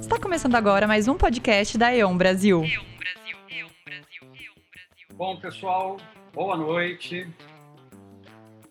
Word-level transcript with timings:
Está 0.00 0.18
começando 0.20 0.54
agora 0.54 0.86
mais 0.86 1.08
um 1.08 1.16
podcast 1.16 1.76
da 1.76 1.94
E.ON 1.94 2.16
Brasil. 2.16 2.62
Bom, 5.14 5.36
pessoal, 5.36 5.96
boa 6.32 6.56
noite. 6.56 7.28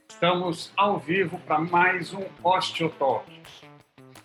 Estamos 0.10 0.72
ao 0.78 0.98
vivo 0.98 1.38
para 1.40 1.60
mais 1.60 2.14
um 2.14 2.24
Osteotalk. 2.44 3.30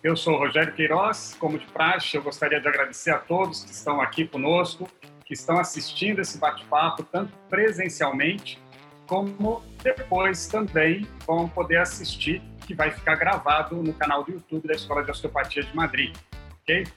Eu 0.01 0.15
sou 0.15 0.37
Rogério 0.37 0.73
Queiroz, 0.73 1.35
como 1.39 1.59
de 1.59 1.65
praxe, 1.67 2.15
eu 2.15 2.23
gostaria 2.23 2.59
de 2.59 2.67
agradecer 2.67 3.11
a 3.11 3.19
todos 3.19 3.63
que 3.63 3.71
estão 3.71 3.99
aqui 3.99 4.25
conosco, 4.25 4.87
que 5.25 5.33
estão 5.33 5.59
assistindo 5.59 6.21
esse 6.21 6.37
bate-papo, 6.37 7.03
tanto 7.03 7.31
presencialmente, 7.49 8.57
como 9.05 9.61
depois 9.83 10.47
também 10.47 11.07
vão 11.27 11.47
poder 11.49 11.77
assistir, 11.77 12.41
que 12.65 12.73
vai 12.73 12.89
ficar 12.89 13.15
gravado 13.15 13.75
no 13.75 13.93
canal 13.93 14.23
do 14.23 14.31
YouTube 14.31 14.67
da 14.67 14.73
Escola 14.73 15.03
de 15.03 15.11
Osteopatia 15.11 15.63
de 15.63 15.75
Madrid 15.75 16.15
ok? 16.61 16.87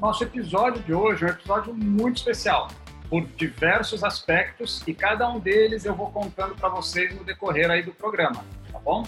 Nosso 0.00 0.24
episódio 0.24 0.82
de 0.82 0.92
hoje 0.92 1.24
é 1.24 1.28
um 1.28 1.30
episódio 1.30 1.74
muito 1.74 2.18
especial, 2.18 2.68
por 3.08 3.26
diversos 3.36 4.02
aspectos, 4.02 4.82
e 4.86 4.94
cada 4.94 5.28
um 5.28 5.38
deles 5.38 5.84
eu 5.84 5.94
vou 5.94 6.10
contando 6.10 6.54
para 6.54 6.68
vocês 6.68 7.14
no 7.14 7.24
decorrer 7.24 7.70
aí 7.70 7.82
do 7.82 7.92
programa, 7.92 8.44
tá 8.70 8.78
bom? 8.78 9.06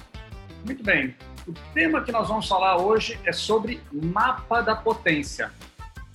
Muito 0.64 0.82
bem. 0.82 1.14
O 1.46 1.52
tema 1.74 2.02
que 2.02 2.12
nós 2.12 2.28
vamos 2.28 2.48
falar 2.48 2.78
hoje 2.78 3.18
é 3.24 3.32
sobre 3.32 3.80
mapa 3.92 4.62
da 4.62 4.74
potência. 4.74 5.50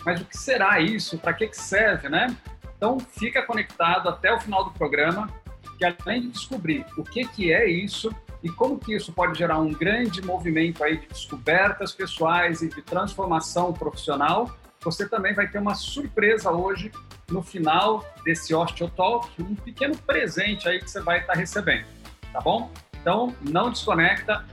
Mas 0.03 0.21
o 0.21 0.25
que 0.25 0.37
será 0.37 0.79
isso? 0.79 1.17
Para 1.17 1.33
que, 1.33 1.47
que 1.47 1.57
serve, 1.57 2.09
né? 2.09 2.35
Então, 2.77 2.99
fica 2.99 3.43
conectado 3.43 4.09
até 4.09 4.33
o 4.33 4.39
final 4.39 4.63
do 4.63 4.71
programa, 4.71 5.29
que 5.77 5.85
além 5.85 6.21
de 6.21 6.27
descobrir 6.29 6.85
o 6.97 7.03
que, 7.03 7.27
que 7.27 7.51
é 7.51 7.69
isso, 7.69 8.09
e 8.43 8.49
como 8.49 8.79
que 8.79 8.95
isso 8.95 9.11
pode 9.11 9.37
gerar 9.37 9.59
um 9.59 9.71
grande 9.71 10.21
movimento 10.21 10.83
aí 10.83 10.97
de 10.97 11.07
descobertas 11.07 11.91
pessoais 11.91 12.61
e 12.61 12.69
de 12.69 12.81
transformação 12.81 13.73
profissional. 13.73 14.49
Você 14.81 15.07
também 15.07 15.33
vai 15.33 15.47
ter 15.47 15.59
uma 15.59 15.75
surpresa 15.75 16.51
hoje 16.51 16.91
no 17.29 17.43
final 17.43 18.05
desse 18.23 18.53
Osteotalk, 18.53 19.29
um 19.41 19.55
pequeno 19.55 19.95
presente 19.97 20.69
aí 20.69 20.79
que 20.79 20.89
você 20.89 21.01
vai 21.01 21.19
estar 21.19 21.33
recebendo, 21.33 21.85
tá 22.31 22.39
bom? 22.39 22.71
Então, 23.01 23.35
não 23.41 23.69
desconecta, 23.69 24.45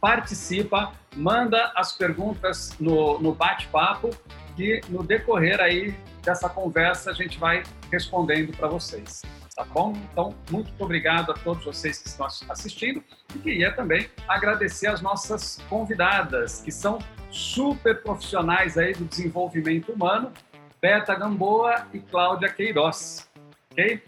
participa, 0.00 0.92
manda 1.16 1.72
as 1.74 1.92
perguntas 1.92 2.76
no, 2.78 3.18
no 3.20 3.34
bate-papo 3.34 4.10
que 4.54 4.80
no 4.88 5.02
decorrer 5.02 5.60
aí 5.60 5.94
dessa 6.22 6.48
conversa 6.48 7.10
a 7.10 7.14
gente 7.14 7.38
vai 7.38 7.62
respondendo 7.90 8.54
para 8.54 8.68
vocês 8.68 9.22
tá 9.60 9.66
bom? 9.74 9.92
Então, 10.10 10.34
muito 10.50 10.72
obrigado 10.78 11.32
a 11.32 11.34
todos 11.34 11.64
vocês 11.64 11.98
que 11.98 12.08
estão 12.08 12.26
assistindo 12.48 13.04
e 13.34 13.38
queria 13.38 13.70
também 13.70 14.08
agradecer 14.26 14.86
as 14.86 15.02
nossas 15.02 15.62
convidadas, 15.68 16.62
que 16.62 16.72
são 16.72 16.98
super 17.30 18.02
profissionais 18.02 18.78
aí 18.78 18.94
do 18.94 19.04
desenvolvimento 19.04 19.92
humano, 19.92 20.32
Beta 20.80 21.14
Gamboa 21.14 21.86
e 21.92 21.98
Cláudia 21.98 22.48
Queiroz, 22.48 23.28
ok? 23.70 24.02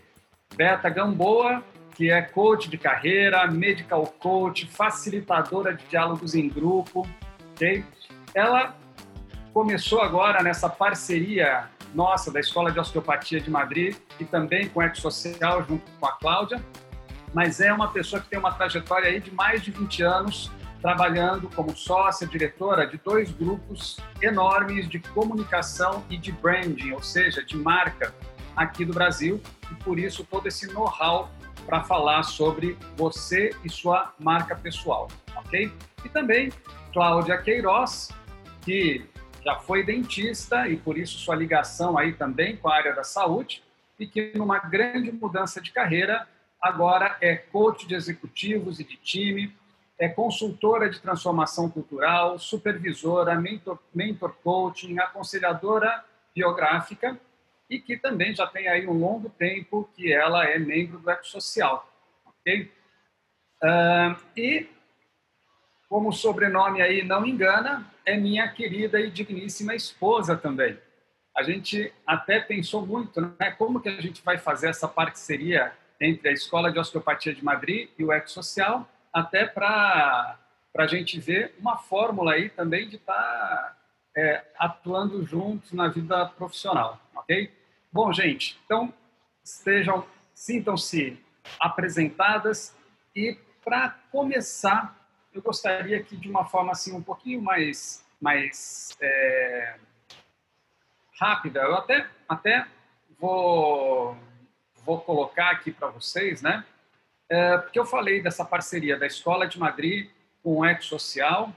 Beta 0.57 0.89
Gamboa, 0.89 1.63
que 1.95 2.11
é 2.11 2.23
coach 2.23 2.71
de 2.71 2.79
carreira, 2.79 3.47
medical 3.47 4.07
coach, 4.07 4.67
facilitadora 4.67 5.75
de 5.75 5.85
diálogos 5.85 6.35
em 6.35 6.49
grupo, 6.49 7.07
ok? 7.55 7.85
Ela 8.35 8.75
começou 9.53 10.01
agora 10.01 10.43
nessa 10.43 10.71
parceria 10.71 11.69
nossa, 11.95 12.33
da 12.33 12.41
Escola 12.41 12.71
de 12.71 12.79
Osteopatia 12.79 13.41
de 13.41 13.51
Madrid, 13.51 13.97
e 14.19 14.25
também 14.25 14.69
com 14.69 14.81
o 14.81 14.97
Social, 14.97 15.65
junto 15.69 15.85
com 15.99 16.07
a 16.07 16.13
Cláudia, 16.13 16.63
mas 17.35 17.61
é 17.61 17.73
uma 17.73 17.89
pessoa 17.89 18.21
que 18.21 18.29
tem 18.29 18.39
uma 18.39 18.53
trajetória 18.53 19.09
aí 19.09 19.21
de 19.21 19.31
mais 19.31 19.63
de 19.63 19.71
20 19.71 20.03
anos 20.03 20.51
trabalhando 20.83 21.49
como 21.55 21.77
sócia, 21.77 22.27
diretora 22.27 22.87
de 22.87 22.99
dois 22.99 23.31
grupos 23.31 23.97
enormes 24.21 24.89
de 24.89 24.99
comunicação 24.99 26.05
e 26.11 26.19
de 26.19 26.33
branding, 26.33 26.91
ou 26.91 27.01
seja, 27.01 27.45
de 27.45 27.57
marca 27.57 28.13
aqui 28.57 28.85
do 28.85 28.93
Brasil, 28.93 29.41
e 29.71 29.75
por 29.77 29.99
isso 29.99 30.27
todo 30.29 30.47
esse 30.49 30.71
know-how 30.73 31.31
para 31.65 31.85
falar 31.85 32.25
sobre 32.25 32.77
você 32.97 33.51
e 33.65 33.71
sua 33.71 34.13
marca 34.19 34.57
pessoal, 34.57 35.09
ok? 35.37 35.73
E 36.05 36.09
também 36.09 36.51
Cláudia 36.93 37.39
Queiroz, 37.39 38.11
que 38.63 39.07
já 39.45 39.57
foi 39.57 39.85
dentista 39.85 40.69
e 40.69 40.77
por 40.77 40.97
isso 40.97 41.19
sua 41.19 41.35
ligação 41.35 41.99
aí 41.99 42.13
também 42.13 42.57
com 42.57 42.69
a 42.69 42.75
área 42.75 42.95
da 42.95 43.05
saúde 43.05 43.63
e 43.99 44.07
que 44.07 44.33
numa 44.37 44.59
grande 44.59 45.11
mudança 45.13 45.61
de 45.61 45.73
carreira 45.73 46.27
agora 46.61 47.17
é 47.21 47.37
coach 47.37 47.87
de 47.87 47.95
executivos 47.95 48.79
e 48.79 48.85
de 48.85 48.97
time, 48.97 49.55
é 49.99 50.09
consultora 50.09 50.89
de 50.89 51.01
transformação 51.01 51.69
cultural, 51.69 52.39
supervisora, 52.39 53.35
mentor, 53.35 53.79
mentor 53.95 54.35
coaching, 54.43 54.99
aconselhadora 54.99 56.05
biográfica 56.35 57.19
e 57.69 57.81
que 57.81 57.97
também 57.97 58.35
já 58.35 58.47
tem 58.47 58.69
aí 58.69 58.87
um 58.87 58.93
longo 58.93 59.29
tempo 59.31 59.89
que 59.95 60.13
ela 60.13 60.45
é 60.45 60.59
membro 60.59 60.99
do 60.99 61.11
Ecosocial, 61.11 61.89
ok? 62.25 62.71
Uh, 63.63 64.17
e 64.37 64.69
como 65.93 66.09
o 66.09 66.13
sobrenome 66.13 66.81
aí 66.81 67.05
não 67.05 67.27
engana, 67.27 67.87
é 68.07 68.17
minha 68.17 68.49
querida 68.49 68.99
e 68.99 69.11
digníssima 69.11 69.75
esposa 69.75 70.35
também. 70.35 70.79
A 71.37 71.43
gente 71.43 71.93
até 72.07 72.41
pensou 72.41 72.87
muito, 72.87 73.21
né? 73.21 73.51
Como 73.59 73.79
que 73.79 73.91
a 73.91 74.01
gente 74.01 74.25
vai 74.25 74.39
fazer 74.39 74.71
essa 74.71 74.89
parceria 74.89 75.71
entre 76.01 76.31
a 76.31 76.33
Escola 76.33 76.73
de 76.73 76.79
Osteopatia 76.79 77.35
de 77.35 77.45
Madrid 77.45 77.91
e 77.99 78.05
o 78.05 78.11
Ecosocial, 78.11 78.89
até 79.13 79.45
para 79.45 80.39
a 80.79 80.87
gente 80.87 81.21
ver 81.21 81.55
uma 81.59 81.77
fórmula 81.77 82.33
aí 82.33 82.49
também 82.49 82.89
de 82.89 82.97
estar 82.97 83.13
tá, 83.13 83.77
é, 84.17 84.45
atuando 84.59 85.23
juntos 85.27 85.73
na 85.73 85.89
vida 85.89 86.25
profissional, 86.25 86.99
ok? 87.15 87.53
Bom, 87.93 88.11
gente, 88.15 88.59
então 88.65 88.95
estejam, 89.45 90.07
sintam-se 90.33 91.23
apresentadas 91.61 92.75
e 93.15 93.37
para 93.63 93.91
começar 94.11 95.02
eu 95.35 95.43
gostaria 95.43 96.03
que 96.03 96.17
de 96.17 96.29
uma 96.29 96.45
forma 96.45 96.73
assim 96.73 96.95
um 96.95 97.03
pouquinho 97.03 97.41
mais 97.41 98.05
mais 98.21 98.97
é, 99.01 99.75
rápida, 101.19 101.61
eu 101.61 101.75
até 101.75 102.07
até 102.29 102.67
vou 103.19 104.17
vou 104.85 105.01
colocar 105.01 105.51
aqui 105.51 105.71
para 105.71 105.89
vocês, 105.89 106.43
né? 106.43 106.65
É, 107.29 107.59
porque 107.59 107.79
eu 107.79 107.87
falei 107.87 108.21
dessa 108.23 108.45
parceria 108.45 108.99
da 108.99 109.07
Escola 109.07 109.47
de 109.47 109.59
Madrid 109.59 110.11
com 110.43 110.59
o 110.59 110.65
Eco 110.65 110.85
Social 110.85 111.53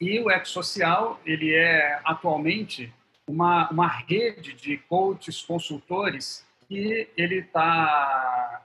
e 0.00 0.20
o 0.20 0.30
Eco 0.30 0.48
Social 0.48 1.20
ele 1.24 1.54
é 1.54 2.00
atualmente 2.04 2.92
uma 3.26 3.68
uma 3.70 3.88
rede 3.88 4.52
de 4.52 4.76
coaches 4.78 5.42
consultores 5.42 6.46
que 6.68 7.08
ele 7.16 7.38
está 7.40 8.64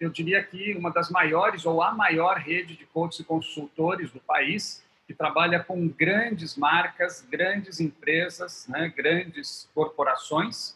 eu 0.00 0.08
diria 0.08 0.42
que 0.42 0.74
uma 0.74 0.90
das 0.90 1.10
maiores 1.10 1.66
ou 1.66 1.82
a 1.82 1.92
maior 1.92 2.38
rede 2.38 2.74
de 2.74 2.86
coaches 2.86 3.20
e 3.20 3.24
consultores 3.24 4.10
do 4.10 4.18
país, 4.18 4.82
que 5.06 5.12
trabalha 5.12 5.62
com 5.62 5.86
grandes 5.88 6.56
marcas, 6.56 7.20
grandes 7.30 7.80
empresas, 7.80 8.66
né, 8.66 8.88
grandes 8.88 9.68
corporações 9.74 10.74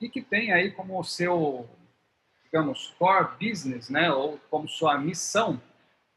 e 0.00 0.08
que 0.08 0.20
tem 0.20 0.52
aí 0.52 0.72
como 0.72 1.02
seu, 1.04 1.68
digamos, 2.44 2.94
core 2.98 3.28
business, 3.40 3.88
né, 3.88 4.10
ou 4.10 4.40
como 4.50 4.66
sua 4.66 4.98
missão, 4.98 5.60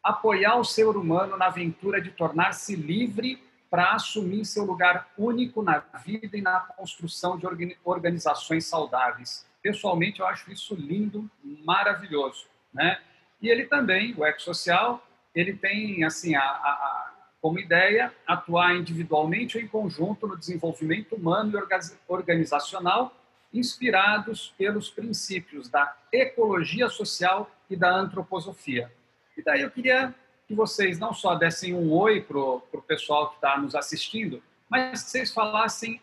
apoiar 0.02 0.56
o 0.56 0.64
ser 0.64 0.88
humano 0.88 1.38
na 1.38 1.46
aventura 1.46 2.02
de 2.02 2.10
tornar-se 2.10 2.76
livre 2.76 3.44
para 3.70 3.94
assumir 3.94 4.46
seu 4.46 4.66
lugar 4.66 5.12
único 5.16 5.62
na 5.62 5.80
vida 6.04 6.36
e 6.36 6.42
na 6.42 6.60
construção 6.60 7.38
de 7.38 7.46
organizações 7.84 8.66
saudáveis 8.66 9.46
Pessoalmente, 9.62 10.20
eu 10.20 10.26
acho 10.26 10.52
isso 10.52 10.76
lindo, 10.76 11.30
maravilhoso, 11.44 12.48
né? 12.74 13.00
E 13.42 13.50
ele 13.50 13.66
também, 13.66 14.14
o 14.18 14.26
ecossocial, 14.26 15.06
ele 15.34 15.54
tem, 15.54 16.04
assim, 16.04 16.36
a, 16.36 16.42
a, 16.42 17.14
como 17.42 17.60
ideia 17.60 18.14
atuar 18.28 18.76
individualmente 18.76 19.58
ou 19.58 19.64
em 19.64 19.68
conjunto 19.68 20.28
no 20.28 20.38
desenvolvimento 20.38 21.16
humano 21.16 21.58
e 21.58 21.94
organizacional, 22.08 23.16
inspirados 23.52 24.54
pelos 24.58 24.90
princípios 24.90 25.68
da 25.68 25.96
ecologia 26.12 26.88
social 26.88 27.50
e 27.70 27.76
da 27.76 27.92
antroposofia. 27.92 28.92
E 29.36 29.42
daí 29.42 29.62
eu 29.62 29.72
queria 29.72 30.14
que 30.48 30.54
vocês 30.54 31.00
não 31.00 31.14
só 31.14 31.36
dessem 31.36 31.74
um 31.74 31.92
oi 31.92 32.22
para 32.22 32.38
o 32.38 32.84
pessoal 32.88 33.30
que 33.30 33.36
está 33.36 33.58
nos 33.58 33.74
assistindo, 33.74 34.42
mas 34.70 35.04
que 35.04 35.10
vocês 35.10 35.34
falassem 35.34 36.00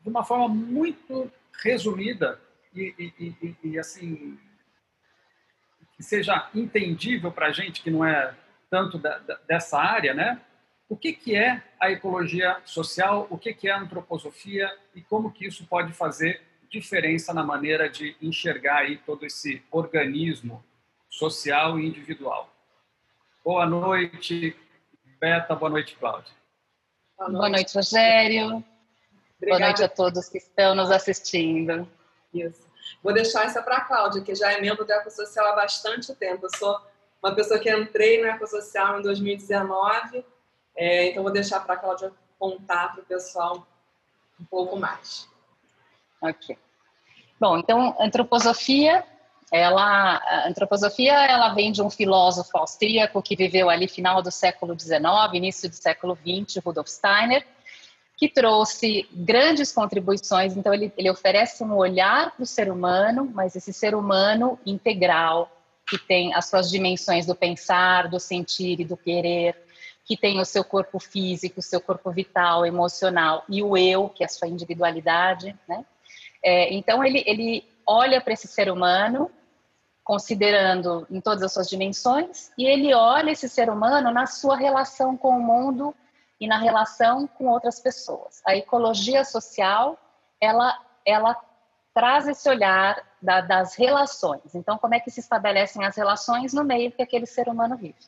de 0.00 0.08
uma 0.08 0.24
forma 0.24 0.48
muito 0.48 1.30
resumida 1.62 2.40
e, 2.76 3.14
e, 3.18 3.36
e, 3.42 3.56
e 3.70 3.78
assim 3.78 4.38
que 5.96 6.02
seja 6.02 6.50
entendível 6.54 7.32
para 7.32 7.46
a 7.46 7.52
gente 7.52 7.82
que 7.82 7.90
não 7.90 8.04
é 8.04 8.34
tanto 8.68 8.98
da, 8.98 9.18
da, 9.18 9.36
dessa 9.48 9.78
área, 9.78 10.12
né? 10.12 10.40
O 10.88 10.96
que, 10.96 11.12
que 11.12 11.34
é 11.34 11.62
a 11.80 11.90
ecologia 11.90 12.60
social, 12.64 13.26
o 13.30 13.38
que, 13.38 13.52
que 13.54 13.68
é 13.68 13.72
a 13.72 13.80
antroposofia 13.80 14.70
e 14.94 15.00
como 15.00 15.32
que 15.32 15.46
isso 15.46 15.66
pode 15.66 15.92
fazer 15.92 16.42
diferença 16.68 17.32
na 17.32 17.42
maneira 17.42 17.88
de 17.88 18.16
enxergar 18.20 18.78
aí 18.80 18.98
todo 18.98 19.24
esse 19.24 19.62
organismo 19.70 20.62
social 21.08 21.78
e 21.78 21.86
individual. 21.86 22.52
Boa 23.44 23.64
noite, 23.64 24.54
Beta. 25.18 25.54
Boa 25.54 25.70
noite, 25.70 25.96
Cláudia. 25.96 26.32
Boa 27.16 27.30
noite, 27.30 27.38
Boa 27.38 27.48
noite 27.48 27.74
Rogério. 27.74 28.44
Obrigada. 28.44 28.64
Boa 29.40 29.58
noite 29.60 29.82
a 29.82 29.88
todos 29.88 30.28
que 30.28 30.38
estão 30.38 30.74
nos 30.74 30.90
assistindo. 30.90 31.88
Isso. 32.34 32.65
Vou 33.02 33.12
deixar 33.12 33.44
essa 33.44 33.62
para 33.62 33.78
a 33.78 33.80
Cláudia, 33.82 34.22
que 34.22 34.34
já 34.34 34.52
é 34.52 34.60
membro 34.60 34.84
do 34.84 34.92
Ecosocial 34.92 35.46
há 35.46 35.52
bastante 35.56 36.14
tempo. 36.14 36.46
Eu 36.46 36.58
sou 36.58 36.80
uma 37.22 37.34
pessoa 37.34 37.58
que 37.58 37.70
entrei 37.70 38.20
no 38.20 38.28
Ecosocial 38.28 38.98
em 38.98 39.02
2019, 39.02 40.24
é, 40.76 41.10
então 41.10 41.22
vou 41.22 41.32
deixar 41.32 41.60
para 41.60 41.74
a 41.74 41.76
Cláudia 41.76 42.12
contar 42.38 42.92
para 42.92 43.02
o 43.02 43.04
pessoal 43.04 43.66
um 44.40 44.44
pouco 44.44 44.76
mais. 44.76 45.28
Ok. 46.20 46.56
Bom, 47.38 47.58
então, 47.58 47.94
antroposofia, 47.98 49.04
ela, 49.52 50.16
a 50.16 50.48
antroposofia, 50.48 51.12
ela 51.12 51.54
vem 51.54 51.70
de 51.70 51.82
um 51.82 51.90
filósofo 51.90 52.56
austríaco 52.58 53.22
que 53.22 53.36
viveu 53.36 53.70
ali 53.70 53.86
final 53.86 54.22
do 54.22 54.30
século 54.30 54.78
XIX, 54.78 55.02
início 55.34 55.68
do 55.68 55.74
século 55.74 56.16
XX, 56.16 56.62
Rudolf 56.64 56.88
Steiner, 56.88 57.46
que 58.16 58.28
trouxe 58.28 59.06
grandes 59.12 59.70
contribuições. 59.70 60.56
Então, 60.56 60.72
ele, 60.72 60.92
ele 60.96 61.10
oferece 61.10 61.62
um 61.62 61.76
olhar 61.76 62.34
para 62.34 62.42
o 62.42 62.46
ser 62.46 62.70
humano, 62.70 63.30
mas 63.34 63.54
esse 63.54 63.72
ser 63.72 63.94
humano 63.94 64.58
integral, 64.64 65.50
que 65.88 65.98
tem 65.98 66.34
as 66.34 66.46
suas 66.48 66.70
dimensões 66.70 67.26
do 67.26 67.34
pensar, 67.34 68.08
do 68.08 68.18
sentir 68.18 68.80
e 68.80 68.84
do 68.84 68.96
querer, 68.96 69.54
que 70.04 70.16
tem 70.16 70.40
o 70.40 70.44
seu 70.44 70.64
corpo 70.64 70.98
físico, 70.98 71.60
o 71.60 71.62
seu 71.62 71.80
corpo 71.80 72.10
vital, 72.10 72.64
emocional 72.64 73.44
e 73.48 73.62
o 73.62 73.76
eu, 73.76 74.08
que 74.08 74.22
é 74.22 74.26
a 74.26 74.28
sua 74.30 74.48
individualidade, 74.48 75.54
né? 75.68 75.84
É, 76.42 76.72
então 76.72 77.04
ele, 77.04 77.24
ele 77.26 77.64
olha 77.84 78.20
para 78.20 78.32
esse 78.32 78.46
ser 78.46 78.70
humano, 78.70 79.30
considerando 80.04 81.04
em 81.10 81.20
todas 81.20 81.42
as 81.42 81.52
suas 81.52 81.68
dimensões, 81.68 82.52
e 82.56 82.64
ele 82.64 82.94
olha 82.94 83.32
esse 83.32 83.48
ser 83.48 83.68
humano 83.68 84.12
na 84.12 84.26
sua 84.26 84.56
relação 84.56 85.16
com 85.16 85.30
o 85.30 85.42
mundo 85.42 85.94
e 86.40 86.46
na 86.46 86.58
relação 86.58 87.26
com 87.26 87.46
outras 87.46 87.80
pessoas. 87.80 88.42
A 88.44 88.56
ecologia 88.56 89.24
social, 89.24 89.98
ela, 90.40 90.78
ela 91.04 91.36
traz 91.94 92.28
esse 92.28 92.48
olhar 92.48 93.02
da, 93.20 93.40
das 93.40 93.74
relações. 93.74 94.54
Então, 94.54 94.76
como 94.76 94.94
é 94.94 95.00
que 95.00 95.10
se 95.10 95.20
estabelecem 95.20 95.84
as 95.84 95.96
relações 95.96 96.52
no 96.52 96.62
meio 96.62 96.92
que 96.92 97.02
aquele 97.02 97.26
ser 97.26 97.48
humano 97.48 97.76
vive? 97.76 97.98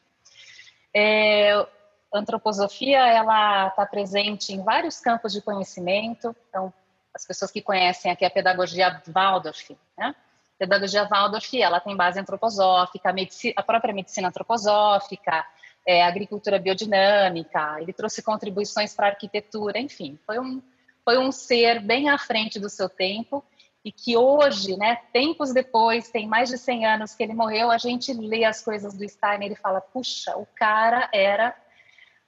É, 0.94 1.66
antroposofia, 2.12 2.98
ela 2.98 3.69
está 3.69 3.86
presente 3.86 4.52
em 4.52 4.62
vários 4.62 5.00
campos 5.00 5.32
de 5.32 5.40
conhecimento. 5.40 6.34
Então, 6.48 6.72
as 7.14 7.26
pessoas 7.26 7.50
que 7.50 7.62
conhecem 7.62 8.10
aqui 8.12 8.25
a 8.25 8.30
pedagogia 8.30 9.02
Waldorf, 9.08 9.76
né? 9.96 10.14
A 10.54 10.58
pedagogia 10.58 11.08
Waldorf, 11.08 11.54
ela 11.54 11.80
tem 11.80 11.96
base 11.96 12.19
antroposófica, 12.19 13.10
a, 13.10 13.14
a 13.56 13.62
própria 13.62 13.94
medicina 13.94 14.28
antroposófica, 14.28 15.46
é, 15.88 16.05
agricultura 16.05 16.58
biodinâmica, 16.58 17.81
ele 17.81 17.94
trouxe 17.94 18.23
contribuições 18.23 18.94
para 18.94 19.06
a 19.06 19.08
arquitetura, 19.08 19.79
enfim, 19.79 20.19
foi 20.26 20.38
um, 20.38 20.61
foi 21.02 21.17
um 21.17 21.32
ser 21.32 21.81
bem 21.81 22.11
à 22.11 22.19
frente 22.19 22.61
do 22.61 22.69
seu 22.69 22.90
tempo 22.90 23.43
e 23.82 23.90
que 23.90 24.14
hoje, 24.14 24.76
né, 24.76 24.96
tempos 25.14 25.50
depois, 25.50 26.11
tem 26.11 26.26
mais 26.26 26.50
de 26.50 26.58
100 26.58 26.85
anos 26.85 27.14
que 27.14 27.23
ele 27.23 27.32
morreu, 27.32 27.70
a 27.70 27.79
gente 27.79 28.12
lê 28.12 28.44
as 28.44 28.62
coisas 28.62 28.99
do 28.99 29.08
Steiner 29.08 29.50
e 29.50 29.56
fala, 29.56 29.81
puxa, 29.81 30.37
o 30.37 30.44
cara 30.55 31.08
era 31.11 31.56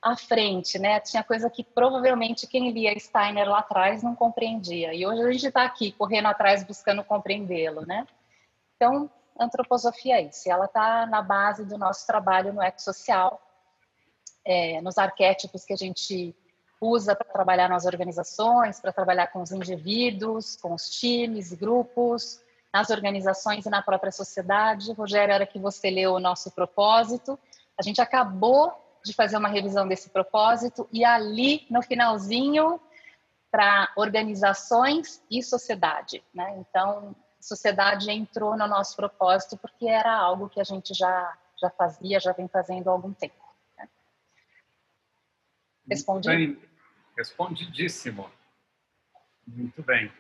à 0.01 0.17
frente, 0.17 0.79
né? 0.79 0.99
Tinha 1.01 1.23
coisa 1.23 1.51
que 1.51 1.63
provavelmente 1.63 2.47
quem 2.47 2.71
lia 2.71 2.99
Steiner 2.99 3.47
lá 3.47 3.59
atrás 3.59 4.03
não 4.03 4.17
compreendia. 4.17 4.95
E 4.95 5.05
hoje 5.05 5.21
a 5.21 5.33
gente 5.33 5.47
está 5.49 5.65
aqui 5.65 5.93
correndo 5.93 6.29
atrás 6.29 6.65
buscando 6.65 7.05
compreendê-lo, 7.05 7.85
né? 7.85 8.07
Então, 8.77 9.11
antroposofia 9.39 10.17
é 10.17 10.23
isso. 10.23 10.51
Ela 10.51 10.65
está 10.65 11.05
na 11.05 11.21
base 11.21 11.67
do 11.67 11.77
nosso 11.77 12.07
trabalho 12.07 12.55
no 12.55 12.63
ecossocial, 12.63 13.39
é, 14.45 14.81
nos 14.81 14.99
arquétipos 14.99 15.65
que 15.65 15.73
a 15.73 15.77
gente 15.77 16.35
usa 16.81 17.15
para 17.15 17.31
trabalhar 17.31 17.69
nas 17.69 17.85
organizações, 17.85 18.81
para 18.81 18.93
trabalhar 18.93 19.27
com 19.29 19.43
os 19.43 19.53
indivíduos, 19.53 20.57
com 20.57 20.73
os 20.73 20.89
times 20.89 21.53
grupos, 21.53 22.41
nas 22.73 22.89
organizações 22.89 23.67
e 23.67 23.71
na 23.71 23.83
própria 23.83 24.11
sociedade. 24.11 24.93
Rogério, 24.93 25.35
era 25.35 25.47
que 25.47 25.59
você 25.59 25.91
leu 25.91 26.15
o 26.15 26.21
nosso 26.21 26.51
propósito. 26.51 27.39
A 27.79 27.83
gente 27.83 28.01
acabou 28.01 28.73
de 29.05 29.13
fazer 29.13 29.37
uma 29.37 29.49
revisão 29.49 29.87
desse 29.87 30.09
propósito 30.11 30.89
e 30.93 31.05
ali, 31.05 31.67
no 31.71 31.83
finalzinho, 31.83 32.81
para 33.51 33.91
organizações 33.97 35.23
e 35.31 35.43
sociedade. 35.43 36.23
Né? 36.33 36.57
Então, 36.59 37.15
sociedade 37.41 38.11
entrou 38.11 38.57
no 38.57 38.67
nosso 38.67 38.95
propósito 38.95 39.57
porque 39.57 39.89
era 39.89 40.15
algo 40.15 40.49
que 40.49 40.61
a 40.61 40.65
gente 40.65 40.95
já, 40.95 41.37
já 41.61 41.71
fazia, 41.71 42.21
já 42.21 42.33
vem 42.33 42.49
fazendo 42.49 42.89
há 42.89 42.93
algum 42.93 43.13
tempo. 43.13 43.40
Respondi? 45.91 46.29
Bem, 46.29 46.59
respondidíssimo. 47.17 48.31
Muito 49.47 49.83
bem. 49.83 50.11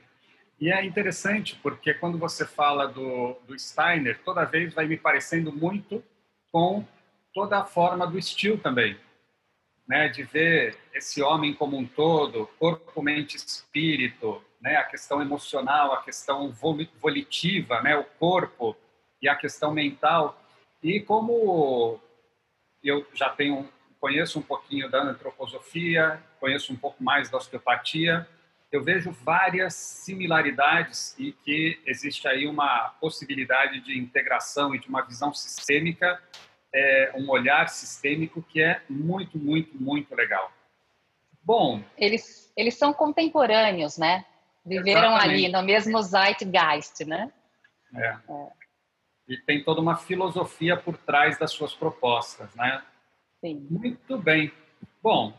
E 0.60 0.70
é 0.70 0.84
interessante 0.84 1.58
porque 1.62 1.94
quando 1.94 2.18
você 2.18 2.44
fala 2.44 2.86
do, 2.86 3.34
do 3.46 3.58
Steiner, 3.58 4.20
toda 4.22 4.44
vez 4.44 4.74
vai 4.74 4.86
me 4.86 4.96
parecendo 4.96 5.52
muito 5.52 6.04
com 6.52 6.84
toda 7.32 7.60
a 7.60 7.64
forma 7.64 8.06
do 8.06 8.18
estilo 8.18 8.58
também, 8.58 8.98
né? 9.88 10.08
De 10.08 10.22
ver 10.24 10.76
esse 10.92 11.22
homem 11.22 11.54
como 11.54 11.78
um 11.78 11.86
todo, 11.86 12.46
corpo, 12.58 13.00
mente, 13.00 13.36
espírito, 13.36 14.42
né? 14.60 14.76
A 14.76 14.84
questão 14.84 15.22
emocional, 15.22 15.94
a 15.94 16.02
questão 16.02 16.50
volitiva, 16.50 17.80
né? 17.80 17.96
O 17.96 18.04
corpo 18.04 18.76
e 19.22 19.28
a 19.28 19.36
questão 19.36 19.72
mental. 19.72 20.42
E 20.82 21.00
como 21.00 22.00
eu 22.82 23.06
já 23.14 23.30
tenho 23.30 23.68
conheço 24.00 24.38
um 24.38 24.42
pouquinho 24.42 24.90
da 24.90 25.02
antroposofia, 25.02 26.20
conheço 26.40 26.72
um 26.72 26.76
pouco 26.76 27.02
mais 27.02 27.28
da 27.28 27.36
osteopatia, 27.36 28.26
eu 28.72 28.82
vejo 28.82 29.10
várias 29.10 29.74
similaridades 29.74 31.14
e 31.18 31.32
que 31.32 31.80
existe 31.84 32.26
aí 32.26 32.46
uma 32.46 32.94
possibilidade 33.00 33.80
de 33.80 33.98
integração 33.98 34.74
e 34.74 34.78
de 34.78 34.88
uma 34.88 35.02
visão 35.02 35.34
sistêmica 35.34 36.20
é, 36.72 37.12
um 37.16 37.28
olhar 37.28 37.68
sistêmico 37.68 38.42
que 38.42 38.62
é 38.62 38.80
muito, 38.88 39.38
muito, 39.38 39.76
muito 39.76 40.14
legal. 40.14 40.52
Bom. 41.42 41.82
Eles, 41.96 42.52
eles 42.56 42.76
são 42.76 42.92
contemporâneos, 42.92 43.98
né? 43.98 44.24
Viveram 44.64 45.14
exatamente. 45.14 45.44
ali 45.44 45.48
no 45.52 45.62
mesmo 45.62 46.00
zeitgeist, 46.02 47.04
né? 47.04 47.32
É. 47.94 48.06
é. 48.08 48.16
E 49.28 49.36
tem 49.38 49.62
toda 49.64 49.80
uma 49.80 49.96
filosofia 49.96 50.76
por 50.76 50.96
trás 50.96 51.38
das 51.38 51.52
suas 51.52 51.74
propostas, 51.74 52.54
né? 52.54 52.82
Sim. 53.40 53.66
Muito 53.70 54.18
bem. 54.18 54.52
Bom, 55.02 55.32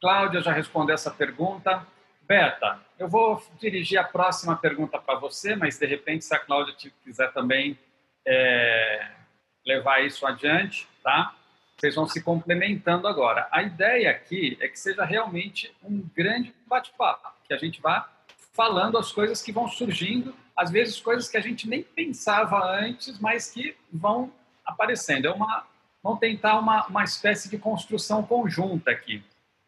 Cláudia 0.00 0.40
já 0.40 0.52
respondeu 0.52 0.94
essa 0.94 1.10
pergunta. 1.10 1.86
Beta, 2.22 2.80
eu 2.98 3.08
vou 3.08 3.42
dirigir 3.58 3.98
a 3.98 4.04
próxima 4.04 4.56
pergunta 4.56 4.98
para 4.98 5.18
você, 5.18 5.56
mas 5.56 5.78
de 5.78 5.86
repente, 5.86 6.24
se 6.24 6.34
a 6.34 6.38
Cláudia 6.38 6.74
quiser 7.02 7.32
também 7.32 7.78
é, 8.26 9.10
levar 9.64 10.04
isso 10.04 10.26
adiante, 10.26 10.86
tá? 11.02 11.34
Vocês 11.76 11.94
vão 11.94 12.06
se 12.06 12.22
complementando 12.22 13.06
agora. 13.06 13.48
A 13.50 13.62
ideia 13.62 14.10
aqui 14.10 14.58
é 14.60 14.68
que 14.68 14.78
seja 14.78 15.04
realmente 15.04 15.74
um 15.82 16.00
grande 16.14 16.54
bate-papo, 16.66 17.30
que 17.46 17.54
a 17.54 17.56
gente 17.56 17.80
vá 17.80 18.08
falando 18.52 18.98
as 18.98 19.12
coisas 19.12 19.40
que 19.40 19.52
vão 19.52 19.68
surgindo, 19.68 20.34
às 20.56 20.70
vezes 20.70 21.00
coisas 21.00 21.28
que 21.28 21.36
a 21.36 21.40
gente 21.40 21.68
nem 21.68 21.82
pensava 21.82 22.64
antes, 22.64 23.18
mas 23.20 23.50
que 23.50 23.76
vão 23.92 24.32
aparecendo. 24.66 25.26
É 25.26 25.30
uma, 25.30 25.64
vamos 26.02 26.18
tentar 26.18 26.58
uma, 26.58 26.86
uma 26.86 27.04
espécie 27.04 27.48
de 27.48 27.58
construção 27.58 28.22
conjunta 28.22 28.90
aqui, 28.90 29.24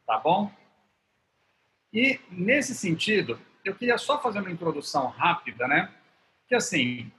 tá 0.07 0.19
bom? 0.19 0.51
E 1.93 2.21
nesse 2.31 2.75
sentido, 2.75 3.39
eu 3.65 3.75
queria 3.75 3.99
só 3.99 4.21
fazer 4.21 4.41
uma 4.41 4.51
introdução 4.51 5.09
rápida, 5.09 5.67
né? 5.67 5.93
Que 6.49 6.55
assim, 6.55 7.11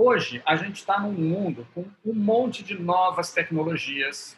Hoje, 0.00 0.40
a 0.46 0.54
gente 0.54 0.76
está 0.76 1.00
num 1.00 1.10
mundo 1.10 1.66
com 1.74 1.84
um 2.06 2.14
monte 2.14 2.62
de 2.62 2.78
novas 2.78 3.32
tecnologias, 3.32 4.36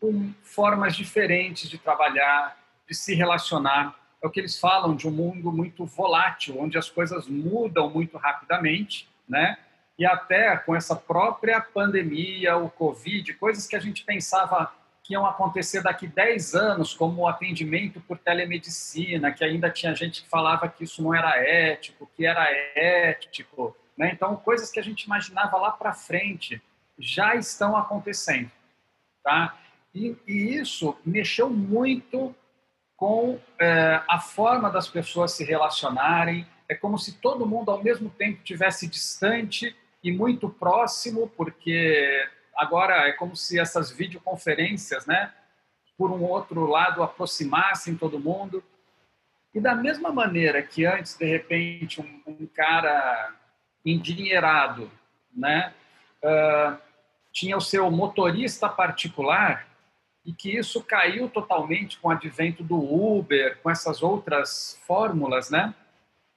com 0.00 0.34
formas 0.42 0.96
diferentes 0.96 1.70
de 1.70 1.78
trabalhar, 1.78 2.58
de 2.88 2.92
se 2.92 3.14
relacionar. 3.14 3.94
É 4.20 4.26
o 4.26 4.30
que 4.30 4.40
eles 4.40 4.58
falam 4.58 4.96
de 4.96 5.06
um 5.06 5.12
mundo 5.12 5.52
muito 5.52 5.86
volátil, 5.86 6.58
onde 6.58 6.76
as 6.76 6.90
coisas 6.90 7.28
mudam 7.28 7.88
muito 7.90 8.18
rapidamente, 8.18 9.08
né? 9.28 9.56
E 9.98 10.06
até 10.06 10.56
com 10.56 10.74
essa 10.74 10.96
própria 10.96 11.60
pandemia, 11.60 12.56
o 12.56 12.70
Covid, 12.70 13.34
coisas 13.34 13.66
que 13.66 13.76
a 13.76 13.80
gente 13.80 14.04
pensava 14.04 14.72
que 15.02 15.14
iam 15.14 15.26
acontecer 15.26 15.82
daqui 15.82 16.06
10 16.06 16.54
anos, 16.54 16.94
como 16.94 17.22
o 17.22 17.28
atendimento 17.28 18.00
por 18.00 18.18
telemedicina, 18.18 19.32
que 19.32 19.44
ainda 19.44 19.68
tinha 19.68 19.94
gente 19.94 20.22
que 20.22 20.28
falava 20.28 20.68
que 20.68 20.84
isso 20.84 21.02
não 21.02 21.14
era 21.14 21.36
ético, 21.38 22.08
que 22.16 22.24
era 22.24 22.46
ético, 22.74 23.76
né? 23.96 24.10
Então, 24.12 24.36
coisas 24.36 24.70
que 24.70 24.80
a 24.80 24.82
gente 24.82 25.02
imaginava 25.02 25.56
lá 25.56 25.72
para 25.72 25.92
frente 25.92 26.62
já 26.98 27.34
estão 27.34 27.76
acontecendo. 27.76 28.50
Tá? 29.22 29.56
E, 29.94 30.16
e 30.26 30.56
isso 30.56 30.96
mexeu 31.04 31.50
muito 31.50 32.34
com 32.96 33.38
é, 33.58 34.00
a 34.08 34.18
forma 34.18 34.70
das 34.70 34.88
pessoas 34.88 35.32
se 35.32 35.44
relacionarem. 35.44 36.46
É 36.68 36.74
como 36.74 36.98
se 36.98 37.18
todo 37.18 37.46
mundo, 37.46 37.70
ao 37.70 37.82
mesmo 37.82 38.08
tempo, 38.10 38.42
tivesse 38.42 38.86
distante 38.86 39.76
e 40.02 40.12
muito 40.12 40.48
próximo, 40.48 41.28
porque 41.36 42.28
agora 42.56 43.08
é 43.08 43.12
como 43.12 43.36
se 43.36 43.58
essas 43.58 43.90
videoconferências, 43.90 45.06
né? 45.06 45.32
por 45.96 46.10
um 46.10 46.24
outro 46.24 46.66
lado, 46.66 47.00
aproximassem 47.00 47.94
todo 47.94 48.18
mundo. 48.18 48.60
E 49.54 49.60
da 49.60 49.72
mesma 49.74 50.10
maneira 50.10 50.60
que 50.60 50.84
antes, 50.84 51.16
de 51.16 51.24
repente, 51.24 52.00
um, 52.00 52.22
um 52.26 52.46
cara 52.46 53.32
endinheirado, 53.84 54.90
né, 55.32 55.72
uh, 56.24 56.76
tinha 57.32 57.56
o 57.56 57.60
seu 57.60 57.88
motorista 57.88 58.68
particular 58.68 59.68
e 60.24 60.32
que 60.32 60.56
isso 60.56 60.82
caiu 60.82 61.28
totalmente 61.28 61.98
com 61.98 62.08
o 62.08 62.10
advento 62.10 62.64
do 62.64 62.78
Uber, 62.78 63.58
com 63.62 63.70
essas 63.70 64.02
outras 64.02 64.80
fórmulas, 64.84 65.50
né? 65.50 65.74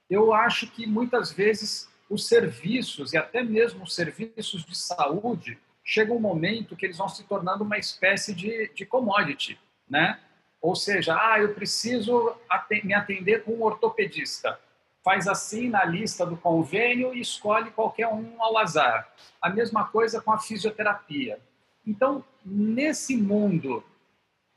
Eu 0.07 0.31
acho 0.31 0.67
que 0.67 0.86
muitas 0.86 1.31
vezes 1.31 1.89
os 2.10 2.28
serviços 2.28 3.14
e 3.14 3.18
até 3.18 3.44
mesmo 3.44 3.84
os 3.84 3.96
serviços 3.96 4.64
de 4.64 4.78
saúde 4.78 5.58
chega 5.84 6.14
um 6.14 6.20
momento 6.20 6.76
que 6.76 6.86
eles 6.86 6.98
vão 6.98 7.08
se 7.08 7.24
tornando 7.24 7.64
uma 7.64 7.78
espécie 7.78 8.34
de, 8.34 8.72
de 8.74 8.86
commodity, 8.86 9.60
né? 9.90 10.20
Ou 10.62 10.76
seja, 10.76 11.16
ah, 11.16 11.40
eu 11.40 11.54
preciso 11.54 12.36
me 12.84 12.94
atender 12.94 13.44
com 13.44 13.52
um 13.54 13.62
ortopedista. 13.62 14.60
Faz 15.04 15.28
assim 15.28 15.70
na 15.70 15.86
lista 15.86 16.26
do 16.26 16.36
convênio 16.36 17.14
e 17.14 17.22
escolhe 17.22 17.70
qualquer 17.70 18.08
um 18.08 18.42
ao 18.42 18.58
azar. 18.58 19.08
A 19.40 19.48
mesma 19.50 19.86
coisa 19.86 20.20
com 20.20 20.32
a 20.32 20.40
fisioterapia. 20.40 21.40
Então, 21.86 22.24
nesse 22.44 23.16
mundo 23.16 23.84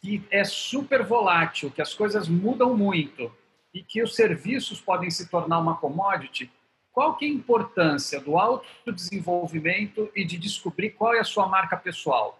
que 0.00 0.25
é 0.31 0.45
super 0.45 1.05
volátil, 1.05 1.71
que 1.71 1.83
as 1.83 1.93
coisas 1.93 2.26
mudam 2.26 2.75
muito 2.75 3.31
e 3.75 3.83
que 3.83 4.02
os 4.02 4.14
serviços 4.14 4.81
podem 4.81 5.11
se 5.11 5.28
tornar 5.28 5.59
uma 5.59 5.76
commodity, 5.76 6.50
qual 6.99 7.17
que 7.17 7.25
é 7.25 7.28
a 7.28 7.33
importância 7.33 8.19
do 8.19 8.37
autodesenvolvimento 8.37 10.11
e 10.17 10.25
de 10.25 10.37
descobrir 10.37 10.90
qual 10.90 11.14
é 11.14 11.21
a 11.21 11.25
sua 11.25 11.47
marca 11.47 11.76
pessoal? 11.76 12.37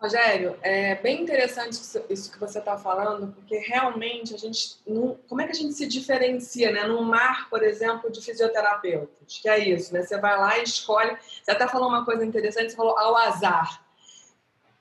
Rogério, 0.00 0.56
é 0.62 0.94
bem 0.94 1.24
interessante 1.24 1.72
isso 2.08 2.30
que 2.30 2.38
você 2.38 2.60
está 2.60 2.78
falando, 2.78 3.32
porque 3.32 3.56
realmente 3.58 4.32
a 4.32 4.38
gente, 4.38 4.78
como 5.28 5.40
é 5.40 5.44
que 5.44 5.50
a 5.50 5.56
gente 5.56 5.74
se 5.74 5.88
diferencia, 5.88 6.70
né? 6.70 6.86
Num 6.86 7.02
mar, 7.02 7.50
por 7.50 7.64
exemplo, 7.64 8.08
de 8.12 8.24
fisioterapeutas, 8.24 9.40
que 9.40 9.48
é 9.48 9.58
isso, 9.68 9.92
né? 9.92 10.02
Você 10.02 10.16
vai 10.16 10.38
lá 10.38 10.56
e 10.56 10.62
escolhe. 10.62 11.18
Você 11.42 11.50
até 11.50 11.66
falou 11.66 11.88
uma 11.88 12.04
coisa 12.04 12.24
interessante, 12.24 12.70
você 12.70 12.76
falou 12.76 12.96
ao 12.96 13.16
azar, 13.16 13.84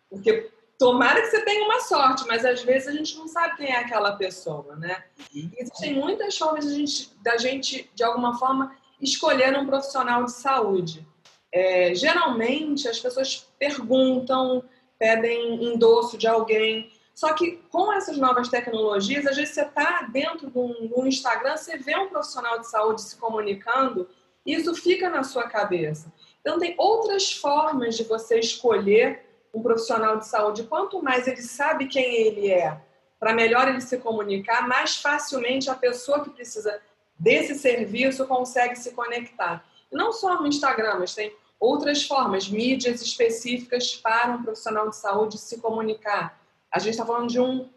porque 0.08 0.51
Tomara 0.79 1.19
que 1.21 1.27
você 1.27 1.41
tenha 1.41 1.65
uma 1.65 1.81
sorte, 1.81 2.25
mas 2.25 2.45
às 2.45 2.63
vezes 2.63 2.88
a 2.88 2.93
gente 2.93 3.17
não 3.17 3.27
sabe 3.27 3.57
quem 3.57 3.67
é 3.67 3.79
aquela 3.79 4.13
pessoa, 4.13 4.77
né? 4.77 5.03
Uhum. 5.36 5.51
existem 5.57 5.93
muitas 5.93 6.38
formas 6.38 6.65
de 6.65 6.74
gente, 6.74 7.12
da 7.21 7.38
gente, 7.38 7.91
de 7.93 8.01
alguma 8.01 8.39
forma, 8.39 8.74
escolher 9.01 9.57
um 9.59 9.67
profissional 9.67 10.24
de 10.24 10.31
saúde. 10.31 11.05
É, 11.51 11.93
geralmente, 11.93 12.88
as 12.88 12.98
pessoas 12.98 13.45
perguntam, 13.59 14.63
pedem 14.98 15.65
endosso 15.65 16.17
de 16.17 16.27
alguém. 16.27 16.89
Só 17.13 17.33
que 17.33 17.57
com 17.69 17.91
essas 17.91 18.17
novas 18.17 18.48
tecnologias, 18.48 19.27
às 19.27 19.36
vezes 19.36 19.53
você 19.53 19.63
está 19.63 20.07
dentro 20.09 20.50
do 20.50 21.05
Instagram, 21.05 21.57
você 21.57 21.77
vê 21.77 21.98
um 21.98 22.07
profissional 22.07 22.57
de 22.57 22.69
saúde 22.69 23.01
se 23.01 23.17
comunicando, 23.17 24.07
e 24.45 24.55
isso 24.55 24.74
fica 24.75 25.09
na 25.09 25.25
sua 25.25 25.43
cabeça. 25.50 26.09
Então, 26.39 26.57
tem 26.57 26.74
outras 26.77 27.33
formas 27.33 27.98
de 27.98 28.05
você 28.05 28.39
escolher 28.39 29.28
um 29.53 29.62
profissional 29.62 30.18
de 30.18 30.27
saúde, 30.27 30.63
quanto 30.63 31.01
mais 31.01 31.27
ele 31.27 31.41
sabe 31.41 31.88
quem 31.88 32.15
ele 32.15 32.51
é, 32.51 32.79
para 33.20 33.34
melhor 33.34 33.68
ele 33.68 33.82
se 33.82 33.98
comunicar, 33.98 34.68
mais 34.68 34.98
facilmente 34.98 35.70
a 35.70 35.75
pessoa 35.75 36.24
que 36.24 36.29
precisa 36.29 36.79
desse 37.18 37.56
serviço 37.56 38.25
consegue 38.25 38.75
se 38.75 38.91
conectar. 38.91 39.65
não 39.91 40.13
só 40.13 40.39
no 40.39 40.48
Instagram, 40.48 41.00
mas 41.00 41.13
tem 41.13 41.36
outras 41.60 42.03
formas, 42.03 42.48
mídias 42.48 43.01
específicas 43.01 43.96
para 43.96 44.32
um 44.32 44.44
profissional 44.44 44.89
de 44.89 44.96
saúde 44.96 45.38
se 45.38 45.60
comunicar. 45.60 46.39
A 46.72 46.79
gente 46.79 46.91
está 46.91 47.06
falando 47.06 47.27
de 47.27 47.39
um 47.39 47.68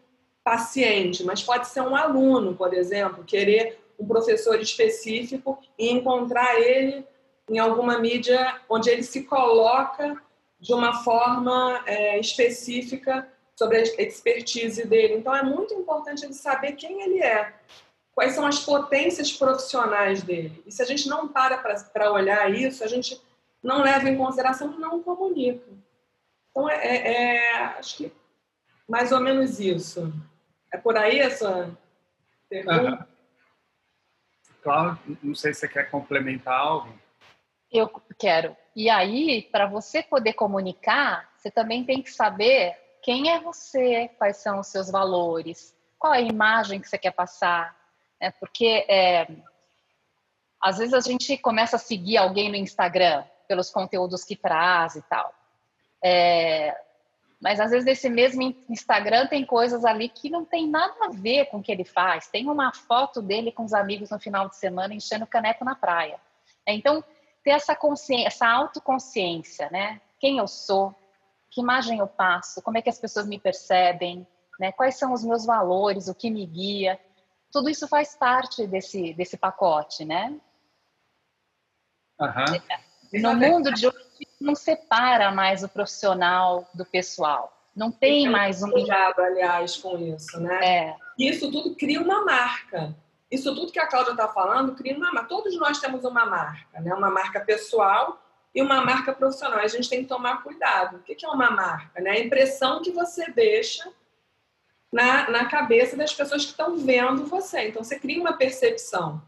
paciente, 0.43 1.23
mas 1.23 1.43
pode 1.43 1.67
ser 1.67 1.81
um 1.81 1.95
aluno, 1.95 2.55
por 2.55 2.73
exemplo, 2.73 3.23
querer 3.23 3.79
um 3.99 4.05
professor 4.05 4.59
específico 4.61 5.59
e 5.77 5.89
encontrar 5.89 6.59
ele 6.59 7.05
em 7.49 7.59
alguma 7.59 7.97
mídia 7.99 8.61
onde 8.69 8.89
ele 8.89 9.03
se 9.03 9.23
coloca 9.23 10.21
de 10.63 10.73
uma 10.73 11.03
forma 11.03 11.83
é, 11.85 12.17
específica 12.17 13.27
sobre 13.53 13.77
a 13.77 13.81
expertise 13.81 14.87
dele. 14.87 15.15
Então, 15.15 15.35
é 15.35 15.43
muito 15.43 15.73
importante 15.73 16.23
ele 16.23 16.33
saber 16.33 16.71
quem 16.71 17.01
ele 17.01 17.21
é, 17.21 17.53
quais 18.15 18.31
são 18.31 18.47
as 18.47 18.59
potências 18.59 19.29
profissionais 19.33 20.23
dele. 20.23 20.63
E 20.65 20.71
se 20.71 20.81
a 20.81 20.85
gente 20.85 21.09
não 21.09 21.27
para 21.27 21.57
para 21.57 22.11
olhar 22.13 22.49
isso, 22.49 22.81
a 22.81 22.87
gente 22.87 23.21
não 23.61 23.81
leva 23.81 24.07
em 24.07 24.17
consideração 24.17 24.73
e 24.73 24.79
não 24.79 25.03
comunica. 25.03 25.67
Então, 26.49 26.69
é, 26.69 26.75
é, 26.77 27.35
é, 27.35 27.63
acho 27.77 27.97
que 27.97 28.11
mais 28.87 29.11
ou 29.11 29.19
menos 29.19 29.59
isso. 29.59 30.13
É 30.73 30.77
por 30.77 30.95
aí 30.95 31.19
essa 31.19 31.77
pergunta? 32.47 33.05
Claro, 34.61 34.97
não 35.21 35.35
sei 35.35 35.53
se 35.53 35.59
você 35.59 35.67
quer 35.67 35.91
complementar 35.91 36.57
algo. 36.57 36.97
Eu 37.69 37.89
quero. 38.17 38.55
E 38.75 38.89
aí, 38.89 39.43
para 39.51 39.67
você 39.67 40.01
poder 40.01 40.33
comunicar, 40.33 41.29
você 41.37 41.51
também 41.51 41.83
tem 41.83 42.01
que 42.01 42.11
saber 42.11 42.75
quem 43.01 43.29
é 43.29 43.39
você, 43.39 44.09
quais 44.17 44.37
são 44.37 44.59
os 44.59 44.67
seus 44.67 44.89
valores, 44.89 45.75
qual 45.99 46.13
é 46.13 46.19
a 46.19 46.21
imagem 46.21 46.79
que 46.79 46.87
você 46.89 46.97
quer 46.97 47.11
passar. 47.11 47.75
Né? 48.19 48.31
Porque 48.39 48.85
é, 48.89 49.27
às 50.61 50.77
vezes 50.77 50.93
a 50.93 51.01
gente 51.01 51.37
começa 51.37 51.75
a 51.75 51.79
seguir 51.79 52.17
alguém 52.17 52.49
no 52.49 52.55
Instagram 52.55 53.23
pelos 53.47 53.69
conteúdos 53.69 54.23
que 54.23 54.35
traz 54.35 54.95
e 54.95 55.01
tal. 55.03 55.33
É, 56.03 56.75
mas 57.39 57.59
às 57.59 57.71
vezes 57.71 57.85
nesse 57.85 58.09
mesmo 58.09 58.41
Instagram 58.69 59.27
tem 59.27 59.45
coisas 59.45 59.83
ali 59.83 60.07
que 60.07 60.29
não 60.29 60.45
tem 60.45 60.65
nada 60.65 60.93
a 61.01 61.09
ver 61.09 61.47
com 61.47 61.57
o 61.57 61.61
que 61.61 61.71
ele 61.71 61.83
faz. 61.83 62.29
Tem 62.29 62.49
uma 62.49 62.73
foto 62.73 63.21
dele 63.21 63.51
com 63.51 63.65
os 63.65 63.73
amigos 63.73 64.09
no 64.09 64.19
final 64.19 64.47
de 64.47 64.55
semana 64.55 64.93
enchendo 64.93 65.27
caneco 65.27 65.65
na 65.65 65.75
praia. 65.75 66.17
Então, 66.65 67.03
ter 67.43 67.51
essa 67.51 67.75
consciência, 67.75 68.27
essa 68.27 68.47
autoconsciência, 68.47 69.69
né? 69.71 70.01
Quem 70.19 70.37
eu 70.37 70.47
sou, 70.47 70.95
que 71.51 71.61
imagem 71.61 71.99
eu 71.99 72.07
passo, 72.07 72.61
como 72.61 72.77
é 72.77 72.81
que 72.81 72.89
as 72.89 72.99
pessoas 72.99 73.27
me 73.27 73.39
percebem, 73.39 74.25
né? 74.59 74.71
Quais 74.71 74.95
são 74.95 75.13
os 75.13 75.23
meus 75.23 75.45
valores, 75.45 76.07
o 76.07 76.15
que 76.15 76.29
me 76.29 76.45
guia. 76.45 76.99
Tudo 77.51 77.69
isso 77.69 77.87
faz 77.87 78.15
parte 78.15 78.65
desse, 78.65 79.13
desse 79.13 79.37
pacote, 79.37 80.05
né? 80.05 80.39
Uhum. 82.19 83.21
No 83.21 83.35
mundo 83.35 83.71
de 83.73 83.87
hoje, 83.87 84.27
não 84.39 84.55
separa 84.55 85.31
mais 85.31 85.63
o 85.63 85.69
profissional 85.69 86.67
do 86.73 86.85
pessoal. 86.85 87.51
Não 87.75 87.91
tem 87.91 88.29
mais 88.29 88.61
um. 88.63 88.69
Cuidado, 88.71 89.19
aliás, 89.19 89.77
com 89.77 89.97
isso, 89.97 90.39
né? 90.39 90.59
É. 90.63 90.95
Isso 91.17 91.51
tudo 91.51 91.75
cria 91.75 92.01
uma 92.01 92.23
marca. 92.23 92.95
Isso 93.33 93.55
tudo 93.55 93.71
que 93.71 93.79
a 93.79 93.87
Cláudia 93.87 94.11
está 94.11 94.27
falando 94.27 94.75
cria 94.75 94.95
uma 94.95 95.11
marca. 95.11 95.27
Todos 95.27 95.57
nós 95.57 95.79
temos 95.79 96.05
uma 96.05 96.23
marca, 96.23 96.79
né? 96.79 96.93
uma 96.93 97.09
marca 97.09 97.39
pessoal 97.39 98.21
e 98.53 98.61
uma 98.61 98.85
marca 98.85 99.11
profissional. 99.11 99.57
A 99.57 99.67
gente 99.67 99.89
tem 99.89 100.03
que 100.03 100.07
tomar 100.07 100.43
cuidado. 100.43 100.97
O 100.97 100.99
que 100.99 101.25
é 101.25 101.27
uma 101.27 101.49
marca? 101.49 101.99
Né? 101.99 102.11
A 102.11 102.19
impressão 102.19 102.83
que 102.83 102.91
você 102.91 103.31
deixa 103.31 103.91
na, 104.91 105.31
na 105.31 105.45
cabeça 105.45 105.97
das 105.97 106.13
pessoas 106.13 106.45
que 106.45 106.51
estão 106.51 106.77
vendo 106.77 107.25
você. 107.25 107.69
Então, 107.69 107.83
você 107.83 107.97
cria 107.97 108.21
uma 108.21 108.33
percepção. 108.33 109.19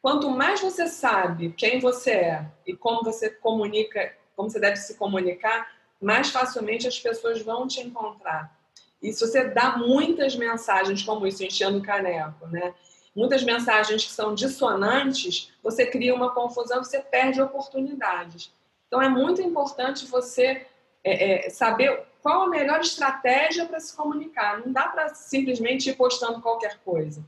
Quanto 0.00 0.30
mais 0.30 0.60
você 0.60 0.86
sabe 0.86 1.52
quem 1.56 1.80
você 1.80 2.12
é 2.12 2.46
e 2.64 2.76
como 2.76 3.02
você 3.02 3.28
comunica, 3.28 4.14
como 4.36 4.48
você 4.48 4.60
deve 4.60 4.76
se 4.76 4.96
comunicar, 4.96 5.68
mais 6.00 6.30
facilmente 6.30 6.86
as 6.86 6.96
pessoas 6.96 7.42
vão 7.42 7.66
te 7.66 7.80
encontrar. 7.80 8.56
E 9.02 9.12
se 9.12 9.26
você 9.26 9.48
dá 9.48 9.76
muitas 9.76 10.36
mensagens 10.36 11.02
como 11.02 11.26
isso, 11.26 11.42
enchendo 11.42 11.78
o 11.78 11.82
caneco, 11.82 12.46
né? 12.46 12.72
Muitas 13.18 13.42
mensagens 13.42 14.04
que 14.04 14.12
são 14.12 14.32
dissonantes, 14.32 15.52
você 15.62 15.84
cria 15.84 16.14
uma 16.14 16.32
confusão, 16.32 16.84
você 16.84 17.00
perde 17.00 17.42
oportunidades. 17.42 18.54
Então, 18.86 19.02
é 19.02 19.08
muito 19.08 19.42
importante 19.42 20.06
você 20.06 20.66
é, 21.02 21.46
é, 21.46 21.50
saber 21.50 22.04
qual 22.22 22.42
a 22.42 22.48
melhor 22.48 22.80
estratégia 22.80 23.66
para 23.66 23.80
se 23.80 23.94
comunicar. 23.94 24.60
Não 24.60 24.72
dá 24.72 24.88
para 24.88 25.14
simplesmente 25.14 25.90
ir 25.90 25.96
postando 25.96 26.40
qualquer 26.40 26.78
coisa. 26.84 27.24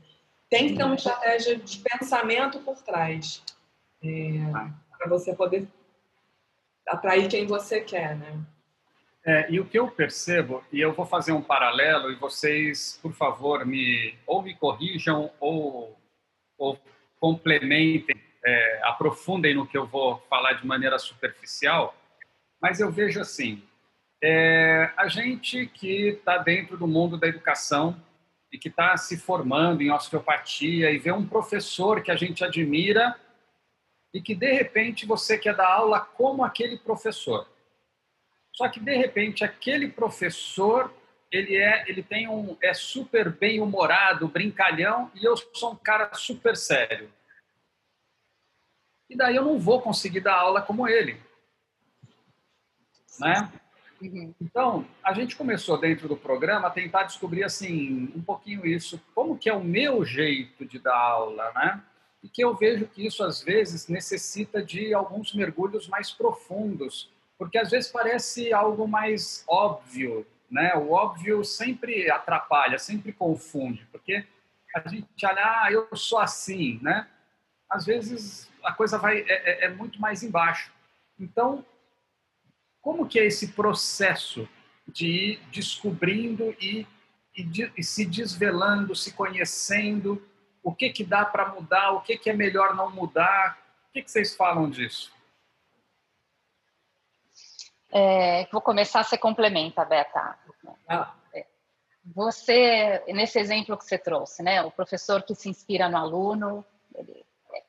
Tem 0.49 0.69
que 0.69 0.77
ter 0.77 0.83
uma 0.83 0.95
estratégia 0.95 1.57
de 1.57 1.77
pensamento 1.79 2.59
por 2.59 2.77
trás 2.81 3.43
é, 4.03 4.39
para 4.97 5.09
você 5.09 5.35
poder 5.35 5.67
atrair 6.87 7.27
quem 7.27 7.45
você 7.45 7.81
quer, 7.81 8.15
né? 8.15 8.39
É, 9.23 9.51
e 9.51 9.59
o 9.59 9.65
que 9.65 9.77
eu 9.77 9.87
percebo, 9.89 10.63
e 10.71 10.81
eu 10.81 10.93
vou 10.93 11.05
fazer 11.05 11.31
um 11.31 11.41
paralelo, 11.41 12.11
e 12.11 12.15
vocês, 12.15 12.99
por 13.01 13.13
favor, 13.13 13.65
me 13.65 14.15
ou 14.25 14.41
me 14.41 14.55
corrijam 14.55 15.31
ou, 15.39 15.95
ou 16.57 16.79
complementem, 17.19 18.19
é, 18.43 18.81
aprofundem 18.83 19.53
no 19.53 19.67
que 19.67 19.77
eu 19.77 19.85
vou 19.85 20.17
falar 20.27 20.53
de 20.53 20.65
maneira 20.65 20.97
superficial, 20.97 21.95
mas 22.59 22.79
eu 22.79 22.91
vejo 22.91 23.21
assim: 23.21 23.63
é, 24.23 24.91
a 24.97 25.07
gente 25.07 25.67
que 25.67 26.09
está 26.09 26.39
dentro 26.39 26.75
do 26.75 26.87
mundo 26.87 27.15
da 27.15 27.27
educação 27.27 28.01
e 28.51 28.57
que 28.57 28.69
está 28.69 28.97
se 28.97 29.17
formando 29.17 29.81
em 29.81 29.91
osteopatia 29.91 30.89
e 30.89 30.97
vê 30.97 31.11
um 31.11 31.27
professor 31.27 32.01
que 32.01 32.11
a 32.11 32.15
gente 32.15 32.43
admira 32.43 33.15
e 34.13 34.19
que 34.19 34.35
de 34.35 34.51
repente 34.51 35.05
você 35.05 35.37
quer 35.37 35.55
dar 35.55 35.69
aula 35.69 36.01
como 36.01 36.43
aquele 36.43 36.77
professor. 36.77 37.47
Só 38.53 38.67
que 38.67 38.79
de 38.79 38.95
repente 38.95 39.43
aquele 39.43 39.87
professor 39.87 40.93
ele 41.31 41.55
é 41.55 41.89
ele 41.89 42.03
tem 42.03 42.27
um 42.27 42.57
é 42.61 42.73
super 42.73 43.31
bem 43.31 43.61
humorado, 43.61 44.27
brincalhão 44.27 45.09
e 45.15 45.23
eu 45.23 45.35
sou 45.37 45.73
um 45.73 45.75
cara 45.75 46.13
super 46.13 46.57
sério. 46.57 47.11
E 49.09 49.15
daí 49.15 49.35
eu 49.35 49.43
não 49.43 49.59
vou 49.59 49.81
conseguir 49.81 50.21
dar 50.21 50.35
aula 50.35 50.61
como 50.61 50.87
ele, 50.87 51.19
né? 53.19 53.51
Uhum. 54.01 54.33
Então, 54.41 54.87
a 55.03 55.13
gente 55.13 55.35
começou 55.35 55.77
dentro 55.77 56.07
do 56.07 56.17
programa 56.17 56.67
a 56.67 56.71
tentar 56.71 57.03
descobrir 57.03 57.43
assim 57.43 58.11
um 58.15 58.21
pouquinho 58.21 58.65
isso, 58.65 58.99
como 59.13 59.37
que 59.37 59.49
é 59.49 59.53
o 59.53 59.63
meu 59.63 60.03
jeito 60.03 60.65
de 60.65 60.79
dar 60.79 60.97
aula, 60.97 61.51
né? 61.53 61.83
E 62.23 62.29
que 62.29 62.43
eu 62.43 62.55
vejo 62.55 62.87
que 62.87 63.05
isso 63.05 63.23
às 63.23 63.43
vezes 63.43 63.87
necessita 63.87 64.63
de 64.63 64.93
alguns 64.93 65.33
mergulhos 65.33 65.87
mais 65.87 66.11
profundos, 66.11 67.11
porque 67.41 67.57
às 67.57 67.71
vezes 67.71 67.89
parece 67.89 68.53
algo 68.53 68.87
mais 68.87 69.43
óbvio, 69.47 70.27
né? 70.47 70.75
O 70.75 70.91
óbvio 70.91 71.43
sempre 71.43 72.07
atrapalha, 72.07 72.77
sempre 72.77 73.11
confunde, 73.11 73.83
porque 73.91 74.23
a 74.75 74.87
gente 74.87 75.25
olha, 75.25 75.41
ah, 75.43 75.71
eu 75.71 75.87
sou 75.95 76.19
assim, 76.19 76.77
né? 76.83 77.07
Às 77.67 77.83
vezes 77.83 78.47
a 78.63 78.71
coisa 78.71 78.99
vai 78.99 79.21
é, 79.21 79.25
é, 79.27 79.65
é 79.65 79.69
muito 79.69 79.99
mais 79.99 80.21
embaixo. 80.21 80.71
Então, 81.19 81.65
como 82.79 83.07
que 83.07 83.19
é 83.19 83.25
esse 83.25 83.53
processo 83.53 84.47
de 84.87 85.07
ir 85.07 85.39
descobrindo 85.51 86.55
e, 86.61 86.85
e, 87.35 87.43
de, 87.43 87.73
e 87.75 87.83
se 87.83 88.05
desvelando, 88.05 88.95
se 88.95 89.13
conhecendo, 89.13 90.23
o 90.61 90.75
que 90.75 90.91
que 90.91 91.03
dá 91.03 91.25
para 91.25 91.49
mudar, 91.49 91.93
o 91.93 92.01
que 92.01 92.19
que 92.19 92.29
é 92.29 92.33
melhor 92.33 92.75
não 92.75 92.91
mudar? 92.91 93.57
O 93.89 93.93
que, 93.93 94.03
que 94.03 94.11
vocês 94.11 94.35
falam 94.35 94.69
disso? 94.69 95.11
É, 97.91 98.47
vou 98.51 98.61
começar, 98.61 99.03
você 99.03 99.17
complementa, 99.17 99.83
Beta. 99.83 100.37
Ah. 100.87 101.13
É, 101.33 101.45
você, 102.15 103.03
nesse 103.07 103.39
exemplo 103.39 103.77
que 103.77 103.85
você 103.85 103.97
trouxe, 103.97 104.41
né, 104.41 104.61
o 104.61 104.71
professor 104.71 105.21
que 105.23 105.35
se 105.35 105.49
inspira 105.49 105.89
no 105.89 105.97
aluno, 105.97 106.65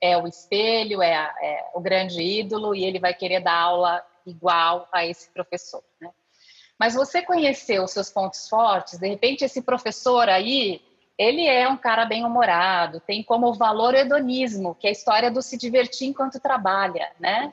é 0.00 0.16
o 0.16 0.26
espelho, 0.26 1.02
é, 1.02 1.14
a, 1.14 1.34
é 1.42 1.70
o 1.74 1.80
grande 1.80 2.22
ídolo 2.22 2.74
e 2.74 2.84
ele 2.84 2.98
vai 2.98 3.14
querer 3.14 3.40
dar 3.40 3.58
aula 3.58 4.04
igual 4.26 4.88
a 4.92 5.04
esse 5.04 5.28
professor. 5.30 5.82
Né? 6.00 6.10
Mas 6.78 6.94
você 6.94 7.22
conheceu 7.22 7.84
os 7.84 7.90
seus 7.90 8.10
pontos 8.10 8.48
fortes, 8.48 8.98
de 8.98 9.08
repente 9.08 9.44
esse 9.44 9.62
professor 9.62 10.28
aí, 10.28 10.80
ele 11.18 11.46
é 11.46 11.68
um 11.68 11.76
cara 11.76 12.04
bem 12.04 12.24
humorado, 12.24 13.00
tem 13.00 13.22
como 13.22 13.52
valor 13.54 13.94
o 13.94 13.96
hedonismo, 13.96 14.74
que 14.74 14.86
é 14.86 14.90
a 14.90 14.92
história 14.92 15.30
do 15.30 15.42
se 15.42 15.56
divertir 15.56 16.08
enquanto 16.08 16.40
trabalha, 16.40 17.12
né? 17.20 17.52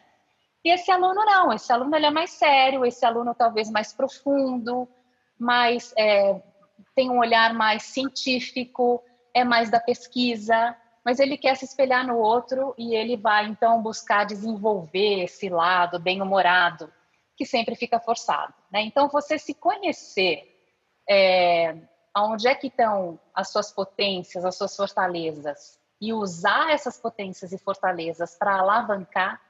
E 0.64 0.72
esse 0.72 0.92
aluno 0.92 1.24
não, 1.26 1.54
esse 1.54 1.72
aluno 1.72 1.96
ele 1.96 2.06
é 2.06 2.12
mais 2.12 2.32
sério, 2.32 2.86
esse 2.86 3.06
aluno 3.06 3.34
talvez 3.34 3.70
mais 3.70 3.94
profundo, 3.94 4.88
mais 5.38 5.94
é, 5.98 6.42
tem 6.96 7.10
um 7.10 7.20
olhar 7.20 7.54
mais 7.54 7.84
científico, 7.84 9.02
é 9.34 9.44
mais 9.44 9.70
da 9.70 9.80
pesquisa, 9.80 10.76
mas 11.06 11.20
ele 11.20 11.38
quer 11.38 11.56
se 11.56 11.66
espelhar 11.66 12.06
no 12.06 12.18
outro 12.18 12.74
e 12.78 12.94
ele 12.94 13.16
vai 13.16 13.46
então 13.46 13.82
buscar 13.82 14.26
desenvolver 14.26 15.24
esse 15.24 15.50
lado 15.50 15.98
bem-humorado 15.98 16.92
que 17.38 17.46
sempre 17.46 17.74
fica 17.76 18.00
forçado. 18.00 18.54
Né? 18.70 18.82
Então, 18.82 19.08
você 19.08 19.40
se 19.40 19.54
conhecer 19.54 20.44
é, 21.10 21.74
aonde 22.14 22.50
é 22.50 22.54
que 22.54 22.68
estão 22.68 23.18
as 23.34 23.50
suas 23.50 23.72
potências, 23.72 24.44
as 24.44 24.58
suas 24.58 24.76
fortalezas 24.76 25.80
e 26.02 26.14
usar 26.14 26.72
essas 26.72 27.00
potências 27.00 27.54
e 27.54 27.58
fortalezas 27.58 28.36
para 28.38 28.60
alavancar 28.60 29.42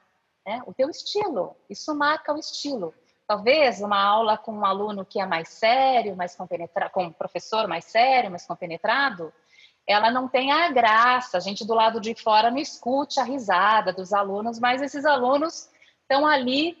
né, 0.46 0.62
o 0.66 0.74
teu 0.74 0.88
estilo. 0.88 1.56
Isso 1.68 1.94
marca 1.94 2.32
o 2.32 2.38
estilo. 2.38 2.94
Talvez 3.26 3.80
uma 3.80 4.02
aula 4.02 4.36
com 4.36 4.52
um 4.52 4.64
aluno 4.64 5.04
que 5.04 5.20
é 5.20 5.26
mais 5.26 5.48
sério, 5.48 6.16
mais 6.16 6.34
compenetrado, 6.34 6.92
com 6.92 7.04
um 7.04 7.12
professor 7.12 7.68
mais 7.68 7.84
sério, 7.84 8.30
mais 8.30 8.44
compenetrado, 8.44 9.32
ela 9.86 10.10
não 10.10 10.28
tem 10.28 10.52
a 10.52 10.70
graça. 10.70 11.36
A 11.36 11.40
gente 11.40 11.66
do 11.66 11.74
lado 11.74 12.00
de 12.00 12.14
fora 12.14 12.50
não 12.50 12.58
escute 12.58 13.20
a 13.20 13.24
risada 13.24 13.92
dos 13.92 14.12
alunos, 14.12 14.58
mas 14.58 14.82
esses 14.82 15.04
alunos 15.04 15.68
estão 16.02 16.26
ali 16.26 16.76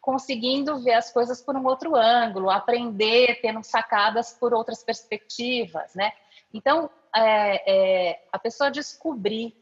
conseguindo 0.00 0.78
ver 0.80 0.94
as 0.94 1.12
coisas 1.12 1.42
por 1.42 1.54
um 1.56 1.66
outro 1.66 1.94
ângulo, 1.94 2.50
aprender, 2.50 3.38
tendo 3.42 3.62
sacadas 3.62 4.32
por 4.32 4.54
outras 4.54 4.82
perspectivas, 4.82 5.94
né? 5.94 6.12
Então, 6.52 6.90
é, 7.14 8.10
é, 8.10 8.28
a 8.32 8.38
pessoa 8.38 8.70
descobrir 8.70 9.54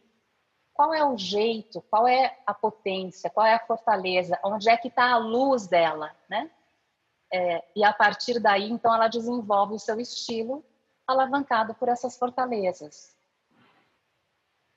qual 0.79 0.95
é 0.95 1.05
o 1.05 1.19
jeito, 1.19 1.83
qual 1.91 2.07
é 2.07 2.39
a 2.47 2.55
potência, 2.55 3.29
qual 3.29 3.45
é 3.45 3.53
a 3.53 3.67
fortaleza, 3.67 4.39
onde 4.45 4.71
é 4.71 4.77
que 4.77 4.87
está 4.87 5.11
a 5.11 5.19
luz 5.19 5.67
dela, 5.67 6.15
né? 6.31 6.49
É, 7.33 7.65
e 7.75 7.83
a 7.83 7.93
partir 7.93 8.39
daí, 8.39 8.71
então, 8.71 8.95
ela 8.95 9.09
desenvolve 9.09 9.75
o 9.75 9.79
seu 9.81 9.99
estilo 9.99 10.65
alavancado 11.05 11.75
por 11.75 11.89
essas 11.89 12.17
fortalezas. 12.17 13.13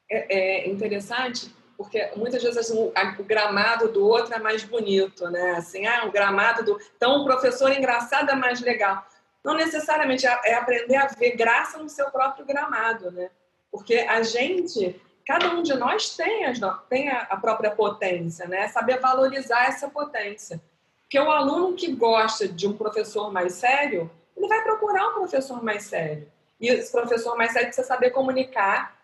É, 0.09 0.65
é 0.65 0.69
interessante 0.69 1.53
porque 1.77 2.11
muitas 2.15 2.41
vezes 2.41 2.71
o, 2.71 2.91
o, 3.19 3.23
gramado 3.23 3.91
do 3.91 4.03
outro 4.03 4.33
é 4.33 4.39
mais 4.39 4.63
bonito, 4.63 5.29
né? 5.29 5.51
Assim, 5.51 5.85
ah, 5.85 6.05
o 6.05 6.11
gramado 6.11 6.65
do. 6.65 6.79
Então, 6.97 7.21
o 7.21 7.25
professor 7.25 7.71
engraçado 7.71 8.31
é 8.31 8.35
mais 8.35 8.59
legal. 8.59 9.05
Não 9.43 9.53
necessariamente 9.53 10.25
é, 10.25 10.39
é 10.45 10.55
aprender 10.55 10.95
a 10.95 11.07
ver 11.07 11.35
graça 11.35 11.77
no 11.77 11.89
seu 11.89 12.09
próprio 12.09 12.43
gramado, 12.43 13.11
né? 13.11 13.29
Porque 13.71 13.97
a 13.97 14.23
gente, 14.23 14.99
cada 15.31 15.55
um 15.55 15.63
de 15.63 15.73
nós 15.75 16.13
tem, 16.17 16.43
as, 16.43 16.59
tem 16.89 17.09
a, 17.09 17.37
própria 17.37 17.71
potência, 17.71 18.45
né? 18.49 18.67
Saber 18.67 18.99
valorizar 18.99 19.65
essa 19.65 19.87
potência. 19.87 20.61
Porque 21.03 21.17
o 21.17 21.31
aluno 21.31 21.73
que 21.73 21.89
gosta 21.93 22.49
de 22.49 22.67
um 22.67 22.73
professor 22.73 23.31
mais 23.31 23.53
sério, 23.53 24.11
ele 24.35 24.49
vai 24.49 24.61
procurar 24.61 25.07
um 25.07 25.13
professor 25.13 25.63
mais 25.63 25.83
sério. 25.83 26.29
E 26.59 26.67
esse 26.67 26.91
professor 26.91 27.37
mais 27.37 27.53
sério 27.53 27.67
precisa 27.67 27.87
saber 27.87 28.09
comunicar 28.09 28.97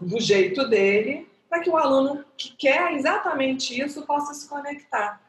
do 0.00 0.18
jeito 0.18 0.68
dele, 0.68 1.30
para 1.48 1.60
que 1.60 1.70
o 1.70 1.76
aluno 1.76 2.24
que 2.36 2.56
quer 2.56 2.94
exatamente 2.94 3.80
isso 3.80 4.02
possa 4.02 4.34
se 4.34 4.48
conectar. 4.48 5.20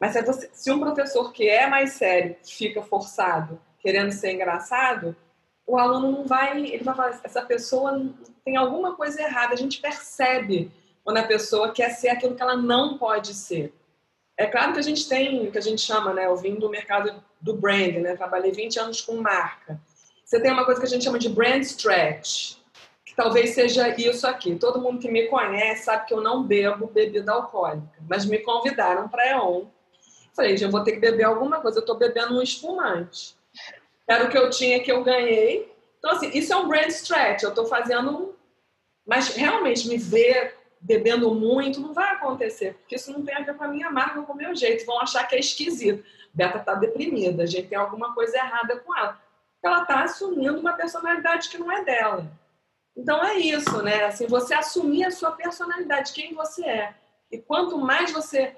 Mas 0.00 0.14
se, 0.14 0.22
você, 0.22 0.48
se 0.54 0.72
um 0.72 0.80
professor 0.80 1.32
que 1.32 1.46
é 1.46 1.66
mais 1.66 1.92
sério 1.92 2.34
fica 2.42 2.80
forçado, 2.80 3.60
querendo 3.78 4.10
ser 4.10 4.32
engraçado, 4.32 5.14
o 5.66 5.78
aluno 5.78 6.10
não 6.10 6.24
vai, 6.24 6.58
ele 6.58 6.82
vai 6.82 6.94
falar, 6.94 7.20
essa 7.22 7.42
pessoa 7.42 8.10
tem 8.44 8.56
alguma 8.56 8.94
coisa 8.94 9.22
errada. 9.22 9.54
A 9.54 9.56
gente 9.56 9.80
percebe 9.80 10.70
quando 11.04 11.18
a 11.18 11.22
pessoa 11.22 11.72
quer 11.72 11.90
ser 11.90 12.08
aquilo 12.08 12.34
que 12.34 12.42
ela 12.42 12.56
não 12.56 12.98
pode 12.98 13.34
ser. 13.34 13.72
É 14.36 14.46
claro 14.46 14.72
que 14.72 14.78
a 14.78 14.82
gente 14.82 15.08
tem 15.08 15.46
o 15.46 15.52
que 15.52 15.58
a 15.58 15.62
gente 15.62 15.80
chama, 15.80 16.12
né? 16.12 16.26
Eu 16.26 16.36
vim 16.36 16.56
do 16.56 16.68
mercado 16.68 17.22
do 17.40 17.54
brand, 17.54 17.96
né? 17.96 18.16
Trabalhei 18.16 18.50
20 18.50 18.78
anos 18.80 19.00
com 19.00 19.16
marca. 19.16 19.80
Você 20.24 20.40
tem 20.40 20.50
uma 20.50 20.64
coisa 20.64 20.80
que 20.80 20.86
a 20.86 20.90
gente 20.90 21.04
chama 21.04 21.18
de 21.18 21.28
brand 21.28 21.62
stretch, 21.62 22.56
que 23.04 23.14
talvez 23.14 23.50
seja 23.50 23.88
isso 23.88 24.26
aqui. 24.26 24.56
Todo 24.56 24.80
mundo 24.80 24.98
que 24.98 25.10
me 25.10 25.28
conhece 25.28 25.84
sabe 25.84 26.06
que 26.06 26.14
eu 26.14 26.20
não 26.20 26.42
bebo 26.42 26.86
bebida 26.86 27.32
alcoólica, 27.32 27.98
mas 28.08 28.24
me 28.24 28.38
convidaram 28.38 29.08
para 29.08 29.28
EON. 29.28 29.66
Falei, 30.34 30.56
já 30.56 30.70
vou 30.70 30.82
ter 30.82 30.92
que 30.92 31.00
beber 31.00 31.24
alguma 31.24 31.60
coisa. 31.60 31.78
Eu 31.78 31.82
estou 31.82 31.98
bebendo 31.98 32.38
um 32.38 32.42
espumante. 32.42 33.36
Era 34.08 34.24
o 34.24 34.30
que 34.30 34.38
eu 34.38 34.50
tinha 34.50 34.82
que 34.82 34.90
eu 34.90 35.02
ganhei. 35.02 35.72
Então, 35.98 36.12
assim, 36.12 36.30
isso 36.34 36.52
é 36.52 36.56
um 36.56 36.68
brand 36.68 36.88
stretch. 36.88 37.42
Eu 37.42 37.50
estou 37.50 37.66
fazendo. 37.66 38.36
Mas 39.06 39.34
realmente 39.34 39.88
me 39.88 39.96
ver 39.96 40.56
bebendo 40.82 41.32
muito, 41.32 41.80
não 41.80 41.94
vai 41.94 42.10
acontecer, 42.10 42.74
porque 42.74 42.96
isso 42.96 43.12
não 43.12 43.24
tem 43.24 43.36
a 43.36 43.42
ver 43.42 43.56
com 43.56 43.62
a 43.62 43.68
minha 43.68 43.88
marca, 43.88 44.20
com 44.22 44.32
o 44.32 44.36
meu 44.36 44.54
jeito. 44.54 44.84
Vão 44.84 45.00
achar 45.00 45.26
que 45.26 45.36
é 45.36 45.38
esquisito. 45.38 46.04
Beta 46.34 46.58
está 46.58 46.74
deprimida, 46.74 47.44
a 47.44 47.46
gente 47.46 47.68
tem 47.68 47.78
alguma 47.78 48.12
coisa 48.14 48.36
errada 48.36 48.76
com 48.80 48.96
ela. 48.96 49.20
Ela 49.62 49.82
está 49.82 50.02
assumindo 50.02 50.58
uma 50.58 50.72
personalidade 50.72 51.48
que 51.48 51.58
não 51.58 51.70
é 51.70 51.84
dela. 51.84 52.26
Então 52.96 53.24
é 53.24 53.36
isso, 53.36 53.80
né? 53.82 54.04
Assim, 54.04 54.26
você 54.26 54.54
assumir 54.54 55.04
a 55.04 55.10
sua 55.10 55.30
personalidade, 55.30 56.12
quem 56.12 56.34
você 56.34 56.64
é. 56.64 56.94
E 57.30 57.38
quanto 57.38 57.78
mais 57.78 58.10
você 58.10 58.56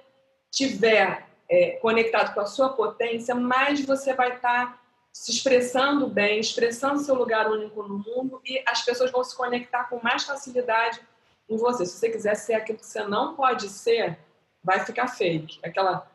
tiver 0.51 1.29
é, 1.49 1.73
conectado 1.73 2.33
com 2.33 2.41
a 2.41 2.47
sua 2.47 2.71
potência, 2.71 3.35
mais 3.35 3.85
você 3.85 4.15
vai 4.15 4.37
estar 4.37 4.67
tá 4.67 4.81
se 5.15 5.31
expressando 5.31 6.09
bem, 6.09 6.41
expressando 6.41 6.99
seu 6.99 7.15
lugar 7.15 7.49
único 7.49 7.85
no 7.85 7.99
mundo 7.99 8.43
e 8.45 8.61
as 8.67 8.85
pessoas 8.85 9.13
vão 9.13 9.23
se 9.23 9.37
conectar 9.37 9.85
com 9.85 10.03
mais 10.03 10.25
facilidade 10.25 11.01
em 11.49 11.57
você. 11.57 11.87
Se 11.87 11.99
você 11.99 12.11
quiser 12.11 12.35
ser 12.35 12.55
aquilo 12.55 12.81
que 12.81 12.87
você 12.87 13.05
não 13.05 13.37
pode 13.37 13.69
ser, 13.69 14.19
vai 14.63 14.85
ficar 14.85 15.07
fake. 15.07 15.61
Aquela 15.63 16.11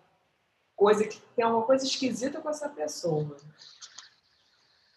coisa 0.75 1.07
que 1.07 1.17
tem 1.33 1.45
uma 1.45 1.61
coisa 1.61 1.85
esquisita 1.85 2.41
com 2.41 2.49
essa 2.49 2.67
pessoa. 2.67 3.37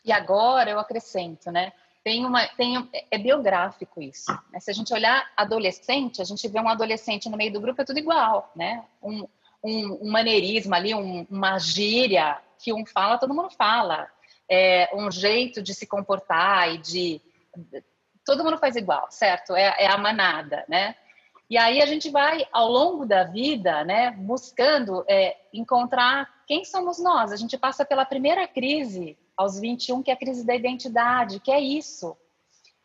E 0.05 0.11
agora 0.11 0.69
eu 0.69 0.81
acrescento, 0.81 1.53
né? 1.53 1.73
Tem 2.03 2.27
uma, 2.27 2.45
tem, 2.49 2.91
é 3.09 3.17
biográfico 3.17 4.03
isso. 4.03 4.33
Né? 4.51 4.59
Se 4.59 4.69
a 4.69 4.75
gente 4.75 4.93
olhar 4.93 5.31
adolescente, 5.37 6.21
a 6.21 6.25
gente 6.25 6.49
vê 6.49 6.59
um 6.59 6.69
adolescente 6.69 7.29
no 7.29 7.37
meio 7.37 7.53
do 7.53 7.61
grupo, 7.61 7.81
é 7.81 7.85
tudo 7.85 8.01
igual, 8.01 8.51
né? 8.57 8.85
Um, 9.01 9.29
um, 9.63 10.09
um 10.09 10.11
maneirismo 10.11 10.75
ali, 10.75 10.93
um, 10.93 11.25
uma 11.31 11.57
gíria 11.61 12.43
que 12.63 12.73
um 12.73 12.87
fala, 12.87 13.19
todo 13.19 13.35
mundo 13.35 13.51
fala. 13.51 14.09
É, 14.49 14.91
um 14.95 15.11
jeito 15.11 15.63
de 15.63 15.75
se 15.75 15.87
comportar 15.87 16.73
e 16.73 16.79
de 16.79 17.21
todo 18.25 18.45
mundo 18.45 18.59
faz 18.59 18.77
igual, 18.77 19.07
certo? 19.11 19.55
É, 19.55 19.75
é, 19.79 19.87
a 19.87 19.99
manada, 19.99 20.65
né? 20.69 20.95
E 21.49 21.59
aí 21.59 21.83
a 21.83 21.87
gente 21.87 22.11
vai, 22.11 22.47
ao 22.53 22.71
longo 22.71 23.05
da 23.05 23.25
vida, 23.25 23.85
né, 23.85 24.11
buscando 24.13 25.05
é, 25.07 25.37
encontrar 25.53 26.29
quem 26.47 26.65
somos 26.65 26.99
nós? 26.99 27.31
A 27.33 27.37
gente 27.37 27.59
passa 27.59 27.85
pela 27.85 28.05
primeira 28.05 28.47
crise 28.49 29.19
aos 29.37 29.59
21, 29.59 30.03
que 30.03 30.11
é 30.11 30.15
a 30.15 30.19
crise 30.19 30.47
da 30.47 30.55
identidade, 30.55 31.41
que 31.41 31.51
é 31.51 31.61
isso. 31.61 32.17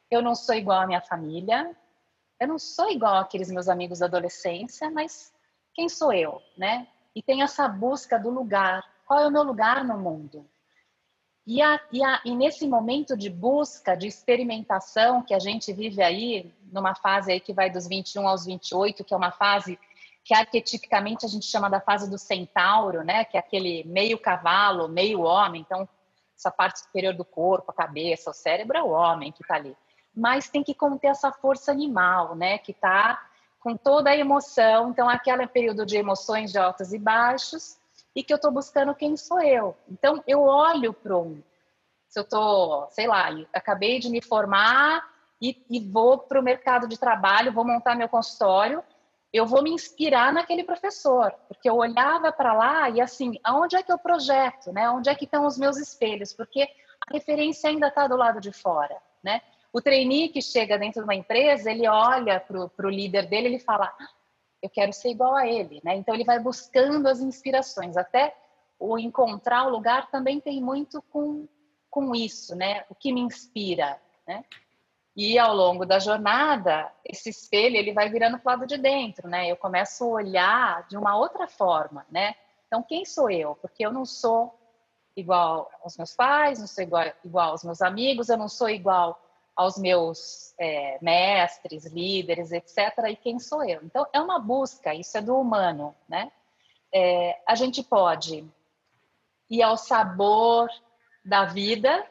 Eu 0.09 0.21
não 0.21 0.35
sou 0.35 0.55
igual 0.55 0.81
à 0.81 0.87
minha 0.87 1.01
família, 1.01 1.75
eu 2.39 2.47
não 2.47 2.59
sou 2.59 2.89
igual 2.89 3.17
àqueles 3.17 3.49
meus 3.49 3.67
amigos 3.67 3.99
da 3.99 4.05
adolescência, 4.05 4.89
mas 4.89 5.33
quem 5.73 5.89
sou 5.89 6.13
eu, 6.13 6.41
né? 6.57 6.87
E 7.15 7.21
tem 7.21 7.41
essa 7.41 7.67
busca 7.67 8.19
do 8.19 8.29
lugar. 8.29 8.83
Qual 9.07 9.21
é 9.21 9.27
o 9.27 9.31
meu 9.31 9.43
lugar 9.43 9.85
no 9.85 9.97
mundo? 9.97 10.45
E, 11.45 11.61
a, 11.61 11.79
e, 11.93 12.03
a, 12.03 12.19
e, 12.25 12.35
nesse 12.35 12.67
momento 12.67 13.15
de 13.15 13.29
busca, 13.29 13.95
de 13.95 14.05
experimentação 14.05 15.23
que 15.23 15.33
a 15.33 15.39
gente 15.39 15.71
vive 15.71 16.03
aí, 16.03 16.53
numa 16.73 16.93
fase 16.93 17.31
aí 17.31 17.39
que 17.39 17.53
vai 17.53 17.69
dos 17.69 17.87
21 17.87 18.27
aos 18.27 18.45
28, 18.45 19.05
que 19.05 19.13
é 19.13 19.17
uma 19.17 19.31
fase 19.31 19.79
que 20.25 20.33
arquetipicamente 20.33 21.25
a 21.25 21.29
gente 21.29 21.45
chama 21.45 21.69
da 21.69 21.79
fase 21.79 22.09
do 22.09 22.17
centauro, 22.17 23.01
né? 23.01 23.23
Que 23.23 23.37
é 23.37 23.39
aquele 23.39 23.85
meio 23.85 24.19
cavalo, 24.19 24.89
meio 24.89 25.21
homem. 25.21 25.61
Então, 25.61 25.87
essa 26.37 26.51
parte 26.51 26.81
superior 26.81 27.13
do 27.13 27.23
corpo, 27.23 27.71
a 27.71 27.73
cabeça, 27.73 28.29
o 28.29 28.33
cérebro 28.33 28.77
é 28.77 28.83
o 28.83 28.89
homem 28.89 29.31
que 29.31 29.41
está 29.41 29.55
ali. 29.55 29.73
Mas 30.13 30.49
tem 30.49 30.61
que 30.61 30.73
conter 30.73 31.07
essa 31.07 31.31
força 31.31 31.71
animal, 31.71 32.35
né? 32.35 32.57
Que 32.57 32.71
está 32.71 33.25
com 33.61 33.77
toda 33.77 34.09
a 34.09 34.17
emoção. 34.17 34.89
Então, 34.89 35.07
aquele 35.07 35.47
período 35.47 35.85
de 35.85 35.95
emoções 35.95 36.51
de 36.51 36.57
altos 36.57 36.91
e 36.91 36.99
baixos 36.99 37.76
e 38.17 38.23
que 38.23 38.34
eu 38.34 38.38
estou 38.38 38.49
buscando 38.49 38.95
quem 38.95 39.15
sou 39.15 39.39
eu. 39.39 39.77
Então, 39.88 40.23
eu 40.25 40.41
olho 40.41 40.91
para 40.91 41.15
um. 41.15 41.39
Se 42.10 42.17
eu 42.17 42.23
estou, 42.23 42.88
sei 42.89 43.06
lá, 43.06 43.30
acabei 43.53 43.99
de 43.99 44.10
me 44.10 44.23
formar 44.23 45.08
e, 45.39 45.63
e 45.69 45.80
vou 45.80 46.17
para 46.17 46.39
o 46.39 46.43
mercado 46.43 46.88
de 46.88 46.97
trabalho, 46.97 47.53
vou 47.53 47.63
montar 47.63 47.93
meu 47.93 48.10
consultório, 48.10 48.84
eu 49.32 49.45
vou 49.45 49.62
me 49.62 49.69
inspirar 49.69 50.34
naquele 50.34 50.63
professor, 50.63 51.32
porque 51.47 51.69
eu 51.69 51.75
olhava 51.75 52.32
para 52.32 52.53
lá 52.53 52.89
e 52.89 52.99
assim, 52.99 53.38
aonde 53.43 53.75
é 53.75 53.84
que 53.84 53.91
eu 53.91 53.99
projeto, 53.99 54.73
né? 54.73 54.89
Onde 54.89 55.12
é 55.12 55.15
que 55.15 55.25
estão 55.25 55.45
os 55.45 55.56
meus 55.56 55.77
espelhos? 55.77 56.34
Porque 56.34 56.63
a 57.08 57.13
referência 57.13 57.69
ainda 57.69 57.89
está 57.89 58.08
do 58.08 58.17
lado 58.17 58.41
de 58.41 58.51
fora, 58.51 58.97
né? 59.23 59.43
O 59.71 59.80
trainee 59.80 60.30
que 60.30 60.41
chega 60.41 60.80
dentro 60.80 61.01
de 61.01 61.03
uma 61.03 61.13
empresa, 61.13 61.69
ele 61.69 61.88
olha 61.88 62.39
para 62.39 62.88
o 62.88 62.89
líder 62.89 63.27
dele, 63.27 63.49
ele 63.49 63.60
fala, 63.60 63.93
eu 64.61 64.69
quero 64.69 64.91
ser 64.93 65.09
igual 65.09 65.35
a 65.35 65.47
ele, 65.47 65.81
né? 65.83 65.95
Então 65.95 66.13
ele 66.13 66.23
vai 66.23 66.39
buscando 66.39 67.07
as 67.07 67.19
inspirações, 67.19 67.97
até 67.97 68.35
o 68.79 68.97
encontrar 68.97 69.65
o 69.65 69.69
lugar 69.69 70.09
também 70.11 70.39
tem 70.39 70.61
muito 70.61 71.01
com 71.03 71.47
com 71.89 72.13
isso, 72.13 72.55
né? 72.55 72.85
O 72.89 72.95
que 72.95 73.11
me 73.11 73.21
inspira, 73.21 73.99
né? 74.27 74.45
E 75.15 75.39
ao 75.39 75.55
longo 75.55 75.83
da 75.83 75.97
jornada, 75.97 76.91
esse 77.03 77.29
espelho 77.29 77.75
ele 77.75 77.91
vai 77.91 78.07
virando 78.07 78.37
para 78.37 78.49
o 78.49 78.59
lado 78.59 78.67
de 78.67 78.77
dentro, 78.77 79.27
né? 79.27 79.49
Eu 79.49 79.57
começo 79.57 80.03
a 80.03 80.07
olhar 80.07 80.87
de 80.87 80.95
uma 80.95 81.17
outra 81.17 81.47
forma, 81.47 82.05
né? 82.11 82.35
Então 82.67 82.83
quem 82.83 83.03
sou 83.03 83.31
eu? 83.31 83.55
Porque 83.55 83.83
eu 83.83 83.91
não 83.91 84.05
sou 84.05 84.53
igual 85.15 85.71
aos 85.83 85.97
meus 85.97 86.15
pais, 86.15 86.59
não 86.59 86.67
sou 86.67 86.83
igual, 86.83 87.05
igual 87.25 87.51
aos 87.51 87.63
meus 87.63 87.81
amigos, 87.81 88.29
eu 88.29 88.37
não 88.37 88.47
sou 88.47 88.69
igual 88.69 89.19
aos 89.57 89.75
meus 89.75 90.53
é, 90.59 90.99
mestres, 91.01 91.85
líderes, 91.87 92.51
etc. 92.51 92.77
E 93.09 93.15
quem 93.15 93.39
sou 93.39 93.67
eu? 93.67 93.81
Então, 93.83 94.05
é 94.13 94.21
uma 94.21 94.37
busca, 94.37 94.93
isso 94.93 95.17
é 95.17 95.21
do 95.21 95.35
humano, 95.35 95.95
né? 96.07 96.31
É, 96.93 97.41
a 97.45 97.55
gente 97.55 97.83
pode 97.83 98.45
ir 99.49 99.63
ao 99.63 99.75
sabor 99.75 100.69
da 101.25 101.45
vida 101.45 102.05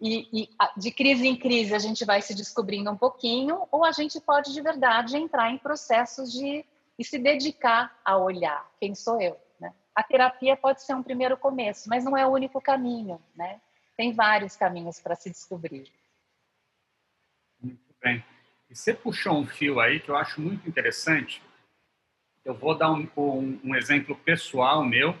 e, 0.00 0.28
e, 0.32 0.48
de 0.76 0.90
crise 0.90 1.26
em 1.26 1.36
crise 1.36 1.74
a 1.74 1.78
gente 1.78 2.04
vai 2.04 2.22
se 2.22 2.34
descobrindo 2.34 2.90
um 2.90 2.96
pouquinho, 2.96 3.66
ou 3.70 3.84
a 3.84 3.92
gente 3.92 4.20
pode 4.20 4.52
de 4.52 4.62
verdade 4.62 5.16
entrar 5.16 5.50
em 5.50 5.58
processos 5.58 6.32
de 6.32 6.64
e 6.98 7.04
se 7.04 7.18
dedicar 7.18 7.98
a 8.04 8.16
olhar 8.16 8.70
quem 8.78 8.94
sou 8.94 9.20
eu. 9.20 9.36
Né? 9.58 9.72
A 9.94 10.02
terapia 10.02 10.56
pode 10.56 10.82
ser 10.82 10.94
um 10.94 11.02
primeiro 11.02 11.36
começo, 11.36 11.88
mas 11.88 12.04
não 12.04 12.16
é 12.16 12.26
o 12.26 12.30
único 12.30 12.60
caminho, 12.60 13.20
né? 13.34 13.58
Tem 13.96 14.12
vários 14.12 14.54
caminhos 14.54 15.00
para 15.00 15.14
se 15.14 15.30
descobrir. 15.30 15.90
Bem. 18.02 18.24
E 18.70 18.76
você 18.76 18.94
puxou 18.94 19.38
um 19.38 19.46
fio 19.46 19.78
aí 19.78 20.00
que 20.00 20.10
eu 20.10 20.16
acho 20.16 20.40
muito 20.40 20.66
interessante. 20.66 21.42
Eu 22.44 22.54
vou 22.54 22.74
dar 22.74 22.90
um, 22.90 23.06
um, 23.16 23.60
um 23.62 23.74
exemplo 23.74 24.16
pessoal 24.16 24.82
meu 24.82 25.14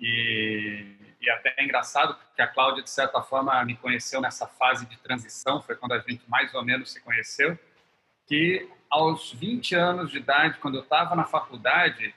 e, 0.00 0.96
e 1.20 1.30
até 1.30 1.54
é 1.56 1.64
engraçado 1.64 2.16
porque 2.16 2.42
a 2.42 2.48
Cláudia 2.48 2.82
de 2.82 2.90
certa 2.90 3.22
forma 3.22 3.64
me 3.64 3.76
conheceu 3.76 4.20
nessa 4.20 4.46
fase 4.46 4.84
de 4.86 4.98
transição, 4.98 5.62
foi 5.62 5.76
quando 5.76 5.92
a 5.92 5.98
gente 6.00 6.28
mais 6.28 6.52
ou 6.54 6.64
menos 6.64 6.92
se 6.92 7.00
conheceu, 7.00 7.56
que 8.26 8.68
aos 8.90 9.32
20 9.32 9.74
anos 9.76 10.10
de 10.10 10.18
idade, 10.18 10.58
quando 10.58 10.76
eu 10.76 10.82
estava 10.82 11.14
na 11.14 11.24
faculdade, 11.24 12.14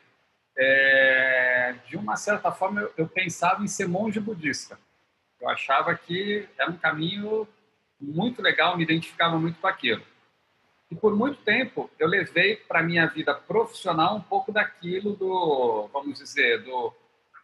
é, 0.57 1.75
de 1.87 1.95
uma 1.95 2.15
certa 2.15 2.51
forma 2.51 2.81
eu, 2.81 2.93
eu 2.97 3.07
pensava 3.07 3.63
em 3.63 3.67
ser 3.67 3.87
monge 3.87 4.19
budista. 4.19 4.79
Eu 5.39 5.47
achava 5.47 5.95
que 5.95 6.49
era 6.57 6.69
um 6.69 6.77
caminho 6.77 7.47
muito 7.99 8.41
legal, 8.41 8.77
me 8.77 8.83
identificava 8.83 9.37
muito 9.37 9.59
com 9.59 9.67
aquilo. 9.67 10.03
E 10.91 10.95
por 10.95 11.15
muito 11.15 11.41
tempo 11.41 11.89
eu 11.99 12.07
levei 12.07 12.55
para 12.55 12.81
minha 12.81 13.05
vida 13.07 13.33
profissional 13.33 14.15
um 14.15 14.21
pouco 14.21 14.51
daquilo 14.51 15.15
do, 15.15 15.89
vamos 15.93 16.17
dizer, 16.17 16.63
do 16.63 16.93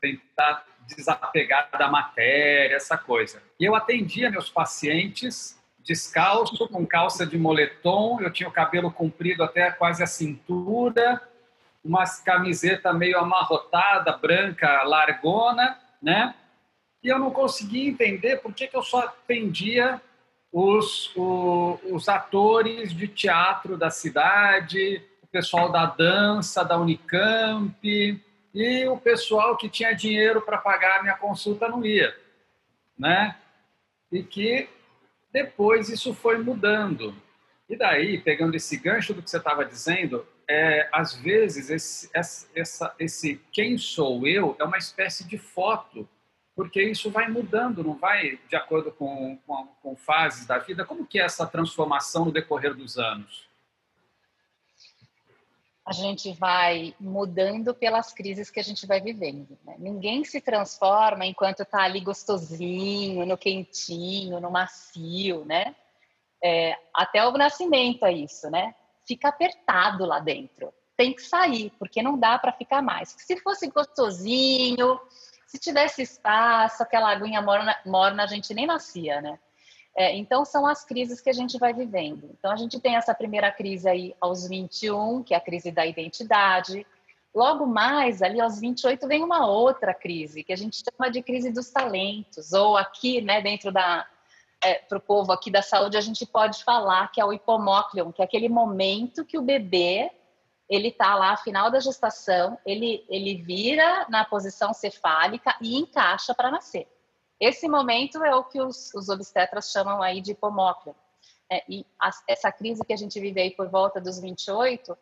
tentar 0.01 0.65
desapegar 0.87 1.69
da 1.71 1.87
matéria, 1.87 2.75
essa 2.75 2.97
coisa. 2.97 3.41
E 3.59 3.65
eu 3.65 3.75
atendia 3.75 4.29
meus 4.29 4.49
pacientes 4.49 5.59
descalço, 5.85 6.67
com 6.67 6.85
calça 6.85 7.25
de 7.25 7.37
moletom, 7.37 8.19
eu 8.19 8.31
tinha 8.31 8.49
o 8.49 8.51
cabelo 8.51 8.91
comprido 8.91 9.43
até 9.43 9.69
quase 9.71 10.01
a 10.01 10.07
cintura, 10.07 11.21
uma 11.83 12.03
camiseta 12.23 12.91
meio 12.91 13.19
amarrotada, 13.19 14.17
branca, 14.17 14.81
largona, 14.83 15.79
né? 16.01 16.33
E 17.03 17.07
eu 17.07 17.19
não 17.19 17.29
conseguia 17.29 17.87
entender 17.87 18.37
por 18.37 18.51
que, 18.51 18.67
que 18.67 18.75
eu 18.75 18.81
só 18.81 19.01
atendia 19.01 20.01
os, 20.57 21.13
o, 21.17 21.77
os 21.91 22.07
atores 22.07 22.93
de 22.93 23.09
teatro 23.09 23.75
da 23.75 23.89
cidade, 23.89 25.03
o 25.21 25.27
pessoal 25.27 25.69
da 25.69 25.85
dança 25.85 26.63
da 26.63 26.79
Unicamp 26.79 27.77
e 28.53 28.87
o 28.87 28.97
pessoal 28.97 29.57
que 29.57 29.67
tinha 29.67 29.91
dinheiro 29.91 30.41
para 30.41 30.57
pagar 30.57 30.99
a 30.99 31.03
minha 31.03 31.17
consulta 31.17 31.67
não 31.67 31.85
ia, 31.85 32.15
né? 32.97 33.35
E 34.09 34.23
que 34.23 34.69
depois 35.29 35.89
isso 35.89 36.13
foi 36.13 36.37
mudando. 36.37 37.13
E 37.67 37.75
daí, 37.75 38.17
pegando 38.17 38.55
esse 38.55 38.77
gancho 38.77 39.13
do 39.13 39.21
que 39.21 39.29
você 39.29 39.39
estava 39.39 39.65
dizendo, 39.65 40.25
é, 40.47 40.87
às 40.89 41.15
vezes 41.15 41.69
esse, 41.69 42.09
essa, 42.13 42.95
esse 42.97 43.41
quem 43.51 43.77
sou 43.77 44.25
eu 44.25 44.55
é 44.57 44.63
uma 44.63 44.77
espécie 44.77 45.27
de 45.27 45.37
foto 45.37 46.07
porque 46.55 46.81
isso 46.81 47.11
vai 47.11 47.27
mudando, 47.27 47.83
não 47.83 47.95
vai 47.95 48.39
de 48.47 48.55
acordo 48.55 48.91
com, 48.91 49.37
com, 49.45 49.67
com, 49.83 49.95
fases 49.95 50.47
da 50.47 50.57
vida. 50.57 50.85
Como 50.85 51.05
que 51.05 51.19
é 51.19 51.25
essa 51.25 51.45
transformação 51.45 52.25
no 52.25 52.31
decorrer 52.31 52.73
dos 52.73 52.97
anos? 52.97 53.45
A 55.85 55.91
gente 55.91 56.31
vai 56.33 56.95
mudando 56.99 57.75
pelas 57.75 58.13
crises 58.13 58.49
que 58.49 58.59
a 58.59 58.63
gente 58.63 58.87
vai 58.87 59.01
vivendo. 59.01 59.59
Né? 59.65 59.75
Ninguém 59.77 60.23
se 60.23 60.39
transforma 60.39 61.25
enquanto 61.25 61.59
está 61.59 61.83
ali 61.83 61.99
gostosinho, 61.99 63.25
no 63.25 63.37
quentinho, 63.37 64.39
no 64.39 64.49
macio, 64.49 65.43
né? 65.45 65.75
É, 66.41 66.77
até 66.93 67.25
o 67.27 67.31
nascimento 67.33 68.05
é 68.05 68.13
isso, 68.13 68.49
né? 68.49 68.73
Fica 69.05 69.27
apertado 69.27 70.05
lá 70.05 70.19
dentro. 70.19 70.73
Tem 70.97 71.13
que 71.13 71.21
sair, 71.21 71.71
porque 71.77 72.01
não 72.01 72.17
dá 72.17 72.39
para 72.39 72.53
ficar 72.53 72.81
mais. 72.81 73.13
Se 73.17 73.37
fosse 73.41 73.69
gostosinho, 73.69 74.99
se 75.55 75.61
tivesse 75.61 76.01
espaço, 76.01 76.83
aquela 76.83 77.09
aguinha 77.09 77.41
morna, 77.41 77.75
morna 77.85 78.23
a 78.23 78.27
gente 78.27 78.53
nem 78.53 78.67
nascia, 78.67 79.21
né? 79.21 79.39
É, 79.95 80.13
então, 80.13 80.43
são 80.43 80.67
as 80.67 80.83
crises 80.83 81.21
que 81.21 81.29
a 81.29 81.33
gente 81.33 81.57
vai 81.57 81.73
vivendo. 81.73 82.29
Então, 82.37 82.51
a 82.51 82.57
gente 82.57 82.79
tem 82.81 82.97
essa 82.97 83.15
primeira 83.15 83.49
crise 83.49 83.87
aí 83.87 84.13
aos 84.19 84.47
21, 84.47 85.23
que 85.23 85.33
é 85.33 85.37
a 85.37 85.41
crise 85.41 85.71
da 85.71 85.85
identidade. 85.85 86.85
Logo 87.33 87.65
mais, 87.65 88.21
ali 88.21 88.41
aos 88.41 88.59
28, 88.59 89.07
vem 89.07 89.23
uma 89.23 89.47
outra 89.47 89.93
crise, 89.93 90.43
que 90.43 90.51
a 90.51 90.57
gente 90.57 90.83
chama 90.83 91.09
de 91.09 91.21
crise 91.21 91.49
dos 91.49 91.69
talentos. 91.69 92.51
Ou 92.51 92.75
aqui, 92.75 93.21
né, 93.21 93.41
dentro 93.41 93.71
da. 93.71 94.05
É, 94.61 94.75
para 94.75 94.97
o 94.97 95.01
povo 95.01 95.31
aqui 95.31 95.49
da 95.49 95.61
saúde, 95.61 95.95
a 95.95 96.01
gente 96.01 96.25
pode 96.25 96.63
falar 96.63 97.09
que 97.11 97.21
é 97.21 97.25
o 97.25 97.31
hipomócleon, 97.31 98.11
que 98.11 98.21
é 98.21 98.25
aquele 98.25 98.49
momento 98.49 99.23
que 99.23 99.37
o 99.37 99.41
bebê 99.41 100.11
ele 100.69 100.87
está 100.87 101.15
lá, 101.15 101.37
final 101.37 101.69
da 101.69 101.79
gestação, 101.79 102.57
ele, 102.65 103.05
ele 103.07 103.35
vira 103.35 104.05
na 104.09 104.25
posição 104.25 104.73
cefálica 104.73 105.55
e 105.61 105.77
encaixa 105.77 106.33
para 106.33 106.49
nascer. 106.49 106.87
Esse 107.39 107.67
momento 107.67 108.23
é 108.23 108.33
o 108.35 108.43
que 108.43 108.61
os, 108.61 108.93
os 108.93 109.09
obstetras 109.09 109.71
chamam 109.71 110.01
aí 110.01 110.21
de 110.21 110.31
hipomócleo. 110.31 110.95
É, 111.51 111.63
e 111.69 111.85
a, 111.99 112.09
essa 112.27 112.51
crise 112.51 112.83
que 112.83 112.93
a 112.93 112.97
gente 112.97 113.19
vive 113.19 113.39
aí 113.39 113.51
por 113.51 113.69
volta 113.69 114.01
dos 114.01 114.19
28 114.19 114.97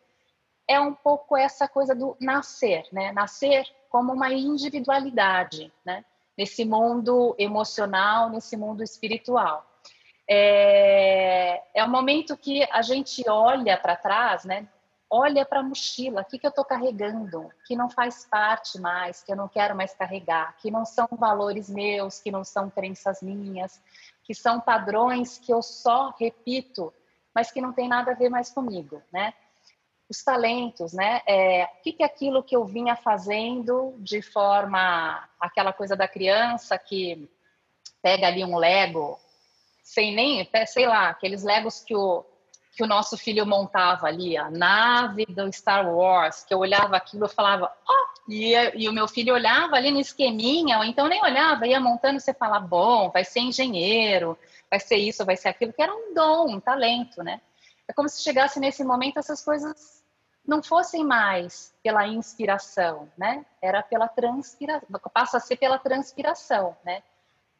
é 0.68 0.78
um 0.80 0.92
pouco 0.92 1.36
essa 1.36 1.68
coisa 1.68 1.94
do 1.94 2.16
nascer, 2.20 2.86
né? 2.92 3.12
Nascer 3.12 3.66
como 3.88 4.12
uma 4.12 4.32
individualidade, 4.32 5.72
né? 5.84 6.04
Nesse 6.36 6.64
mundo 6.64 7.34
emocional, 7.38 8.28
nesse 8.28 8.56
mundo 8.56 8.82
espiritual. 8.82 9.64
É, 10.28 11.62
é 11.74 11.84
um 11.84 11.90
momento 11.90 12.36
que 12.36 12.66
a 12.70 12.82
gente 12.82 13.22
olha 13.28 13.76
para 13.78 13.94
trás, 13.94 14.44
né? 14.44 14.68
Olha 15.14 15.46
para 15.46 15.60
a 15.60 15.62
mochila, 15.62 16.22
o 16.22 16.24
que, 16.24 16.40
que 16.40 16.46
eu 16.46 16.50
estou 16.50 16.64
carregando, 16.64 17.48
que 17.64 17.76
não 17.76 17.88
faz 17.88 18.26
parte 18.26 18.80
mais, 18.80 19.22
que 19.22 19.30
eu 19.30 19.36
não 19.36 19.46
quero 19.46 19.76
mais 19.76 19.94
carregar, 19.94 20.56
que 20.56 20.72
não 20.72 20.84
são 20.84 21.06
valores 21.12 21.70
meus, 21.70 22.18
que 22.20 22.32
não 22.32 22.42
são 22.42 22.68
crenças 22.68 23.22
minhas, 23.22 23.80
que 24.24 24.34
são 24.34 24.60
padrões 24.60 25.38
que 25.38 25.52
eu 25.52 25.62
só 25.62 26.12
repito, 26.18 26.92
mas 27.32 27.52
que 27.52 27.60
não 27.60 27.72
tem 27.72 27.86
nada 27.88 28.10
a 28.10 28.14
ver 28.14 28.28
mais 28.28 28.50
comigo, 28.50 29.00
né? 29.12 29.32
Os 30.10 30.22
talentos, 30.24 30.92
né? 30.92 31.22
É, 31.28 31.64
o 31.64 31.82
que, 31.82 31.92
que 31.92 32.02
é 32.02 32.06
aquilo 32.06 32.42
que 32.42 32.56
eu 32.56 32.64
vinha 32.64 32.96
fazendo 32.96 33.94
de 33.98 34.20
forma 34.20 35.28
aquela 35.38 35.72
coisa 35.72 35.94
da 35.94 36.08
criança 36.08 36.76
que 36.76 37.30
pega 38.02 38.26
ali 38.26 38.44
um 38.44 38.58
Lego 38.58 39.18
sem 39.84 40.12
nem, 40.12 40.48
sei 40.66 40.86
lá, 40.86 41.10
aqueles 41.10 41.44
Legos 41.44 41.80
que 41.80 41.94
o 41.94 42.24
que 42.74 42.82
o 42.82 42.86
nosso 42.86 43.16
filho 43.16 43.46
montava 43.46 44.06
ali, 44.08 44.36
a 44.36 44.50
nave 44.50 45.24
do 45.26 45.50
Star 45.52 45.88
Wars, 45.88 46.44
que 46.44 46.52
eu 46.52 46.58
olhava 46.58 46.96
aquilo 46.96 47.26
e 47.26 47.28
falava, 47.28 47.72
ó, 47.86 47.92
oh! 47.92 48.30
e, 48.30 48.52
e, 48.74 48.88
o 48.88 48.92
meu 48.92 49.06
filho 49.06 49.32
olhava 49.32 49.76
ali 49.76 49.92
no 49.92 50.00
esqueminha, 50.00 50.78
ou 50.78 50.84
então 50.84 51.06
nem 51.06 51.22
olhava, 51.22 51.68
ia 51.68 51.78
montando 51.78 52.18
você 52.18 52.34
fala, 52.34 52.58
bom, 52.58 53.10
vai 53.10 53.24
ser 53.24 53.40
engenheiro, 53.40 54.36
vai 54.68 54.80
ser 54.80 54.96
isso, 54.96 55.24
vai 55.24 55.36
ser 55.36 55.48
aquilo, 55.48 55.72
que 55.72 55.82
era 55.82 55.94
um 55.94 56.12
dom, 56.12 56.56
um 56.56 56.60
talento, 56.60 57.22
né? 57.22 57.40
É 57.86 57.92
como 57.92 58.08
se 58.08 58.22
chegasse 58.22 58.58
nesse 58.58 58.82
momento 58.82 59.18
essas 59.18 59.44
coisas 59.44 60.02
não 60.44 60.62
fossem 60.62 61.04
mais 61.04 61.72
pela 61.82 62.06
inspiração, 62.08 63.08
né? 63.16 63.46
Era 63.62 63.82
pela 63.82 64.08
transpiração, 64.08 64.88
passa 65.12 65.36
a 65.36 65.40
ser 65.40 65.56
pela 65.56 65.78
transpiração, 65.78 66.76
né? 66.84 67.02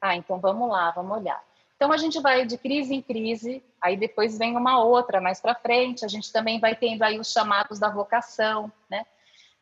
Ah, 0.01 0.17
então 0.17 0.41
vamos 0.41 0.69
lá, 0.69 0.91
vamos 0.91 1.17
olhar. 1.17 1.43
Então 1.85 1.93
a 1.93 1.99
gente 1.99 2.19
vai 2.19 2.47
de 2.47 2.57
crise 2.57 2.95
em 2.95 3.03
crise, 3.03 3.63
aí 3.79 3.95
depois 3.95 4.39
vem 4.39 4.57
uma 4.57 4.83
outra 4.83 5.21
mais 5.21 5.39
para 5.39 5.55
frente, 5.55 6.03
a 6.03 6.09
gente 6.09 6.33
também 6.33 6.59
vai 6.59 6.75
tendo 6.75 7.03
aí 7.03 7.21
os 7.21 7.31
chamados 7.31 7.79
da 7.79 7.91
vocação, 7.91 8.73
né? 8.89 9.05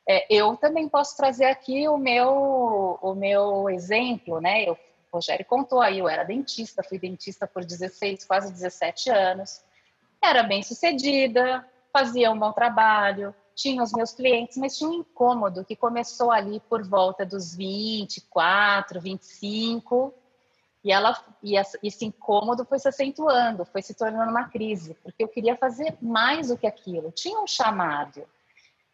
É, 0.08 0.32
eu 0.32 0.56
também 0.56 0.88
posso 0.88 1.16
trazer 1.16 1.46
aqui 1.46 1.88
o 1.88 1.98
meu 1.98 2.96
o 3.02 3.12
meu 3.12 3.68
exemplo, 3.68 4.40
né? 4.40 4.62
Eu, 4.62 4.74
o 4.74 5.16
Rogério 5.16 5.44
contou 5.44 5.80
aí, 5.80 5.98
eu 5.98 6.08
era 6.08 6.22
dentista, 6.22 6.85
fui 6.85 6.96
dentista 6.96 7.44
por 7.44 7.64
16, 7.64 8.24
quase 8.24 8.52
17 8.52 9.11
anos, 9.11 9.61
era 10.22 10.44
bem 10.44 10.62
sucedida, 10.62 11.68
fazia 11.92 12.30
um 12.30 12.38
bom 12.38 12.52
trabalho, 12.52 13.35
tinha 13.52 13.82
os 13.82 13.92
meus 13.92 14.12
clientes, 14.12 14.56
mas 14.58 14.78
tinha 14.78 14.88
um 14.88 14.94
incômodo 14.94 15.64
que 15.64 15.74
começou 15.74 16.30
ali 16.30 16.61
por 16.70 16.85
volta 16.85 17.26
dos 17.26 17.56
24, 17.56 19.00
25, 19.00 20.14
e 20.85 20.90
ela 20.90 21.16
e 21.42 21.57
esse 21.57 22.05
incômodo 22.05 22.64
foi 22.64 22.79
se 22.79 22.88
acentuando, 22.88 23.64
foi 23.64 23.83
se 23.83 23.95
tornando 23.95 24.31
uma 24.31 24.49
crise, 24.49 24.95
porque 25.03 25.23
eu 25.23 25.29
queria 25.29 25.57
fazer 25.57 25.97
mais 26.01 26.49
do 26.49 26.59
que 26.59 26.66
aquilo. 26.66 27.12
Tinha 27.12 27.40
um 27.40 27.47
chamado. 27.47 28.25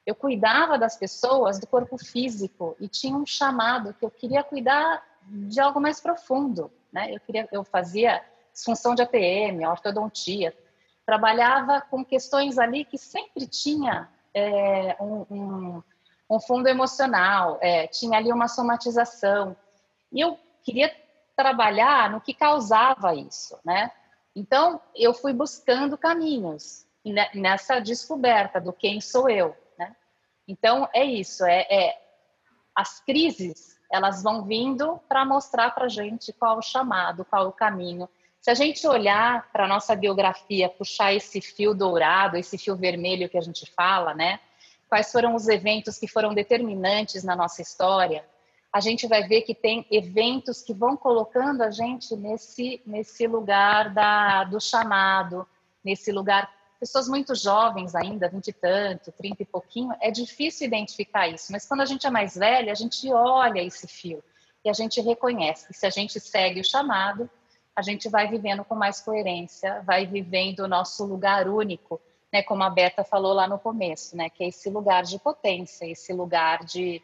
Eu 0.04 0.14
cuidava 0.14 0.78
das 0.78 0.96
pessoas 0.96 1.58
do 1.58 1.66
corpo 1.66 1.98
físico 1.98 2.76
e 2.78 2.88
tinha 2.88 3.16
um 3.16 3.26
chamado 3.26 3.94
que 3.94 4.04
eu 4.04 4.10
queria 4.10 4.42
cuidar 4.42 5.02
de 5.22 5.60
algo 5.60 5.80
mais 5.80 6.00
profundo, 6.00 6.70
né? 6.92 7.14
Eu 7.14 7.20
queria, 7.20 7.48
eu 7.52 7.64
fazia 7.64 8.22
função 8.64 8.94
de 8.94 9.02
ATM, 9.02 9.66
ortodontia, 9.66 10.56
trabalhava 11.06 11.80
com 11.80 12.04
questões 12.04 12.58
ali 12.58 12.84
que 12.84 12.98
sempre 12.98 13.46
tinha 13.46 14.08
é, 14.34 14.96
um, 15.00 15.26
um, 15.30 15.82
um, 16.30 16.40
fundo 16.40 16.68
emocional, 16.68 17.58
é, 17.60 17.86
tinha 17.86 18.18
ali 18.18 18.32
uma 18.32 18.48
somatização. 18.48 19.56
E 20.12 20.20
eu 20.20 20.38
queria 20.62 20.94
trabalhar 21.38 22.10
no 22.10 22.20
que 22.20 22.34
causava 22.34 23.14
isso, 23.14 23.56
né? 23.64 23.92
Então, 24.34 24.80
eu 24.92 25.14
fui 25.14 25.32
buscando 25.32 25.96
caminhos 25.96 26.84
nessa 27.32 27.78
descoberta 27.78 28.60
do 28.60 28.72
quem 28.72 29.00
sou 29.00 29.30
eu, 29.30 29.56
né? 29.78 29.94
Então, 30.48 30.88
é 30.92 31.04
isso, 31.04 31.44
é, 31.44 31.60
é 31.70 32.02
as 32.74 32.98
crises, 33.04 33.78
elas 33.88 34.20
vão 34.20 34.44
vindo 34.44 35.00
para 35.08 35.24
mostrar 35.24 35.70
para 35.70 35.88
gente 35.88 36.32
qual 36.32 36.58
o 36.58 36.62
chamado, 36.62 37.24
qual 37.24 37.46
o 37.46 37.52
caminho. 37.52 38.08
Se 38.40 38.50
a 38.50 38.54
gente 38.54 38.84
olhar 38.88 39.48
para 39.52 39.64
a 39.64 39.68
nossa 39.68 39.94
biografia, 39.94 40.68
puxar 40.68 41.14
esse 41.14 41.40
fio 41.40 41.72
dourado, 41.72 42.36
esse 42.36 42.58
fio 42.58 42.74
vermelho 42.74 43.28
que 43.28 43.38
a 43.38 43.42
gente 43.42 43.64
fala, 43.76 44.12
né? 44.12 44.40
Quais 44.88 45.12
foram 45.12 45.36
os 45.36 45.46
eventos 45.46 45.98
que 45.98 46.08
foram 46.08 46.34
determinantes 46.34 47.22
na 47.22 47.36
nossa 47.36 47.62
história? 47.62 48.24
A 48.72 48.80
gente 48.80 49.06
vai 49.06 49.26
ver 49.26 49.42
que 49.42 49.54
tem 49.54 49.86
eventos 49.90 50.62
que 50.62 50.74
vão 50.74 50.96
colocando 50.96 51.62
a 51.62 51.70
gente 51.70 52.14
nesse, 52.16 52.82
nesse 52.86 53.26
lugar 53.26 53.92
da, 53.92 54.44
do 54.44 54.60
chamado, 54.60 55.46
nesse 55.82 56.12
lugar. 56.12 56.52
Pessoas 56.78 57.08
muito 57.08 57.34
jovens 57.34 57.94
ainda, 57.94 58.28
vinte 58.28 58.48
e 58.48 58.52
tanto, 58.52 59.10
trinta 59.10 59.42
e 59.42 59.46
pouquinho, 59.46 59.92
é 60.00 60.10
difícil 60.10 60.66
identificar 60.66 61.26
isso, 61.26 61.50
mas 61.50 61.66
quando 61.66 61.80
a 61.80 61.86
gente 61.86 62.06
é 62.06 62.10
mais 62.10 62.36
velha, 62.36 62.70
a 62.70 62.74
gente 62.74 63.12
olha 63.12 63.60
esse 63.60 63.88
fio 63.88 64.22
e 64.64 64.70
a 64.70 64.72
gente 64.72 65.00
reconhece. 65.00 65.66
E 65.70 65.74
se 65.74 65.86
a 65.86 65.90
gente 65.90 66.20
segue 66.20 66.60
o 66.60 66.64
chamado, 66.64 67.28
a 67.74 67.82
gente 67.82 68.08
vai 68.08 68.28
vivendo 68.28 68.64
com 68.64 68.74
mais 68.74 69.00
coerência, 69.00 69.82
vai 69.84 70.06
vivendo 70.06 70.60
o 70.60 70.68
nosso 70.68 71.04
lugar 71.04 71.48
único, 71.48 72.00
né, 72.32 72.42
como 72.42 72.62
a 72.62 72.70
Beta 72.70 73.02
falou 73.02 73.32
lá 73.32 73.48
no 73.48 73.58
começo, 73.58 74.16
né, 74.16 74.28
que 74.28 74.44
é 74.44 74.48
esse 74.48 74.68
lugar 74.68 75.02
de 75.02 75.18
potência, 75.18 75.86
esse 75.86 76.12
lugar 76.12 76.64
de, 76.64 77.02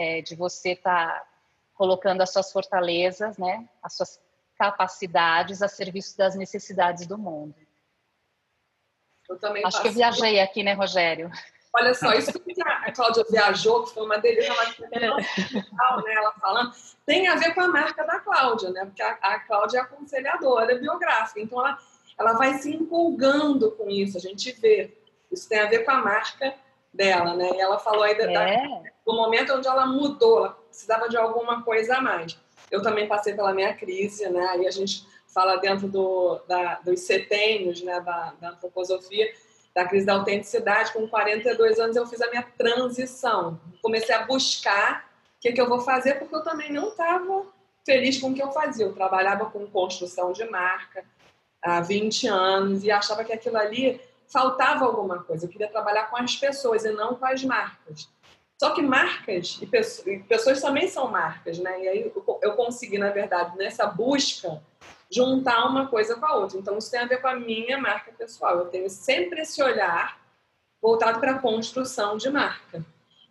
é, 0.00 0.22
de 0.22 0.34
você 0.34 0.70
estar 0.70 1.08
tá 1.08 1.26
colocando 1.74 2.22
as 2.22 2.32
suas 2.32 2.50
fortalezas, 2.50 3.36
né, 3.36 3.68
as 3.82 3.94
suas 3.94 4.18
capacidades 4.56 5.60
a 5.60 5.68
serviço 5.68 6.16
das 6.16 6.34
necessidades 6.34 7.06
do 7.06 7.18
mundo. 7.18 7.54
Eu 9.28 9.38
também 9.38 9.62
Acho 9.64 9.82
que 9.82 9.88
eu 9.88 9.92
viajei 9.92 10.40
aqui, 10.40 10.62
né, 10.62 10.72
Rogério? 10.72 11.30
Olha 11.74 11.92
só, 11.92 12.14
isso 12.14 12.32
que 12.40 12.62
a 12.62 12.90
Cláudia 12.90 13.24
viajou, 13.30 13.84
que 13.84 13.94
foi 13.94 14.04
uma 14.04 14.18
delícia, 14.18 14.52
ela, 14.90 15.16
né, 16.02 16.14
ela 16.14 16.32
falando, 16.32 16.72
tem 17.04 17.28
a 17.28 17.36
ver 17.36 17.54
com 17.54 17.60
a 17.60 17.68
marca 17.68 18.02
da 18.04 18.18
Cláudia, 18.20 18.70
né? 18.70 18.86
Porque 18.86 19.02
a, 19.02 19.12
a 19.20 19.40
Cláudia 19.40 19.78
é 19.78 19.80
aconselhadora 19.82 20.78
biográfica, 20.78 21.40
então 21.40 21.60
ela, 21.60 21.78
ela 22.18 22.32
vai 22.32 22.54
se 22.54 22.74
empolgando 22.74 23.70
com 23.72 23.88
isso, 23.88 24.16
a 24.16 24.20
gente 24.20 24.50
vê. 24.52 24.96
Isso 25.30 25.48
tem 25.48 25.60
a 25.60 25.68
ver 25.68 25.84
com 25.84 25.92
a 25.92 26.02
marca 26.02 26.54
dela, 26.92 27.34
né? 27.34 27.50
E 27.54 27.60
ela 27.60 27.78
falou 27.78 28.02
aí 28.02 28.16
da, 28.16 28.48
é. 28.48 28.82
do 29.06 29.14
momento 29.14 29.54
onde 29.54 29.68
ela 29.68 29.86
mudou, 29.86 30.38
ela 30.38 30.50
precisava 30.68 31.08
de 31.08 31.16
alguma 31.16 31.62
coisa 31.62 31.96
a 31.96 32.00
mais. 32.00 32.38
Eu 32.70 32.82
também 32.82 33.08
passei 33.08 33.34
pela 33.34 33.54
minha 33.54 33.74
crise, 33.74 34.28
né? 34.28 34.46
Aí 34.48 34.66
a 34.66 34.70
gente 34.70 35.06
fala 35.32 35.56
dentro 35.56 35.88
do, 35.88 36.40
da, 36.46 36.80
dos 36.80 37.00
setênios, 37.00 37.82
né? 37.82 38.00
Da, 38.00 38.34
da 38.40 38.50
antroposofia, 38.50 39.32
da 39.74 39.86
crise 39.86 40.06
da 40.06 40.14
autenticidade. 40.14 40.92
Com 40.92 41.08
42 41.08 41.78
anos 41.78 41.96
eu 41.96 42.06
fiz 42.06 42.20
a 42.20 42.30
minha 42.30 42.46
transição. 42.56 43.60
Comecei 43.82 44.14
a 44.14 44.24
buscar 44.24 45.08
o 45.36 45.40
que, 45.40 45.52
que 45.52 45.60
eu 45.60 45.68
vou 45.68 45.80
fazer, 45.80 46.14
porque 46.14 46.34
eu 46.34 46.42
também 46.42 46.72
não 46.72 46.88
estava 46.88 47.46
feliz 47.84 48.18
com 48.18 48.30
o 48.30 48.34
que 48.34 48.42
eu 48.42 48.52
fazia. 48.52 48.84
Eu 48.84 48.92
trabalhava 48.92 49.46
com 49.46 49.66
construção 49.66 50.32
de 50.32 50.44
marca 50.48 51.04
há 51.62 51.80
20 51.80 52.26
anos 52.26 52.84
e 52.84 52.90
achava 52.90 53.24
que 53.24 53.32
aquilo 53.32 53.56
ali 53.56 54.00
faltava 54.32 54.84
alguma 54.84 55.22
coisa. 55.22 55.44
Eu 55.44 55.50
queria 55.50 55.68
trabalhar 55.68 56.06
com 56.06 56.16
as 56.16 56.36
pessoas 56.36 56.84
e 56.84 56.92
não 56.92 57.16
com 57.16 57.26
as 57.26 57.44
marcas. 57.44 58.08
Só 58.58 58.74
que 58.74 58.82
marcas 58.82 59.58
e 59.62 59.66
pessoas, 59.66 60.60
também 60.60 60.86
são 60.86 61.10
marcas, 61.10 61.58
né? 61.58 61.82
E 61.82 61.88
aí 61.88 62.12
eu 62.42 62.52
consegui, 62.52 62.98
na 62.98 63.10
verdade, 63.10 63.56
nessa 63.56 63.86
busca, 63.86 64.62
juntar 65.10 65.66
uma 65.66 65.88
coisa 65.88 66.14
com 66.16 66.26
a 66.26 66.36
outra. 66.36 66.58
Então 66.58 66.76
isso 66.76 66.90
tem 66.90 67.00
a 67.00 67.06
ver 67.06 67.22
com 67.22 67.28
a 67.28 67.34
minha 67.36 67.78
marca 67.78 68.12
pessoal. 68.12 68.58
Eu 68.58 68.66
tenho 68.66 68.88
sempre 68.90 69.40
esse 69.40 69.62
olhar 69.62 70.20
voltado 70.80 71.20
para 71.20 71.32
a 71.32 71.38
construção 71.38 72.16
de 72.16 72.28
marca. 72.28 72.84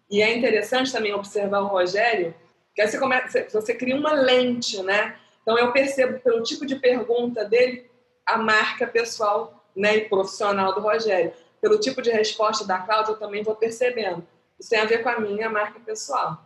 E 0.09 0.21
é 0.21 0.35
interessante 0.35 0.91
também 0.91 1.13
observar 1.13 1.59
o 1.59 1.67
Rogério, 1.67 2.33
que 2.73 2.81
aí 2.81 2.87
você, 2.87 2.97
começa, 2.97 3.47
você 3.51 3.75
cria 3.75 3.95
uma 3.95 4.13
lente, 4.13 4.81
né? 4.81 5.15
Então 5.43 5.57
eu 5.57 5.71
percebo 5.71 6.19
pelo 6.19 6.41
tipo 6.41 6.65
de 6.65 6.75
pergunta 6.75 7.45
dele 7.45 7.89
a 8.25 8.37
marca 8.37 8.87
pessoal 8.87 9.58
né, 9.75 9.97
e 9.97 10.09
profissional 10.09 10.73
do 10.73 10.81
Rogério. 10.81 11.33
Pelo 11.61 11.79
tipo 11.79 12.01
de 12.01 12.09
resposta 12.09 12.65
da 12.65 12.79
Cláudia, 12.79 13.11
eu 13.11 13.19
também 13.19 13.43
vou 13.43 13.55
percebendo. 13.55 14.25
Isso 14.59 14.69
tem 14.69 14.79
a 14.79 14.85
ver 14.85 15.03
com 15.03 15.09
a 15.09 15.19
minha 15.19 15.49
marca 15.49 15.79
pessoal. 15.79 16.45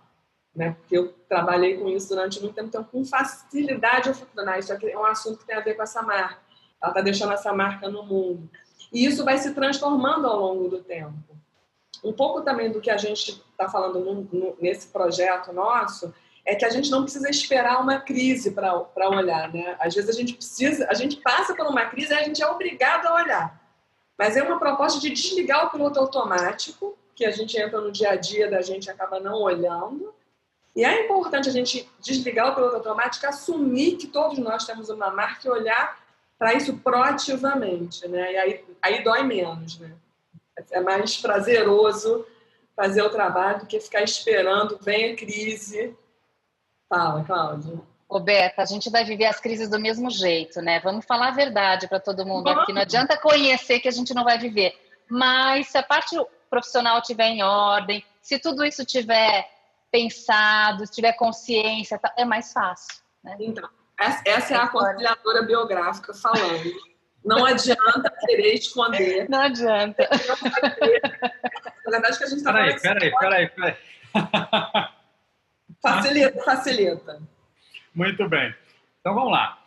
Né? 0.55 0.75
Porque 0.79 0.97
eu 0.97 1.13
trabalhei 1.27 1.77
com 1.77 1.89
isso 1.89 2.09
durante 2.09 2.39
muito 2.39 2.53
tempo, 2.53 2.67
então 2.67 2.83
com 2.83 3.03
facilidade 3.03 4.09
eu 4.09 4.15
fui 4.15 4.27
ah, 4.45 4.59
isso 4.59 4.71
aqui 4.71 4.91
é 4.91 4.97
um 4.97 5.05
assunto 5.05 5.39
que 5.39 5.45
tem 5.45 5.55
a 5.55 5.61
ver 5.61 5.73
com 5.73 5.81
essa 5.81 6.01
marca. 6.01 6.37
Ela 6.81 6.91
está 6.91 7.01
deixando 7.01 7.33
essa 7.33 7.51
marca 7.53 7.89
no 7.89 8.03
mundo. 8.03 8.49
E 8.91 9.05
isso 9.05 9.25
vai 9.25 9.37
se 9.37 9.53
transformando 9.53 10.27
ao 10.27 10.39
longo 10.39 10.69
do 10.69 10.83
tempo. 10.83 11.13
Um 12.03 12.13
pouco 12.13 12.41
também 12.41 12.71
do 12.71 12.81
que 12.81 12.91
a 12.91 12.97
gente 12.97 13.31
está 13.31 13.67
falando 13.69 13.99
no, 13.99 14.27
no, 14.31 14.57
nesse 14.59 14.87
projeto 14.87 15.51
nosso 15.53 16.13
é 16.45 16.55
que 16.55 16.65
a 16.65 16.69
gente 16.69 16.91
não 16.91 17.03
precisa 17.03 17.29
esperar 17.29 17.81
uma 17.81 17.99
crise 17.99 18.51
para 18.51 19.09
olhar, 19.09 19.51
né? 19.53 19.75
Às 19.79 19.95
vezes 19.95 20.09
a 20.09 20.13
gente 20.13 20.33
precisa, 20.33 20.87
a 20.89 20.93
gente 20.93 21.17
passa 21.17 21.55
por 21.55 21.65
uma 21.67 21.85
crise 21.85 22.13
e 22.13 22.17
a 22.17 22.23
gente 22.23 22.43
é 22.43 22.47
obrigado 22.47 23.05
a 23.05 23.15
olhar. 23.15 23.61
Mas 24.17 24.35
é 24.35 24.43
uma 24.43 24.59
proposta 24.59 24.99
de 24.99 25.09
desligar 25.09 25.65
o 25.65 25.69
piloto 25.69 25.99
automático, 25.99 26.97
que 27.15 27.25
a 27.25 27.31
gente 27.31 27.57
entra 27.57 27.79
no 27.79 27.91
dia 27.91 28.11
a 28.11 28.15
dia 28.15 28.49
da 28.49 28.61
gente 28.61 28.89
acaba 28.89 29.19
não 29.19 29.41
olhando. 29.41 30.13
E 30.75 30.83
é 30.83 31.05
importante 31.05 31.47
a 31.47 31.51
gente 31.51 31.89
desligar 31.99 32.51
o 32.51 32.55
piloto 32.55 32.75
automático, 32.75 33.25
assumir 33.25 33.95
que 33.95 34.07
todos 34.07 34.37
nós 34.39 34.65
temos 34.65 34.89
uma 34.89 35.11
marca 35.11 35.47
e 35.47 35.51
olhar 35.51 35.97
para 36.37 36.55
isso 36.55 36.75
proativamente, 36.77 38.07
né? 38.07 38.33
E 38.33 38.37
aí, 38.37 38.65
aí 38.81 39.03
dói 39.03 39.23
menos, 39.23 39.79
né? 39.79 39.91
É 40.71 40.81
mais 40.81 41.17
prazeroso 41.17 42.25
fazer 42.75 43.01
o 43.01 43.09
trabalho 43.09 43.61
do 43.61 43.65
que 43.65 43.79
ficar 43.79 44.01
esperando, 44.01 44.77
vem 44.81 45.13
a 45.13 45.15
crise. 45.15 45.95
Fala, 46.93 47.23
Cláudia. 47.23 47.81
Ô, 48.07 48.19
Beta, 48.19 48.61
a 48.61 48.65
gente 48.65 48.87
vai 48.91 49.03
viver 49.03 49.25
as 49.25 49.39
crises 49.39 49.67
do 49.67 49.79
mesmo 49.79 50.11
jeito, 50.11 50.61
né? 50.61 50.79
Vamos 50.81 51.03
falar 51.05 51.29
a 51.29 51.31
verdade 51.31 51.87
para 51.87 51.99
todo 51.99 52.23
mundo 52.23 52.43
Vamos. 52.43 52.61
aqui. 52.61 52.73
Não 52.73 52.83
adianta 52.83 53.17
conhecer 53.17 53.79
que 53.79 53.87
a 53.87 53.91
gente 53.91 54.13
não 54.13 54.23
vai 54.23 54.37
viver. 54.37 54.75
Mas 55.09 55.69
se 55.69 55.77
a 55.79 55.81
parte 55.81 56.15
profissional 56.51 56.99
estiver 56.99 57.29
em 57.29 57.41
ordem, 57.41 58.05
se 58.21 58.37
tudo 58.37 58.63
isso 58.63 58.85
tiver 58.85 59.49
pensado, 59.91 60.85
se 60.85 60.93
tiver 60.93 61.13
consciência, 61.13 61.97
tá, 61.97 62.13
é 62.15 62.23
mais 62.23 62.53
fácil. 62.53 63.01
Né? 63.23 63.37
Então, 63.39 63.67
essa 63.99 64.53
é 64.53 64.57
a 64.57 64.63
aconselhadora 64.65 65.41
biográfica 65.41 66.13
falando. 66.13 66.71
Não 67.25 67.43
adianta 67.43 68.13
querer 68.19 68.53
esconder. 68.53 69.27
Não 69.27 69.39
adianta. 69.39 70.07
Na 71.85 71.91
verdade, 71.91 72.17
que 72.19 72.23
a 72.23 72.27
gente 72.27 72.37
está 72.37 72.53
falando. 72.53 72.79
Peraí, 72.79 73.11
peraí, 73.17 73.49
peraí. 73.49 73.75
Facilita, 75.83 76.43
facilita. 76.45 77.21
Muito 77.93 78.29
bem. 78.29 78.55
Então 79.01 79.13
vamos 79.13 79.33
lá. 79.33 79.61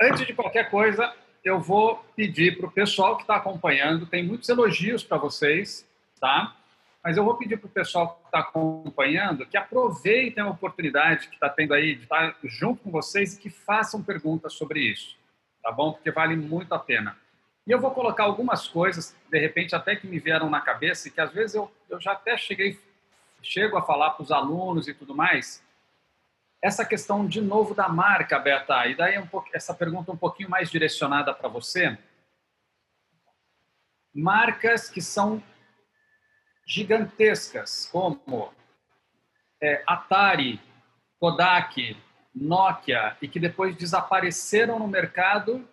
Antes 0.00 0.26
de 0.26 0.34
qualquer 0.34 0.68
coisa, 0.68 1.14
eu 1.44 1.60
vou 1.60 2.04
pedir 2.16 2.58
para 2.58 2.66
o 2.66 2.70
pessoal 2.72 3.16
que 3.16 3.22
está 3.22 3.36
acompanhando, 3.36 4.04
tem 4.04 4.24
muitos 4.24 4.48
elogios 4.48 5.04
para 5.04 5.18
vocês, 5.18 5.88
tá? 6.20 6.56
Mas 7.04 7.16
eu 7.16 7.24
vou 7.24 7.36
pedir 7.36 7.56
para 7.56 7.68
o 7.68 7.70
pessoal 7.70 8.16
que 8.16 8.26
está 8.26 8.40
acompanhando 8.40 9.46
que 9.46 9.56
aproveitem 9.56 10.42
a 10.42 10.48
oportunidade 10.48 11.28
que 11.28 11.34
está 11.34 11.48
tendo 11.48 11.72
aí 11.72 11.94
de 11.94 12.02
estar 12.02 12.36
junto 12.42 12.82
com 12.82 12.90
vocês 12.90 13.34
e 13.34 13.38
que 13.38 13.48
façam 13.48 14.02
perguntas 14.02 14.54
sobre 14.54 14.80
isso, 14.80 15.16
tá 15.62 15.70
bom? 15.70 15.92
Porque 15.92 16.10
vale 16.10 16.34
muito 16.34 16.74
a 16.74 16.80
pena. 16.80 17.16
E 17.64 17.70
eu 17.70 17.80
vou 17.80 17.92
colocar 17.92 18.24
algumas 18.24 18.66
coisas, 18.66 19.16
de 19.30 19.38
repente 19.38 19.72
até 19.74 19.94
que 19.94 20.06
me 20.08 20.18
vieram 20.18 20.50
na 20.50 20.60
cabeça 20.60 21.06
e 21.06 21.12
que 21.12 21.20
às 21.20 21.32
vezes 21.32 21.54
eu, 21.54 21.70
eu 21.88 22.00
já 22.00 22.10
até 22.10 22.36
cheguei, 22.36 22.76
chego 23.42 23.76
a 23.76 23.82
falar 23.82 24.10
para 24.10 24.22
os 24.22 24.32
alunos 24.32 24.88
e 24.88 24.94
tudo 24.94 25.14
mais. 25.14 25.62
Essa 26.62 26.84
questão 26.84 27.26
de 27.26 27.40
novo 27.40 27.74
da 27.74 27.88
marca, 27.88 28.38
Beta, 28.38 28.86
e 28.86 28.94
daí 28.94 29.18
um 29.18 29.26
pouco, 29.26 29.48
essa 29.52 29.74
pergunta 29.74 30.12
um 30.12 30.16
pouquinho 30.16 30.48
mais 30.48 30.70
direcionada 30.70 31.34
para 31.34 31.48
você. 31.48 31.98
Marcas 34.14 34.88
que 34.88 35.00
são 35.00 35.42
gigantescas, 36.64 37.88
como 37.90 38.52
é, 39.60 39.82
Atari, 39.86 40.60
Kodak, 41.18 41.96
Nokia, 42.34 43.16
e 43.20 43.28
que 43.28 43.40
depois 43.40 43.76
desapareceram 43.76 44.78
no 44.78 44.86
mercado 44.86 45.68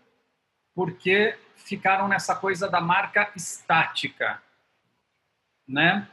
porque 0.74 1.38
ficaram 1.56 2.08
nessa 2.08 2.36
coisa 2.36 2.70
da 2.70 2.82
marca 2.82 3.32
estática, 3.36 4.42
né? 5.68 6.08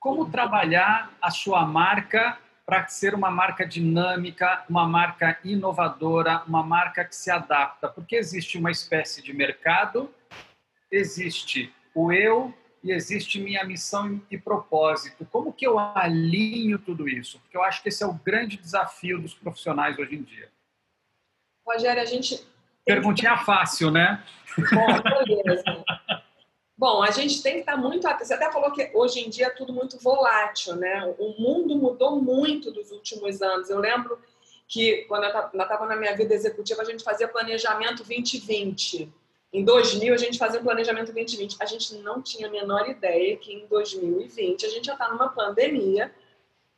Como 0.00 0.30
trabalhar 0.30 1.12
a 1.20 1.30
sua 1.30 1.66
marca 1.66 2.38
para 2.64 2.86
ser 2.86 3.14
uma 3.14 3.30
marca 3.30 3.66
dinâmica, 3.66 4.64
uma 4.68 4.86
marca 4.86 5.38
inovadora, 5.42 6.42
uma 6.46 6.62
marca 6.62 7.04
que 7.04 7.16
se 7.16 7.30
adapta? 7.30 7.88
Porque 7.88 8.14
existe 8.14 8.58
uma 8.58 8.70
espécie 8.70 9.22
de 9.22 9.32
mercado, 9.32 10.12
existe 10.90 11.72
o 11.94 12.12
eu 12.12 12.54
e 12.84 12.92
existe 12.92 13.40
minha 13.40 13.64
missão 13.64 14.22
e 14.30 14.38
propósito. 14.38 15.26
Como 15.26 15.52
que 15.52 15.66
eu 15.66 15.78
alinho 15.78 16.78
tudo 16.78 17.08
isso? 17.08 17.40
Porque 17.40 17.56
eu 17.56 17.64
acho 17.64 17.82
que 17.82 17.88
esse 17.88 18.02
é 18.02 18.06
o 18.06 18.14
grande 18.14 18.56
desafio 18.56 19.20
dos 19.20 19.34
profissionais 19.34 19.98
hoje 19.98 20.14
em 20.14 20.22
dia. 20.22 20.48
Rogério, 21.66 22.00
a 22.00 22.04
gente. 22.04 22.46
Perguntinha 22.84 23.36
fácil, 23.38 23.90
né? 23.90 24.22
Bom, 24.72 24.86
beleza. 25.26 25.84
Bom, 26.78 27.02
a 27.02 27.10
gente 27.10 27.42
tem 27.42 27.54
que 27.54 27.60
estar 27.60 27.76
muito 27.76 28.06
atento. 28.06 28.28
Você 28.28 28.34
até 28.34 28.52
falou 28.52 28.70
que 28.70 28.88
hoje 28.94 29.18
em 29.18 29.28
dia 29.28 29.46
é 29.46 29.50
tudo 29.50 29.72
muito 29.72 29.98
volátil, 29.98 30.76
né? 30.76 31.12
O 31.18 31.34
mundo 31.36 31.74
mudou 31.74 32.22
muito 32.22 32.70
dos 32.70 32.92
últimos 32.92 33.42
anos. 33.42 33.68
Eu 33.68 33.80
lembro 33.80 34.16
que 34.68 35.04
quando 35.08 35.24
eu 35.24 35.62
estava 35.62 35.86
na 35.86 35.96
minha 35.96 36.16
vida 36.16 36.32
executiva, 36.32 36.82
a 36.82 36.84
gente 36.84 37.02
fazia 37.02 37.26
planejamento 37.26 38.04
2020 38.04 39.12
em 39.52 39.64
2000, 39.64 40.14
a 40.14 40.16
gente 40.16 40.38
fazia 40.38 40.60
um 40.60 40.62
planejamento 40.62 41.12
2020. 41.12 41.56
A 41.58 41.66
gente 41.66 41.96
não 41.96 42.22
tinha 42.22 42.46
a 42.46 42.50
menor 42.50 42.88
ideia 42.88 43.36
que 43.36 43.52
em 43.52 43.66
2020 43.66 44.64
a 44.64 44.68
gente 44.68 44.86
já 44.86 44.92
está 44.92 45.08
numa 45.08 45.30
pandemia. 45.30 46.14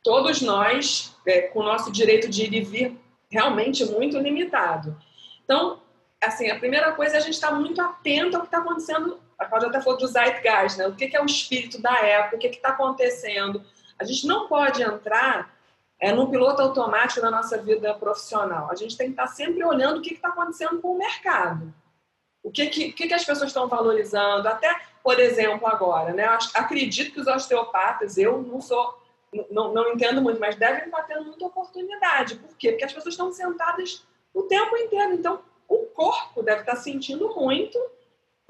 Todos 0.03 0.41
nós, 0.41 1.15
é, 1.27 1.41
com 1.41 1.59
o 1.59 1.63
nosso 1.63 1.91
direito 1.91 2.27
de 2.27 2.45
ir 2.45 2.53
e 2.53 2.61
vir 2.61 2.97
realmente 3.29 3.85
muito 3.85 4.17
limitado. 4.17 4.97
Então, 5.43 5.79
assim, 6.19 6.49
a 6.49 6.57
primeira 6.57 6.91
coisa 6.93 7.15
é 7.15 7.17
a 7.17 7.21
gente 7.21 7.33
estar 7.33 7.49
tá 7.49 7.55
muito 7.55 7.79
atento 7.79 8.35
ao 8.35 8.41
que 8.41 8.47
está 8.47 8.59
acontecendo. 8.59 9.19
A 9.41 9.45
Cláudia 9.47 9.69
até 9.69 9.81
falou 9.81 9.97
do 9.97 10.07
Zeitgeist, 10.07 10.77
né? 10.77 10.87
O 10.87 10.95
que, 10.95 11.17
é 11.17 11.19
o 11.19 11.25
espírito 11.25 11.81
da 11.81 11.99
época, 11.99 12.35
o 12.35 12.39
que 12.39 12.47
está 12.47 12.69
acontecendo. 12.69 13.65
A 13.97 14.03
gente 14.03 14.27
não 14.27 14.47
pode 14.47 14.83
entrar 14.83 15.51
é, 15.99 16.11
no 16.11 16.29
piloto 16.29 16.61
automático 16.61 17.21
da 17.21 17.31
nossa 17.31 17.57
vida 17.57 17.91
profissional. 17.95 18.69
A 18.69 18.75
gente 18.75 18.95
tem 18.95 19.07
que 19.07 19.13
estar 19.13 19.25
tá 19.25 19.33
sempre 19.33 19.63
olhando 19.63 19.97
o 19.97 20.01
que 20.01 20.13
está 20.13 20.27
acontecendo 20.27 20.79
com 20.79 20.89
o 20.89 20.97
mercado. 20.97 21.73
O 22.43 22.51
que, 22.51 22.67
que, 22.67 22.91
que 23.07 23.13
as 23.13 23.25
pessoas 23.25 23.49
estão 23.49 23.67
valorizando? 23.67 24.47
Até, 24.47 24.79
por 25.03 25.19
exemplo, 25.19 25.67
agora, 25.67 26.13
né? 26.13 26.37
acredito 26.53 27.11
que 27.11 27.19
os 27.19 27.27
osteopatas, 27.27 28.19
eu 28.19 28.43
não 28.43 28.61
sou, 28.61 28.95
não, 29.49 29.73
não 29.73 29.93
entendo 29.93 30.21
muito, 30.21 30.39
mas 30.39 30.55
devem 30.55 30.85
estar 30.85 31.01
tendo 31.03 31.25
muita 31.25 31.45
oportunidade. 31.47 32.35
Por 32.35 32.55
quê? 32.57 32.73
Porque 32.73 32.85
as 32.85 32.93
pessoas 32.93 33.15
estão 33.15 33.31
sentadas 33.31 34.05
o 34.35 34.43
tempo 34.43 34.77
inteiro. 34.77 35.13
Então, 35.13 35.41
o 35.67 35.79
corpo 35.87 36.43
deve 36.43 36.59
estar 36.59 36.75
sentindo 36.75 37.33
muito 37.35 37.79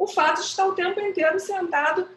o 0.02 0.08
fato 0.08 0.38
de 0.38 0.48
estar 0.48 0.66
o 0.66 0.74
tempo 0.74 1.00
inteiro 1.00 1.40
sentado, 1.40 2.08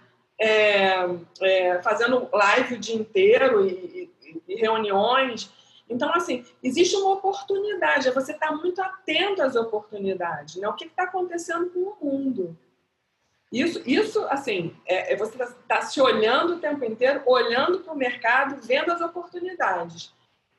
é, 0.41 0.95
é, 1.43 1.83
fazendo 1.83 2.31
live 2.33 2.77
o 2.77 2.79
dia 2.79 2.97
inteiro 2.97 3.69
e, 3.69 4.11
e, 4.23 4.43
e 4.49 4.55
reuniões. 4.55 5.53
Então, 5.87 6.11
assim, 6.15 6.47
existe 6.63 6.97
uma 6.97 7.13
oportunidade, 7.13 8.09
é 8.09 8.11
você 8.11 8.33
estar 8.33 8.53
muito 8.53 8.81
atento 8.81 9.43
às 9.43 9.55
oportunidades, 9.55 10.57
né? 10.57 10.67
O 10.67 10.73
que 10.73 10.87
está 10.87 11.03
acontecendo 11.03 11.69
com 11.69 11.81
o 11.81 11.97
mundo. 12.11 12.57
Isso, 13.53 13.83
isso 13.85 14.25
assim, 14.31 14.75
é, 14.87 15.13
é 15.13 15.17
você 15.17 15.35
está 15.35 15.55
tá 15.69 15.83
se 15.83 16.01
olhando 16.01 16.55
o 16.55 16.61
tempo 16.61 16.87
inteiro, 16.87 17.23
olhando 17.27 17.81
para 17.81 17.93
o 17.93 17.99
mercado, 17.99 18.63
vendo 18.63 18.93
as 18.93 19.03
oportunidades. 19.03 20.11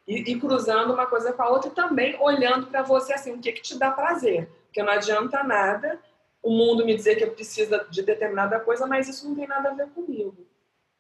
E, 0.08 0.32
e, 0.32 0.40
cruzando 0.40 0.94
uma 0.94 1.08
coisa 1.08 1.34
com 1.34 1.42
a 1.42 1.50
outra 1.50 1.72
e 1.72 1.74
também 1.74 2.16
olhando 2.22 2.68
para 2.68 2.84
você, 2.84 3.14
assim, 3.14 3.34
o 3.34 3.40
que, 3.40 3.52
que 3.52 3.64
te 3.64 3.80
dá 3.80 3.90
prazer. 3.90 4.48
Porque 4.68 4.84
não 4.84 4.94
adianta 4.94 5.44
nada 5.44 6.00
o 6.46 6.52
mundo 6.52 6.86
me 6.86 6.96
dizer 6.96 7.16
que 7.16 7.24
eu 7.24 7.32
preciso 7.32 7.90
de 7.90 8.04
determinada 8.04 8.60
coisa, 8.60 8.86
mas 8.86 9.10
isso 9.10 9.28
não 9.28 9.36
tem 9.36 9.48
nada 9.48 9.72
a 9.72 9.74
ver 9.74 9.90
comigo. 9.90 10.48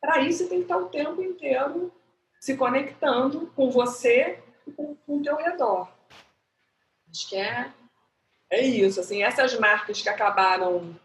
Para 0.01 0.21
isso, 0.21 0.39
você 0.39 0.49
tem 0.49 0.58
que 0.58 0.63
estar 0.63 0.77
o 0.77 0.89
tempo 0.89 1.21
inteiro 1.21 1.93
se 2.39 2.58
conectando 2.58 3.51
com 3.55 3.69
você 3.69 4.39
e 4.65 4.71
com, 4.71 4.95
com 4.95 5.17
o 5.17 5.21
teu 5.21 5.36
redor. 5.36 5.88
Acho 7.12 7.29
que 7.29 7.36
é, 7.36 7.71
é 8.49 8.65
isso. 8.65 8.99
Assim, 8.99 9.21
essas 9.21 9.58
marcas 9.60 10.01
que 10.01 10.10
acabaram 10.10 10.95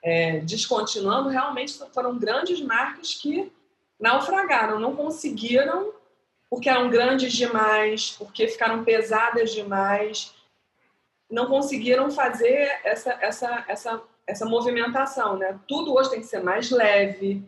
é, 0.00 0.38
descontinuando 0.40 1.28
realmente 1.28 1.76
foram 1.92 2.16
grandes 2.16 2.60
marcas 2.60 3.14
que 3.14 3.52
naufragaram, 3.98 4.78
não 4.78 4.94
conseguiram 4.94 5.92
porque 6.48 6.68
eram 6.68 6.88
grandes 6.88 7.32
demais, 7.32 8.12
porque 8.12 8.46
ficaram 8.46 8.84
pesadas 8.84 9.50
demais, 9.50 10.32
não 11.30 11.46
conseguiram 11.46 12.10
fazer 12.10 12.80
essa, 12.84 13.10
essa, 13.20 13.64
essa, 13.68 14.02
essa 14.26 14.46
movimentação. 14.46 15.36
Né? 15.36 15.58
Tudo 15.68 15.94
hoje 15.94 16.10
tem 16.10 16.20
que 16.20 16.26
ser 16.26 16.42
mais 16.42 16.70
leve, 16.70 17.42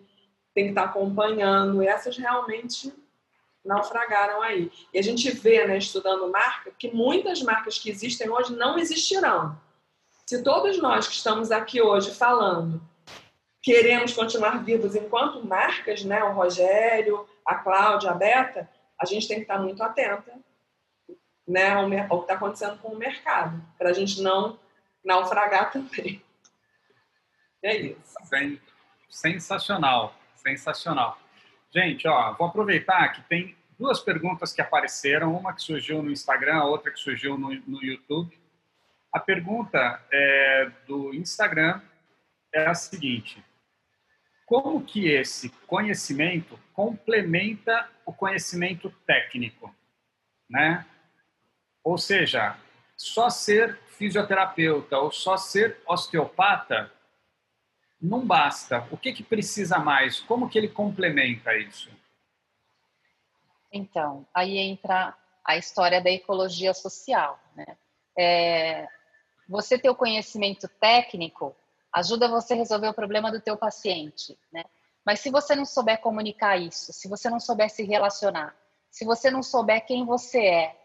tem 0.54 0.64
que 0.64 0.70
estar 0.70 0.84
acompanhando. 0.84 1.82
Essas 1.82 2.16
realmente 2.16 2.92
naufragaram 3.64 4.42
aí. 4.42 4.70
E 4.92 4.98
a 4.98 5.02
gente 5.02 5.30
vê, 5.30 5.66
né, 5.66 5.76
estudando 5.78 6.30
marca, 6.30 6.72
que 6.78 6.90
muitas 6.90 7.42
marcas 7.42 7.78
que 7.78 7.90
existem 7.90 8.28
hoje 8.28 8.54
não 8.54 8.78
existirão. 8.78 9.58
Se 10.26 10.42
todos 10.42 10.78
nós 10.78 11.08
que 11.08 11.14
estamos 11.14 11.50
aqui 11.50 11.82
hoje 11.82 12.12
falando 12.12 12.80
queremos 13.62 14.14
continuar 14.14 14.64
vivos 14.64 14.94
enquanto 14.94 15.46
marcas, 15.46 16.02
né, 16.02 16.24
o 16.24 16.32
Rogério, 16.32 17.26
a 17.44 17.56
Cláudia, 17.56 18.10
a 18.10 18.14
Beta, 18.14 18.68
a 18.98 19.04
gente 19.04 19.28
tem 19.28 19.36
que 19.36 19.42
estar 19.42 19.58
muito 19.58 19.82
atenta 19.82 20.32
né, 21.50 21.70
ao, 21.70 21.84
ao 22.08 22.18
que 22.18 22.24
está 22.24 22.34
acontecendo 22.34 22.78
com 22.78 22.88
o 22.88 22.96
mercado, 22.96 23.60
para 23.76 23.90
a 23.90 23.92
gente 23.92 24.22
não 24.22 24.58
naufragar 25.04 25.70
também. 25.70 26.22
É 27.62 27.76
isso. 27.76 28.16
Sensacional, 29.10 30.14
sensacional. 30.34 31.18
Gente, 31.70 32.08
ó, 32.08 32.32
vou 32.32 32.46
aproveitar 32.46 33.06
que 33.12 33.20
tem 33.28 33.54
duas 33.78 34.00
perguntas 34.00 34.50
que 34.54 34.62
apareceram, 34.62 35.36
uma 35.36 35.52
que 35.52 35.60
surgiu 35.60 36.02
no 36.02 36.10
Instagram, 36.10 36.56
a 36.56 36.64
outra 36.64 36.90
que 36.90 36.98
surgiu 36.98 37.36
no, 37.36 37.50
no 37.66 37.84
YouTube. 37.84 38.34
A 39.12 39.20
pergunta 39.20 40.02
é, 40.10 40.70
do 40.86 41.12
Instagram 41.12 41.82
é 42.50 42.64
a 42.64 42.72
seguinte: 42.72 43.44
como 44.46 44.82
que 44.82 45.08
esse 45.08 45.50
conhecimento 45.66 46.58
complementa 46.72 47.90
o 48.06 48.12
conhecimento 48.14 48.88
técnico, 49.06 49.74
né? 50.48 50.86
Ou 51.82 51.96
seja, 51.98 52.56
só 52.96 53.30
ser 53.30 53.78
fisioterapeuta 53.88 54.98
ou 54.98 55.10
só 55.10 55.36
ser 55.36 55.80
osteopata 55.86 56.90
não 58.00 58.26
basta. 58.26 58.86
O 58.90 58.96
que, 58.96 59.12
que 59.12 59.22
precisa 59.22 59.78
mais? 59.78 60.20
Como 60.20 60.48
que 60.48 60.56
ele 60.56 60.68
complementa 60.68 61.54
isso? 61.56 61.90
Então, 63.72 64.26
aí 64.34 64.58
entra 64.58 65.16
a 65.44 65.56
história 65.56 66.00
da 66.00 66.10
ecologia 66.10 66.72
social. 66.72 67.38
Né? 67.54 67.76
É, 68.16 68.88
você 69.48 69.78
ter 69.78 69.90
o 69.90 69.94
conhecimento 69.94 70.68
técnico 70.80 71.54
ajuda 71.92 72.28
você 72.28 72.54
a 72.54 72.56
resolver 72.56 72.88
o 72.88 72.94
problema 72.94 73.30
do 73.30 73.40
teu 73.40 73.56
paciente, 73.56 74.38
né? 74.52 74.64
Mas 75.04 75.20
se 75.20 75.30
você 75.30 75.56
não 75.56 75.64
souber 75.64 75.98
comunicar 76.00 76.56
isso, 76.56 76.92
se 76.92 77.08
você 77.08 77.28
não 77.28 77.40
souber 77.40 77.68
se 77.68 77.82
relacionar, 77.82 78.54
se 78.90 79.04
você 79.04 79.30
não 79.30 79.42
souber 79.42 79.84
quem 79.84 80.04
você 80.04 80.38
é, 80.38 80.79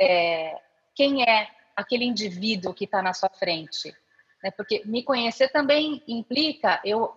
é 0.00 0.58
quem 0.94 1.22
é 1.22 1.48
aquele 1.76 2.04
indivíduo 2.04 2.74
que 2.74 2.84
está 2.84 3.02
na 3.02 3.12
sua 3.12 3.28
frente, 3.28 3.94
né? 4.42 4.50
Porque 4.50 4.82
me 4.84 5.02
conhecer 5.02 5.48
também 5.48 6.02
implica 6.06 6.80
eu 6.84 7.16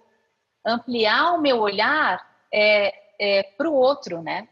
ampliar 0.65 1.34
o 1.34 1.41
meu 1.41 1.59
olhar 1.59 2.45
é, 2.51 2.93
é, 3.19 3.43
para 3.43 3.69
o 3.69 3.73
outro, 3.73 4.21
né? 4.21 4.47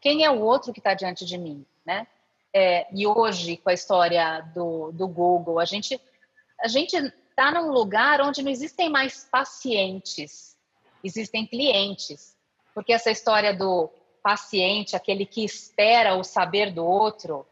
Quem 0.00 0.24
é 0.24 0.30
o 0.30 0.40
outro 0.40 0.72
que 0.72 0.80
está 0.80 0.94
diante 0.94 1.24
de 1.24 1.38
mim, 1.38 1.66
né? 1.84 2.06
É, 2.54 2.86
e 2.92 3.06
hoje, 3.06 3.56
com 3.56 3.70
a 3.70 3.74
história 3.74 4.40
do, 4.54 4.92
do 4.92 5.08
Google, 5.08 5.58
a 5.58 5.64
gente 5.64 6.00
a 6.60 6.68
gente 6.68 6.96
está 6.96 7.50
num 7.50 7.72
lugar 7.72 8.20
onde 8.20 8.42
não 8.42 8.50
existem 8.50 8.88
mais 8.88 9.24
pacientes, 9.24 10.56
existem 11.02 11.46
clientes. 11.46 12.36
Porque 12.74 12.92
essa 12.92 13.10
história 13.10 13.52
do 13.52 13.90
paciente, 14.22 14.94
aquele 14.94 15.26
que 15.26 15.44
espera 15.44 16.14
o 16.14 16.22
saber 16.22 16.70
do 16.70 16.84
outro, 16.84 17.44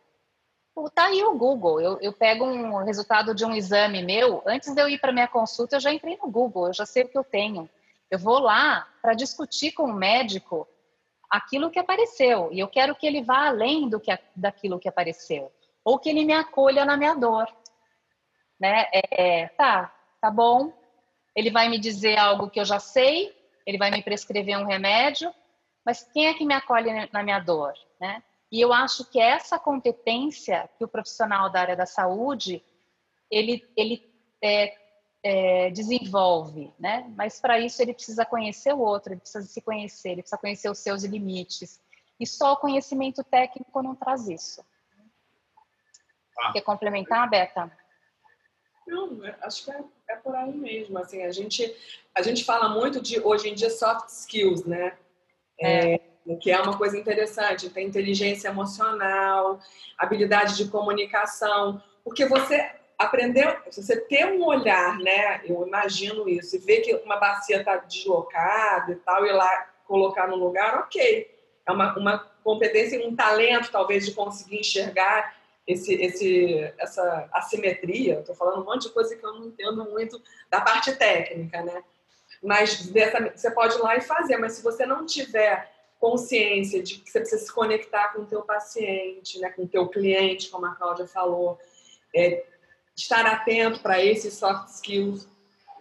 tá 0.95 1.07
aí 1.07 1.23
o 1.23 1.37
Google. 1.37 1.81
Eu, 1.81 1.99
eu 2.01 2.13
pego 2.13 2.45
um 2.45 2.85
resultado 2.85 3.35
de 3.35 3.45
um 3.45 3.55
exame 3.55 4.03
meu, 4.03 4.43
antes 4.47 4.73
de 4.75 4.81
eu 4.81 4.89
ir 4.89 4.99
para 4.99 5.13
minha 5.13 5.29
consulta, 5.29 5.77
eu 5.77 5.81
já 5.81 5.93
entrei 5.93 6.17
no 6.17 6.31
Google, 6.31 6.69
eu 6.69 6.75
já 6.75 6.87
sei 6.87 7.05
o 7.05 7.09
que 7.09 7.19
eu 7.19 7.25
tenho. 7.25 7.69
Eu 8.11 8.19
vou 8.19 8.39
lá 8.39 8.89
para 9.01 9.15
discutir 9.15 9.73
com 9.73 9.85
o 9.85 9.93
médico 9.93 10.67
aquilo 11.31 11.71
que 11.71 11.79
apareceu 11.79 12.49
e 12.51 12.59
eu 12.59 12.67
quero 12.67 12.95
que 12.97 13.07
ele 13.07 13.23
vá 13.23 13.47
além 13.47 13.89
do 13.89 14.01
que 14.01 14.17
daquilo 14.35 14.81
que 14.81 14.89
apareceu 14.89 15.53
ou 15.85 15.99
que 15.99 16.09
ele 16.09 16.25
me 16.25 16.33
acolha 16.33 16.85
na 16.85 16.97
minha 16.97 17.15
dor, 17.15 17.47
né? 18.59 18.87
É, 18.93 19.49
tá, 19.49 19.95
tá 20.21 20.31
bom. 20.31 20.73
Ele 21.35 21.51
vai 21.51 21.69
me 21.69 21.79
dizer 21.79 22.19
algo 22.19 22.51
que 22.51 22.61
eu 22.61 22.65
já 22.65 22.81
sei, 22.81 23.35
ele 23.65 23.79
vai 23.79 23.91
me 23.91 24.03
prescrever 24.03 24.59
um 24.59 24.67
remédio, 24.67 25.33
mas 25.85 26.03
quem 26.13 26.27
é 26.27 26.35
que 26.35 26.45
me 26.45 26.55
acolhe 26.55 27.09
na 27.13 27.23
minha 27.23 27.39
dor, 27.39 27.73
né? 28.01 28.23
E 28.51 28.61
eu 28.61 28.73
acho 28.73 29.05
que 29.05 29.21
essa 29.21 29.59
competência 29.59 30.69
que 30.77 30.85
o 30.85 30.89
profissional 30.89 31.51
da 31.51 31.61
área 31.61 31.77
da 31.77 31.87
saúde 31.87 32.63
ele 33.31 33.65
ele 33.77 34.11
é, 34.43 34.77
é, 35.23 35.71
desenvolve, 35.71 36.73
né? 36.79 37.13
Mas 37.17 37.41
para 37.41 37.59
isso 37.61 37.81
ele 37.81 37.95
precisa 37.95 38.25
conhecer 38.25 38.73
o 38.75 38.81
outro, 38.81 39.13
ele 39.13 39.21
precisa 39.21 39.47
se 39.47 39.61
conhecer, 39.61 40.11
ele 40.11 40.23
precisa 40.23 40.41
conhecer 40.41 40.71
os 40.71 40.79
seus 40.79 41.05
limites. 41.05 41.81
E 42.19 42.27
só 42.27 42.53
o 42.53 42.57
conhecimento 42.57 43.23
técnico 43.23 43.83
não 43.83 43.95
traz 43.95 44.29
isso. 44.29 44.65
Ah. 46.39 46.53
Quer 46.53 46.63
complementar, 46.63 47.29
Beta? 47.31 47.71
Não, 48.87 49.25
é, 49.25 49.37
acho 49.43 49.65
que 49.65 49.71
é, 49.71 49.85
é, 50.09 50.17
por 50.17 50.35
aí 50.35 50.53
mesmo. 50.53 50.99
Assim, 50.99 51.23
a 51.23 51.31
gente 51.31 51.75
a 52.15 52.23
gente 52.23 52.45
fala 52.45 52.69
muito 52.69 53.01
de 53.01 53.21
hoje 53.21 53.49
em 53.49 53.55
dia 53.55 53.71
soft 53.71 54.09
skills, 54.09 54.65
né? 54.65 54.99
É. 55.61 56.10
é 56.29 56.35
que 56.35 56.51
é 56.51 56.61
uma 56.61 56.77
coisa 56.77 56.99
interessante. 56.99 57.71
Tem 57.71 57.87
inteligência 57.87 58.49
emocional, 58.49 59.59
habilidade 59.99 60.57
de 60.57 60.71
comunicação, 60.71 61.83
porque 62.05 62.27
você 62.27 62.71
aprendeu, 62.99 63.57
você 63.71 63.99
ter 63.99 64.27
um 64.27 64.45
olhar, 64.45 64.99
né? 64.99 65.41
Eu 65.45 65.67
imagino 65.67 66.29
isso, 66.29 66.57
e 66.57 66.59
ver 66.59 66.81
que 66.81 66.95
uma 66.97 67.17
bacia 67.17 67.59
está 67.59 67.77
deslocada 67.77 68.93
e 68.93 68.97
tal, 68.97 69.25
e 69.25 69.33
lá 69.33 69.69
colocar 69.87 70.27
no 70.29 70.37
lugar, 70.37 70.79
ok. 70.81 71.31
É 71.67 71.73
uma, 71.73 71.97
uma 71.99 72.19
competência 72.45 72.97
e 72.97 73.07
um 73.07 73.17
talento, 73.17 73.71
talvez, 73.71 74.05
de 74.05 74.13
conseguir 74.13 74.61
enxergar 74.61 75.35
esse, 75.67 75.95
esse, 75.95 76.73
essa 76.79 77.29
assimetria. 77.33 78.21
Estou 78.21 78.35
falando 78.35 78.63
um 78.63 78.65
monte 78.65 78.89
de 78.89 78.93
coisa 78.93 79.17
que 79.17 79.25
eu 79.25 79.33
não 79.33 79.47
entendo 79.47 79.85
muito 79.85 80.21
da 80.51 80.61
parte 80.61 80.95
técnica, 80.97 81.63
né? 81.63 81.83
Mas 82.43 82.87
dessa, 82.87 83.33
você 83.35 83.51
pode 83.51 83.77
ir 83.77 83.81
lá 83.81 83.97
e 83.97 84.01
fazer, 84.01 84.37
mas 84.37 84.53
se 84.53 84.63
você 84.63 84.87
não 84.87 85.05
tiver 85.05 85.71
consciência 86.01 86.83
de 86.83 86.99
que 86.99 87.11
você 87.11 87.21
precisa 87.21 87.45
se 87.45 87.53
conectar 87.53 88.09
com 88.15 88.23
o 88.23 88.27
teu 88.27 88.43
paciente, 88.43 89.39
né, 89.39 89.51
com 89.51 89.63
o 89.63 89.69
teu 89.69 89.87
cliente, 89.87 90.49
como 90.49 90.67
a 90.67 90.75
Cláudia 90.75 91.07
falou, 91.07 91.59
é, 92.17 92.45
estar 92.97 93.27
atento 93.27 93.81
para 93.81 94.03
esses 94.03 94.35
soft 94.35 94.69
skills, 94.69 95.29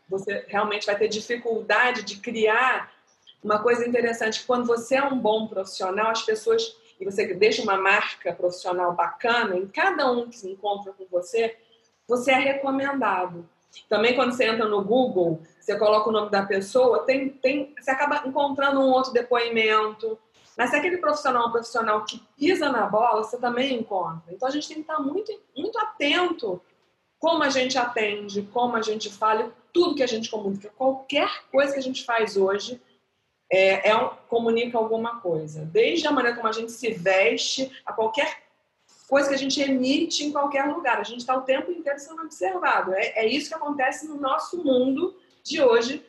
você 0.07 0.45
realmente 0.47 0.85
vai 0.85 0.97
ter 0.97 1.07
dificuldade 1.07 2.03
de 2.03 2.17
criar 2.17 2.91
uma 3.41 3.59
coisa 3.59 3.87
interessante. 3.87 4.43
Quando 4.45 4.65
você 4.65 4.95
é 4.95 5.03
um 5.03 5.17
bom 5.17 5.47
profissional, 5.47 6.11
as 6.11 6.23
pessoas 6.23 6.75
e 6.99 7.05
você 7.05 7.33
deixa 7.33 7.61
uma 7.61 7.77
marca 7.77 8.33
profissional 8.33 8.93
bacana 8.93 9.55
em 9.55 9.67
cada 9.67 10.11
um 10.11 10.29
que 10.29 10.37
se 10.37 10.49
encontra 10.49 10.91
com 10.91 11.05
você, 11.09 11.57
você 12.05 12.31
é 12.31 12.39
recomendado. 12.39 13.47
Também 13.87 14.15
quando 14.15 14.31
você 14.31 14.45
entra 14.45 14.67
no 14.67 14.83
Google, 14.83 15.41
você 15.59 15.77
coloca 15.77 16.09
o 16.09 16.11
nome 16.11 16.29
da 16.29 16.45
pessoa, 16.45 17.03
tem, 17.05 17.29
tem, 17.29 17.73
você 17.79 17.91
acaba 17.91 18.27
encontrando 18.27 18.79
um 18.79 18.89
outro 18.89 19.11
depoimento. 19.11 20.17
Mas 20.57 20.71
se 20.71 20.75
aquele 20.75 20.97
profissional 20.97 21.43
é 21.43 21.47
um 21.47 21.51
profissional 21.51 22.03
que 22.03 22.21
pisa 22.37 22.69
na 22.69 22.85
bola, 22.85 23.23
você 23.23 23.37
também 23.37 23.75
encontra. 23.75 24.33
Então 24.33 24.47
a 24.47 24.51
gente 24.51 24.67
tem 24.67 24.77
que 24.77 24.81
estar 24.81 24.99
muito, 24.99 25.31
muito 25.55 25.77
atento 25.79 26.61
como 27.19 27.43
a 27.43 27.49
gente 27.49 27.77
atende, 27.77 28.41
como 28.53 28.75
a 28.75 28.81
gente 28.81 29.09
fala, 29.11 29.53
tudo 29.73 29.95
que 29.95 30.03
a 30.03 30.07
gente 30.07 30.31
comunica. 30.31 30.71
Qualquer 30.77 31.29
coisa 31.51 31.73
que 31.73 31.79
a 31.79 31.83
gente 31.83 32.05
faz 32.05 32.37
hoje 32.37 32.81
é, 33.51 33.89
é, 33.89 34.09
comunica 34.27 34.77
alguma 34.77 35.19
coisa. 35.19 35.65
Desde 35.65 36.07
a 36.07 36.11
maneira 36.11 36.37
como 36.37 36.47
a 36.47 36.53
gente 36.53 36.71
se 36.71 36.91
veste, 36.93 37.71
a 37.85 37.91
qualquer 37.91 38.48
coisa 39.09 39.27
que 39.27 39.35
a 39.35 39.37
gente 39.37 39.59
emite 39.59 40.23
em 40.23 40.31
qualquer 40.31 40.65
lugar. 40.65 40.99
A 40.99 41.03
gente 41.03 41.21
está 41.21 41.35
o 41.35 41.41
tempo 41.41 41.71
inteiro 41.71 41.99
sendo 41.99 42.21
observado. 42.21 42.93
É, 42.93 43.19
é 43.19 43.27
isso 43.27 43.49
que 43.49 43.55
acontece 43.55 44.07
no 44.07 44.15
nosso 44.15 44.63
mundo 44.63 45.17
de 45.43 45.61
hoje. 45.61 46.05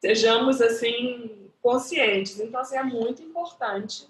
Sejamos, 0.00 0.62
assim, 0.62 1.50
conscientes. 1.60 2.38
Então, 2.38 2.60
assim, 2.60 2.76
é 2.76 2.82
muito 2.82 3.22
importante 3.22 4.06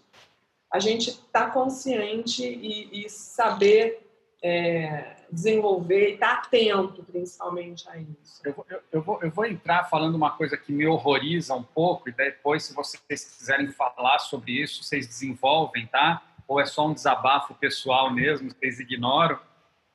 a 0.70 0.78
gente 0.78 1.11
estar 1.11 1.47
tá 1.47 1.51
consciente 1.51 2.45
e, 2.45 3.05
e 3.05 3.09
saber 3.09 4.05
é, 4.42 5.16
desenvolver 5.30 6.11
e 6.11 6.14
estar 6.14 6.42
tá 6.42 6.42
atento, 6.42 7.03
principalmente, 7.03 7.88
a 7.88 7.97
isso. 7.97 8.42
Eu 8.45 8.66
eu, 8.68 8.80
eu, 8.92 9.03
vou, 9.03 9.22
eu 9.22 9.30
vou 9.30 9.47
entrar 9.47 9.84
falando 9.84 10.16
uma 10.16 10.36
coisa 10.36 10.55
que 10.57 10.70
me 10.70 10.86
horroriza 10.86 11.55
um 11.55 11.62
pouco, 11.62 12.11
e 12.11 12.12
depois, 12.12 12.64
se 12.64 12.74
vocês 12.74 13.24
quiserem 13.38 13.72
falar 13.72 14.18
sobre 14.18 14.53
isso, 14.62 14.84
vocês 14.84 15.07
desenvolvem, 15.07 15.86
tá? 15.86 16.22
Ou 16.47 16.61
é 16.61 16.66
só 16.66 16.86
um 16.86 16.95
desabafo 16.95 17.55
pessoal 17.55 18.11
mesmo, 18.12 18.51
vocês 18.51 18.80
ignoram. 18.80 19.38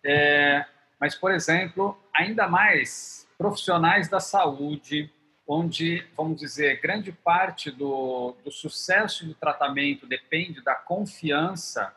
É, 0.04 0.66
mas, 1.00 1.16
por 1.16 1.32
exemplo, 1.32 1.97
ainda 2.14 2.47
mais 2.47 3.28
profissionais 3.38 4.10
da 4.10 4.20
saúde, 4.20 5.12
onde, 5.47 6.06
vamos 6.16 6.39
dizer, 6.39 6.80
grande 6.82 7.12
parte 7.12 7.72
do, 7.72 8.36
do 8.43 8.52
sucesso 8.52 9.26
do 9.26 9.34
tratamento 9.34 10.06
depende 10.06 10.62
da 10.62 10.76
confiança 10.76 11.95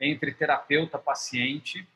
entre 0.00 0.32
terapeuta 0.32 0.96
e 0.96 1.00
paciente. 1.00 1.88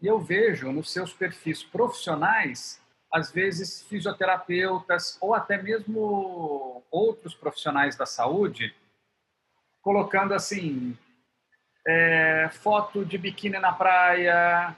E 0.00 0.06
eu 0.06 0.20
vejo 0.20 0.70
nos 0.70 0.92
seus 0.92 1.12
perfis 1.12 1.62
profissionais, 1.62 2.80
às 3.10 3.30
vezes 3.32 3.82
fisioterapeutas 3.82 5.16
ou 5.20 5.34
até 5.34 5.60
mesmo 5.60 6.82
outros 6.90 7.34
profissionais 7.34 7.96
da 7.96 8.06
saúde, 8.06 8.74
colocando 9.80 10.34
assim, 10.34 10.96
é, 11.86 12.48
foto 12.52 13.04
de 13.04 13.18
biquíni 13.18 13.58
na 13.58 13.72
praia, 13.72 14.76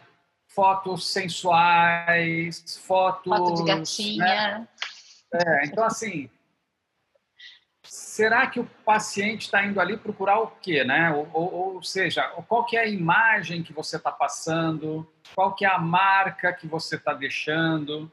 fotos 0.49 1.13
sensuais, 1.13 2.79
fotos. 2.87 3.37
Foto 3.37 3.55
de 3.55 3.65
gatinha. 3.65 4.25
Né? 4.25 4.69
É, 5.35 5.67
então, 5.67 5.85
assim, 5.85 6.31
será 7.83 8.47
que 8.47 8.61
o 8.61 8.65
paciente 8.85 9.43
está 9.43 9.65
indo 9.65 9.81
ali 9.81 9.97
procurar 9.97 10.41
o 10.41 10.47
quê, 10.47 10.85
né? 10.85 11.13
Ou, 11.13 11.29
ou, 11.33 11.75
ou 11.75 11.83
seja, 11.83 12.23
qual 12.47 12.65
que 12.65 12.77
é 12.77 12.81
a 12.81 12.89
imagem 12.89 13.63
que 13.63 13.73
você 13.73 13.97
está 13.97 14.13
passando, 14.13 15.07
qual 15.35 15.55
que 15.55 15.65
é 15.65 15.69
a 15.69 15.79
marca 15.79 16.53
que 16.53 16.67
você 16.67 16.97
está 16.97 17.13
deixando, 17.13 18.11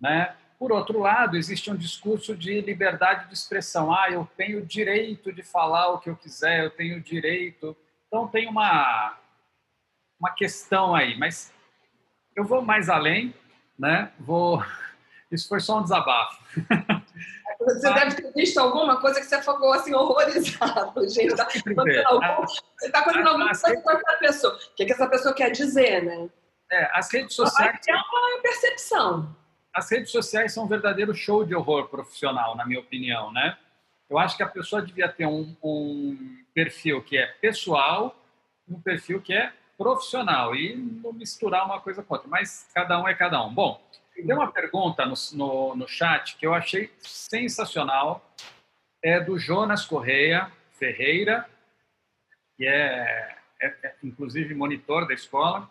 né? 0.00 0.34
Por 0.58 0.72
outro 0.72 0.98
lado, 0.98 1.36
existe 1.36 1.70
um 1.70 1.76
discurso 1.76 2.36
de 2.36 2.60
liberdade 2.60 3.28
de 3.28 3.34
expressão. 3.34 3.94
Ah, 3.94 4.10
eu 4.10 4.28
tenho 4.36 4.64
direito 4.64 5.32
de 5.32 5.42
falar 5.42 5.88
o 5.88 5.98
que 5.98 6.10
eu 6.10 6.16
quiser, 6.16 6.64
eu 6.64 6.70
tenho 6.70 7.00
direito. 7.00 7.74
Então 8.10 8.26
tem 8.26 8.48
uma 8.48 9.16
uma 10.18 10.32
questão 10.32 10.94
aí, 10.94 11.16
mas 11.16 11.54
eu 12.34 12.44
vou 12.44 12.60
mais 12.60 12.88
além, 12.90 13.32
né? 13.78 14.12
Vou 14.18 14.60
isso 15.30 15.48
foi 15.48 15.60
só 15.60 15.78
um 15.78 15.82
desabafo. 15.84 16.42
Você 17.60 17.88
Mas... 17.88 17.94
deve 17.94 18.16
ter 18.16 18.32
visto 18.34 18.58
alguma 18.58 19.00
coisa 19.00 19.20
que 19.20 19.26
você 19.26 19.38
ficou 19.40 19.72
assim 19.72 19.94
horrorizado, 19.94 20.92
gente. 21.08 21.36
Tá 21.36 21.46
algum... 22.06 22.46
Você 22.46 22.86
está 22.86 23.04
contando 23.04 23.28
alguma 23.28 23.46
coisa 23.46 23.80
com 23.80 23.90
essa 23.92 24.18
pessoa. 24.18 24.54
O 24.56 24.74
que, 24.74 24.86
que 24.86 24.92
essa 24.92 25.06
pessoa 25.06 25.32
quer 25.32 25.52
dizer, 25.52 26.02
né? 26.02 26.28
É, 26.72 26.90
as 26.92 27.12
redes 27.12 27.36
sociais. 27.36 27.78
É 27.88 27.94
uma 27.94 28.42
percepção. 28.42 29.36
as 29.72 29.88
redes 29.88 30.10
sociais 30.10 30.52
são 30.52 30.64
um 30.64 30.68
verdadeiro 30.68 31.14
show 31.14 31.44
de 31.44 31.54
horror 31.54 31.88
profissional, 31.88 32.56
na 32.56 32.66
minha 32.66 32.80
opinião, 32.80 33.32
né? 33.32 33.56
Eu 34.10 34.18
acho 34.18 34.36
que 34.36 34.42
a 34.42 34.48
pessoa 34.48 34.82
devia 34.82 35.08
ter 35.08 35.24
um, 35.24 35.56
um 35.62 36.36
perfil 36.52 37.00
que 37.00 37.16
é 37.16 37.28
pessoal, 37.40 38.20
um 38.68 38.80
perfil 38.80 39.22
que 39.22 39.32
é 39.32 39.52
profissional 39.78 40.54
e 40.54 40.74
não 40.76 41.12
misturar 41.12 41.64
uma 41.64 41.80
coisa 41.80 42.02
com 42.02 42.14
outra, 42.14 42.28
mas 42.28 42.68
cada 42.74 43.00
um 43.00 43.06
é 43.06 43.14
cada 43.14 43.42
um. 43.46 43.54
Bom, 43.54 43.80
tem 44.12 44.34
uma 44.34 44.50
pergunta 44.50 45.06
no, 45.06 45.14
no, 45.34 45.76
no 45.76 45.88
chat 45.88 46.36
que 46.36 46.44
eu 46.44 46.52
achei 46.52 46.92
sensacional, 46.98 48.28
é 49.02 49.20
do 49.20 49.38
Jonas 49.38 49.86
Correia 49.86 50.50
Ferreira, 50.72 51.48
que 52.56 52.66
é, 52.66 53.36
é, 53.60 53.66
é 53.66 53.94
inclusive 54.02 54.54
monitor 54.54 55.06
da 55.06 55.14
escola, 55.14 55.70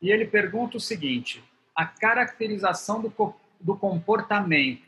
e 0.00 0.10
ele 0.10 0.26
pergunta 0.26 0.78
o 0.78 0.80
seguinte: 0.80 1.44
a 1.74 1.84
caracterização 1.84 3.02
do, 3.02 3.34
do 3.60 3.76
comportamento, 3.76 4.87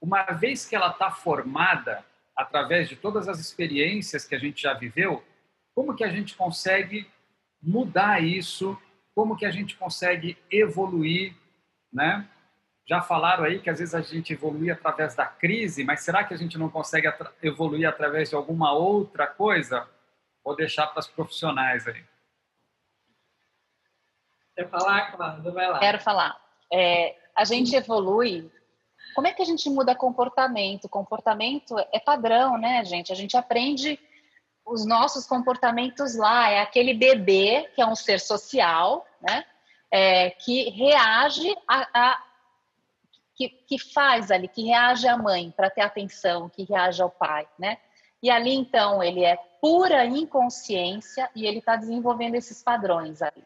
uma 0.00 0.22
vez 0.24 0.64
que 0.64 0.76
ela 0.76 0.90
está 0.90 1.10
formada 1.10 2.04
através 2.36 2.88
de 2.88 2.96
todas 2.96 3.28
as 3.28 3.38
experiências 3.38 4.24
que 4.24 4.34
a 4.34 4.38
gente 4.38 4.62
já 4.62 4.74
viveu, 4.74 5.24
como 5.74 5.94
que 5.94 6.04
a 6.04 6.08
gente 6.08 6.36
consegue 6.36 7.10
mudar 7.62 8.22
isso? 8.22 8.80
Como 9.14 9.36
que 9.36 9.44
a 9.44 9.50
gente 9.50 9.76
consegue 9.76 10.38
evoluir, 10.50 11.34
né? 11.92 12.28
Já 12.86 13.02
falaram 13.02 13.44
aí 13.44 13.60
que 13.60 13.68
às 13.68 13.78
vezes 13.78 13.94
a 13.94 14.00
gente 14.00 14.32
evolui 14.32 14.70
através 14.70 15.14
da 15.14 15.26
crise, 15.26 15.84
mas 15.84 16.00
será 16.00 16.24
que 16.24 16.32
a 16.32 16.36
gente 16.36 16.56
não 16.56 16.70
consegue 16.70 17.12
evoluir 17.42 17.86
através 17.86 18.30
de 18.30 18.36
alguma 18.36 18.72
outra 18.72 19.26
coisa? 19.26 19.86
Vou 20.42 20.56
deixar 20.56 20.86
para 20.86 21.00
os 21.00 21.06
profissionais 21.06 21.86
aí. 21.86 22.02
Quer 24.54 24.68
falar, 24.70 25.12
Cláudia? 25.12 25.50
Vai 25.52 25.68
lá. 25.68 25.78
Quero 25.78 26.00
falar. 26.00 26.40
É, 26.72 27.14
a 27.36 27.44
gente 27.44 27.76
evolui. 27.76 28.50
Como 29.18 29.26
é 29.26 29.32
que 29.32 29.42
a 29.42 29.44
gente 29.44 29.68
muda 29.68 29.96
comportamento? 29.96 30.88
Comportamento 30.88 31.76
é 31.90 31.98
padrão, 31.98 32.56
né, 32.56 32.84
gente? 32.84 33.10
A 33.10 33.16
gente 33.16 33.36
aprende 33.36 33.98
os 34.64 34.86
nossos 34.86 35.26
comportamentos 35.26 36.14
lá. 36.14 36.48
É 36.48 36.60
aquele 36.60 36.94
bebê, 36.94 37.68
que 37.74 37.82
é 37.82 37.86
um 37.86 37.96
ser 37.96 38.20
social, 38.20 39.04
né? 39.20 39.44
É, 39.90 40.30
que 40.30 40.70
reage 40.70 41.52
a, 41.66 41.88
a 41.92 42.24
que, 43.34 43.48
que, 43.48 43.76
faz 43.76 44.30
ali, 44.30 44.46
que 44.46 44.62
reage 44.62 45.08
à 45.08 45.18
mãe 45.18 45.50
para 45.50 45.68
ter 45.68 45.80
atenção, 45.80 46.48
que 46.48 46.62
reage 46.62 47.02
ao 47.02 47.10
pai, 47.10 47.48
né? 47.58 47.78
E 48.22 48.30
ali 48.30 48.54
então 48.54 49.02
ele 49.02 49.24
é 49.24 49.36
pura 49.60 50.04
inconsciência 50.04 51.28
e 51.34 51.44
ele 51.44 51.58
está 51.58 51.74
desenvolvendo 51.74 52.36
esses 52.36 52.62
padrões 52.62 53.20
ali 53.20 53.44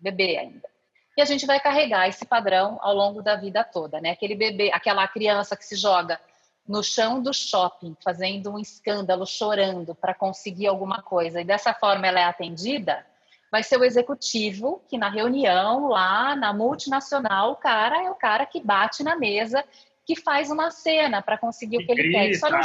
bebê 0.00 0.38
ainda. 0.38 0.75
E 1.16 1.22
a 1.22 1.24
gente 1.24 1.46
vai 1.46 1.58
carregar 1.58 2.08
esse 2.08 2.26
padrão 2.26 2.78
ao 2.82 2.94
longo 2.94 3.22
da 3.22 3.36
vida 3.36 3.64
toda, 3.64 4.00
né? 4.00 4.10
Aquele 4.10 4.34
bebê, 4.34 4.70
aquela 4.72 5.08
criança 5.08 5.56
que 5.56 5.64
se 5.64 5.74
joga 5.74 6.20
no 6.68 6.82
chão 6.82 7.22
do 7.22 7.32
shopping, 7.32 7.96
fazendo 8.04 8.52
um 8.52 8.58
escândalo, 8.58 9.24
chorando 9.26 9.94
para 9.94 10.12
conseguir 10.12 10.66
alguma 10.66 11.00
coisa, 11.00 11.40
e 11.40 11.44
dessa 11.44 11.72
forma 11.72 12.06
ela 12.06 12.20
é 12.20 12.24
atendida, 12.24 13.06
vai 13.50 13.62
ser 13.62 13.78
o 13.78 13.84
executivo 13.84 14.82
que 14.88 14.98
na 14.98 15.08
reunião 15.08 15.86
lá 15.88 16.34
na 16.34 16.52
multinacional, 16.52 17.52
o 17.52 17.56
cara 17.56 18.02
é 18.02 18.10
o 18.10 18.16
cara 18.16 18.44
que 18.44 18.60
bate 18.60 19.02
na 19.04 19.16
mesa, 19.16 19.64
que 20.04 20.16
faz 20.16 20.50
uma 20.50 20.70
cena 20.70 21.22
para 21.22 21.38
conseguir 21.38 21.78
que 21.78 21.84
o 21.84 21.86
que 21.86 21.92
ele 21.92 22.12
quer. 22.12 22.24
Ele 22.26 22.38
só 22.38 22.50
não... 22.50 22.58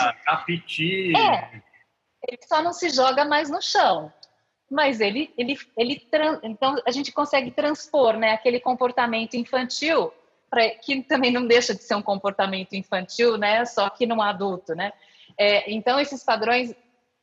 É, 1.15 1.61
ele 2.27 2.39
só 2.43 2.61
não 2.61 2.73
se 2.73 2.89
joga 2.89 3.23
mais 3.23 3.49
no 3.49 3.61
chão 3.61 4.11
mas 4.71 5.01
ele, 5.01 5.33
ele, 5.37 5.59
ele 5.75 6.01
então 6.43 6.77
a 6.87 6.91
gente 6.91 7.11
consegue 7.11 7.51
transpor, 7.51 8.15
né, 8.15 8.31
aquele 8.31 8.57
comportamento 8.57 9.35
infantil 9.35 10.13
pra, 10.49 10.69
que 10.69 11.03
também 11.03 11.29
não 11.29 11.45
deixa 11.45 11.75
de 11.75 11.83
ser 11.83 11.95
um 11.95 12.01
comportamento 12.01 12.73
infantil, 12.73 13.37
né, 13.37 13.65
só 13.65 13.89
que 13.89 14.05
num 14.05 14.21
adulto, 14.21 14.73
né? 14.73 14.93
É, 15.37 15.69
então 15.69 15.99
esses 15.99 16.23
padrões, 16.23 16.73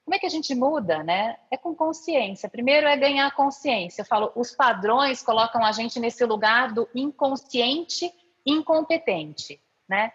como 0.05 0.15
é 0.15 0.19
que 0.19 0.27
a 0.27 0.31
gente 0.31 0.55
muda, 0.55 1.03
né? 1.03 1.37
É 1.51 1.57
com 1.57 1.75
consciência. 1.75 2.49
Primeiro 2.49 2.87
é 2.87 2.97
ganhar 2.97 3.35
consciência. 3.35 4.03
Eu 4.03 4.07
falo, 4.07 4.33
os 4.35 4.55
padrões 4.55 5.23
colocam 5.23 5.65
a 5.65 5.73
gente 5.73 5.99
nesse 6.01 6.25
lugar 6.25 6.73
do 6.73 6.89
inconsciente 6.95 8.13
incompetente, 8.45 9.61
né? 9.89 10.13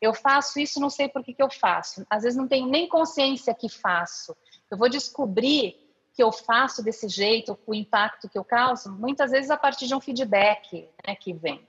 Eu 0.00 0.12
faço 0.12 0.58
isso, 0.60 0.80
não 0.80 0.90
sei 0.90 1.08
por 1.08 1.24
que, 1.24 1.32
que 1.32 1.42
eu 1.42 1.50
faço. 1.50 2.04
Às 2.10 2.24
vezes 2.24 2.36
não 2.36 2.48
tenho 2.48 2.66
nem 2.66 2.88
consciência 2.88 3.54
que 3.54 3.70
faço. 3.70 4.36
Eu 4.70 4.76
vou 4.76 4.88
descobrir 4.88 5.83
que 6.14 6.22
eu 6.22 6.30
faço 6.30 6.82
desse 6.82 7.08
jeito, 7.08 7.58
o 7.66 7.74
impacto 7.74 8.28
que 8.28 8.38
eu 8.38 8.44
causo, 8.44 8.90
muitas 8.92 9.32
vezes 9.32 9.50
a 9.50 9.56
partir 9.56 9.86
de 9.86 9.94
um 9.94 10.00
feedback 10.00 10.88
né, 11.06 11.16
que 11.16 11.32
vem. 11.32 11.66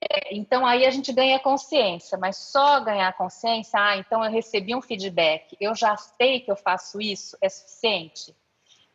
É, 0.00 0.34
então 0.34 0.64
aí 0.64 0.86
a 0.86 0.90
gente 0.90 1.12
ganha 1.12 1.38
consciência, 1.40 2.16
mas 2.16 2.36
só 2.36 2.80
ganhar 2.80 3.12
consciência, 3.16 3.78
ah, 3.78 3.96
então 3.96 4.24
eu 4.24 4.30
recebi 4.30 4.74
um 4.74 4.82
feedback, 4.82 5.56
eu 5.60 5.74
já 5.74 5.96
sei 5.96 6.40
que 6.40 6.50
eu 6.50 6.56
faço 6.56 7.00
isso, 7.00 7.36
é 7.40 7.48
suficiente? 7.48 8.34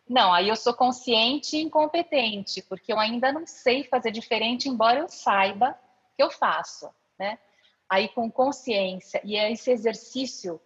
Não, 0.08 0.34
aí 0.34 0.48
eu 0.50 0.56
sou 0.56 0.74
consciente 0.74 1.58
e 1.58 1.62
incompetente, 1.62 2.62
porque 2.64 2.92
eu 2.92 3.00
ainda 3.00 3.32
não 3.32 3.46
sei 3.46 3.84
fazer 3.84 4.12
diferente, 4.12 4.68
embora 4.68 5.00
eu 5.00 5.10
saiba 5.10 5.78
que 6.16 6.24
eu 6.24 6.32
faço, 6.32 6.90
né? 7.18 7.38
Aí 7.88 8.08
com 8.10 8.30
consciência 8.32 9.22
e 9.24 9.36
é 9.36 9.52
esse 9.52 9.72
exercício 9.72 10.60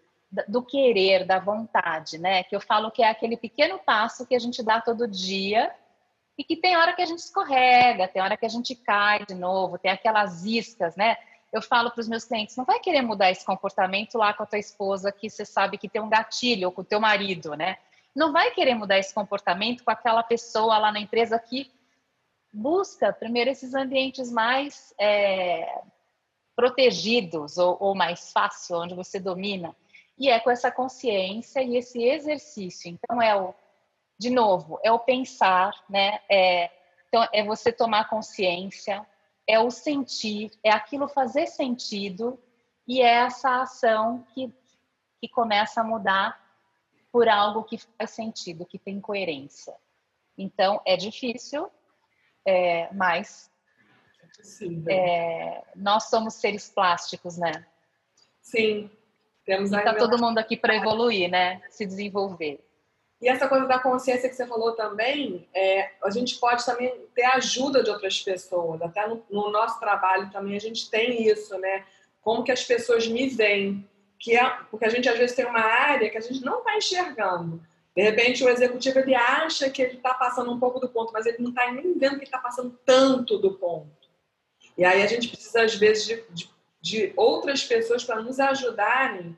do 0.47 0.63
querer, 0.63 1.25
da 1.25 1.39
vontade, 1.39 2.17
né? 2.17 2.43
Que 2.43 2.55
eu 2.55 2.61
falo 2.61 2.91
que 2.91 3.03
é 3.03 3.09
aquele 3.09 3.38
pequeno 3.38 3.77
passo 3.79 4.25
que 4.25 4.36
a 4.36 4.39
gente 4.39 4.63
dá 4.63 4.81
todo 4.81 5.07
dia 5.07 5.73
e 6.38 6.43
que 6.43 6.55
tem 6.55 6.75
hora 6.75 6.93
que 6.93 7.01
a 7.01 7.05
gente 7.05 7.19
escorrega, 7.19 8.07
tem 8.07 8.21
hora 8.21 8.36
que 8.36 8.45
a 8.45 8.49
gente 8.49 8.75
cai 8.75 9.25
de 9.25 9.36
novo, 9.36 9.77
tem 9.77 9.91
aquelas 9.91 10.43
iscas, 10.43 10.95
né? 10.95 11.17
Eu 11.51 11.61
falo 11.61 11.91
para 11.91 12.01
os 12.01 12.07
meus 12.07 12.25
clientes, 12.25 12.57
não 12.57 12.65
vai 12.65 12.79
querer 12.79 13.03
mudar 13.03 13.29
esse 13.29 13.45
comportamento 13.45 14.17
lá 14.17 14.34
com 14.34 14.41
a 14.41 14.45
tua 14.45 14.57
esposa 14.57 15.11
que 15.11 15.29
você 15.29 15.45
sabe 15.45 15.77
que 15.77 15.88
tem 15.88 16.01
um 16.01 16.09
gatilho, 16.09 16.67
ou 16.67 16.71
com 16.71 16.81
o 16.81 16.86
teu 16.86 16.99
marido, 16.99 17.55
né? 17.55 17.77
Não 18.15 18.31
vai 18.31 18.49
querer 18.51 18.73
mudar 18.73 18.97
esse 18.97 19.13
comportamento 19.13 19.84
com 19.84 19.91
aquela 19.91 20.23
pessoa 20.23 20.79
lá 20.79 20.91
na 20.91 20.99
empresa 20.99 21.38
que 21.38 21.71
busca 22.51 23.13
primeiro 23.13 23.51
esses 23.51 23.75
ambientes 23.75 24.31
mais 24.31 24.93
é, 24.99 25.81
protegidos 26.55 27.57
ou, 27.57 27.77
ou 27.79 27.95
mais 27.95 28.31
fácil, 28.31 28.77
onde 28.77 28.95
você 28.95 29.19
domina. 29.19 29.75
E 30.18 30.30
é 30.30 30.39
com 30.39 30.51
essa 30.51 30.72
consciência 30.72 31.61
e 31.61 31.78
esse 31.78 32.03
exercício. 32.03 32.89
Então, 32.89 33.22
é 33.22 33.36
o, 33.36 33.53
de 34.18 34.30
novo, 34.30 34.80
é 34.84 34.91
o 34.91 34.99
pensar, 34.99 35.74
né? 35.89 36.20
É, 36.30 36.72
então, 37.07 37.28
é 37.34 37.43
você 37.43 37.72
tomar 37.72 38.09
consciência, 38.09 39.05
é 39.47 39.59
o 39.59 39.70
sentir, 39.70 40.51
é 40.64 40.72
aquilo 40.72 41.07
fazer 41.07 41.47
sentido 41.47 42.39
e 42.88 43.01
é 43.01 43.26
essa 43.26 43.61
ação 43.61 44.26
que, 44.34 44.53
que 45.20 45.28
começa 45.28 45.82
a 45.82 45.84
mudar 45.84 46.41
por 47.11 47.28
algo 47.28 47.64
que 47.64 47.78
faz 47.78 48.11
sentido, 48.11 48.66
que 48.66 48.80
tem 48.80 48.99
coerência. 48.99 49.76
Então, 50.38 50.82
é 50.86 50.97
difícil, 50.97 51.70
é, 52.45 52.91
mas 52.93 53.51
é, 54.89 55.64
nós 55.76 56.09
somos 56.09 56.34
seres 56.36 56.70
plásticos, 56.70 57.38
né? 57.38 57.66
Sim, 58.41 58.89
temos 59.46 59.72
Está 59.72 59.94
todo 59.94 60.18
mundo 60.18 60.38
aqui 60.38 60.56
para 60.56 60.76
evoluir, 60.76 61.30
né? 61.30 61.62
Se 61.70 61.86
desenvolver. 61.86 62.60
E 63.22 63.30
essa 63.30 63.48
coisa 63.48 63.66
da 63.66 63.80
consciência 63.80 64.28
que 64.28 64.36
você 64.36 64.46
falou 64.46 64.74
também, 64.74 65.48
é, 65.54 65.91
a 66.04 66.10
gente 66.10 66.38
pode 66.39 66.66
também 66.66 66.94
ter 67.16 67.24
ajuda 67.24 67.82
de 67.82 67.89
outras 67.89 68.20
pessoas. 68.20 68.82
Até 68.82 69.08
no, 69.08 69.24
no, 69.30 69.50
nosso 69.50 69.80
trabalho 69.80 70.30
também 70.30 70.58
a 70.58 70.60
gente 70.60 70.89
tem 70.89 71.26
isso, 71.26 71.58
né? 71.58 71.86
Como 72.22 72.44
que 72.44 72.52
as 72.52 72.64
pessoas 72.64 73.08
me 73.08 73.30
veem. 73.30 73.88
Que 74.20 74.36
é, 74.38 74.50
porque 74.70 74.86
a 74.86 74.89
gente 74.89 75.08
às 75.08 75.18
vezes 75.18 75.36
tem 75.36 75.46
uma 75.46 75.62
área 75.62 76.10
que 76.10 76.18
a 76.18 76.22
gente 76.22 76.44
não 76.44 76.60
está 76.60 76.76
enxergando. 76.76 77.62
De 77.96 78.02
repente 78.02 78.44
o 78.44 78.50
executivo 78.50 79.00
ele 79.00 79.16
acha 79.16 79.70
que 79.70 79.82
ele 79.82 79.96
está 79.96 80.14
passando 80.14 80.52
um 80.52 80.60
pouco 80.60 80.80
do 80.80 80.89
ponto, 80.89 81.14
mas 81.14 81.26
ele 81.26 81.38
não 81.39 81.50
está 81.50 81.72
nem 81.72 81.98
vendo 81.98 82.16
que 82.16 82.16
ele 82.16 82.24
está 82.24 82.39
passando 82.39 82.78
tanto 82.86 83.38
do 83.38 83.54
ponto. 83.54 83.89
E 84.78 84.84
aí 84.84 85.02
a 85.02 85.08
gente 85.08 85.30
precisa 85.30 85.64
às 85.64 85.76
vezes 85.76 86.06
de, 86.06 86.24
de 86.32 86.53
de 86.84 87.13
outras 87.15 87.63
pessoas 87.63 88.03
para 88.03 88.21
nos 88.21 88.41
ajudarem 88.41 89.38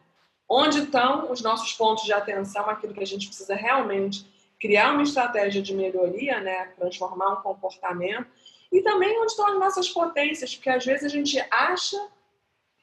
onde 0.49 0.79
estão 0.79 1.31
os 1.31 1.43
nossos 1.43 1.73
pontos 1.73 2.03
de 2.03 2.11
atenção, 2.11 2.67
aquilo 2.67 2.91
que 2.91 3.03
a 3.03 3.05
gente 3.05 3.27
precisa 3.27 3.53
realmente 3.53 4.25
criar 4.59 4.93
uma 4.93 5.03
estratégia 5.03 5.61
de 5.61 5.71
melhoria, 5.75 6.39
né, 6.39 6.73
transformar 6.75 7.33
um 7.33 7.41
comportamento, 7.43 8.25
e 8.71 8.81
também 8.81 9.15
onde 9.19 9.31
estão 9.31 9.47
as 9.47 9.59
nossas 9.59 9.87
potências, 9.89 10.55
porque 10.55 10.71
às 10.71 10.83
vezes 10.83 11.05
a 11.05 11.09
gente 11.09 11.39
acha 11.51 12.09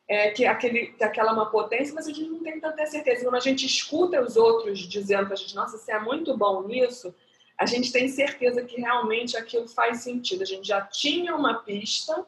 é, 0.08 0.30
que, 0.30 0.46
aquele, 0.46 0.92
que 0.92 1.02
aquela 1.02 1.30
é 1.30 1.34
uma 1.34 1.50
potência, 1.50 1.92
mas 1.92 2.06
a 2.06 2.12
gente 2.12 2.30
não 2.30 2.40
tem 2.40 2.60
tanta 2.60 2.86
certeza. 2.86 3.24
Quando 3.24 3.34
a 3.34 3.40
gente 3.40 3.66
escuta 3.66 4.22
os 4.22 4.36
outros 4.36 4.78
dizendo 4.78 5.24
para 5.26 5.34
a 5.34 5.36
gente, 5.36 5.56
nossa, 5.56 5.76
você 5.76 5.90
é 5.90 5.98
muito 5.98 6.36
bom 6.36 6.62
nisso, 6.62 7.12
a 7.58 7.66
gente 7.66 7.90
tem 7.90 8.06
certeza 8.06 8.62
que 8.62 8.80
realmente 8.80 9.36
aquilo 9.36 9.66
faz 9.66 10.02
sentido. 10.02 10.42
A 10.42 10.46
gente 10.46 10.68
já 10.68 10.82
tinha 10.82 11.34
uma 11.34 11.54
pista, 11.62 12.24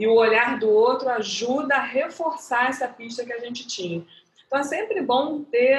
e 0.00 0.06
o 0.06 0.14
olhar 0.14 0.58
do 0.58 0.70
outro 0.70 1.10
ajuda 1.10 1.76
a 1.76 1.82
reforçar 1.82 2.70
essa 2.70 2.88
pista 2.88 3.22
que 3.22 3.34
a 3.34 3.38
gente 3.38 3.66
tinha. 3.66 4.02
Então 4.46 4.58
é 4.58 4.62
sempre 4.62 5.02
bom 5.02 5.44
ter 5.44 5.78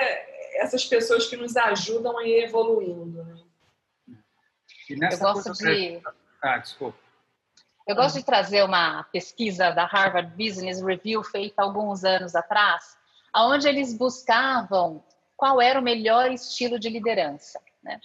essas 0.57 0.86
pessoas 0.86 1.28
que 1.28 1.36
nos 1.36 1.57
ajudam 1.57 2.19
a 2.19 2.24
ir 2.24 2.43
evoluindo. 2.43 3.24
Né? 4.91 5.09
Eu 5.11 5.17
gosto 5.17 5.51
de. 5.53 5.99
Ah, 6.39 6.59
desculpa. 6.59 6.99
Eu 7.88 7.95
gosto 7.95 8.19
de 8.19 8.26
trazer 8.26 8.63
uma 8.63 9.03
pesquisa 9.05 9.72
da 9.72 9.86
Harvard 9.86 10.32
Business 10.36 10.84
Review 10.84 11.24
feita 11.24 11.63
alguns 11.63 12.03
anos 12.03 12.36
atrás, 12.36 12.95
onde 13.36 13.67
eles 13.67 13.97
buscavam 13.97 15.03
qual 15.36 15.59
era 15.59 15.80
o 15.80 15.84
melhor 15.84 16.32
estilo 16.32 16.78
de 16.78 16.89
liderança. 16.89 17.59
Né? 17.82 17.99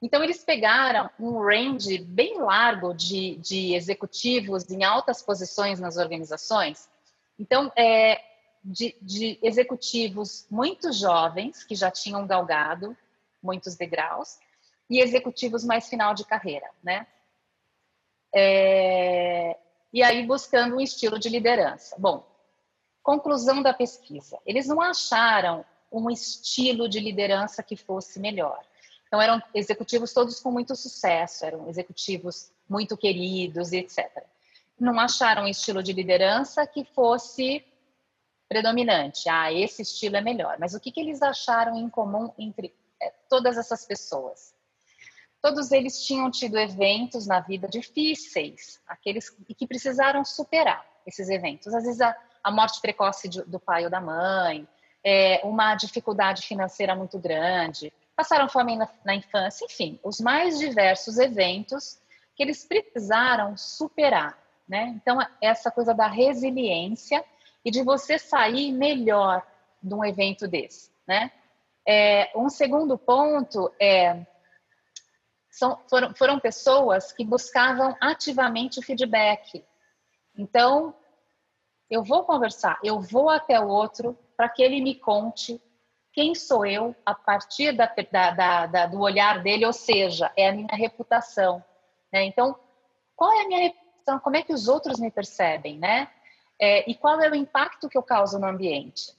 Então, 0.00 0.22
eles 0.22 0.44
pegaram 0.44 1.10
um 1.18 1.38
range 1.40 1.98
bem 1.98 2.38
largo 2.38 2.94
de, 2.94 3.36
de 3.36 3.74
executivos 3.74 4.68
em 4.70 4.84
altas 4.84 5.22
posições 5.22 5.80
nas 5.80 5.96
organizações. 5.96 6.88
Então, 7.38 7.72
é, 7.76 8.22
de, 8.62 8.96
de 9.02 9.38
executivos 9.42 10.46
muito 10.50 10.92
jovens, 10.92 11.64
que 11.64 11.74
já 11.74 11.90
tinham 11.90 12.26
galgado 12.26 12.96
muitos 13.42 13.74
degraus, 13.74 14.38
e 14.88 15.00
executivos 15.00 15.64
mais 15.64 15.88
final 15.88 16.14
de 16.14 16.24
carreira, 16.24 16.68
né? 16.82 17.06
É, 18.34 19.56
e 19.92 20.02
aí 20.02 20.26
buscando 20.26 20.76
um 20.76 20.80
estilo 20.80 21.18
de 21.18 21.28
liderança. 21.28 21.96
Bom, 21.98 22.26
conclusão 23.02 23.62
da 23.62 23.72
pesquisa: 23.72 24.38
eles 24.46 24.66
não 24.66 24.80
acharam 24.80 25.64
um 25.90 26.10
estilo 26.10 26.88
de 26.88 27.00
liderança 27.00 27.62
que 27.62 27.76
fosse 27.76 28.20
melhor. 28.20 28.62
Então 29.08 29.20
eram 29.20 29.42
executivos 29.54 30.12
todos 30.12 30.38
com 30.38 30.52
muito 30.52 30.76
sucesso, 30.76 31.44
eram 31.44 31.68
executivos 31.68 32.52
muito 32.68 32.96
queridos, 32.96 33.72
etc. 33.72 34.22
Não 34.78 35.00
acharam 35.00 35.44
um 35.44 35.48
estilo 35.48 35.82
de 35.82 35.92
liderança 35.92 36.66
que 36.66 36.84
fosse 36.84 37.64
predominante. 38.48 39.28
Ah, 39.28 39.52
esse 39.52 39.82
estilo 39.82 40.16
é 40.16 40.20
melhor. 40.20 40.56
Mas 40.60 40.74
o 40.74 40.80
que, 40.80 40.92
que 40.92 41.00
eles 41.00 41.22
acharam 41.22 41.76
em 41.76 41.88
comum 41.88 42.32
entre 42.38 42.74
é, 43.00 43.12
todas 43.28 43.56
essas 43.56 43.84
pessoas? 43.86 44.54
Todos 45.40 45.70
eles 45.70 46.04
tinham 46.04 46.30
tido 46.30 46.58
eventos 46.58 47.26
na 47.26 47.40
vida 47.40 47.68
difíceis, 47.68 48.80
aqueles 48.86 49.30
que 49.30 49.66
precisaram 49.66 50.24
superar 50.24 50.84
esses 51.06 51.28
eventos. 51.28 51.72
Às 51.72 51.84
vezes 51.84 52.00
a, 52.00 52.14
a 52.42 52.50
morte 52.50 52.80
precoce 52.80 53.28
do 53.28 53.60
pai 53.60 53.84
ou 53.84 53.90
da 53.90 54.00
mãe, 54.00 54.66
é, 55.02 55.40
uma 55.44 55.74
dificuldade 55.76 56.42
financeira 56.42 56.94
muito 56.96 57.18
grande, 57.18 57.92
passaram 58.18 58.48
fome 58.48 58.74
na, 58.74 58.88
na 59.04 59.14
infância, 59.14 59.64
enfim, 59.64 60.00
os 60.02 60.18
mais 60.18 60.58
diversos 60.58 61.18
eventos 61.18 62.00
que 62.34 62.42
eles 62.42 62.64
precisaram 62.64 63.56
superar, 63.56 64.36
né? 64.68 64.92
Então 65.00 65.24
essa 65.40 65.70
coisa 65.70 65.94
da 65.94 66.08
resiliência 66.08 67.24
e 67.64 67.70
de 67.70 67.84
você 67.84 68.18
sair 68.18 68.72
melhor 68.72 69.46
de 69.80 69.94
um 69.94 70.04
evento 70.04 70.48
desse, 70.48 70.90
né? 71.06 71.30
É, 71.86 72.32
um 72.34 72.48
segundo 72.48 72.98
ponto 72.98 73.72
é 73.80 74.26
são, 75.48 75.78
foram, 75.88 76.12
foram 76.12 76.40
pessoas 76.40 77.12
que 77.12 77.24
buscavam 77.24 77.96
ativamente 78.00 78.80
o 78.80 78.82
feedback. 78.82 79.64
Então, 80.36 80.92
eu 81.88 82.02
vou 82.02 82.24
conversar, 82.24 82.80
eu 82.82 83.00
vou 83.00 83.30
até 83.30 83.60
o 83.60 83.68
outro 83.68 84.18
para 84.36 84.48
que 84.48 84.60
ele 84.60 84.80
me 84.80 84.96
conte 84.96 85.62
quem 86.18 86.34
sou 86.34 86.66
eu 86.66 86.96
a 87.06 87.14
partir 87.14 87.70
da, 87.76 87.86
da, 88.10 88.66
da, 88.66 88.86
do 88.86 88.98
olhar 88.98 89.40
dele, 89.40 89.64
ou 89.64 89.72
seja, 89.72 90.32
é 90.36 90.48
a 90.48 90.52
minha 90.52 90.74
reputação. 90.74 91.62
Né? 92.12 92.24
Então, 92.24 92.58
qual 93.14 93.30
é 93.30 93.44
a 93.44 93.46
minha 93.46 93.60
reputação? 93.60 94.18
Como 94.18 94.34
é 94.34 94.42
que 94.42 94.52
os 94.52 94.66
outros 94.66 94.98
me 94.98 95.12
percebem, 95.12 95.78
né? 95.78 96.10
É, 96.58 96.90
e 96.90 96.96
qual 96.96 97.20
é 97.20 97.30
o 97.30 97.36
impacto 97.36 97.88
que 97.88 97.96
eu 97.96 98.02
causo 98.02 98.36
no 98.36 98.48
ambiente? 98.48 99.12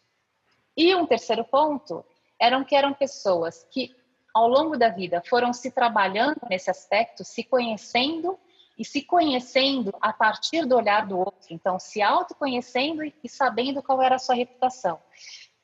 E 0.75 0.93
um 0.93 1.05
terceiro 1.05 1.45
ponto 1.45 2.03
eram 2.37 2.65
que 2.65 2.75
eram 2.75 2.93
pessoas 2.93 3.65
que 3.71 3.95
ao 4.33 4.49
longo 4.49 4.77
da 4.77 4.89
vida 4.89 5.23
foram 5.25 5.53
se 5.53 5.71
trabalhando 5.71 6.41
nesse 6.49 6.69
aspecto, 6.69 7.23
se 7.23 7.45
conhecendo 7.45 8.37
e 8.77 8.83
se 8.83 9.03
conhecendo 9.03 9.93
a 10.01 10.11
partir 10.11 10.65
do 10.65 10.75
olhar 10.75 11.07
do 11.07 11.17
outro, 11.17 11.47
então 11.49 11.79
se 11.79 12.01
autoconhecendo 12.01 13.05
e 13.05 13.29
sabendo 13.29 13.81
qual 13.81 14.01
era 14.01 14.15
a 14.15 14.19
sua 14.19 14.35
reputação, 14.35 14.99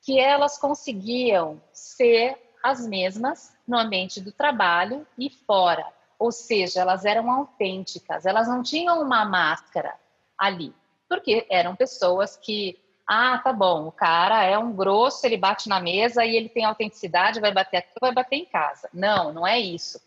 que 0.06 0.20
elas 0.20 0.56
conseguiam 0.56 1.60
ser 1.72 2.40
as 2.62 2.86
mesmas 2.86 3.52
no 3.66 3.76
ambiente 3.76 4.20
do 4.20 4.30
trabalho 4.30 5.04
e 5.18 5.28
fora, 5.28 5.84
ou 6.16 6.30
seja, 6.30 6.80
elas 6.80 7.04
eram 7.04 7.28
autênticas, 7.28 8.24
elas 8.24 8.46
não 8.46 8.62
tinham 8.62 9.02
uma 9.02 9.24
máscara 9.24 9.94
ali, 10.38 10.72
porque 11.08 11.44
eram 11.50 11.74
pessoas 11.74 12.36
que 12.36 12.78
ah, 13.04 13.38
tá 13.38 13.52
bom, 13.52 13.88
o 13.88 13.92
cara 13.92 14.44
é 14.44 14.56
um 14.56 14.72
grosso, 14.72 15.26
ele 15.26 15.36
bate 15.36 15.68
na 15.68 15.80
mesa 15.80 16.24
e 16.24 16.36
ele 16.36 16.48
tem 16.48 16.64
autenticidade, 16.64 17.40
vai 17.40 17.52
bater 17.52 17.78
aqui, 17.78 17.90
vai 18.00 18.12
bater 18.12 18.36
em 18.36 18.44
casa. 18.44 18.88
Não, 18.92 19.32
não 19.32 19.46
é 19.46 19.60
isso. 19.60 20.00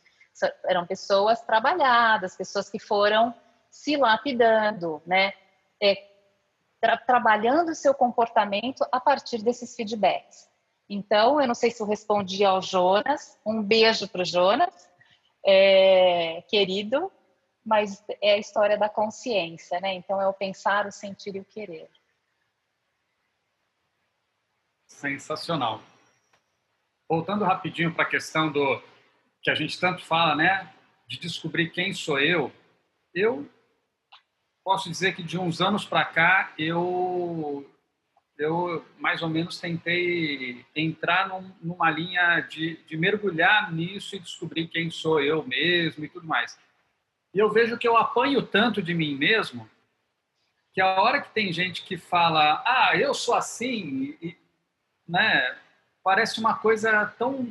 Eram 0.65 0.85
pessoas 0.85 1.41
trabalhadas, 1.41 2.35
pessoas 2.35 2.69
que 2.69 2.77
foram 2.77 3.33
se 3.69 3.95
lapidando, 3.95 5.01
né? 5.05 5.31
É, 5.81 6.08
tra 6.79 6.97
trabalhando 6.97 7.69
o 7.69 7.75
seu 7.75 7.93
comportamento 7.93 8.85
a 8.91 8.99
partir 8.99 9.41
desses 9.43 9.75
feedbacks. 9.75 10.49
Então, 10.89 11.39
eu 11.39 11.47
não 11.47 11.53
sei 11.53 11.69
se 11.69 11.81
eu 11.81 11.87
respondi 11.87 12.43
ao 12.43 12.61
Jonas, 12.61 13.37
um 13.45 13.61
beijo 13.61 14.07
para 14.07 14.21
o 14.21 14.25
Jonas, 14.25 14.89
é, 15.45 16.41
querido, 16.49 17.11
mas 17.63 18.03
é 18.21 18.33
a 18.33 18.37
história 18.37 18.77
da 18.77 18.89
consciência, 18.89 19.79
né? 19.79 19.93
Então, 19.93 20.19
é 20.19 20.27
o 20.27 20.33
pensar, 20.33 20.87
o 20.87 20.91
sentir 20.91 21.35
e 21.35 21.39
o 21.39 21.45
querer. 21.45 21.89
Sensacional. 24.87 25.81
Voltando 27.07 27.45
rapidinho 27.45 27.93
para 27.93 28.03
a 28.03 28.09
questão 28.09 28.51
do 28.51 28.81
que 29.41 29.51
a 29.51 29.55
gente 29.55 29.79
tanto 29.79 30.03
fala, 30.05 30.35
né, 30.35 30.73
de 31.07 31.19
descobrir 31.19 31.69
quem 31.69 31.93
sou 31.93 32.19
eu, 32.19 32.51
eu 33.13 33.49
posso 34.69 34.87
dizer 34.87 35.15
que 35.15 35.23
de 35.23 35.35
uns 35.35 35.61
anos 35.61 35.83
para 35.83 36.05
cá 36.05 36.53
eu 36.55 37.67
eu 38.37 38.85
mais 38.99 39.23
ou 39.23 39.27
menos 39.27 39.59
tentei 39.59 40.63
entrar 40.75 41.27
num, 41.27 41.51
numa 41.59 41.89
linha 41.89 42.39
de, 42.41 42.75
de 42.85 42.95
mergulhar 42.95 43.73
nisso 43.73 44.15
e 44.15 44.19
descobrir 44.19 44.67
quem 44.67 44.91
sou 44.91 45.19
eu 45.19 45.43
mesmo 45.43 46.05
e 46.05 46.07
tudo 46.07 46.27
mais. 46.27 46.55
E 47.33 47.39
eu 47.39 47.49
vejo 47.49 47.79
que 47.79 47.87
eu 47.87 47.97
apanho 47.97 48.43
tanto 48.43 48.79
de 48.79 48.93
mim 48.93 49.15
mesmo 49.15 49.67
que 50.71 50.79
a 50.79 51.01
hora 51.01 51.19
que 51.19 51.31
tem 51.31 51.51
gente 51.51 51.81
que 51.81 51.97
fala, 51.97 52.61
ah, 52.63 52.95
eu 52.95 53.11
sou 53.15 53.33
assim, 53.33 54.15
e, 54.21 54.37
né, 55.07 55.57
parece 56.03 56.39
uma 56.39 56.53
coisa 56.55 57.07
tão, 57.17 57.43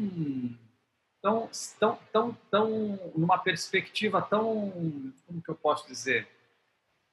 tão, 1.20 1.50
tão, 1.80 1.98
tão, 2.12 2.38
tão, 2.48 3.12
numa 3.16 3.38
perspectiva 3.38 4.22
tão, 4.22 5.12
como 5.26 5.42
que 5.42 5.50
eu 5.50 5.56
posso 5.56 5.84
dizer, 5.88 6.28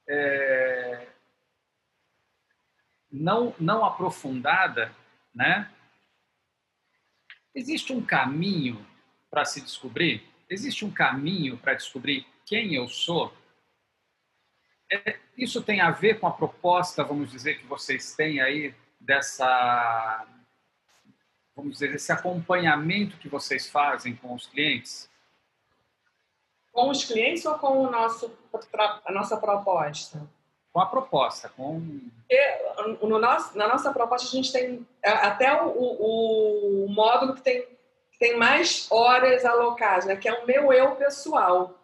é, 0.08 1.08
não, 3.12 3.56
não 3.60 3.86
aprofundada, 3.86 4.94
né? 5.34 5.72
Existe 7.54 7.94
um 7.94 8.06
caminho 8.06 8.86
para 9.30 9.46
se 9.46 9.62
descobrir? 9.62 10.24
Existe 10.50 10.86
um 10.86 10.92
caminho 10.92 11.58
para 11.58 11.74
descobrir 11.74 12.28
quem 12.46 12.76
eu 12.76 12.88
sou? 12.88 13.34
É, 14.92 15.20
isso 15.38 15.64
tem 15.64 15.82
a 15.82 15.92
ver 15.92 16.20
com 16.20 16.28
a 16.28 16.34
proposta, 16.34 17.04
vamos 17.04 17.32
dizer, 17.32 17.60
que 17.60 17.66
vocês 17.66 18.16
têm 18.16 18.40
aí 18.42 18.76
dessa 19.00 20.28
vamos 21.56 21.74
dizer, 21.74 21.96
esse 21.96 22.12
acompanhamento 22.12 23.18
que 23.18 23.30
vocês 23.30 23.70
fazem 23.70 24.16
com 24.16 24.34
os 24.36 24.46
clientes? 24.46 25.10
Com 26.76 26.90
os 26.90 27.06
clientes 27.06 27.46
ou 27.46 27.58
com 27.58 27.86
o 27.86 27.90
nosso, 27.90 28.30
a 29.06 29.12
nossa 29.14 29.38
proposta? 29.38 30.22
Com 30.74 30.82
a 30.82 30.86
proposta, 30.86 31.48
com... 31.56 31.82
no 33.02 33.18
nosso, 33.18 33.58
na 33.58 33.66
nossa 33.66 33.94
proposta 33.94 34.28
a 34.28 34.32
gente 34.32 34.52
tem 34.52 34.86
até 35.02 35.54
o, 35.64 35.70
o, 35.70 36.84
o 36.84 36.90
módulo 36.90 37.34
que 37.34 37.42
tem, 37.42 37.62
que 38.12 38.20
tem 38.20 38.38
mais 38.38 38.92
horas 38.92 39.46
alocadas, 39.46 40.04
né? 40.04 40.18
que 40.18 40.28
é 40.28 40.34
o 40.34 40.46
meu 40.46 40.74
eu 40.74 40.98
pessoal. 40.98 41.80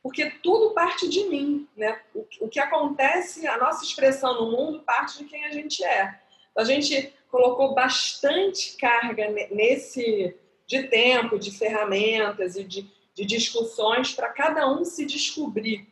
Porque 0.00 0.30
tudo 0.40 0.72
parte 0.72 1.08
de 1.08 1.24
mim, 1.24 1.68
né? 1.76 2.00
O, 2.14 2.24
o 2.42 2.48
que 2.48 2.60
acontece, 2.60 3.44
a 3.44 3.58
nossa 3.58 3.82
expressão 3.82 4.40
no 4.40 4.52
mundo 4.52 4.84
parte 4.84 5.18
de 5.18 5.24
quem 5.24 5.46
a 5.46 5.50
gente 5.50 5.82
é. 5.82 6.16
A 6.56 6.62
gente 6.62 7.12
colocou 7.28 7.74
bastante 7.74 8.76
carga 8.76 9.28
nesse 9.50 10.38
de 10.64 10.84
tempo, 10.84 11.40
de 11.40 11.50
ferramentas 11.50 12.54
e 12.54 12.62
de, 12.62 12.88
de 13.18 13.24
discussões 13.24 14.14
para 14.14 14.28
cada 14.28 14.70
um 14.70 14.84
se 14.84 15.04
descobrir 15.04 15.88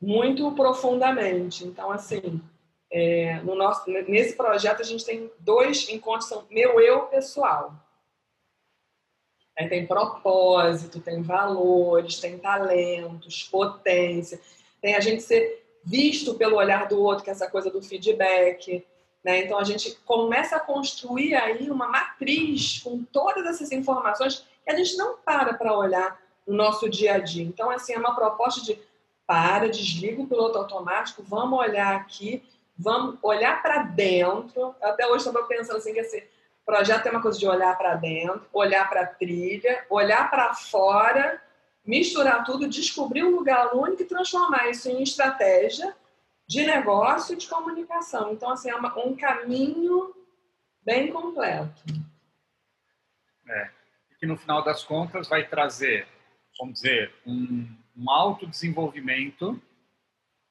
muito 0.00 0.50
profundamente. 0.52 1.64
Então, 1.64 1.92
assim, 1.92 2.42
é, 2.90 3.40
no 3.42 3.54
nosso, 3.54 3.88
nesse 3.88 4.34
projeto 4.36 4.80
a 4.80 4.84
gente 4.84 5.04
tem 5.04 5.30
dois 5.38 5.88
encontros, 5.88 6.28
são 6.28 6.44
meu 6.50 6.80
eu 6.80 7.02
pessoal. 7.02 7.72
Aí 9.56 9.68
tem 9.68 9.86
propósito, 9.86 10.98
tem 10.98 11.22
valores, 11.22 12.18
tem 12.18 12.36
talentos, 12.38 13.44
potência, 13.44 14.40
tem 14.80 14.96
a 14.96 15.00
gente 15.00 15.22
ser 15.22 15.64
visto 15.84 16.34
pelo 16.34 16.56
olhar 16.56 16.88
do 16.88 17.00
outro, 17.00 17.22
que 17.22 17.30
é 17.30 17.32
essa 17.32 17.48
coisa 17.48 17.70
do 17.70 17.80
feedback, 17.80 18.84
né? 19.22 19.44
Então 19.44 19.58
a 19.58 19.64
gente 19.64 19.94
começa 20.04 20.56
a 20.56 20.60
construir 20.60 21.36
aí 21.36 21.70
uma 21.70 21.86
matriz 21.86 22.80
com 22.80 23.04
todas 23.04 23.46
essas 23.46 23.70
informações 23.70 24.44
que 24.64 24.70
a 24.70 24.76
gente 24.76 24.96
não 24.96 25.18
para 25.18 25.54
para 25.54 25.76
olhar 25.76 26.21
no 26.46 26.54
nosso 26.54 26.88
dia 26.88 27.14
a 27.14 27.18
dia. 27.18 27.44
Então, 27.44 27.70
assim, 27.70 27.92
é 27.94 27.98
uma 27.98 28.14
proposta 28.14 28.62
de 28.62 28.78
para, 29.26 29.68
desliga 29.68 30.20
o 30.20 30.26
piloto 30.26 30.58
automático, 30.58 31.22
vamos 31.22 31.58
olhar 31.58 31.96
aqui, 31.96 32.42
vamos 32.76 33.18
olhar 33.22 33.62
para 33.62 33.84
dentro. 33.84 34.74
Até 34.82 35.06
hoje 35.06 35.26
estava 35.26 35.46
pensando 35.46 35.76
assim 35.76 35.92
que 35.92 36.00
esse 36.00 36.28
projeto 36.66 37.06
é 37.06 37.10
uma 37.10 37.22
coisa 37.22 37.38
de 37.38 37.46
olhar 37.46 37.76
para 37.78 37.94
dentro, 37.94 38.44
olhar 38.52 38.88
para 38.88 39.02
a 39.02 39.06
trilha, 39.06 39.86
olhar 39.88 40.30
para 40.30 40.54
fora, 40.54 41.40
misturar 41.86 42.44
tudo, 42.44 42.68
descobrir 42.68 43.24
um 43.24 43.36
lugar 43.36 43.74
único 43.74 44.02
e 44.02 44.06
transformar 44.06 44.68
isso 44.68 44.88
em 44.88 45.02
estratégia 45.02 45.94
de 46.46 46.64
negócio 46.66 47.34
e 47.34 47.36
de 47.36 47.48
comunicação. 47.48 48.32
Então, 48.32 48.50
assim, 48.50 48.70
é 48.70 48.74
uma, 48.74 48.96
um 48.98 49.16
caminho 49.16 50.14
bem 50.84 51.10
completo. 51.10 51.82
É. 53.48 53.70
E 54.10 54.14
que 54.16 54.26
no 54.26 54.36
final 54.36 54.62
das 54.62 54.84
contas 54.84 55.28
vai 55.28 55.46
trazer, 55.46 56.06
vamos 56.58 56.74
dizer, 56.74 57.14
um, 57.26 57.68
um 57.96 58.10
autodesenvolvimento 58.10 59.60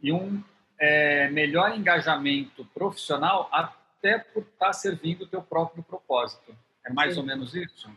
e 0.01 0.11
um 0.11 0.43
é, 0.79 1.29
melhor 1.29 1.77
engajamento 1.77 2.65
profissional 2.73 3.47
até 3.51 4.17
por 4.17 4.43
estar 4.43 4.73
servindo 4.73 5.23
o 5.23 5.27
teu 5.27 5.41
próprio 5.41 5.83
propósito. 5.83 6.55
É 6.85 6.91
mais 6.91 7.13
Sim. 7.13 7.19
ou 7.19 7.25
menos 7.25 7.53
isso? 7.53 7.89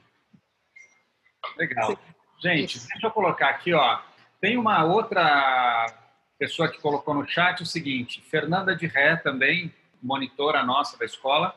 Legal. 1.56 1.90
Sim. 1.90 1.98
Gente, 2.42 2.76
isso. 2.76 2.88
deixa 2.88 3.06
eu 3.06 3.10
colocar 3.10 3.48
aqui, 3.48 3.72
ó. 3.72 4.00
Tem 4.40 4.58
uma 4.58 4.84
outra 4.84 5.86
pessoa 6.38 6.68
que 6.68 6.78
colocou 6.80 7.14
no 7.14 7.26
chat 7.26 7.62
o 7.62 7.66
seguinte, 7.66 8.20
Fernanda 8.20 8.76
de 8.76 8.86
Ré 8.86 9.16
também, 9.16 9.72
monitora 10.02 10.62
nossa 10.62 10.98
da 10.98 11.06
escola. 11.06 11.56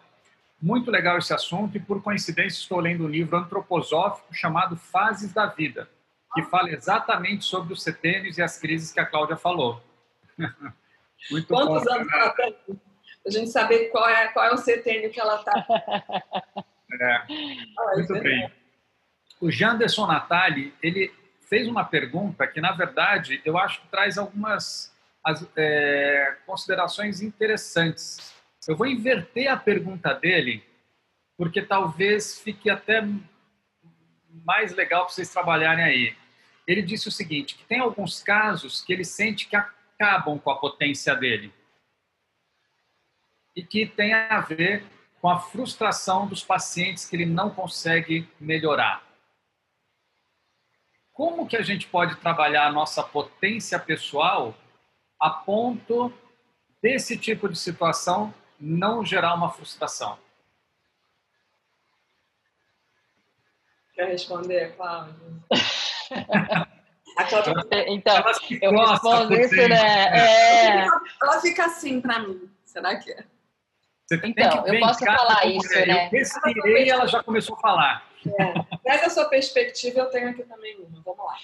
Muito 0.61 0.89
legal 0.89 1.17
esse 1.17 1.33
assunto 1.33 1.75
e, 1.75 1.79
por 1.79 2.01
coincidência, 2.01 2.59
estou 2.59 2.79
lendo 2.79 3.03
um 3.03 3.09
livro 3.09 3.37
antroposófico 3.37 4.33
chamado 4.33 4.77
Fases 4.77 5.33
da 5.33 5.45
Vida, 5.45 5.89
que 6.33 6.43
fala 6.43 6.69
exatamente 6.69 7.45
sobre 7.45 7.73
os 7.73 7.81
setênios 7.81 8.37
e 8.37 8.41
as 8.41 8.57
crises 8.59 8.91
que 8.91 8.99
a 8.99 9.05
Cláudia 9.05 9.37
falou. 9.37 9.81
Muito 11.31 11.47
Quantos 11.47 11.83
bom, 11.83 11.93
anos 11.93 12.13
ela 12.13 12.29
tem? 12.31 12.55
A 13.25 13.29
gente 13.29 13.49
saber 13.49 13.89
qual 13.89 14.07
é, 14.07 14.27
qual 14.29 14.45
é 14.45 14.53
o 14.53 14.57
setênio 14.57 15.09
que 15.11 15.19
ela 15.19 15.35
está. 15.35 15.65
É, 16.89 17.15
ah, 17.15 17.95
muito 17.95 18.13
bem. 18.21 18.49
O 19.41 19.51
Janderson 19.51 20.07
Natali, 20.07 20.73
ele 20.81 21.13
fez 21.41 21.67
uma 21.67 21.83
pergunta 21.83 22.47
que, 22.47 22.61
na 22.61 22.71
verdade, 22.71 23.41
eu 23.43 23.57
acho 23.57 23.81
que 23.81 23.89
traz 23.89 24.17
algumas 24.17 24.95
as, 25.21 25.45
é, 25.57 26.37
considerações 26.45 27.21
interessantes. 27.21 28.33
Eu 28.65 28.77
vou 28.77 28.87
inverter 28.87 29.51
a 29.51 29.57
pergunta 29.57 30.13
dele, 30.13 30.63
porque 31.37 31.61
talvez 31.61 32.39
fique 32.39 32.69
até 32.69 33.05
mais 34.45 34.73
legal 34.73 35.05
para 35.05 35.13
vocês 35.13 35.29
trabalharem 35.29 35.83
aí. 35.83 36.17
Ele 36.65 36.81
disse 36.81 37.07
o 37.07 37.11
seguinte, 37.11 37.55
que 37.55 37.63
tem 37.65 37.79
alguns 37.79 38.21
casos 38.21 38.81
que 38.81 38.91
ele 38.91 39.05
sente 39.05 39.47
que 39.47 39.55
acabam 39.55 40.37
com 40.37 40.51
a 40.51 40.59
potência 40.59 41.15
dele 41.15 41.53
e 43.55 43.63
que 43.63 43.85
tem 43.85 44.13
a 44.13 44.39
ver 44.39 44.83
com 45.19 45.29
a 45.29 45.39
frustração 45.39 46.27
dos 46.27 46.43
pacientes 46.43 47.05
que 47.05 47.15
ele 47.15 47.25
não 47.25 47.49
consegue 47.49 48.29
melhorar. 48.39 49.03
Como 51.11 51.47
que 51.47 51.57
a 51.57 51.63
gente 51.63 51.87
pode 51.87 52.15
trabalhar 52.17 52.67
a 52.67 52.71
nossa 52.71 53.01
potência 53.01 53.79
pessoal 53.79 54.55
a 55.19 55.31
ponto 55.31 56.13
desse 56.81 57.17
tipo 57.17 57.49
de 57.49 57.57
situação 57.57 58.31
não 58.59 59.03
gerar 59.03 59.33
uma 59.33 59.49
frustração? 59.49 60.19
Quer 63.97 64.09
responder, 64.09 64.73
Cláudia? 64.77 65.15
então, 67.87 68.23
eu 68.61 68.71
respondo 68.71 69.33
isso, 69.33 69.55
né? 69.67 70.05
É... 70.13 70.85
Ela 71.19 71.41
fica 71.41 71.65
assim 71.65 71.99
para 71.99 72.19
mim. 72.19 72.47
Será 72.63 72.95
que 72.97 73.11
é? 73.11 73.23
então, 74.23 74.67
eu 74.67 74.79
posso 74.79 75.03
falar 75.03 75.47
isso, 75.47 75.73
né? 75.87 76.05
Eu 76.05 76.09
respirei 76.11 76.85
e 76.85 76.89
ela 76.91 77.07
já 77.07 77.23
começou 77.23 77.55
a 77.55 77.59
falar. 77.59 78.07
É. 78.39 78.77
Traz 78.83 79.03
a 79.03 79.09
sua 79.09 79.25
perspectiva, 79.25 80.01
eu 80.01 80.09
tenho 80.11 80.29
aqui 80.29 80.43
também 80.43 80.77
uma. 80.77 81.01
Vamos 81.01 81.25
lá. 81.25 81.35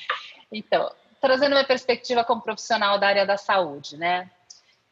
Então, 0.52 0.94
trazendo 1.20 1.56
uma 1.56 1.66
perspectiva 1.66 2.24
como 2.24 2.44
profissional 2.44 3.00
da 3.00 3.08
área 3.08 3.26
da 3.26 3.36
saúde, 3.36 3.98
né? 3.98 4.30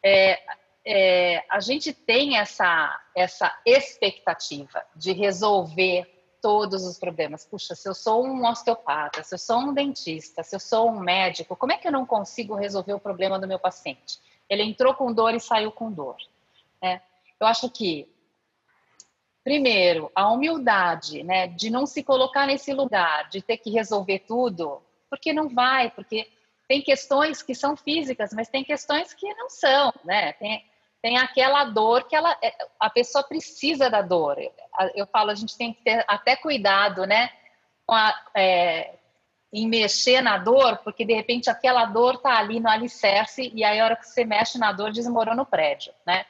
É, 0.03 0.41
é, 0.83 1.43
a 1.47 1.59
gente 1.59 1.93
tem 1.93 2.39
essa, 2.39 2.99
essa 3.15 3.55
expectativa 3.63 4.83
de 4.95 5.11
resolver 5.11 6.20
todos 6.41 6.85
os 6.85 6.97
problemas. 6.97 7.45
Puxa, 7.45 7.75
se 7.75 7.87
eu 7.87 7.93
sou 7.93 8.25
um 8.25 8.45
osteopata, 8.45 9.23
se 9.23 9.35
eu 9.35 9.39
sou 9.39 9.59
um 9.59 9.73
dentista, 9.73 10.43
se 10.43 10.55
eu 10.55 10.59
sou 10.59 10.89
um 10.89 10.99
médico, 10.99 11.55
como 11.55 11.71
é 11.71 11.77
que 11.77 11.87
eu 11.87 11.91
não 11.91 12.05
consigo 12.05 12.55
resolver 12.55 12.93
o 12.93 12.99
problema 12.99 13.39
do 13.39 13.47
meu 13.47 13.59
paciente? 13.59 14.19
Ele 14.49 14.63
entrou 14.63 14.93
com 14.93 15.13
dor 15.13 15.33
e 15.33 15.39
saiu 15.39 15.71
com 15.71 15.91
dor. 15.91 16.17
Né? 16.81 17.01
Eu 17.39 17.47
acho 17.47 17.69
que, 17.69 18.09
primeiro, 19.43 20.11
a 20.15 20.29
humildade, 20.31 21.23
né, 21.23 21.47
de 21.47 21.69
não 21.69 21.85
se 21.85 22.03
colocar 22.03 22.47
nesse 22.47 22.73
lugar, 22.73 23.29
de 23.29 23.41
ter 23.41 23.57
que 23.57 23.69
resolver 23.69 24.19
tudo, 24.19 24.81
porque 25.09 25.31
não 25.31 25.47
vai, 25.47 25.91
porque 25.91 26.27
tem 26.67 26.81
questões 26.81 27.43
que 27.43 27.53
são 27.53 27.75
físicas, 27.75 28.31
mas 28.33 28.47
tem 28.47 28.63
questões 28.63 29.13
que 29.13 29.33
não 29.35 29.49
são, 29.49 29.93
né? 30.05 30.33
Tem, 30.33 30.65
tem 31.01 31.17
aquela 31.17 31.65
dor 31.65 32.07
que 32.07 32.15
ela, 32.15 32.37
é, 32.41 32.53
a 32.79 32.89
pessoa 32.89 33.23
precisa 33.23 33.89
da 33.89 34.01
dor. 34.01 34.37
Eu 34.95 35.07
falo, 35.07 35.31
a 35.31 35.35
gente 35.35 35.57
tem 35.57 35.73
que 35.73 35.81
ter 35.81 36.05
até 36.07 36.35
cuidado, 36.35 37.05
né? 37.05 37.31
A, 37.89 38.15
é, 38.35 38.93
em 39.51 39.67
mexer 39.67 40.21
na 40.21 40.37
dor, 40.37 40.77
porque 40.77 41.03
de 41.03 41.13
repente 41.13 41.49
aquela 41.49 41.85
dor 41.85 42.19
tá 42.19 42.37
ali 42.37 42.59
no 42.59 42.69
alicerce 42.69 43.51
e 43.53 43.63
aí 43.63 43.79
a 43.79 43.83
hora 43.85 43.95
que 43.97 44.07
você 44.07 44.23
mexe 44.23 44.57
na 44.57 44.71
dor 44.71 44.91
desmorona 44.91 45.41
o 45.41 45.45
prédio, 45.45 45.91
né? 46.05 46.25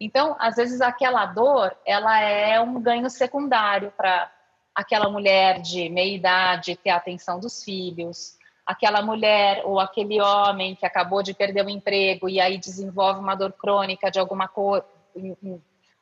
Então, 0.00 0.34
às 0.38 0.56
vezes 0.56 0.80
aquela 0.80 1.26
dor, 1.26 1.76
ela 1.84 2.18
é 2.18 2.58
um 2.60 2.80
ganho 2.80 3.10
secundário 3.10 3.92
para 3.96 4.32
aquela 4.74 5.08
mulher 5.10 5.60
de 5.60 5.88
meia 5.90 6.14
idade 6.14 6.76
ter 6.76 6.90
a 6.90 6.96
atenção 6.96 7.38
dos 7.38 7.62
filhos, 7.62 8.38
aquela 8.66 9.02
mulher 9.02 9.62
ou 9.64 9.80
aquele 9.80 10.20
homem 10.20 10.74
que 10.74 10.86
acabou 10.86 11.22
de 11.22 11.34
perder 11.34 11.64
o 11.64 11.70
emprego 11.70 12.28
e 12.28 12.40
aí 12.40 12.58
desenvolve 12.58 13.20
uma 13.20 13.34
dor 13.34 13.52
crônica 13.52 14.10
de 14.10 14.18
alguma 14.18 14.48
coisa, 14.48 14.84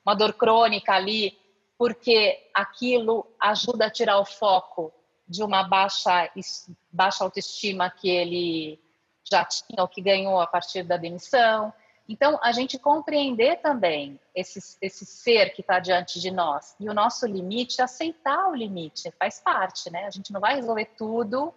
uma 0.04 0.14
dor 0.14 0.32
crônica 0.34 0.92
ali, 0.92 1.38
porque 1.78 2.48
aquilo 2.54 3.26
ajuda 3.40 3.86
a 3.86 3.90
tirar 3.90 4.18
o 4.18 4.24
foco 4.24 4.92
de 5.26 5.42
uma 5.42 5.62
baixa, 5.62 6.30
baixa 6.92 7.24
autoestima 7.24 7.88
que 7.90 8.10
ele 8.10 8.80
já 9.30 9.44
tinha 9.44 9.80
ou 9.80 9.88
que 9.88 10.02
ganhou 10.02 10.40
a 10.40 10.46
partir 10.46 10.82
da 10.82 10.96
demissão. 10.96 11.72
Então, 12.08 12.40
a 12.42 12.50
gente 12.50 12.76
compreender 12.76 13.60
também 13.60 14.18
esse, 14.34 14.76
esse 14.82 15.06
ser 15.06 15.50
que 15.50 15.60
está 15.60 15.78
diante 15.78 16.20
de 16.20 16.32
nós 16.32 16.74
e 16.80 16.88
o 16.88 16.94
nosso 16.94 17.24
limite, 17.24 17.80
aceitar 17.80 18.48
o 18.48 18.54
limite, 18.54 19.12
faz 19.16 19.38
parte, 19.38 19.88
né? 19.90 20.06
A 20.06 20.10
gente 20.10 20.32
não 20.32 20.40
vai 20.40 20.56
resolver 20.56 20.86
tudo 20.98 21.54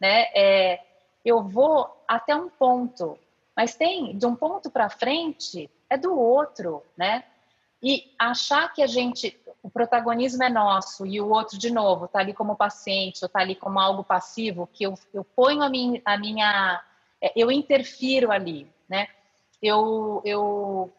né? 0.00 0.26
É, 0.34 0.80
eu 1.24 1.42
vou 1.42 2.02
até 2.06 2.34
um 2.36 2.48
ponto, 2.48 3.18
mas 3.56 3.74
tem 3.74 4.16
de 4.16 4.26
um 4.26 4.36
ponto 4.36 4.70
para 4.70 4.90
frente 4.90 5.70
é 5.88 5.96
do 5.96 6.18
outro, 6.18 6.82
né? 6.96 7.24
E 7.82 8.10
achar 8.18 8.72
que 8.72 8.82
a 8.82 8.86
gente, 8.86 9.38
o 9.62 9.70
protagonismo 9.70 10.42
é 10.42 10.48
nosso 10.48 11.06
e 11.06 11.20
o 11.20 11.28
outro, 11.28 11.58
de 11.58 11.70
novo, 11.70 12.06
está 12.06 12.20
ali 12.20 12.32
como 12.32 12.56
paciente 12.56 13.22
ou 13.22 13.26
está 13.26 13.40
ali 13.40 13.54
como 13.54 13.78
algo 13.78 14.02
passivo, 14.02 14.68
que 14.72 14.84
eu, 14.84 14.94
eu 15.12 15.22
ponho 15.22 15.62
a 15.62 15.68
minha, 15.68 16.00
a 16.04 16.16
minha, 16.16 16.82
é, 17.20 17.32
eu 17.36 17.50
interfiro 17.50 18.32
ali, 18.32 18.66
né? 18.88 19.08
Eu, 19.62 20.20
eu 20.24 20.92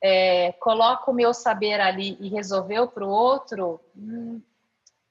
é, 0.00 0.52
coloco 0.52 1.10
o 1.10 1.14
meu 1.14 1.32
saber 1.32 1.80
ali 1.80 2.16
e 2.20 2.28
resolveu 2.28 2.88
para 2.88 3.04
o 3.04 3.08
outro, 3.08 3.80
hum, 3.96 4.40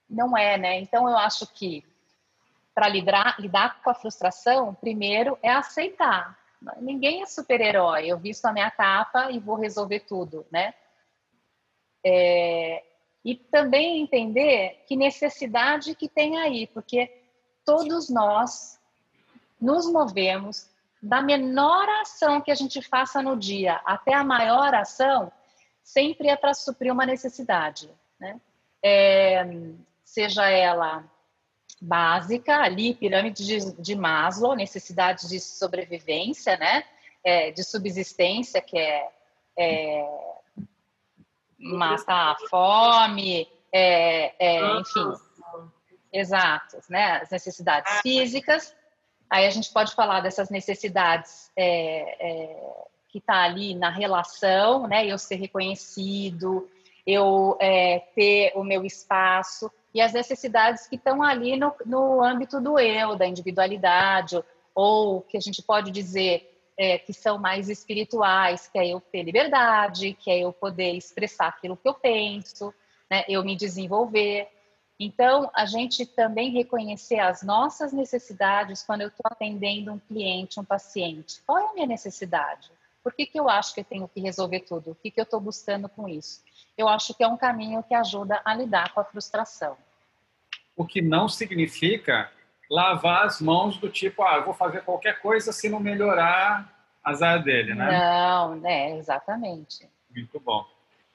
não 0.09 0.37
é, 0.37 0.57
né? 0.57 0.79
Então 0.79 1.09
eu 1.09 1.17
acho 1.17 1.47
que 1.47 1.85
para 2.73 2.87
lidar, 2.87 3.39
lidar 3.39 3.81
com 3.81 3.89
a 3.89 3.93
frustração, 3.93 4.73
primeiro 4.75 5.37
é 5.41 5.49
aceitar. 5.49 6.37
Ninguém 6.79 7.21
é 7.21 7.25
super-herói. 7.25 8.07
Eu 8.07 8.17
visto 8.17 8.45
a 8.45 8.53
minha 8.53 8.69
capa 8.69 9.31
e 9.31 9.39
vou 9.39 9.55
resolver 9.55 10.01
tudo, 10.01 10.45
né? 10.51 10.73
É, 12.05 12.83
e 13.23 13.35
também 13.35 14.01
entender 14.01 14.83
que 14.87 14.95
necessidade 14.95 15.95
que 15.95 16.07
tem 16.07 16.37
aí, 16.37 16.67
porque 16.67 17.11
todos 17.65 18.09
nós 18.09 18.79
nos 19.59 19.91
movemos 19.91 20.69
da 21.01 21.21
menor 21.21 21.87
ação 22.01 22.41
que 22.41 22.51
a 22.51 22.55
gente 22.55 22.81
faça 22.81 23.21
no 23.21 23.37
dia 23.37 23.81
até 23.85 24.13
a 24.13 24.23
maior 24.23 24.73
ação, 24.73 25.31
sempre 25.83 26.29
é 26.29 26.35
para 26.35 26.53
suprir 26.53 26.91
uma 26.91 27.05
necessidade, 27.05 27.89
né? 28.19 28.39
É, 28.83 29.43
seja 30.03 30.47
ela 30.49 31.03
básica 31.81 32.61
ali, 32.61 32.93
pirâmide 32.93 33.45
de, 33.45 33.81
de 33.81 33.95
Maslow, 33.95 34.55
necessidades 34.55 35.27
de 35.27 35.39
sobrevivência, 35.39 36.55
né? 36.57 36.83
É, 37.23 37.51
de 37.51 37.63
subsistência, 37.63 38.61
que 38.61 38.77
é, 38.77 39.09
é 39.57 40.07
matar 41.57 42.31
a 42.31 42.47
fome, 42.49 43.47
é, 43.71 44.33
é, 44.39 44.79
enfim, 44.79 45.11
exatos, 46.13 46.87
né? 46.89 47.21
As 47.21 47.29
necessidades 47.29 48.01
físicas, 48.01 48.75
Aí 49.31 49.47
a 49.47 49.49
gente 49.49 49.71
pode 49.71 49.95
falar 49.95 50.19
dessas 50.19 50.49
necessidades 50.49 51.49
é, 51.55 52.17
é, 52.19 52.85
que 53.07 53.19
está 53.19 53.43
ali 53.43 53.73
na 53.73 53.89
relação, 53.89 54.87
né? 54.87 55.07
Eu 55.07 55.17
ser 55.17 55.35
reconhecido, 55.35 56.69
eu 57.07 57.57
é, 57.61 57.99
ter 58.13 58.51
o 58.55 58.63
meu 58.63 58.83
espaço 58.83 59.71
e 59.93 60.01
as 60.01 60.13
necessidades 60.13 60.87
que 60.87 60.95
estão 60.95 61.21
ali 61.21 61.57
no, 61.57 61.73
no 61.85 62.23
âmbito 62.23 62.61
do 62.61 62.79
eu, 62.79 63.15
da 63.15 63.27
individualidade, 63.27 64.41
ou 64.73 65.21
que 65.21 65.37
a 65.37 65.39
gente 65.41 65.61
pode 65.61 65.91
dizer 65.91 66.47
é, 66.77 66.97
que 66.97 67.13
são 67.13 67.37
mais 67.37 67.69
espirituais, 67.69 68.67
que 68.67 68.79
é 68.79 68.87
eu 68.87 69.01
ter 69.01 69.23
liberdade, 69.23 70.13
que 70.13 70.31
é 70.31 70.39
eu 70.39 70.53
poder 70.53 70.93
expressar 70.93 71.47
aquilo 71.47 71.77
que 71.77 71.87
eu 71.87 71.93
penso, 71.93 72.73
né? 73.09 73.23
Eu 73.27 73.43
me 73.43 73.55
desenvolver. 73.55 74.47
Então, 74.97 75.51
a 75.53 75.65
gente 75.65 76.05
também 76.05 76.51
reconhecer 76.51 77.19
as 77.19 77.43
nossas 77.43 77.91
necessidades 77.91 78.83
quando 78.83 79.01
eu 79.01 79.09
estou 79.09 79.25
atendendo 79.25 79.91
um 79.91 79.99
cliente, 79.99 80.59
um 80.59 80.63
paciente. 80.63 81.41
Qual 81.45 81.57
é 81.57 81.67
a 81.67 81.73
minha 81.73 81.87
necessidade? 81.87 82.71
Por 83.03 83.13
que, 83.13 83.25
que 83.25 83.39
eu 83.39 83.49
acho 83.49 83.73
que 83.73 83.81
eu 83.81 83.85
tenho 83.85 84.07
que 84.07 84.21
resolver 84.21 84.61
tudo? 84.61 84.91
O 84.91 84.95
que, 84.95 85.09
que 85.09 85.19
eu 85.19 85.23
estou 85.23 85.39
buscando 85.39 85.89
com 85.89 86.07
isso? 86.07 86.43
Eu 86.77 86.87
acho 86.87 87.13
que 87.13 87.23
é 87.23 87.27
um 87.27 87.37
caminho 87.37 87.83
que 87.83 87.93
ajuda 87.93 88.41
a 88.45 88.53
lidar 88.53 88.93
com 88.93 88.99
a 88.99 89.03
frustração. 89.03 89.75
O 90.75 90.85
que 90.85 91.01
não 91.01 91.27
significa 91.27 92.31
lavar 92.69 93.25
as 93.25 93.41
mãos 93.41 93.77
do 93.77 93.89
tipo, 93.89 94.23
ah, 94.23 94.37
eu 94.37 94.45
vou 94.45 94.53
fazer 94.53 94.81
qualquer 94.83 95.19
coisa 95.19 95.51
se 95.51 95.67
não 95.67 95.79
melhorar 95.79 96.71
azar 97.03 97.43
dele, 97.43 97.73
né? 97.73 97.91
Não, 97.91 98.55
né, 98.55 98.97
exatamente. 98.97 99.89
Muito 100.09 100.39
bom. 100.39 100.65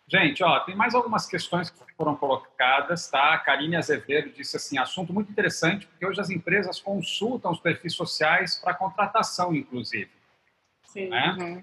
Gente, 0.08 0.44
ó, 0.44 0.60
tem 0.60 0.76
mais 0.76 0.94
algumas 0.94 1.26
questões 1.26 1.68
que 1.68 1.78
foram 1.96 2.14
colocadas, 2.14 3.08
tá? 3.10 3.34
A 3.34 3.38
Karine 3.38 3.74
Azevedo 3.74 4.30
disse 4.30 4.56
assim, 4.56 4.78
assunto 4.78 5.12
muito 5.12 5.30
interessante, 5.32 5.86
porque 5.86 6.06
hoje 6.06 6.20
as 6.20 6.30
empresas 6.30 6.80
consultam 6.80 7.50
os 7.50 7.58
perfis 7.58 7.94
sociais 7.94 8.56
para 8.62 8.74
contratação, 8.74 9.54
inclusive. 9.54 10.10
Sim. 10.86 11.08
Né? 11.08 11.36
Uhum. 11.38 11.62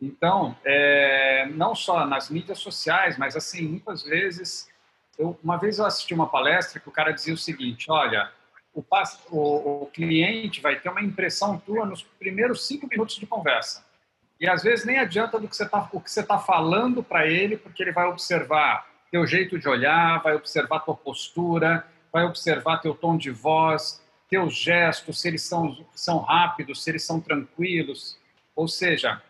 Então, 0.00 0.56
é, 0.64 1.46
não 1.50 1.74
só 1.74 2.06
nas 2.06 2.30
mídias 2.30 2.58
sociais, 2.58 3.18
mas 3.18 3.36
assim, 3.36 3.68
muitas 3.68 4.02
vezes, 4.02 4.68
eu, 5.18 5.38
uma 5.42 5.58
vez 5.58 5.78
eu 5.78 5.84
assisti 5.84 6.14
uma 6.14 6.28
palestra 6.28 6.80
que 6.80 6.88
o 6.88 6.92
cara 6.92 7.12
dizia 7.12 7.34
o 7.34 7.38
seguinte, 7.38 7.90
olha, 7.90 8.30
o, 8.72 8.82
o, 9.30 9.82
o 9.82 9.86
cliente 9.92 10.60
vai 10.60 10.80
ter 10.80 10.88
uma 10.88 11.02
impressão 11.02 11.58
tua 11.58 11.84
nos 11.84 12.02
primeiros 12.02 12.66
cinco 12.66 12.86
minutos 12.88 13.16
de 13.16 13.26
conversa. 13.26 13.84
E 14.40 14.48
às 14.48 14.62
vezes 14.62 14.86
nem 14.86 14.98
adianta 14.98 15.38
do 15.38 15.46
que 15.46 15.54
você 15.54 15.68
tá, 15.68 15.88
o 15.92 16.00
que 16.00 16.10
você 16.10 16.20
está 16.20 16.38
falando 16.38 17.02
para 17.02 17.26
ele, 17.26 17.58
porque 17.58 17.82
ele 17.82 17.92
vai 17.92 18.06
observar 18.06 18.88
teu 19.10 19.26
jeito 19.26 19.58
de 19.58 19.68
olhar, 19.68 20.22
vai 20.22 20.34
observar 20.34 20.80
tua 20.80 20.94
postura, 20.94 21.86
vai 22.10 22.24
observar 22.24 22.78
teu 22.78 22.94
tom 22.94 23.18
de 23.18 23.30
voz, 23.30 24.02
teus 24.30 24.54
gestos, 24.54 25.20
se 25.20 25.28
eles 25.28 25.42
são, 25.42 25.84
são 25.94 26.20
rápidos, 26.20 26.82
se 26.82 26.90
eles 26.90 27.04
são 27.04 27.20
tranquilos. 27.20 28.16
Ou 28.60 28.68
seja, 28.68 29.22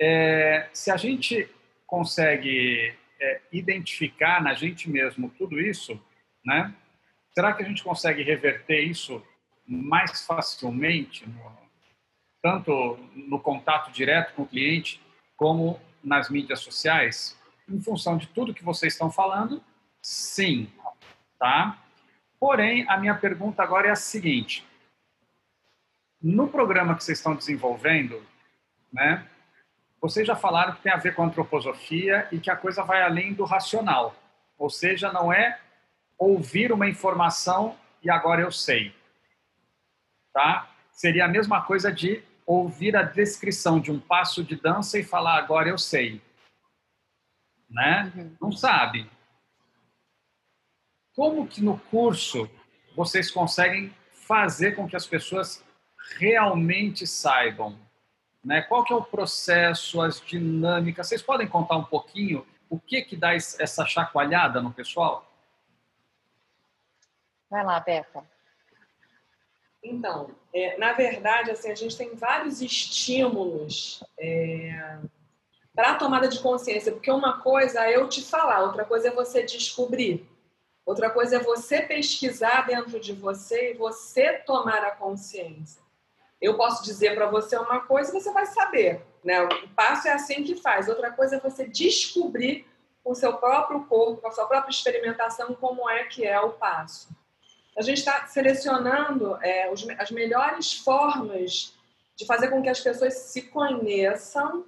é, 0.00 0.70
se 0.72 0.90
a 0.90 0.96
gente 0.96 1.46
consegue 1.86 2.94
é, 3.20 3.42
identificar 3.52 4.42
na 4.42 4.54
gente 4.54 4.88
mesmo 4.88 5.28
tudo 5.36 5.60
isso, 5.60 6.02
né? 6.42 6.74
Será 7.34 7.52
que 7.52 7.62
a 7.62 7.66
gente 7.66 7.84
consegue 7.84 8.22
reverter 8.22 8.80
isso 8.80 9.22
mais 9.68 10.24
facilmente 10.24 11.28
no, 11.28 11.58
tanto 12.40 12.96
no 13.14 13.38
contato 13.38 13.92
direto 13.92 14.32
com 14.32 14.44
o 14.44 14.48
cliente, 14.48 14.98
como 15.36 15.78
nas 16.02 16.30
mídias 16.30 16.60
sociais? 16.60 17.38
Em 17.68 17.82
função 17.82 18.16
de 18.16 18.28
tudo 18.28 18.54
que 18.54 18.64
vocês 18.64 18.94
estão 18.94 19.10
falando, 19.10 19.62
sim, 20.00 20.72
tá? 21.38 21.78
Porém, 22.40 22.86
a 22.88 22.96
minha 22.96 23.14
pergunta 23.14 23.62
agora 23.62 23.88
é 23.88 23.90
a 23.90 23.96
seguinte: 23.96 24.66
no 26.22 26.48
programa 26.48 26.96
que 26.96 27.04
vocês 27.04 27.18
estão 27.18 27.36
desenvolvendo, 27.36 28.24
né? 28.94 29.26
Vocês 30.00 30.26
já 30.26 30.36
falaram 30.36 30.74
que 30.74 30.82
tem 30.82 30.92
a 30.92 30.96
ver 30.96 31.14
com 31.14 31.24
antroposofia 31.24 32.28
e 32.30 32.38
que 32.38 32.50
a 32.50 32.56
coisa 32.56 32.84
vai 32.84 33.02
além 33.02 33.34
do 33.34 33.44
racional, 33.44 34.14
ou 34.56 34.70
seja, 34.70 35.12
não 35.12 35.32
é 35.32 35.58
ouvir 36.16 36.72
uma 36.72 36.88
informação 36.88 37.76
e 38.02 38.08
agora 38.08 38.42
eu 38.42 38.52
sei, 38.52 38.94
tá? 40.32 40.70
Seria 40.92 41.24
a 41.24 41.28
mesma 41.28 41.62
coisa 41.62 41.92
de 41.92 42.22
ouvir 42.46 42.94
a 42.94 43.02
descrição 43.02 43.80
de 43.80 43.90
um 43.90 43.98
passo 43.98 44.44
de 44.44 44.54
dança 44.54 44.98
e 44.98 45.02
falar 45.02 45.36
agora 45.38 45.68
eu 45.68 45.78
sei. 45.78 46.22
Né? 47.68 48.12
Uhum. 48.14 48.36
Não 48.40 48.52
sabe. 48.52 49.10
Como 51.16 51.48
que 51.48 51.60
no 51.62 51.78
curso 51.78 52.48
vocês 52.94 53.30
conseguem 53.30 53.92
fazer 54.12 54.76
com 54.76 54.86
que 54.86 54.94
as 54.94 55.06
pessoas 55.06 55.64
realmente 56.18 57.06
saibam? 57.06 57.83
Né? 58.44 58.62
Qual 58.62 58.84
que 58.84 58.92
é 58.92 58.96
o 58.96 59.02
processo, 59.02 60.00
as 60.00 60.20
dinâmicas? 60.20 61.08
Vocês 61.08 61.22
podem 61.22 61.48
contar 61.48 61.76
um 61.76 61.84
pouquinho 61.84 62.46
o 62.68 62.78
que 62.78 63.02
que 63.02 63.16
dá 63.16 63.34
essa 63.34 63.86
chacoalhada 63.86 64.60
no 64.60 64.72
pessoal? 64.72 65.30
Vai 67.48 67.64
lá, 67.64 67.78
Beca. 67.80 68.24
Então, 69.82 70.30
é, 70.52 70.76
na 70.78 70.92
verdade, 70.92 71.50
assim, 71.50 71.70
a 71.70 71.74
gente 71.74 71.96
tem 71.96 72.14
vários 72.14 72.60
estímulos 72.62 74.02
é, 74.18 74.98
para 75.74 75.92
a 75.92 75.94
tomada 75.94 76.26
de 76.26 76.40
consciência, 76.40 76.90
porque 76.90 77.10
uma 77.10 77.42
coisa 77.42 77.84
é 77.84 77.96
eu 77.96 78.08
te 78.08 78.22
falar, 78.22 78.62
outra 78.62 78.84
coisa 78.84 79.08
é 79.08 79.10
você 79.10 79.42
descobrir, 79.42 80.26
outra 80.86 81.10
coisa 81.10 81.36
é 81.36 81.38
você 81.40 81.82
pesquisar 81.82 82.66
dentro 82.66 82.98
de 82.98 83.12
você 83.12 83.72
e 83.72 83.76
você 83.76 84.38
tomar 84.38 84.82
a 84.82 84.92
consciência. 84.92 85.83
Eu 86.44 86.56
posso 86.56 86.84
dizer 86.84 87.14
para 87.14 87.26
você 87.26 87.56
uma 87.56 87.80
coisa 87.80 88.10
e 88.10 88.20
você 88.20 88.30
vai 88.32 88.46
saber, 88.46 89.02
né? 89.22 89.42
O 89.42 89.68
passo 89.70 90.08
é 90.08 90.12
assim 90.12 90.42
que 90.42 90.56
faz. 90.56 90.88
Outra 90.88 91.10
coisa 91.10 91.36
é 91.36 91.40
você 91.40 91.66
descobrir 91.66 92.66
com 93.02 93.12
o 93.12 93.14
seu 93.14 93.34
próprio 93.34 93.84
corpo, 93.84 94.20
com 94.20 94.28
a 94.28 94.32
sua 94.32 94.46
própria 94.46 94.70
experimentação, 94.70 95.54
como 95.54 95.88
é 95.88 96.04
que 96.04 96.24
é 96.24 96.40
o 96.40 96.50
passo 96.50 97.08
a 97.76 97.82
gente 97.82 97.98
está 97.98 98.26
selecionando 98.26 99.36
é, 99.42 99.70
os, 99.70 99.86
as 99.98 100.10
melhores 100.10 100.72
formas 100.72 101.74
de 102.16 102.24
fazer 102.24 102.48
com 102.48 102.62
que 102.62 102.68
as 102.68 102.80
pessoas 102.80 103.14
se 103.14 103.42
conheçam, 103.42 104.64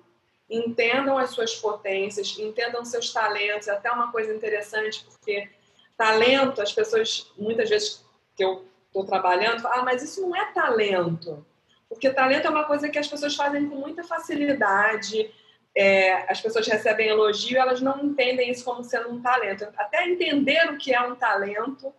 entendam 0.50 1.16
as 1.16 1.30
suas 1.30 1.54
potências, 1.54 2.36
entendam 2.38 2.84
seus 2.84 3.12
talentos. 3.12 3.68
Até 3.68 3.90
uma 3.90 4.10
coisa 4.10 4.34
interessante, 4.34 5.04
porque 5.04 5.48
talento, 5.96 6.60
as 6.60 6.72
pessoas, 6.72 7.32
muitas 7.38 7.70
vezes 7.70 8.04
que 8.34 8.44
eu 8.44 8.64
estou 8.86 9.04
trabalhando, 9.04 9.62
falam, 9.62 9.80
ah, 9.80 9.84
mas 9.84 10.02
isso 10.02 10.20
não 10.20 10.34
é 10.34 10.52
talento. 10.52 11.46
Porque 11.88 12.10
talento 12.10 12.46
é 12.46 12.50
uma 12.50 12.64
coisa 12.64 12.88
que 12.88 12.98
as 12.98 13.06
pessoas 13.06 13.34
fazem 13.34 13.68
com 13.68 13.76
muita 13.76 14.02
facilidade, 14.02 15.30
é, 15.74 16.30
as 16.30 16.40
pessoas 16.40 16.66
recebem 16.66 17.08
elogio, 17.08 17.58
elas 17.58 17.80
não 17.80 18.02
entendem 18.02 18.50
isso 18.50 18.64
como 18.64 18.82
sendo 18.82 19.10
um 19.10 19.20
talento. 19.20 19.68
Até 19.76 20.08
entender 20.08 20.70
o 20.70 20.78
que 20.78 20.94
é 20.94 21.00
um 21.00 21.14
talento 21.14 21.94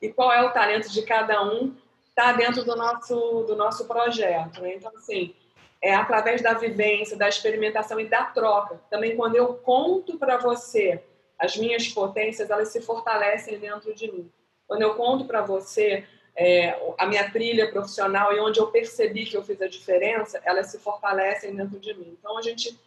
e 0.00 0.08
qual 0.08 0.32
é 0.32 0.42
o 0.42 0.50
talento 0.50 0.90
de 0.90 1.02
cada 1.02 1.42
um 1.42 1.74
está 2.08 2.32
dentro 2.32 2.64
do 2.64 2.74
nosso, 2.74 3.44
do 3.46 3.54
nosso 3.54 3.86
projeto. 3.86 4.60
Né? 4.60 4.74
Então, 4.76 4.90
assim, 4.96 5.34
é 5.80 5.94
através 5.94 6.42
da 6.42 6.54
vivência, 6.54 7.16
da 7.16 7.28
experimentação 7.28 8.00
e 8.00 8.08
da 8.08 8.24
troca. 8.24 8.80
Também, 8.90 9.16
quando 9.16 9.36
eu 9.36 9.54
conto 9.54 10.18
para 10.18 10.36
você 10.38 11.02
as 11.38 11.56
minhas 11.56 11.86
potências, 11.88 12.50
elas 12.50 12.68
se 12.68 12.80
fortalecem 12.80 13.58
dentro 13.58 13.94
de 13.94 14.10
mim. 14.10 14.30
Quando 14.66 14.82
eu 14.82 14.94
conto 14.94 15.24
para 15.24 15.42
você 15.42 16.04
é, 16.40 16.80
a 16.96 17.04
minha 17.04 17.28
trilha 17.32 17.68
profissional 17.68 18.32
e 18.32 18.38
onde 18.38 18.60
eu 18.60 18.68
percebi 18.68 19.26
que 19.26 19.36
eu 19.36 19.42
fiz 19.42 19.60
a 19.60 19.66
diferença, 19.66 20.40
elas 20.44 20.68
se 20.68 20.78
fortalecem 20.78 21.54
dentro 21.54 21.80
de 21.80 21.92
mim. 21.94 22.16
Então, 22.16 22.38
a 22.38 22.42
gente 22.42 22.78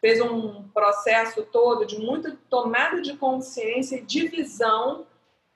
fez 0.00 0.20
um 0.20 0.64
processo 0.70 1.44
todo 1.44 1.86
de 1.86 1.96
muita 1.96 2.36
tomada 2.50 3.00
de 3.00 3.16
consciência 3.16 3.96
e 3.96 4.02
divisão 4.02 5.06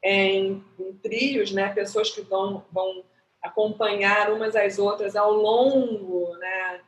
em, 0.01 0.65
em 0.79 0.93
trios, 1.03 1.51
né, 1.51 1.73
pessoas 1.75 2.11
que 2.11 2.21
vão, 2.21 2.65
vão 2.71 3.05
acompanhar 3.43 4.31
umas 4.31 4.55
às 4.55 4.79
outras 4.79 5.17
ao 5.17 5.33
longo 5.33 6.37
né, 6.37 6.81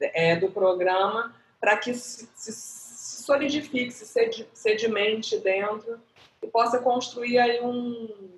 é, 0.00 0.36
do 0.36 0.50
programa 0.50 1.34
para 1.60 1.76
que 1.76 1.92
se, 1.92 2.30
se 2.34 3.22
solidifique, 3.24 3.92
se 3.92 4.06
sedimente 4.54 5.38
dentro 5.38 6.00
e 6.42 6.46
possa 6.46 6.78
construir 6.78 7.38
aí 7.38 7.60
um, 7.60 8.37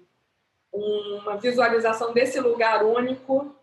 uma 0.72 1.36
visualização 1.36 2.12
desse 2.12 2.40
lugar 2.40 2.84
único 2.84 3.54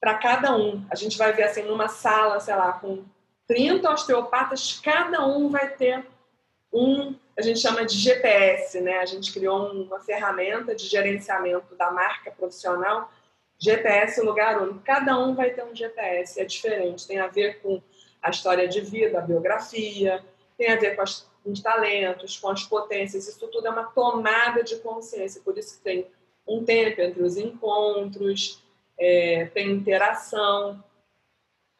para 0.00 0.14
cada 0.14 0.56
um. 0.56 0.84
A 0.90 0.94
gente 0.96 1.16
vai 1.16 1.32
ver 1.32 1.44
assim 1.44 1.62
numa 1.62 1.88
sala, 1.88 2.40
sei 2.40 2.56
lá, 2.56 2.72
com 2.72 3.04
30 3.46 3.90
osteopatas, 3.90 4.80
cada 4.82 5.26
um 5.26 5.48
vai 5.48 5.68
ter 5.68 6.04
um 6.72 7.14
a 7.36 7.40
gente 7.40 7.60
chama 7.60 7.84
de 7.84 7.96
GPS, 7.96 8.80
né? 8.80 8.98
A 8.98 9.06
gente 9.06 9.32
criou 9.32 9.72
uma 9.72 10.00
ferramenta 10.00 10.74
de 10.74 10.86
gerenciamento 10.86 11.74
da 11.76 11.90
marca 11.90 12.30
profissional, 12.30 13.10
GPS 13.58 14.20
lugar 14.20 14.60
único. 14.60 14.80
Cada 14.80 15.18
um 15.18 15.34
vai 15.34 15.50
ter 15.50 15.64
um 15.64 15.74
GPS, 15.74 16.40
é 16.40 16.44
diferente, 16.44 17.06
tem 17.06 17.18
a 17.18 17.28
ver 17.28 17.60
com 17.60 17.80
a 18.20 18.30
história 18.30 18.68
de 18.68 18.80
vida, 18.82 19.18
a 19.18 19.22
biografia, 19.22 20.22
tem 20.58 20.70
a 20.70 20.76
ver 20.76 20.94
com, 20.94 21.02
as, 21.02 21.26
com 21.42 21.50
os 21.50 21.60
talentos, 21.60 22.38
com 22.38 22.48
as 22.48 22.62
potências. 22.64 23.26
Isso 23.26 23.48
tudo 23.48 23.66
é 23.66 23.70
uma 23.70 23.84
tomada 23.84 24.62
de 24.62 24.76
consciência, 24.76 25.40
por 25.42 25.56
isso 25.58 25.78
que 25.78 25.84
tem 25.84 26.06
um 26.46 26.64
tempo 26.64 27.00
entre 27.00 27.22
os 27.22 27.36
encontros, 27.36 28.62
é, 28.98 29.46
tem 29.46 29.70
interação, 29.70 30.82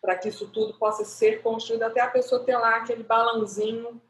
para 0.00 0.16
que 0.16 0.28
isso 0.28 0.48
tudo 0.48 0.74
possa 0.74 1.04
ser 1.04 1.42
construído, 1.42 1.84
até 1.84 2.00
a 2.00 2.10
pessoa 2.10 2.42
ter 2.42 2.56
lá 2.56 2.76
aquele 2.76 3.02
balãozinho, 3.02 4.00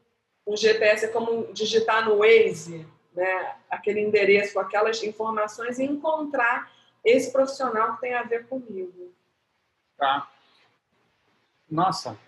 um 0.46 0.56
GPS, 0.56 1.04
é 1.04 1.08
como 1.08 1.52
digitar 1.52 2.08
no 2.08 2.18
Waze, 2.18 2.86
né, 3.14 3.56
aquele 3.70 4.00
endereço 4.00 4.58
aquelas 4.58 5.02
informações 5.02 5.78
e 5.78 5.84
encontrar 5.84 6.72
esse 7.04 7.30
profissional 7.30 7.94
que 7.94 8.00
tem 8.00 8.14
a 8.14 8.22
ver 8.22 8.46
comigo. 8.46 9.12
Tá. 9.96 10.28
Nossa, 11.70 12.18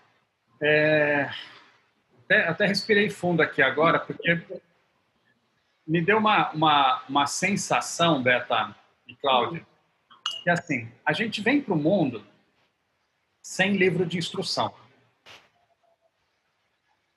é... 0.61 1.29
até, 2.25 2.47
até 2.47 2.65
respirei 2.65 3.09
fundo 3.09 3.41
aqui 3.41 3.61
agora, 3.61 3.99
porque 3.99 4.41
me 5.87 6.01
deu 6.01 6.17
uma, 6.17 6.51
uma, 6.51 7.03
uma 7.07 7.27
sensação, 7.27 8.21
Beta 8.21 8.75
e 9.07 9.15
Cláudia, 9.15 9.65
que 10.43 10.49
assim, 10.49 10.91
a 11.05 11.13
gente 11.13 11.41
vem 11.41 11.61
para 11.61 11.75
o 11.75 11.77
mundo 11.77 12.25
sem 13.43 13.77
livro 13.77 14.05
de 14.05 14.17
instrução. 14.17 14.73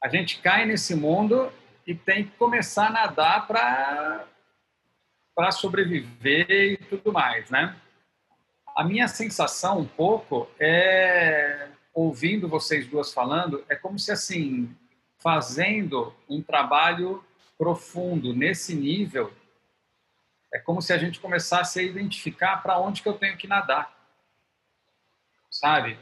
A 0.03 0.09
gente 0.09 0.41
cai 0.43 0.67
nesse 0.67 0.95
mundo 0.95 1.51
e 1.87 1.95
tem 1.95 2.25
que 2.25 2.33
começar 2.33 2.89
a 2.89 2.91
nadar 2.91 3.47
para 3.47 4.27
sobreviver 5.51 6.51
e 6.51 6.77
tudo 6.77 7.13
mais, 7.13 7.49
né? 7.51 7.75
A 8.77 8.85
minha 8.85 9.09
sensação 9.09 9.81
um 9.81 9.87
pouco 9.87 10.49
é 10.61 11.69
ouvindo 11.95 12.47
vocês 12.47 12.87
duas 12.87 13.13
falando, 13.13 13.65
é 13.69 13.75
como 13.75 13.99
se 13.99 14.13
assim, 14.13 14.73
fazendo 15.19 16.15
um 16.29 16.43
trabalho 16.43 17.25
profundo 17.57 18.33
nesse 18.33 18.75
nível, 18.75 19.33
é 20.53 20.59
como 20.59 20.81
se 20.81 20.93
a 20.93 20.99
gente 20.99 21.21
começasse 21.21 21.81
a 21.81 21.83
identificar 21.83 22.63
para 22.63 22.79
onde 22.79 23.03
que 23.03 23.09
eu 23.09 23.19
tenho 23.19 23.37
que 23.37 23.47
nadar. 23.47 23.93
Sabe? 25.51 25.99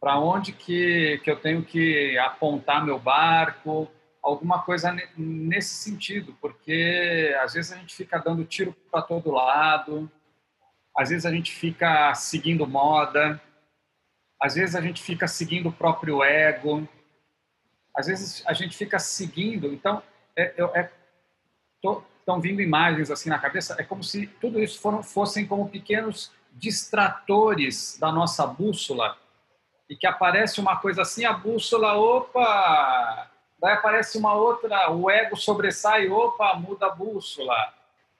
Para 0.00 0.18
onde 0.18 0.52
que, 0.52 1.20
que 1.22 1.30
eu 1.30 1.38
tenho 1.38 1.64
que 1.64 2.18
apontar 2.18 2.84
meu 2.84 2.98
barco, 2.98 3.90
alguma 4.22 4.62
coisa 4.62 4.94
nesse 5.16 5.74
sentido, 5.74 6.36
porque 6.40 7.36
às 7.40 7.54
vezes 7.54 7.72
a 7.72 7.76
gente 7.76 7.94
fica 7.94 8.18
dando 8.18 8.44
tiro 8.44 8.74
para 8.90 9.02
todo 9.02 9.30
lado, 9.30 10.10
às 10.96 11.10
vezes 11.10 11.24
a 11.24 11.30
gente 11.30 11.52
fica 11.52 12.12
seguindo 12.14 12.66
moda, 12.66 13.40
às 14.40 14.54
vezes 14.54 14.74
a 14.74 14.80
gente 14.80 15.02
fica 15.02 15.28
seguindo 15.28 15.68
o 15.68 15.72
próprio 15.72 16.24
ego, 16.24 16.88
às 17.96 18.06
vezes 18.06 18.42
a 18.46 18.52
gente 18.52 18.76
fica 18.76 18.98
seguindo. 18.98 19.72
Então, 19.72 20.02
é, 20.36 20.54
é, 20.74 20.90
estão 22.18 22.40
vindo 22.40 22.60
imagens 22.60 23.10
assim 23.10 23.28
na 23.28 23.38
cabeça, 23.38 23.76
é 23.78 23.84
como 23.84 24.02
se 24.02 24.26
tudo 24.40 24.60
isso 24.60 24.80
foram, 24.80 25.02
fossem 25.02 25.46
como 25.46 25.68
pequenos 25.68 26.32
distratores 26.52 27.96
da 27.98 28.10
nossa 28.10 28.46
bússola 28.46 29.16
e 29.88 29.96
que 29.96 30.06
aparece 30.06 30.60
uma 30.60 30.76
coisa 30.76 31.02
assim, 31.02 31.24
a 31.24 31.32
bússola, 31.32 31.94
opa, 31.94 33.30
Daí 33.58 33.72
aparece 33.72 34.18
uma 34.18 34.34
outra, 34.34 34.90
o 34.90 35.10
ego 35.10 35.36
sobressai, 35.36 36.08
opa, 36.08 36.54
muda 36.54 36.86
a 36.86 36.94
bússola. 36.94 37.72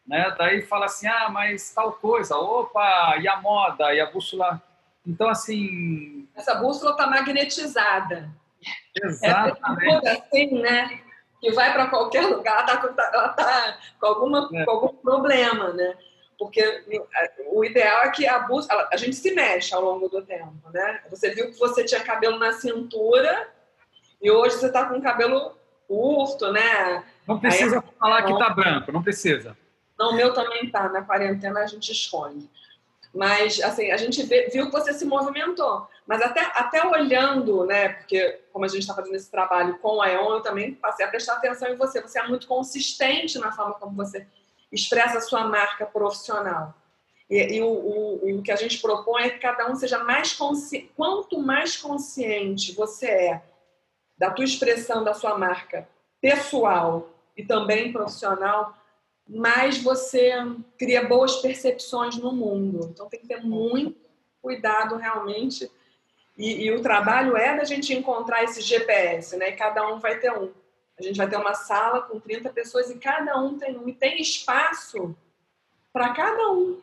Né? 0.06 0.34
Daí 0.38 0.62
fala 0.62 0.86
assim, 0.86 1.06
ah, 1.06 1.28
mas 1.28 1.72
tal 1.74 1.92
coisa, 1.92 2.36
opa, 2.36 3.16
e 3.20 3.28
a 3.28 3.40
moda, 3.40 3.92
e 3.94 4.00
a 4.00 4.10
bússola. 4.10 4.60
Então, 5.06 5.28
assim. 5.28 6.26
Essa 6.34 6.54
bússola 6.54 6.92
está 6.92 7.06
magnetizada. 7.06 8.30
Exatamente. 9.02 10.06
É 10.06 10.10
assim, 10.12 10.60
né? 10.60 11.00
Que 11.40 11.50
vai 11.52 11.72
para 11.72 11.88
qualquer 11.88 12.22
lugar, 12.22 12.66
ela 12.68 12.86
está 12.86 13.28
tá 13.28 13.78
com, 14.00 14.06
alguma, 14.06 14.48
é. 14.52 14.64
com 14.64 14.70
algum 14.70 14.96
problema, 14.96 15.72
né? 15.72 15.94
Porque 16.38 16.84
o 17.50 17.64
ideal 17.64 18.02
é 18.02 18.10
que 18.10 18.26
a 18.26 18.40
bússola, 18.40 18.88
a 18.92 18.96
gente 18.96 19.16
se 19.16 19.32
mexe 19.32 19.74
ao 19.74 19.82
longo 19.82 20.08
do 20.08 20.22
tempo, 20.22 20.70
né? 20.72 21.02
Você 21.10 21.30
viu 21.34 21.50
que 21.50 21.58
você 21.58 21.84
tinha 21.84 22.00
cabelo 22.02 22.38
na 22.38 22.52
cintura 22.52 23.48
e 24.20 24.30
hoje 24.30 24.56
você 24.56 24.66
está 24.66 24.86
com 24.86 25.00
cabelo 25.00 25.56
curto, 25.86 26.52
né? 26.52 27.04
Não 27.26 27.38
precisa 27.38 27.78
Aí, 27.78 27.82
falar 27.98 28.22
que 28.22 28.32
está 28.32 28.50
branco, 28.50 28.92
não 28.92 29.02
precisa. 29.02 29.56
Não, 29.98 30.10
o 30.10 30.14
meu 30.14 30.34
também 30.34 30.70
tá. 30.70 30.88
Na 30.88 31.02
quarentena 31.02 31.60
a 31.60 31.66
gente 31.66 31.90
esconde. 31.90 32.50
Mas, 33.16 33.58
assim, 33.62 33.90
a 33.90 33.96
gente 33.96 34.22
viu 34.24 34.66
que 34.66 34.72
você 34.72 34.92
se 34.92 35.06
movimentou. 35.06 35.88
Mas 36.06 36.20
até, 36.20 36.40
até 36.54 36.86
olhando, 36.86 37.64
né? 37.64 37.88
Porque, 37.88 38.40
como 38.52 38.66
a 38.66 38.68
gente 38.68 38.82
está 38.82 38.94
fazendo 38.94 39.14
esse 39.14 39.30
trabalho 39.30 39.78
com 39.78 40.02
a 40.02 40.10
EON, 40.10 40.34
eu 40.34 40.42
também 40.42 40.74
passei 40.74 41.06
a 41.06 41.08
prestar 41.08 41.34
atenção 41.34 41.68
em 41.68 41.76
você. 41.76 42.02
Você 42.02 42.20
é 42.20 42.28
muito 42.28 42.46
consistente 42.46 43.38
na 43.38 43.50
forma 43.50 43.74
como 43.74 43.96
você 43.96 44.26
expressa 44.70 45.16
a 45.16 45.22
sua 45.22 45.44
marca 45.44 45.86
profissional. 45.86 46.74
E, 47.30 47.56
e 47.56 47.62
o, 47.62 47.68
o, 47.68 48.38
o, 48.38 48.42
que 48.42 48.52
a 48.52 48.56
gente 48.56 48.80
propõe 48.82 49.22
é 49.22 49.30
que 49.30 49.38
cada 49.38 49.70
um 49.70 49.74
seja 49.74 50.04
mais 50.04 50.34
consciente. 50.34 50.92
Quanto 50.94 51.40
mais 51.40 51.74
consciente 51.76 52.74
você 52.74 53.06
é 53.06 53.42
da 54.18 54.30
tua 54.30 54.44
expressão 54.44 55.02
da 55.02 55.14
sua 55.14 55.38
marca 55.38 55.88
pessoal 56.20 57.08
e 57.36 57.44
também 57.44 57.92
profissional, 57.92 58.76
mais 59.28 59.78
você 59.78 60.32
cria 60.78 61.04
boas 61.04 61.36
percepções 61.36 62.16
no 62.16 62.32
mundo. 62.32 62.88
Então 62.92 63.08
tem 63.08 63.20
que 63.20 63.26
ter 63.26 63.42
muito 63.42 63.98
cuidado 64.40 64.96
realmente. 64.96 65.70
E, 66.38 66.64
e 66.64 66.72
o 66.72 66.82
trabalho 66.82 67.36
é 67.36 67.56
da 67.56 67.64
gente 67.64 67.92
encontrar 67.92 68.44
esse 68.44 68.60
GPS, 68.60 69.36
né? 69.36 69.50
E 69.50 69.56
cada 69.56 69.86
um 69.92 69.98
vai 69.98 70.18
ter 70.18 70.30
um. 70.32 70.52
A 70.98 71.02
gente 71.02 71.16
vai 71.16 71.28
ter 71.28 71.36
uma 71.36 71.54
sala 71.54 72.02
com 72.02 72.20
30 72.20 72.50
pessoas 72.50 72.90
e 72.90 72.98
cada 72.98 73.38
um 73.38 73.58
tem 73.58 73.76
um. 73.76 73.88
E 73.88 73.92
tem 73.92 74.20
espaço 74.20 75.16
para 75.92 76.14
cada 76.14 76.52
um. 76.52 76.80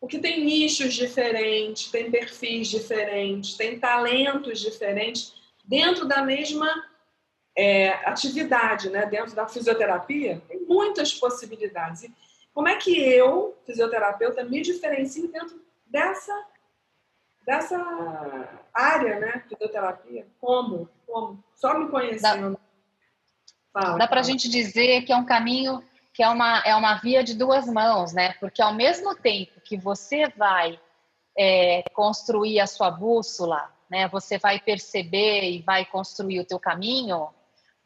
Porque 0.00 0.18
tem 0.18 0.44
nichos 0.44 0.94
diferentes, 0.94 1.90
tem 1.90 2.10
perfis 2.10 2.68
diferentes, 2.68 3.56
tem 3.56 3.80
talentos 3.80 4.60
diferentes 4.60 5.34
dentro 5.64 6.06
da 6.06 6.22
mesma 6.22 6.84
é, 7.58 7.88
atividade, 8.08 8.88
né? 8.88 9.04
dentro 9.04 9.34
da 9.34 9.48
fisioterapia, 9.48 10.40
tem 10.46 10.64
muitas 10.64 11.12
possibilidades. 11.12 12.04
E 12.04 12.14
como 12.54 12.68
é 12.68 12.76
que 12.76 12.96
eu, 12.96 13.58
fisioterapeuta, 13.66 14.44
me 14.44 14.62
diferencio 14.62 15.26
dentro 15.26 15.60
dessa, 15.84 16.46
dessa 17.44 17.76
área, 18.72 19.18
né? 19.18 19.42
Fisioterapia? 19.48 20.24
Como? 20.40 20.88
Como? 21.04 21.42
Só 21.56 21.76
me 21.76 21.88
conhecendo. 21.88 22.58
Dá, 23.74 23.96
dá 23.96 24.06
para 24.06 24.20
a 24.20 24.24
gente 24.24 24.48
dizer 24.48 25.02
que 25.02 25.12
é 25.12 25.16
um 25.16 25.26
caminho 25.26 25.82
que 26.14 26.22
é 26.22 26.28
uma, 26.28 26.60
é 26.64 26.74
uma 26.74 26.94
via 26.94 27.22
de 27.24 27.34
duas 27.34 27.66
mãos, 27.66 28.12
né? 28.12 28.34
Porque 28.40 28.62
ao 28.62 28.74
mesmo 28.74 29.16
tempo 29.16 29.60
que 29.60 29.76
você 29.76 30.28
vai 30.36 30.78
é, 31.36 31.82
construir 31.92 32.60
a 32.60 32.66
sua 32.68 32.90
bússola 32.90 33.72
né? 33.88 34.06
Você 34.08 34.38
vai 34.38 34.60
perceber 34.60 35.50
e 35.50 35.62
vai 35.62 35.84
construir 35.84 36.40
o 36.40 36.44
teu 36.44 36.58
caminho, 36.58 37.28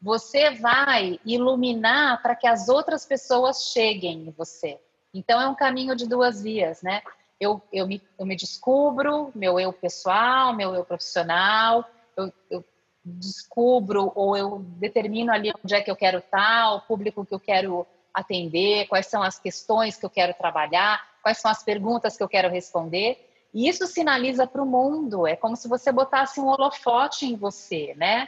você 0.03 0.51
vai 0.51 1.17
iluminar 1.25 2.21
para 2.21 2.35
que 2.35 2.45
as 2.45 2.67
outras 2.67 3.05
pessoas 3.05 3.71
cheguem 3.71 4.27
em 4.27 4.31
você. 4.31 4.77
Então 5.13 5.39
é 5.39 5.47
um 5.47 5.55
caminho 5.55 5.95
de 5.95 6.05
duas 6.05 6.43
vias, 6.43 6.81
né? 6.81 7.01
Eu, 7.39 7.61
eu, 7.71 7.87
me, 7.87 8.01
eu 8.19 8.25
me 8.25 8.35
descubro, 8.35 9.31
meu 9.33 9.57
eu 9.57 9.71
pessoal, 9.71 10.53
meu 10.53 10.75
eu 10.75 10.83
profissional, 10.83 11.85
eu, 12.17 12.33
eu 12.51 12.65
descubro 13.03 14.11
ou 14.13 14.35
eu 14.35 14.59
determino 14.77 15.31
ali 15.31 15.53
onde 15.63 15.73
é 15.73 15.81
que 15.81 15.89
eu 15.89 15.95
quero 15.95 16.17
estar, 16.17 16.73
o 16.73 16.81
público 16.81 17.25
que 17.25 17.33
eu 17.33 17.39
quero 17.39 17.87
atender, 18.13 18.87
quais 18.87 19.07
são 19.07 19.23
as 19.23 19.39
questões 19.39 19.95
que 19.95 20.05
eu 20.05 20.09
quero 20.09 20.33
trabalhar, 20.33 21.01
quais 21.21 21.37
são 21.37 21.49
as 21.49 21.63
perguntas 21.63 22.17
que 22.17 22.23
eu 22.23 22.27
quero 22.27 22.49
responder. 22.49 23.29
E 23.53 23.69
isso 23.69 23.87
sinaliza 23.87 24.45
para 24.45 24.61
o 24.61 24.65
mundo, 24.65 25.25
é 25.25 25.37
como 25.37 25.55
se 25.55 25.69
você 25.69 25.93
botasse 25.93 26.41
um 26.41 26.47
holofote 26.47 27.25
em 27.25 27.37
você, 27.37 27.93
né? 27.95 28.27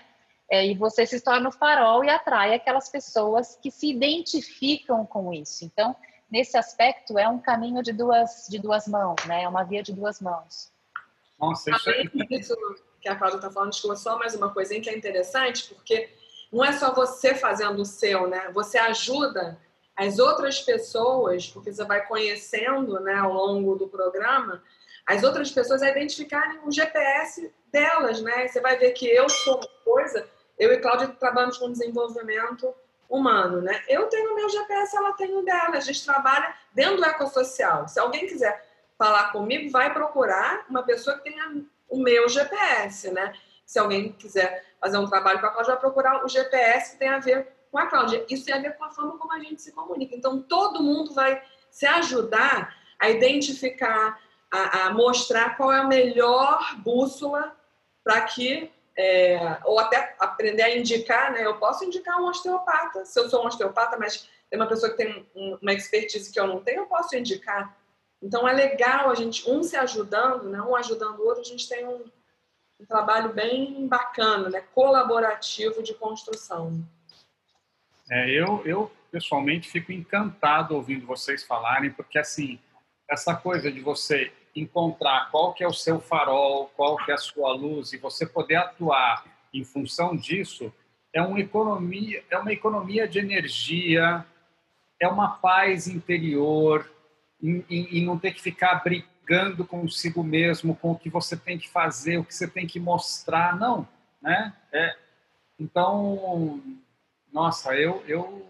É, 0.50 0.66
e 0.66 0.76
você 0.76 1.06
se 1.06 1.22
torna 1.22 1.50
o 1.50 1.52
farol 1.52 2.04
e 2.04 2.10
atrai 2.10 2.54
aquelas 2.54 2.90
pessoas 2.90 3.58
que 3.62 3.72
se 3.72 3.90
identificam 3.90 5.06
com 5.06 5.34
isso. 5.34 5.66
Então, 5.66 5.96
nesse 6.30 6.58
aspecto, 6.58 7.18
é 7.18 7.28
um 7.28 7.40
caminho 7.40 7.82
de 7.82 7.92
duas, 7.92 8.48
de 8.50 8.60
duas 8.60 8.88
mãos, 8.88 9.16
né? 9.26 9.44
É 9.44 9.48
uma 9.48 9.64
via 9.64 9.82
de 9.82 9.92
duas 9.92 10.22
mãos. 10.22 10.72
Nossa, 11.40 11.72
isso 11.72 11.90
é... 11.90 12.04
isso 12.30 12.56
que 13.02 13.10
a 13.10 13.16
Cláudia 13.16 13.38
está 13.38 13.52
falando, 13.52 13.72
desculpa, 13.72 13.96
só 13.96 14.18
mais 14.18 14.34
uma 14.36 14.52
coisinha 14.52 14.82
que 14.82 14.90
é 14.90 14.98
interessante, 14.98 15.74
porque 15.74 16.10
não 16.52 16.64
é 16.64 16.72
só 16.74 16.94
você 16.94 17.36
fazendo 17.36 17.82
o 17.82 17.86
seu, 17.86 18.28
né? 18.28 18.50
Você 18.54 18.78
ajuda 18.78 19.60
as 19.96 20.20
outras 20.20 20.60
pessoas, 20.62 21.48
porque 21.48 21.72
você 21.72 21.84
vai 21.86 22.06
conhecendo 22.06 23.00
né, 23.00 23.14
ao 23.14 23.32
longo 23.32 23.76
do 23.76 23.88
programa, 23.88 24.62
as 25.06 25.24
outras 25.24 25.52
pessoas 25.52 25.82
a 25.82 25.90
identificarem 25.90 26.60
o 26.66 26.72
GPS 26.72 27.54
delas, 27.72 28.22
né? 28.22 28.48
Você 28.48 28.60
vai 28.60 28.78
ver 28.78 28.92
que 28.92 29.08
eu 29.08 29.30
sou 29.30 29.58
uma 29.58 29.68
coisa, 29.84 30.28
eu 30.58 30.74
e 30.74 30.80
Cláudia 30.80 31.08
trabalhamos 31.08 31.58
com 31.58 31.72
desenvolvimento 31.72 32.74
humano, 33.10 33.62
né? 33.62 33.84
Eu 33.88 34.08
tenho 34.08 34.32
o 34.32 34.36
meu 34.36 34.50
GPS, 34.50 34.96
ela 34.96 35.14
tem 35.14 35.36
o 35.36 35.44
dela. 35.44 35.78
A 35.78 35.80
gente 35.80 36.04
trabalha 36.04 36.54
dentro 36.74 36.98
do 36.98 37.06
ecossocial. 37.06 37.88
Se 37.88 38.00
alguém 38.00 38.26
quiser 38.28 38.66
falar 38.98 39.32
comigo, 39.32 39.70
vai 39.70 39.94
procurar 39.94 40.66
uma 40.70 40.84
pessoa 40.84 41.18
que 41.18 41.24
tenha 41.30 41.64
o 41.90 42.00
meu 42.00 42.28
GPS, 42.28 43.12
né? 43.12 43.34
Se 43.66 43.80
alguém 43.80 44.12
quiser 44.14 44.64
fazer 44.80 44.98
um 44.98 45.08
trabalho 45.08 45.40
com 45.40 45.48
a 45.48 45.50
Cláudia, 45.50 45.74
vai 45.74 45.82
procurar 45.82 46.24
o 46.24 46.30
GPS 46.30 46.92
que 46.92 47.00
tem 47.00 47.10
a 47.10 47.20
ver 47.20 47.48
com 47.72 47.78
a 47.78 47.88
Cláudia. 47.88 48.26
Isso 48.30 48.46
tem 48.46 48.56
a 48.56 48.60
ver 48.60 48.78
com 48.78 48.86
a 48.86 48.92
forma 48.92 49.18
como 49.18 49.34
a 49.34 49.40
gente 49.40 49.62
se 49.62 49.72
comunica. 49.72 50.16
Então, 50.16 50.42
todo 50.42 50.84
mundo 50.84 51.14
vai 51.14 51.42
se 51.70 51.86
ajudar 51.86 52.76
a 53.00 53.10
identificar, 53.10 54.20
a, 54.50 54.86
a 54.86 54.94
mostrar 54.94 55.58
qual 55.58 55.74
é 55.74 55.80
a 55.80 55.88
melhor 55.88 56.76
bússola 56.78 57.56
para 58.04 58.22
que 58.22 58.72
é, 58.98 59.60
ou 59.66 59.80
até 59.80 60.16
aprender 60.20 60.64
a 60.64 60.78
indicar, 60.78 61.32
né? 61.32 61.46
Eu 61.46 61.58
posso 61.58 61.84
indicar 61.84 62.20
um 62.20 62.28
osteopata, 62.28 63.06
se 63.06 63.20
eu 63.20 63.30
sou 63.30 63.44
um 63.44 63.48
osteopata, 63.48 63.98
mas 63.98 64.30
tem 64.50 64.60
uma 64.60 64.68
pessoa 64.68 64.92
que 64.92 64.98
tem 64.98 65.28
uma 65.36 65.74
expertise 65.74 66.32
que 66.32 66.40
eu 66.40 66.48
não 66.48 66.62
tenho, 66.62 66.82
eu 66.82 66.86
posso 66.86 67.16
indicar. 67.16 67.76
Então 68.22 68.48
é 68.48 68.54
legal 68.54 69.10
a 69.10 69.16
gente 69.16 69.50
um 69.50 69.62
se 69.62 69.76
ajudando, 69.76 70.50
né? 70.50 70.62
Um 70.62 70.76
ajudando 70.76 71.20
o 71.20 71.26
outro, 71.26 71.42
a 71.42 71.46
gente 71.46 71.68
tem 71.68 71.86
um, 71.86 72.06
um 72.80 72.86
trabalho 72.86 73.34
bem 73.34 73.88
bacana, 73.88 74.50
né? 74.50 74.64
Colaborativo 74.74 75.84
de 75.84 75.94
construção. 75.94 76.82
É, 78.10 78.30
eu, 78.30 78.66
eu 78.66 78.92
pessoalmente 79.12 79.70
fico 79.70 79.92
encantado 79.92 80.76
ouvindo 80.76 81.06
vocês 81.06 81.44
falarem, 81.44 81.92
porque 81.92 82.18
assim 82.18 82.60
essa 83.10 83.36
coisa 83.36 83.72
de 83.72 83.82
você 83.82 84.32
encontrar 84.56 85.30
qual 85.32 85.54
que 85.54 85.64
é 85.64 85.68
o 85.68 85.74
seu 85.74 86.00
farol, 86.00 86.72
qual 86.76 86.96
que 86.98 87.12
é 87.12 87.14
a 87.14 87.18
sua 87.18 87.54
luz 87.54 87.92
e 87.92 87.98
você 87.98 88.26
poder 88.26 88.56
atuar 88.56 89.26
em 89.54 89.64
função 89.64 90.16
disso 90.16 90.72
é 91.14 91.22
uma 91.22 91.40
economia, 91.40 92.24
é 92.30 92.38
uma 92.38 92.52
economia 92.52 93.08
de 93.08 93.20
energia, 93.20 94.26
é 95.00 95.08
uma 95.08 95.30
paz 95.38 95.88
interior 95.88 96.92
e, 97.42 98.02
não 98.06 98.20
ter 98.20 98.34
que 98.34 98.42
ficar 98.42 98.84
brigando 98.84 99.66
consigo 99.66 100.22
mesmo 100.24 100.76
com 100.76 100.92
o 100.92 101.00
que 101.00 101.10
você 101.10 101.38
tem 101.38 101.58
que 101.58 101.70
fazer, 101.70 102.18
o 102.18 102.26
que 102.26 102.36
você 102.36 102.48
tem 102.48 102.68
que 102.68 102.82
mostrar, 102.82 103.58
não, 103.58 103.88
né? 104.22 104.54
É, 104.74 104.98
então, 105.58 106.62
nossa, 107.32 107.74
eu 107.76 108.04
eu 108.08 108.46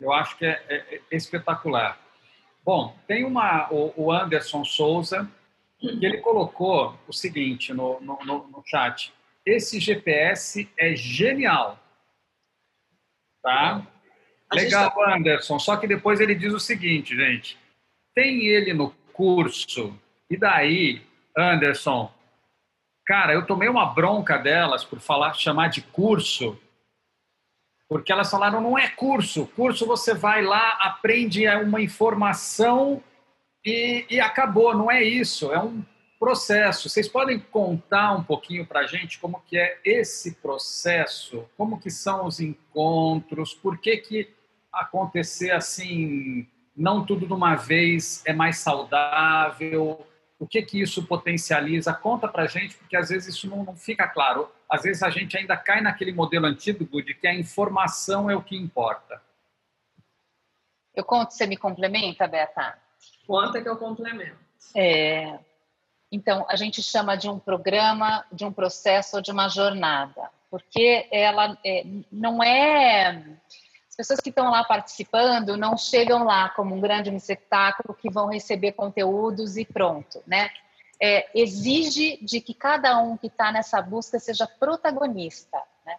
eu 0.00 0.12
acho 0.12 0.36
que 0.36 0.44
é, 0.44 0.62
é, 0.68 1.00
é 1.10 1.16
espetacular. 1.16 2.00
Bom, 2.66 2.98
tem 3.06 3.24
uma, 3.24 3.72
o, 3.72 3.92
o 3.96 4.12
Anderson 4.12 4.64
Souza, 4.64 5.30
que 5.78 6.04
ele 6.04 6.18
colocou 6.18 6.98
o 7.06 7.12
seguinte 7.12 7.72
no, 7.72 8.00
no, 8.00 8.18
no, 8.24 8.62
chat. 8.66 9.12
Esse 9.44 9.78
GPS 9.78 10.68
é 10.76 10.96
genial. 10.96 11.78
Tá? 13.40 13.86
Legal, 14.52 14.90
tá... 14.90 15.14
Anderson. 15.14 15.60
Só 15.60 15.76
que 15.76 15.86
depois 15.86 16.18
ele 16.18 16.34
diz 16.34 16.52
o 16.52 16.58
seguinte, 16.58 17.14
gente. 17.14 17.56
Tem 18.12 18.46
ele 18.46 18.74
no 18.74 18.90
curso. 19.12 19.96
E 20.28 20.36
daí, 20.36 21.02
Anderson, 21.38 22.12
cara, 23.06 23.32
eu 23.32 23.46
tomei 23.46 23.68
uma 23.68 23.86
bronca 23.86 24.38
delas 24.38 24.84
por 24.84 24.98
falar, 24.98 25.34
chamar 25.34 25.68
de 25.68 25.82
curso 25.82 26.60
porque 27.88 28.12
elas 28.12 28.30
falaram, 28.30 28.60
não 28.60 28.76
é 28.76 28.88
curso. 28.88 29.46
Curso 29.54 29.86
você 29.86 30.12
vai 30.12 30.42
lá, 30.42 30.78
aprende 30.80 31.46
uma 31.48 31.80
informação 31.80 33.02
e, 33.64 34.04
e 34.10 34.20
acabou. 34.20 34.76
Não 34.76 34.90
é 34.90 35.02
isso, 35.02 35.52
é 35.52 35.62
um 35.62 35.84
processo. 36.18 36.88
Vocês 36.88 37.08
podem 37.08 37.38
contar 37.38 38.12
um 38.12 38.24
pouquinho 38.24 38.66
para 38.66 38.80
a 38.80 38.86
gente 38.86 39.18
como 39.18 39.40
que 39.46 39.56
é 39.56 39.78
esse 39.84 40.34
processo? 40.36 41.44
Como 41.56 41.78
que 41.78 41.90
são 41.90 42.26
os 42.26 42.40
encontros? 42.40 43.54
Por 43.54 43.78
que 43.78 43.96
que 43.98 44.30
acontecer 44.72 45.52
assim, 45.52 46.46
não 46.76 47.04
tudo 47.04 47.26
de 47.26 47.32
uma 47.32 47.54
vez 47.54 48.22
é 48.26 48.32
mais 48.32 48.58
saudável? 48.58 50.04
O 50.38 50.46
que 50.46 50.60
que 50.62 50.80
isso 50.80 51.06
potencializa? 51.06 51.94
Conta 51.94 52.26
para 52.26 52.42
a 52.42 52.46
gente, 52.46 52.76
porque 52.76 52.96
às 52.96 53.10
vezes 53.10 53.34
isso 53.34 53.48
não, 53.48 53.64
não 53.64 53.76
fica 53.76 54.08
claro 54.08 54.48
às 54.68 54.82
vezes 54.82 55.02
a 55.02 55.10
gente 55.10 55.36
ainda 55.36 55.56
cai 55.56 55.80
naquele 55.80 56.12
modelo 56.12 56.46
antigo 56.46 56.84
de 57.02 57.14
que 57.14 57.26
a 57.26 57.34
informação 57.34 58.30
é 58.30 58.36
o 58.36 58.42
que 58.42 58.56
importa. 58.56 59.20
Eu 60.94 61.04
conto, 61.04 61.32
você 61.32 61.46
me 61.46 61.56
complementa, 61.56 62.26
Beta? 62.26 62.78
Conta 63.26 63.60
que 63.60 63.68
eu 63.68 63.76
complemento. 63.76 64.38
É, 64.74 65.38
então, 66.10 66.46
a 66.48 66.56
gente 66.56 66.82
chama 66.82 67.16
de 67.16 67.28
um 67.28 67.38
programa, 67.38 68.24
de 68.32 68.44
um 68.44 68.52
processo 68.52 69.16
ou 69.16 69.22
de 69.22 69.30
uma 69.30 69.48
jornada, 69.48 70.30
porque 70.50 71.06
ela 71.10 71.58
é, 71.64 71.84
não 72.10 72.42
é. 72.42 73.22
As 73.88 73.96
pessoas 73.96 74.20
que 74.20 74.30
estão 74.30 74.50
lá 74.50 74.64
participando 74.64 75.56
não 75.56 75.76
chegam 75.76 76.24
lá 76.24 76.48
como 76.50 76.74
um 76.74 76.80
grande 76.80 77.10
receptáculo 77.10 77.94
que 77.94 78.10
vão 78.10 78.28
receber 78.28 78.72
conteúdos 78.72 79.56
e 79.56 79.64
pronto, 79.64 80.22
né? 80.26 80.50
É, 81.00 81.28
exige 81.38 82.18
de 82.24 82.40
que 82.40 82.54
cada 82.54 82.98
um 82.98 83.16
que 83.16 83.26
está 83.26 83.52
nessa 83.52 83.80
busca 83.82 84.18
seja 84.18 84.46
protagonista. 84.46 85.60
Né? 85.84 85.96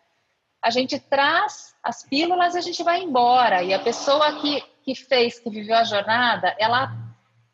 A 0.61 0.69
gente 0.69 0.99
traz 0.99 1.75
as 1.83 2.03
pílulas 2.03 2.55
e 2.55 2.57
a 2.57 2.61
gente 2.61 2.83
vai 2.83 3.01
embora. 3.01 3.63
E 3.63 3.73
a 3.73 3.79
pessoa 3.79 4.41
que, 4.41 4.61
que 4.83 4.95
fez, 4.95 5.39
que 5.39 5.49
viveu 5.49 5.75
a 5.75 5.83
jornada, 5.83 6.55
ela, 6.59 6.91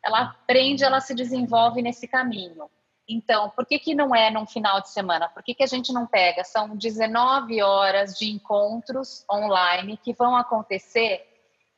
ela 0.02 0.22
aprende, 0.22 0.84
ela 0.84 1.00
se 1.00 1.14
desenvolve 1.14 1.82
nesse 1.82 2.08
caminho. 2.08 2.68
Então, 3.06 3.50
por 3.50 3.66
que, 3.66 3.78
que 3.78 3.94
não 3.94 4.14
é 4.14 4.30
num 4.30 4.46
final 4.46 4.80
de 4.80 4.88
semana? 4.88 5.28
Por 5.28 5.42
que, 5.42 5.54
que 5.54 5.62
a 5.62 5.66
gente 5.66 5.92
não 5.92 6.06
pega? 6.06 6.42
São 6.42 6.74
19 6.74 7.62
horas 7.62 8.18
de 8.18 8.30
encontros 8.30 9.26
online 9.30 9.98
que 9.98 10.14
vão 10.14 10.34
acontecer 10.34 11.26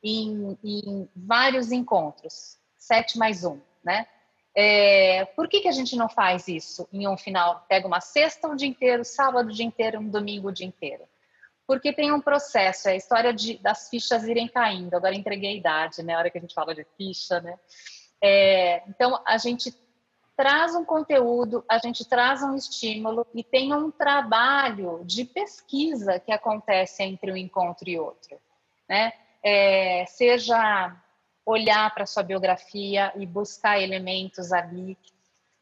em, 0.01 0.57
em 0.63 1.09
vários 1.13 1.71
encontros, 1.71 2.57
sete 2.77 3.17
mais 3.17 3.43
um, 3.43 3.59
né? 3.83 4.07
É, 4.59 5.23
por 5.35 5.47
que, 5.47 5.61
que 5.61 5.67
a 5.67 5.71
gente 5.71 5.95
não 5.95 6.09
faz 6.09 6.47
isso 6.47 6.89
em 6.91 7.07
um 7.07 7.15
final? 7.15 7.63
Pega 7.69 7.85
uma 7.85 8.01
sexta 8.01 8.47
um 8.47 8.55
dia 8.55 8.67
inteiro, 8.67 9.05
sábado 9.05 9.49
o 9.49 9.53
dia 9.53 9.63
inteiro, 9.63 9.99
um 9.99 10.09
domingo 10.09 10.47
o 10.47 10.51
dia 10.51 10.65
inteiro. 10.65 11.03
Porque 11.67 11.93
tem 11.93 12.11
um 12.11 12.19
processo, 12.19 12.89
é 12.89 12.93
a 12.93 12.95
história 12.95 13.31
de, 13.31 13.59
das 13.59 13.87
fichas 13.87 14.23
irem 14.23 14.47
caindo. 14.47 14.95
Agora 14.95 15.13
entreguei 15.13 15.51
a 15.51 15.55
idade, 15.55 16.01
né? 16.01 16.15
A 16.15 16.17
hora 16.17 16.31
que 16.31 16.39
a 16.39 16.41
gente 16.41 16.55
fala 16.55 16.73
de 16.73 16.83
ficha, 16.97 17.39
né? 17.39 17.55
É, 18.19 18.81
então, 18.87 19.21
a 19.27 19.37
gente 19.37 19.71
traz 20.35 20.73
um 20.73 20.83
conteúdo, 20.83 21.63
a 21.69 21.77
gente 21.77 22.03
traz 22.03 22.41
um 22.41 22.55
estímulo 22.55 23.27
e 23.35 23.43
tem 23.43 23.71
um 23.75 23.91
trabalho 23.91 25.03
de 25.05 25.23
pesquisa 25.23 26.19
que 26.19 26.31
acontece 26.31 27.03
entre 27.03 27.31
um 27.31 27.37
encontro 27.37 27.87
e 27.87 27.99
outro, 27.99 28.39
né? 28.89 29.13
É, 29.43 30.03
seja 30.07 30.97
olhar 31.47 31.93
para 31.93 32.05
sua 32.05 32.23
biografia 32.23 33.13
e 33.15 33.25
buscar 33.25 33.81
elementos 33.81 34.51
ali, 34.51 34.97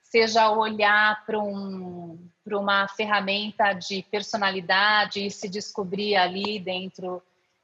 seja 0.02 0.50
olhar 0.50 1.24
para 1.28 1.40
um, 1.40 2.28
uma 2.44 2.88
ferramenta 2.88 3.72
de 3.74 4.02
personalidade 4.10 5.24
e 5.24 5.30
se 5.30 5.48
descobrir 5.48 6.16
ali 6.16 6.58
dentro, 6.58 7.22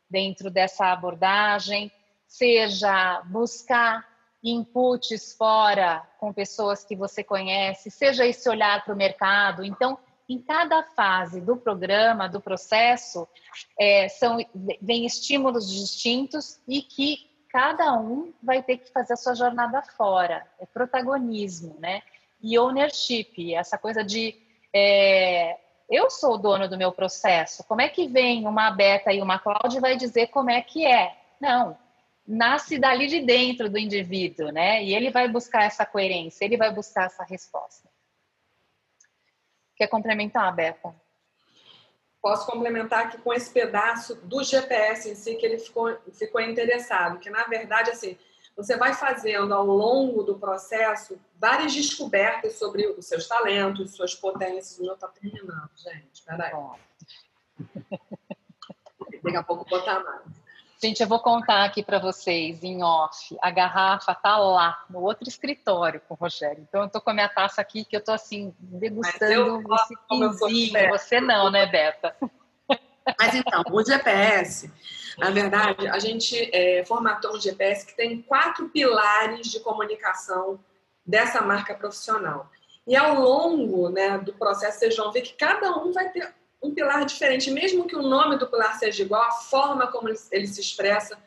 dentro 0.07 0.51
dessa 0.51 0.91
abordagem, 0.91 1.91
seja 2.27 3.23
buscar 3.25 4.07
inputs 4.43 5.33
fora 5.35 6.07
com 6.19 6.31
pessoas 6.31 6.83
que 6.85 6.95
você 6.95 7.23
conhece, 7.23 7.89
seja 7.89 8.23
esse 8.23 8.47
olhar 8.47 8.85
para 8.85 8.93
o 8.93 8.97
mercado. 8.97 9.63
Então, 9.65 9.97
em 10.29 10.39
cada 10.39 10.83
fase 10.83 11.41
do 11.41 11.57
programa, 11.57 12.29
do 12.29 12.39
processo, 12.39 13.27
é, 13.79 14.07
são, 14.09 14.37
vem 14.79 15.07
estímulos 15.07 15.67
distintos 15.67 16.59
e 16.67 16.83
que 16.83 17.30
cada 17.51 17.93
um 17.99 18.33
vai 18.41 18.63
ter 18.63 18.77
que 18.77 18.91
fazer 18.91 19.13
a 19.13 19.17
sua 19.17 19.35
jornada 19.35 19.81
fora. 19.81 20.47
É 20.59 20.65
protagonismo, 20.65 21.75
né? 21.79 22.01
E 22.41 22.57
ownership, 22.57 23.53
essa 23.53 23.77
coisa 23.77 24.03
de 24.03 24.35
é, 24.73 25.57
eu 25.89 26.09
sou 26.09 26.35
o 26.35 26.37
dono 26.37 26.69
do 26.69 26.77
meu 26.77 26.93
processo. 26.93 27.65
Como 27.65 27.81
é 27.81 27.89
que 27.89 28.07
vem 28.07 28.47
uma 28.47 28.71
Beta 28.71 29.11
e 29.11 29.21
uma 29.21 29.37
Cláudia 29.37 29.77
e 29.77 29.81
vai 29.81 29.97
dizer 29.97 30.27
como 30.27 30.49
é 30.49 30.61
que 30.61 30.85
é? 30.85 31.17
Não. 31.39 31.77
Nasce 32.25 32.79
dali 32.79 33.07
de 33.07 33.19
dentro 33.19 33.69
do 33.69 33.77
indivíduo, 33.77 34.51
né? 34.51 34.81
E 34.83 34.95
ele 34.95 35.09
vai 35.09 35.27
buscar 35.27 35.65
essa 35.65 35.85
coerência, 35.85 36.45
ele 36.45 36.55
vai 36.55 36.73
buscar 36.73 37.07
essa 37.07 37.23
resposta. 37.25 37.89
Quer 39.75 39.87
complementar, 39.87 40.55
Beta? 40.55 40.95
Posso 42.21 42.45
complementar 42.45 43.07
aqui 43.07 43.17
com 43.17 43.33
esse 43.33 43.49
pedaço 43.49 44.15
do 44.15 44.43
GPS 44.43 45.09
em 45.09 45.15
si 45.15 45.35
que 45.35 45.45
ele 45.45 45.57
ficou, 45.57 45.97
ficou 46.13 46.39
interessado, 46.39 47.19
que 47.19 47.29
na 47.29 47.43
verdade, 47.45 47.89
assim, 47.89 48.17
você 48.55 48.77
vai 48.77 48.93
fazendo 48.93 49.53
ao 49.53 49.65
longo 49.65 50.23
do 50.23 50.37
processo 50.37 51.19
várias 51.35 51.73
descobertas 51.73 52.53
sobre 52.53 52.85
os 52.87 53.05
seus 53.05 53.27
talentos, 53.27 53.95
suas 53.95 54.13
potências. 54.13 54.77
O 54.77 54.83
meu 54.83 54.93
está 54.93 55.07
terminando, 55.07 55.69
gente, 55.75 56.23
peraí. 56.23 56.51
Daqui 59.23 59.37
a 59.37 59.43
pouco 59.43 59.67
botar 59.69 60.03
mais. 60.03 60.40
Gente, 60.83 60.99
eu 60.99 61.07
vou 61.07 61.19
contar 61.19 61.63
aqui 61.63 61.83
para 61.83 61.99
vocês 61.99 62.63
em 62.63 62.81
off. 62.81 63.37
A 63.39 63.51
garrafa 63.51 64.15
tá 64.15 64.35
lá 64.37 64.83
no 64.89 64.99
outro 65.01 65.29
escritório 65.29 66.01
com 66.07 66.15
o 66.15 66.17
Rogério. 66.17 66.65
Então 66.67 66.81
eu 66.81 66.89
tô 66.89 66.99
com 66.99 67.11
a 67.11 67.13
minha 67.13 67.29
taça 67.29 67.61
aqui 67.61 67.85
que 67.85 67.95
eu 67.95 68.03
tô 68.03 68.11
assim 68.11 68.51
degustando 68.59 69.61
esse 69.75 69.95
quinzinho. 70.09 70.89
Você 70.89 71.21
não, 71.21 71.51
né, 71.51 71.67
Beta? 71.67 72.15
Mas 73.19 73.35
então, 73.35 73.63
o 73.71 73.83
GPS, 73.83 74.71
na 75.19 75.29
verdade, 75.29 75.87
a 75.87 75.99
gente 75.99 76.49
é, 76.51 76.83
formatou 76.83 77.35
um 77.35 77.39
GPS 77.39 77.85
que 77.85 77.95
tem 77.95 78.19
quatro 78.23 78.67
pilares 78.69 79.51
de 79.51 79.59
comunicação 79.59 80.59
dessa 81.05 81.41
marca 81.41 81.75
profissional. 81.75 82.49
E 82.87 82.95
ao 82.95 83.19
longo 83.21 83.89
né, 83.89 84.17
do 84.17 84.33
processo, 84.33 84.79
vocês 84.79 84.97
vão 84.97 85.11
ver 85.11 85.21
que 85.21 85.33
cada 85.33 85.77
um 85.77 85.91
vai 85.91 86.09
ter 86.09 86.33
um 86.61 86.73
pilar 86.73 87.05
diferente, 87.05 87.49
mesmo 87.49 87.87
que 87.87 87.95
o 87.95 88.01
nome 88.01 88.37
do 88.37 88.47
pilar 88.47 88.77
seja 88.77 89.03
igual, 89.03 89.21
a 89.23 89.31
forma 89.31 89.87
como 89.87 90.09
ele 90.31 90.47
se 90.47 90.61
expressa 90.61 91.17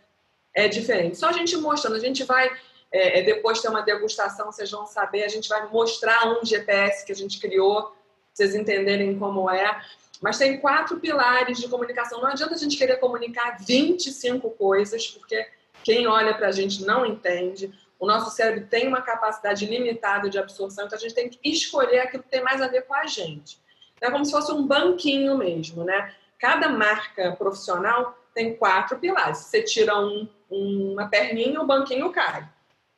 é 0.55 0.69
diferente. 0.69 1.16
Só 1.16 1.28
a 1.28 1.32
gente 1.32 1.56
mostrando, 1.56 1.97
a 1.97 2.01
gente 2.01 2.23
vai 2.24 2.48
é, 2.94 3.19
é, 3.19 3.23
depois 3.23 3.61
ter 3.61 3.69
uma 3.69 3.82
degustação, 3.82 4.47
vocês 4.47 4.70
vão 4.70 4.86
saber. 4.86 5.24
A 5.24 5.28
gente 5.28 5.48
vai 5.48 5.69
mostrar 5.69 6.28
um 6.28 6.44
GPS 6.44 7.05
que 7.05 7.11
a 7.11 7.15
gente 7.15 7.40
criou, 7.40 7.93
vocês 8.32 8.55
entenderem 8.55 9.19
como 9.19 9.51
é. 9.51 9.82
Mas 10.23 10.39
tem 10.39 10.61
quatro 10.61 11.01
pilares 11.01 11.59
de 11.59 11.69
comunicação. 11.69 12.20
Não 12.20 12.28
adianta 12.28 12.55
a 12.55 12.56
gente 12.56 12.77
querer 12.77 12.98
comunicar 12.98 13.59
25 13.59 14.48
coisas, 14.51 15.09
porque 15.09 15.44
quem 15.82 16.06
olha 16.06 16.32
para 16.35 16.47
a 16.47 16.52
gente 16.52 16.85
não 16.85 17.05
entende. 17.05 17.74
O 17.98 18.06
nosso 18.06 18.31
cérebro 18.31 18.69
tem 18.69 18.86
uma 18.86 19.02
capacidade 19.02 19.66
limitada 19.66 20.31
de 20.31 20.39
absorção, 20.39 20.86
então 20.86 20.97
a 20.97 21.01
gente 21.01 21.15
tem 21.15 21.28
que 21.28 21.39
escolher 21.43 21.98
aquilo 22.01 22.23
que 22.23 22.28
tem 22.28 22.43
mais 22.43 22.62
a 22.62 22.69
ver 22.69 22.82
com 22.82 22.94
a 22.94 23.06
gente. 23.06 23.59
É 24.05 24.10
como 24.10 24.24
se 24.24 24.31
fosse 24.31 24.52
um 24.52 24.66
banquinho 24.66 25.36
mesmo, 25.39 25.82
né? 25.82 26.14
Cada 26.39 26.68
marca 26.68 27.32
profissional 27.32 28.16
tem 28.35 28.55
quatro 28.55 28.98
pilares. 28.98 29.39
Você 29.39 29.62
tira 29.62 29.98
um, 29.98 30.28
uma 30.51 31.09
perninha, 31.09 31.60
o 31.60 31.66
banquinho 31.66 32.12
cai. 32.12 32.47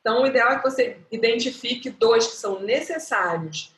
Então, 0.01 0.23
o 0.23 0.27
ideal 0.27 0.51
é 0.51 0.57
que 0.57 0.63
você 0.63 0.97
identifique 1.11 1.89
dois 1.89 2.27
que 2.27 2.35
são 2.35 2.59
necessários 2.59 3.73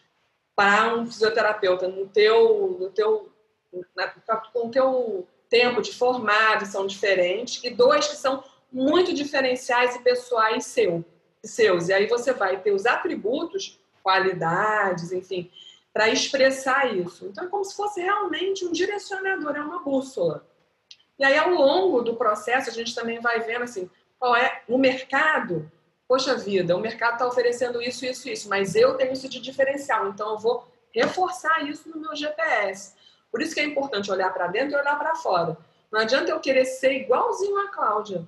para 0.56 0.96
um 0.96 1.06
fisioterapeuta 1.06 1.88
no 1.88 2.08
teu, 2.08 2.78
no 2.80 2.90
teu, 2.90 3.32
na, 3.96 4.08
com 4.52 4.68
o 4.68 4.72
teu 4.72 5.28
tempo 5.50 5.82
de 5.82 5.94
formado, 5.94 6.66
são 6.66 6.86
diferentes, 6.86 7.64
e 7.64 7.70
dois 7.70 8.08
que 8.08 8.16
são 8.16 8.44
muito 8.72 9.14
diferenciais 9.14 9.96
e 9.96 10.00
pessoais 10.00 10.66
seu, 10.66 11.04
seus. 11.44 11.90
E 11.90 11.94
aí 11.94 12.08
você 12.08 12.34
vai 12.34 12.60
ter 12.60 12.72
os 12.72 12.86
atributos, 12.86 13.80
qualidades, 14.04 15.12
enfim, 15.12 15.50
para 16.00 16.08
expressar 16.08 16.96
isso. 16.96 17.26
Então 17.26 17.44
é 17.44 17.48
como 17.48 17.66
se 17.66 17.76
fosse 17.76 18.00
realmente 18.00 18.64
um 18.64 18.72
direcionador, 18.72 19.54
é 19.54 19.60
uma 19.60 19.84
bússola. 19.84 20.48
E 21.20 21.26
aí 21.26 21.38
ao 21.38 21.50
longo 21.50 22.02
do 22.02 22.16
processo 22.16 22.70
a 22.70 22.72
gente 22.74 22.96
também 22.96 23.20
vai 23.20 23.42
vendo 23.42 23.64
assim, 23.64 23.90
qual 24.18 24.34
é 24.34 24.62
o 24.70 24.78
mercado. 24.78 25.70
Poxa 26.08 26.38
vida, 26.38 26.74
o 26.78 26.80
mercado 26.80 27.16
está 27.16 27.28
oferecendo 27.28 27.82
isso, 27.82 28.06
isso, 28.06 28.30
isso, 28.30 28.48
mas 28.48 28.76
eu 28.76 28.96
tenho 28.96 29.12
isso 29.12 29.28
de 29.28 29.42
diferencial, 29.42 30.08
então 30.08 30.30
eu 30.30 30.38
vou 30.38 30.66
reforçar 30.96 31.70
isso 31.70 31.90
no 31.90 32.00
meu 32.00 32.16
GPS. 32.16 32.94
Por 33.30 33.42
isso 33.42 33.54
que 33.54 33.60
é 33.60 33.66
importante 33.66 34.10
olhar 34.10 34.34
para 34.34 34.48
dentro 34.48 34.78
e 34.78 34.80
olhar 34.80 34.98
para 34.98 35.16
fora. 35.16 35.58
Não 35.92 36.00
adianta 36.00 36.32
eu 36.32 36.40
querer 36.40 36.64
ser 36.64 36.94
igualzinho 36.94 37.58
a 37.58 37.68
Cláudia. 37.68 38.26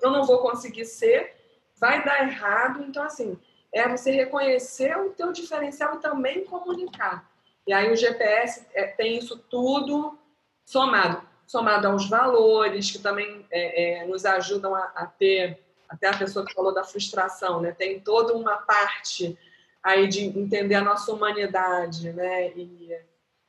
Eu 0.00 0.12
não 0.12 0.24
vou 0.24 0.38
conseguir 0.38 0.84
ser, 0.84 1.34
vai 1.80 2.04
dar 2.04 2.22
errado. 2.28 2.84
Então, 2.84 3.02
assim, 3.02 3.36
é 3.72 3.88
você 3.88 4.10
reconhecer 4.10 4.96
o 4.96 5.10
teu 5.10 5.32
diferencial 5.32 5.96
e 5.96 6.00
também 6.00 6.44
comunicar. 6.44 7.30
E 7.66 7.72
aí 7.72 7.90
o 7.90 7.96
GPS 7.96 8.66
é, 8.74 8.86
tem 8.86 9.18
isso 9.18 9.38
tudo 9.50 10.16
somado, 10.64 11.26
somado 11.46 11.88
aos 11.88 12.08
valores 12.08 12.90
que 12.90 12.98
também 12.98 13.44
é, 13.50 14.02
é, 14.02 14.06
nos 14.06 14.24
ajudam 14.24 14.74
a, 14.74 14.84
a, 14.94 15.06
ter, 15.06 15.58
até 15.88 16.08
a 16.08 16.16
pessoa 16.16 16.46
que 16.46 16.54
falou 16.54 16.72
da 16.72 16.84
frustração, 16.84 17.60
né? 17.60 17.72
Tem 17.72 18.00
toda 18.00 18.34
uma 18.34 18.56
parte 18.58 19.36
aí 19.82 20.08
de 20.08 20.24
entender 20.24 20.74
a 20.76 20.84
nossa 20.84 21.12
humanidade, 21.12 22.12
né? 22.12 22.50
E, 22.56 22.96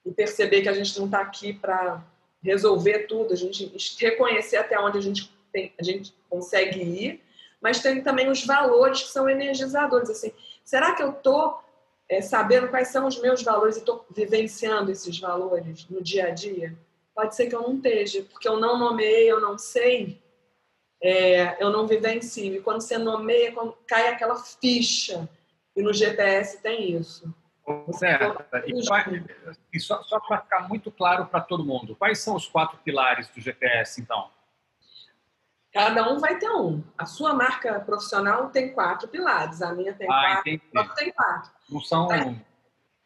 e 0.05 0.11
perceber 0.11 0.61
que 0.61 0.69
a 0.69 0.73
gente 0.73 0.97
não 0.97 1.05
está 1.05 1.19
aqui 1.19 1.53
para 1.53 2.03
resolver 2.41 3.07
tudo, 3.07 3.33
a 3.33 3.37
gente 3.37 3.71
reconhecer 3.99 4.57
até 4.57 4.79
onde 4.79 4.97
a 4.97 5.01
gente 5.01 5.31
tem, 5.51 5.73
a 5.79 5.83
gente 5.83 6.13
consegue 6.29 6.79
ir 6.81 7.21
mas 7.61 7.81
tem 7.81 8.01
também 8.01 8.29
os 8.29 8.45
valores 8.45 9.03
que 9.03 9.09
são 9.09 9.29
energizadores. 9.29 10.09
Assim, 10.09 10.31
será 10.63 10.93
que 10.93 11.03
eu 11.03 11.11
estou 11.11 11.59
é, 12.09 12.21
sabendo 12.21 12.69
quais 12.69 12.89
são 12.89 13.07
os 13.07 13.19
meus 13.19 13.41
valores 13.43 13.75
e 13.75 13.79
estou 13.79 14.05
vivenciando 14.09 14.91
esses 14.91 15.19
valores 15.19 15.87
no 15.89 16.01
dia 16.01 16.27
a 16.27 16.29
dia? 16.31 16.77
Pode 17.15 17.35
ser 17.35 17.47
que 17.47 17.55
eu 17.55 17.61
não 17.61 17.75
esteja, 17.75 18.23
porque 18.31 18.47
eu 18.47 18.57
não 18.57 18.77
nomeei, 18.77 19.31
eu 19.31 19.41
não 19.41 19.57
sei, 19.57 20.21
é, 21.01 21.61
eu 21.61 21.71
não 21.71 21.87
vivencio. 21.87 22.55
E 22.55 22.61
quando 22.61 22.81
você 22.81 22.97
nomeia, 22.97 23.51
quando 23.51 23.75
cai 23.87 24.07
aquela 24.09 24.35
ficha, 24.35 25.27
e 25.75 25.81
no 25.81 25.93
GPS 25.93 26.61
tem 26.61 26.95
isso. 26.95 27.33
Certo. 27.93 28.45
E, 29.73 29.79
só, 29.79 30.01
só 30.03 30.19
para 30.19 30.41
ficar 30.41 30.67
muito 30.67 30.89
claro 30.89 31.25
para 31.27 31.41
todo 31.41 31.65
mundo, 31.65 31.95
quais 31.95 32.19
são 32.19 32.35
os 32.35 32.47
quatro 32.47 32.77
pilares 32.79 33.27
do 33.29 33.41
GPS, 33.41 34.01
então? 34.01 34.29
Cada 35.77 36.09
um 36.11 36.17
vai 36.17 36.37
ter 36.39 36.49
um. 36.49 36.83
A 36.97 37.05
sua 37.05 37.33
marca 37.33 37.79
profissional 37.81 38.49
tem 38.49 38.73
quatro 38.73 39.07
pilares, 39.07 39.61
a 39.61 39.73
minha 39.73 39.93
tem 39.93 40.07
ah, 40.09 40.41
quatro, 40.43 40.61
a 40.75 40.95
tem 40.95 41.11
quatro. 41.11 41.51
Não 41.69 41.81
são. 41.81 42.11
É. 42.11 42.35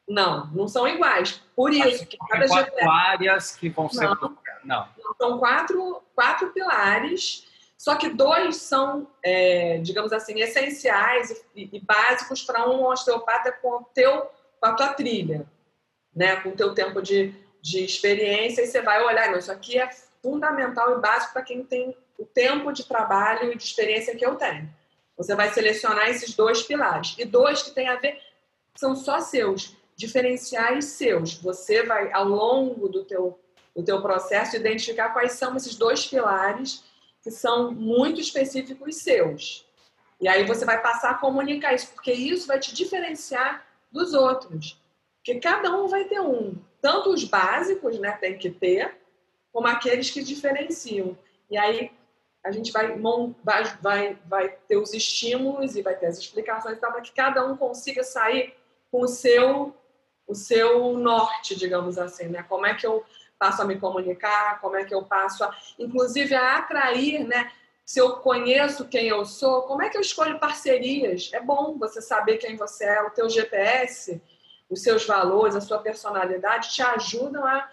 Não, 0.08 0.48
não 0.48 0.68
são 0.68 0.88
iguais. 0.88 1.42
Por 1.56 1.74
isso 1.74 2.06
que 2.06 2.18
cada 2.18 2.48
quatro 2.48 2.72
GPS... 2.72 2.90
áreas 2.90 3.56
que 3.56 3.70
vão 3.70 3.90
ser. 3.90 4.06
Não, 4.06 4.38
não. 4.64 4.88
São 5.18 5.38
quatro, 5.38 6.02
quatro 6.16 6.52
pilares, 6.52 7.46
só 7.78 7.96
que 7.96 8.10
dois 8.10 8.58
são, 8.58 9.08
é, 9.24 9.80
digamos 9.80 10.14
assim, 10.14 10.40
essenciais 10.40 11.44
e, 11.56 11.70
e 11.74 11.80
básicos 11.80 12.44
para 12.44 12.70
um 12.70 12.86
osteopata 12.86 13.52
com, 13.52 13.78
o 13.78 13.84
teu, 13.94 14.30
com 14.60 14.66
a 14.68 14.74
tua 14.74 14.94
trilha, 14.94 15.46
né? 16.16 16.38
com 16.38 16.50
o 16.50 16.56
teu 16.56 16.74
tempo 16.74 17.02
de, 17.02 17.34
de 17.62 17.84
experiência, 17.84 18.62
e 18.62 18.68
você 18.68 18.82
vai 18.82 19.04
olhar, 19.04 19.32
não, 19.32 19.40
isso 19.40 19.52
aqui 19.52 19.78
é 19.78 19.90
fundamental 20.22 20.98
e 20.98 21.02
básico 21.02 21.34
para 21.34 21.42
quem 21.42 21.64
tem 21.64 21.96
o 22.22 22.26
tempo 22.26 22.72
de 22.72 22.84
trabalho 22.84 23.52
e 23.52 23.58
de 23.58 23.64
experiência 23.64 24.16
que 24.16 24.24
eu 24.24 24.36
tenho. 24.36 24.70
Você 25.18 25.36
vai 25.36 25.52
selecionar 25.52 26.08
esses 26.08 26.36
dois 26.36 26.62
pilares. 26.62 27.16
E 27.18 27.26
dois 27.26 27.64
que 27.64 27.72
têm 27.72 27.88
a 27.88 27.96
ver, 27.96 28.22
são 28.76 28.96
só 28.96 29.20
seus, 29.20 29.76
diferenciais 29.96 30.86
seus. 30.86 31.34
Você 31.36 31.84
vai, 31.84 32.14
ao 32.14 32.26
longo 32.26 32.88
do 32.88 33.04
teu, 33.04 33.40
do 33.76 33.84
teu 33.84 34.02
processo, 34.02 34.56
identificar 34.56 35.10
quais 35.10 35.34
são 35.34 35.58
esses 35.58 35.76
dois 35.76 36.06
pilares 36.06 36.84
que 37.24 37.32
são 37.32 37.72
muito 37.72 38.22
específicos 38.22 38.98
seus. 38.98 39.66
E 40.20 40.28
aí 40.28 40.46
você 40.46 40.64
vai 40.64 40.80
passar 40.80 41.12
a 41.12 41.16
comunicar 41.16 41.74
isso, 41.74 41.92
porque 41.94 42.14
isso 42.14 42.46
vai 42.46 42.60
te 42.60 42.74
diferenciar 42.74 43.66
dos 43.92 44.14
outros. 44.14 44.80
Porque 45.18 45.40
cada 45.40 45.76
um 45.76 45.88
vai 45.88 46.06
ter 46.06 46.22
um. 46.22 46.56
Tanto 46.80 47.10
os 47.10 47.24
básicos, 47.24 47.98
né, 48.00 48.12
tem 48.14 48.38
que 48.38 48.50
ter, 48.52 48.96
como 49.52 49.68
aqueles 49.68 50.12
que 50.12 50.24
diferenciam. 50.24 51.18
E 51.50 51.58
aí 51.58 51.92
a 52.44 52.52
gente 52.52 52.72
vai, 52.72 53.00
vai, 53.44 53.64
vai, 53.82 54.20
vai 54.26 54.50
ter 54.68 54.78
os 54.78 54.94
estímulos 54.94 55.76
e 55.76 55.82
vai 55.82 55.96
ter 55.96 56.08
as 56.08 56.18
explicações 56.18 56.80
para 56.80 57.02
que 57.02 57.12
cada 57.12 57.46
um 57.46 57.56
consiga 57.56 58.04
sair 58.04 58.54
com 58.92 59.02
o 59.02 59.08
seu, 59.08 59.76
o 60.28 60.34
seu 60.34 60.98
norte, 60.98 61.56
digamos 61.56 61.98
assim, 61.98 62.28
né? 62.28 62.44
Como 62.50 62.66
é 62.66 62.74
que 62.74 62.86
eu 62.86 63.04
passo 63.38 63.62
a 63.62 63.66
me 63.66 63.80
comunicar, 63.80 64.60
como 64.60 64.76
é 64.76 64.84
que 64.84 64.94
eu 64.94 65.04
passo 65.04 65.44
a, 65.44 65.56
inclusive, 65.78 66.34
a 66.34 66.58
atrair, 66.58 67.28
né? 67.28 67.52
Se 67.86 68.00
eu 68.00 68.18
conheço 68.18 68.88
quem 68.88 69.08
eu 69.08 69.26
sou, 69.26 69.64
como 69.64 69.82
é 69.82 69.90
que 69.90 69.98
eu 69.98 70.02
escolho 70.02 70.40
parcerias? 70.40 71.30
É 71.34 71.40
bom 71.40 71.78
você 71.78 72.02
saber 72.02 72.38
quem 72.38 72.56
você 72.56 72.86
é, 72.86 73.04
o 73.04 73.12
teu 73.12 73.30
GPS, 73.30 74.22
os 74.70 74.82
seus 74.82 75.06
valores, 75.06 75.56
a 75.56 75.62
sua 75.62 75.80
personalidade 75.80 76.72
te 76.72 76.82
ajudam 76.82 77.46
a 77.46 77.70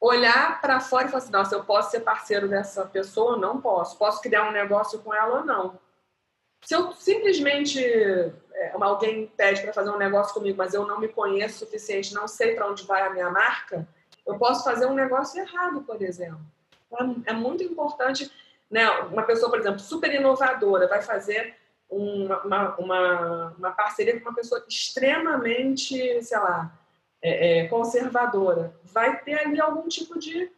olhar 0.00 0.60
para 0.60 0.80
fora 0.80 1.04
e 1.04 1.08
falar 1.08 1.22
assim, 1.22 1.32
nossa, 1.32 1.54
eu 1.54 1.64
posso 1.64 1.90
ser 1.90 2.00
parceiro 2.00 2.48
dessa 2.48 2.86
pessoa 2.86 3.32
ou 3.32 3.38
não 3.38 3.60
posso? 3.60 3.98
Posso 3.98 4.22
criar 4.22 4.48
um 4.48 4.52
negócio 4.52 4.98
com 5.00 5.14
ela 5.14 5.40
ou 5.40 5.44
não? 5.44 5.78
Se 6.62 6.74
eu 6.74 6.92
simplesmente 6.92 7.82
é, 7.82 8.72
alguém 8.80 9.26
pede 9.36 9.62
para 9.62 9.72
fazer 9.72 9.90
um 9.90 9.98
negócio 9.98 10.32
comigo, 10.32 10.56
mas 10.56 10.72
eu 10.72 10.86
não 10.86 10.98
me 10.98 11.08
conheço 11.08 11.56
o 11.56 11.66
suficiente, 11.66 12.14
não 12.14 12.26
sei 12.26 12.54
para 12.54 12.68
onde 12.68 12.84
vai 12.84 13.02
a 13.02 13.10
minha 13.10 13.30
marca, 13.30 13.86
eu 14.26 14.38
posso 14.38 14.64
fazer 14.64 14.86
um 14.86 14.94
negócio 14.94 15.40
errado, 15.40 15.82
por 15.82 16.00
exemplo. 16.00 16.40
Então, 16.86 17.22
é 17.26 17.32
muito 17.32 17.62
importante, 17.62 18.30
né? 18.70 18.88
Uma 19.02 19.22
pessoa, 19.22 19.50
por 19.50 19.60
exemplo, 19.60 19.80
super 19.80 20.12
inovadora, 20.12 20.88
vai 20.88 21.02
fazer 21.02 21.56
uma, 21.88 22.42
uma, 22.42 22.76
uma, 22.76 23.54
uma 23.58 23.70
parceria 23.72 24.20
com 24.20 24.28
uma 24.28 24.34
pessoa 24.34 24.64
extremamente, 24.68 26.22
sei 26.22 26.38
lá, 26.38 26.70
é, 27.22 27.58
é, 27.58 27.68
conservadora, 27.68 28.74
vai 28.84 29.20
ter 29.22 29.34
ali 29.34 29.60
algum 29.60 29.86
tipo 29.88 30.18
de. 30.18 30.50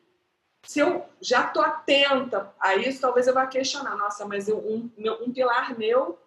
Se 0.65 0.79
eu 0.79 1.05
já 1.21 1.47
estou 1.47 1.63
atenta 1.63 2.53
a 2.61 2.77
isso, 2.77 3.01
talvez 3.01 3.27
eu 3.27 3.35
vá 3.35 3.47
questionar: 3.47 3.97
nossa, 3.97 4.25
mas 4.25 4.49
eu, 4.49 4.59
um, 4.59 4.91
um 5.21 5.33
pilar 5.33 5.77
meu 5.77 6.19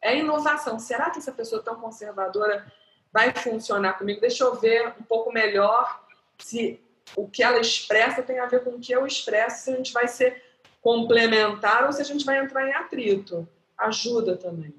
é 0.00 0.16
inovação. 0.16 0.78
Será 0.78 1.10
que 1.10 1.18
essa 1.18 1.32
pessoa 1.32 1.62
tão 1.62 1.76
conservadora 1.76 2.70
vai 3.12 3.32
funcionar 3.32 3.94
comigo? 3.94 4.20
Deixa 4.20 4.44
eu 4.44 4.54
ver 4.56 4.94
um 5.00 5.04
pouco 5.04 5.32
melhor 5.32 6.04
se 6.38 6.80
o 7.14 7.28
que 7.28 7.42
ela 7.42 7.60
expressa 7.60 8.22
tem 8.22 8.40
a 8.40 8.46
ver 8.46 8.64
com 8.64 8.70
o 8.70 8.80
que 8.80 8.92
eu 8.92 9.06
expresso, 9.06 9.64
se 9.64 9.72
a 9.72 9.76
gente 9.76 9.92
vai 9.92 10.08
ser 10.08 10.42
complementar 10.82 11.84
ou 11.84 11.92
se 11.92 12.00
a 12.00 12.04
gente 12.04 12.24
vai 12.24 12.38
entrar 12.38 12.68
em 12.68 12.72
atrito. 12.72 13.48
Ajuda 13.78 14.36
também. 14.36 14.74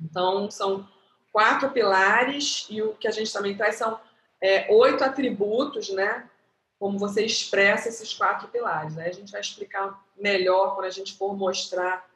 Então, 0.00 0.50
são 0.50 0.88
quatro 1.34 1.70
pilares 1.70 2.66
e 2.70 2.80
o 2.80 2.94
que 2.94 3.08
a 3.08 3.10
gente 3.10 3.32
também 3.32 3.56
traz 3.56 3.74
são 3.74 3.98
é, 4.40 4.72
oito 4.72 5.02
atributos, 5.02 5.88
né? 5.90 6.30
Como 6.78 6.98
você 6.98 7.24
expressa 7.24 7.88
esses 7.88 8.14
quatro 8.14 8.46
pilares. 8.48 8.96
Aí 8.96 9.08
a 9.08 9.12
gente 9.12 9.32
vai 9.32 9.40
explicar 9.40 10.00
melhor 10.16 10.74
quando 10.74 10.86
a 10.86 10.90
gente 10.90 11.16
for 11.16 11.36
mostrar 11.36 12.08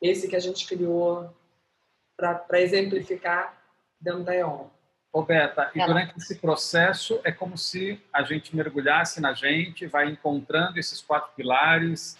esse 0.00 0.28
que 0.28 0.36
a 0.36 0.40
gente 0.40 0.66
criou 0.66 1.34
para 2.16 2.60
exemplificar 2.60 3.60
dentro 4.00 4.22
da 4.22 4.34
EON. 4.36 4.68
Roberta, 5.12 5.70
e 5.74 5.84
durante 5.84 6.16
esse 6.16 6.36
processo 6.36 7.20
é 7.24 7.32
como 7.32 7.58
se 7.58 8.00
a 8.12 8.22
gente 8.22 8.54
mergulhasse 8.54 9.20
na 9.20 9.34
gente, 9.34 9.86
vai 9.86 10.08
encontrando 10.08 10.78
esses 10.78 11.02
quatro 11.02 11.32
pilares 11.34 12.16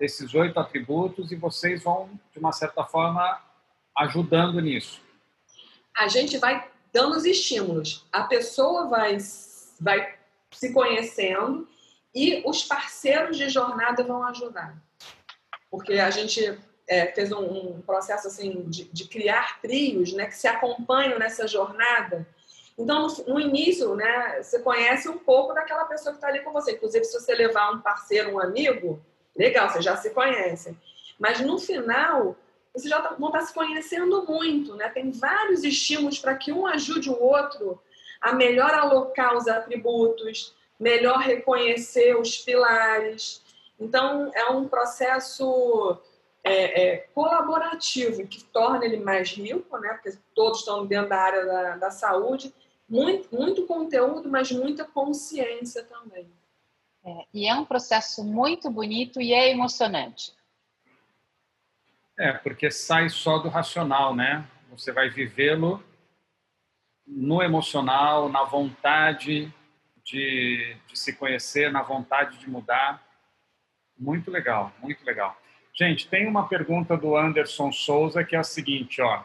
esses 0.00 0.34
oito 0.34 0.58
atributos 0.58 1.30
e 1.30 1.36
vocês 1.36 1.82
vão, 1.82 2.08
de 2.32 2.38
uma 2.38 2.52
certa 2.52 2.84
forma, 2.84 3.38
ajudando 3.96 4.58
nisso. 4.60 5.02
A 5.96 6.08
gente 6.08 6.38
vai 6.38 6.68
dando 6.92 7.16
os 7.16 7.24
estímulos. 7.24 8.06
A 8.12 8.24
pessoa 8.24 8.86
vai, 8.86 9.18
vai 9.80 10.14
se 10.52 10.72
conhecendo 10.72 11.68
e 12.14 12.42
os 12.44 12.64
parceiros 12.64 13.36
de 13.36 13.48
jornada 13.48 14.02
vão 14.02 14.24
ajudar. 14.24 14.76
Porque 15.70 15.94
a 15.94 16.10
gente 16.10 16.58
é, 16.88 17.06
fez 17.06 17.30
um, 17.30 17.44
um, 17.44 17.82
processo 17.82 18.26
assim 18.26 18.62
de, 18.68 18.84
de, 18.84 19.06
criar 19.06 19.60
trios 19.60 20.12
né, 20.12 20.26
que 20.26 20.36
se 20.36 20.48
acompanham 20.48 21.18
nessa 21.18 21.46
jornada. 21.46 22.26
Então, 22.76 23.06
no, 23.28 23.38
início, 23.38 23.94
né, 23.94 24.42
você 24.42 24.58
conhece 24.58 25.08
um 25.08 25.18
pouco 25.18 25.52
daquela 25.52 25.84
pessoa 25.84 26.12
que 26.12 26.16
está 26.16 26.28
ali 26.28 26.40
com 26.40 26.52
você. 26.52 26.72
Inclusive, 26.72 27.04
se 27.04 27.12
você 27.12 27.34
levar 27.34 27.72
um 27.72 27.80
parceiro, 27.80 28.32
um 28.32 28.40
amigo, 28.40 29.00
legal, 29.36 29.68
você 29.68 29.80
já 29.80 29.96
se 29.96 30.10
conhece. 30.10 30.76
Mas 31.18 31.40
no 31.40 31.58
final, 31.58 32.34
você 32.74 32.88
já 32.88 33.00
vão 33.14 33.28
estar 33.28 33.42
se 33.42 33.52
conhecendo 33.52 34.24
muito. 34.26 34.74
Né? 34.74 34.88
Tem 34.88 35.10
vários 35.10 35.64
estímulos 35.64 36.18
para 36.18 36.36
que 36.36 36.52
um 36.52 36.66
ajude 36.66 37.10
o 37.10 37.20
outro 37.20 37.80
a 38.20 38.34
melhor 38.34 38.72
alocar 38.74 39.36
os 39.36 39.48
atributos, 39.48 40.54
melhor 40.78 41.18
reconhecer 41.18 42.16
os 42.16 42.38
pilares. 42.38 43.42
Então, 43.78 44.30
é 44.34 44.50
um 44.50 44.68
processo 44.68 45.98
é, 46.44 46.82
é, 46.82 46.96
colaborativo 47.14 48.26
que 48.26 48.44
torna 48.44 48.84
ele 48.84 48.98
mais 48.98 49.30
rico, 49.30 49.78
né? 49.78 49.94
porque 49.94 50.18
todos 50.34 50.60
estão 50.60 50.86
dentro 50.86 51.08
da 51.08 51.16
área 51.16 51.46
da, 51.46 51.76
da 51.76 51.90
saúde. 51.90 52.54
Muito, 52.88 53.34
muito 53.34 53.66
conteúdo, 53.66 54.28
mas 54.28 54.50
muita 54.50 54.84
consciência 54.84 55.84
também. 55.84 56.28
É, 57.04 57.24
e 57.32 57.46
é 57.46 57.54
um 57.54 57.64
processo 57.64 58.22
muito 58.24 58.68
bonito 58.68 59.20
e 59.20 59.32
é 59.32 59.50
emocionante. 59.50 60.34
É, 62.20 62.34
porque 62.34 62.70
sai 62.70 63.08
só 63.08 63.38
do 63.38 63.48
racional, 63.48 64.14
né? 64.14 64.46
Você 64.72 64.92
vai 64.92 65.08
vivê-lo 65.08 65.82
no 67.06 67.40
emocional, 67.40 68.28
na 68.28 68.44
vontade 68.44 69.50
de, 70.04 70.76
de 70.86 70.98
se 70.98 71.16
conhecer, 71.16 71.72
na 71.72 71.80
vontade 71.80 72.36
de 72.36 72.46
mudar. 72.46 73.02
Muito 73.98 74.30
legal, 74.30 74.70
muito 74.82 75.02
legal. 75.02 75.34
Gente, 75.72 76.08
tem 76.08 76.28
uma 76.28 76.46
pergunta 76.46 76.94
do 76.94 77.16
Anderson 77.16 77.72
Souza 77.72 78.22
que 78.22 78.36
é 78.36 78.40
a 78.40 78.44
seguinte, 78.44 79.00
ó. 79.00 79.24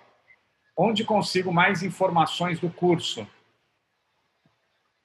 Onde 0.77 1.03
consigo 1.03 1.51
mais 1.51 1.84
informações 1.84 2.61
do 2.61 2.69
curso? 2.69 3.27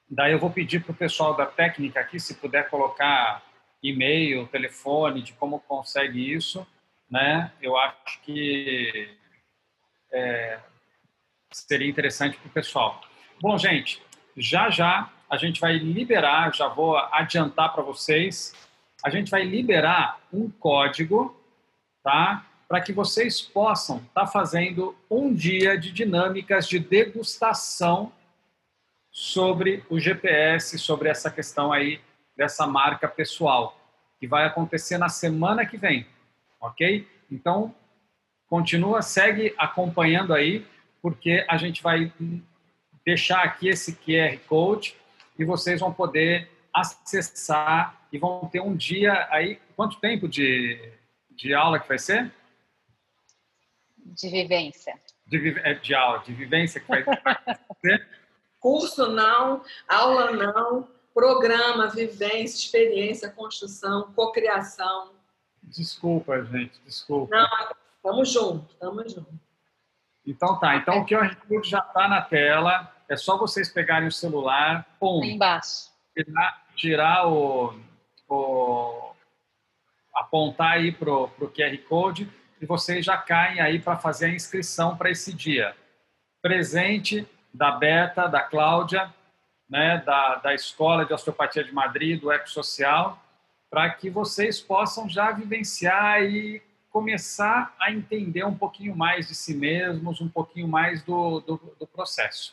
Daí 0.08 0.30
eu 0.30 0.38
vou 0.38 0.50
pedir 0.50 0.84
para 0.84 0.92
o 0.92 0.96
pessoal 0.96 1.36
da 1.36 1.46
técnica 1.46 1.98
aqui, 1.98 2.20
se 2.20 2.36
puder 2.36 2.70
colocar 2.70 3.42
e-mail, 3.82 4.46
telefone, 4.46 5.22
de 5.22 5.32
como 5.32 5.58
consegue 5.58 6.32
isso, 6.32 6.64
né? 7.10 7.52
Eu 7.60 7.76
acho 7.76 8.20
que 8.22 9.10
é, 10.12 10.58
seria 11.50 11.88
interessante 11.88 12.36
para 12.36 12.48
o 12.48 12.52
pessoal. 12.52 13.00
Bom, 13.40 13.58
gente, 13.58 14.02
já 14.36 14.70
já 14.70 15.10
a 15.28 15.36
gente 15.36 15.60
vai 15.60 15.78
liberar, 15.78 16.54
já 16.54 16.66
vou 16.66 16.96
adiantar 16.96 17.72
para 17.72 17.82
vocês, 17.82 18.52
a 19.02 19.08
gente 19.08 19.30
vai 19.30 19.44
liberar 19.44 20.20
um 20.32 20.50
código, 20.50 21.40
tá? 22.02 22.44
Para 22.68 22.80
que 22.80 22.92
vocês 22.92 23.40
possam 23.40 23.98
estar 23.98 24.22
tá 24.22 24.26
fazendo 24.26 24.96
um 25.08 25.32
dia 25.32 25.78
de 25.78 25.92
dinâmicas 25.92 26.68
de 26.68 26.78
degustação 26.78 28.12
sobre 29.10 29.84
o 29.88 29.98
GPS, 29.98 30.78
sobre 30.78 31.08
essa 31.08 31.30
questão 31.30 31.72
aí 31.72 32.00
dessa 32.36 32.66
marca 32.66 33.08
pessoal, 33.08 33.76
que 34.18 34.26
vai 34.26 34.44
acontecer 34.44 34.98
na 34.98 35.08
semana 35.08 35.64
que 35.64 35.76
vem, 35.76 36.06
ok? 36.60 37.08
Então, 37.30 37.74
continua, 38.48 39.02
segue 39.02 39.54
acompanhando 39.56 40.34
aí, 40.34 40.66
porque 41.00 41.44
a 41.48 41.56
gente 41.56 41.82
vai 41.82 42.12
deixar 43.04 43.42
aqui 43.42 43.68
esse 43.68 43.94
QR 43.96 44.38
Code 44.46 44.94
e 45.38 45.44
vocês 45.44 45.80
vão 45.80 45.92
poder 45.92 46.50
acessar 46.72 47.98
e 48.12 48.18
vão 48.18 48.48
ter 48.48 48.60
um 48.60 48.76
dia 48.76 49.26
aí. 49.30 49.58
Quanto 49.74 50.00
tempo 50.00 50.28
de, 50.28 50.92
de 51.30 51.54
aula 51.54 51.78
que 51.78 51.88
vai 51.88 51.98
ser? 51.98 52.30
De 53.96 54.28
vivência. 54.28 54.98
De, 55.26 55.58
é, 55.60 55.74
de 55.74 55.94
aula, 55.94 56.18
de 56.18 56.32
vivência 56.32 56.80
que 56.80 56.88
vai 56.88 57.04
ser? 57.80 58.06
Curso 58.60 59.08
não, 59.08 59.64
aula 59.88 60.32
não, 60.32 60.86
programa, 61.14 61.88
vivência, 61.88 62.58
experiência, 62.58 63.30
construção, 63.30 64.12
cocriação. 64.12 65.14
Desculpa, 65.70 66.42
gente, 66.44 66.80
desculpa. 66.84 67.36
Não, 67.36 67.48
tamo 68.02 68.24
junto, 68.24 68.74
tamo 68.74 69.08
junto. 69.08 69.32
Então 70.26 70.58
tá, 70.58 70.76
então 70.76 71.00
o 71.00 71.06
QR 71.06 71.34
Code 71.36 71.68
já 71.68 71.78
está 71.78 72.08
na 72.08 72.20
tela, 72.20 72.92
é 73.08 73.16
só 73.16 73.38
vocês 73.38 73.68
pegarem 73.68 74.08
o 74.08 74.12
celular, 74.12 74.86
pum, 74.98 75.24
embaixo. 75.24 75.90
Tirar, 76.14 76.66
tirar 76.74 77.28
o, 77.28 77.80
o, 78.28 79.12
apontar 80.14 80.72
aí 80.72 80.92
pro, 80.92 81.28
pro 81.28 81.50
QR 81.50 81.76
Code 81.88 82.30
e 82.60 82.66
vocês 82.66 83.04
já 83.04 83.16
caem 83.16 83.60
aí 83.60 83.78
para 83.78 83.96
fazer 83.96 84.26
a 84.26 84.34
inscrição 84.34 84.96
para 84.96 85.10
esse 85.10 85.32
dia. 85.32 85.74
Presente 86.42 87.26
da 87.54 87.72
Beta, 87.72 88.28
da 88.28 88.42
Cláudia, 88.42 89.12
né, 89.68 90.02
da, 90.04 90.36
da 90.36 90.54
Escola 90.54 91.04
de 91.04 91.14
Osteopatia 91.14 91.62
de 91.62 91.72
Madrid, 91.72 92.20
do 92.20 92.32
Ecosocial, 92.32 93.22
para 93.70 93.88
que 93.90 94.10
vocês 94.10 94.60
possam 94.60 95.08
já 95.08 95.30
vivenciar 95.30 96.22
e 96.22 96.60
começar 96.90 97.74
a 97.80 97.92
entender 97.92 98.44
um 98.44 98.56
pouquinho 98.56 98.96
mais 98.96 99.28
de 99.28 99.34
si 99.34 99.54
mesmos, 99.54 100.20
um 100.20 100.28
pouquinho 100.28 100.66
mais 100.66 101.02
do, 101.04 101.40
do, 101.40 101.76
do 101.78 101.86
processo. 101.86 102.52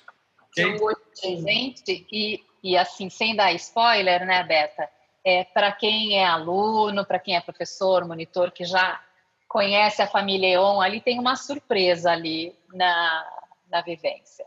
Okay? 0.51 0.77
Presente 1.19 2.05
e, 2.11 2.43
e 2.63 2.77
assim, 2.77 3.09
sem 3.09 3.35
dar 3.35 3.51
spoiler, 3.53 4.25
né, 4.25 4.43
Beta? 4.43 4.87
É, 5.25 5.43
para 5.43 5.71
quem 5.71 6.19
é 6.19 6.25
aluno, 6.25 7.03
para 7.03 7.19
quem 7.19 7.35
é 7.35 7.41
professor, 7.41 8.05
monitor, 8.05 8.51
que 8.51 8.63
já 8.63 9.01
conhece 9.47 10.01
a 10.01 10.07
família 10.07 10.53
EON, 10.53 10.79
ali 10.79 11.01
tem 11.01 11.19
uma 11.19 11.35
surpresa 11.35 12.11
ali 12.11 12.55
na, 12.71 13.25
na 13.69 13.81
vivência. 13.81 14.45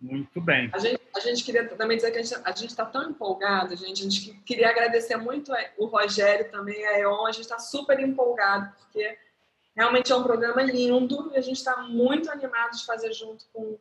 Muito 0.00 0.40
bem. 0.40 0.70
A 0.74 0.78
gente, 0.78 1.00
a 1.14 1.20
gente 1.20 1.44
queria 1.44 1.66
também 1.68 1.96
dizer 1.96 2.10
que 2.10 2.18
a 2.18 2.52
gente 2.52 2.66
está 2.66 2.84
tão 2.84 3.10
empolgado, 3.10 3.74
gente. 3.76 4.02
A 4.02 4.10
gente 4.10 4.34
queria 4.44 4.68
agradecer 4.68 5.16
muito 5.16 5.52
o 5.78 5.86
Rogério 5.86 6.50
também, 6.50 6.84
a 6.86 6.98
EON. 7.00 7.26
A 7.26 7.32
gente 7.32 7.44
está 7.44 7.58
super 7.58 7.98
empolgado, 7.98 8.70
porque 8.78 9.18
realmente 9.74 10.12
é 10.12 10.16
um 10.16 10.22
programa 10.22 10.62
lindo 10.62 11.32
e 11.32 11.38
a 11.38 11.40
gente 11.40 11.56
está 11.56 11.78
muito 11.78 12.30
animado 12.30 12.76
de 12.76 12.84
fazer 12.84 13.12
junto 13.14 13.46
com, 13.52 13.78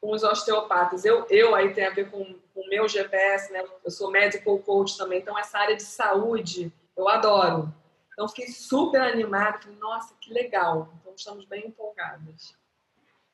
com 0.00 0.12
os 0.12 0.22
osteopatas. 0.22 1.04
Eu, 1.04 1.26
eu 1.28 1.54
aí 1.56 1.74
tem 1.74 1.86
a 1.86 1.90
ver 1.90 2.08
com 2.08 2.22
o 2.54 2.68
meu 2.68 2.88
GPS, 2.88 3.52
né? 3.52 3.64
Eu 3.84 3.90
sou 3.90 4.12
medical 4.12 4.58
coach 4.60 4.96
também, 4.96 5.18
então 5.18 5.36
essa 5.36 5.58
área 5.58 5.74
de 5.74 5.82
saúde 5.82 6.72
eu 6.96 7.08
adoro. 7.08 7.74
Então 8.12 8.28
fiquei 8.28 8.46
super 8.46 9.00
animada, 9.00 9.58
falei, 9.58 9.78
nossa, 9.78 10.14
que 10.20 10.32
legal. 10.32 10.92
Então 11.00 11.14
estamos 11.16 11.44
bem 11.46 11.66
empolgadas 11.66 12.61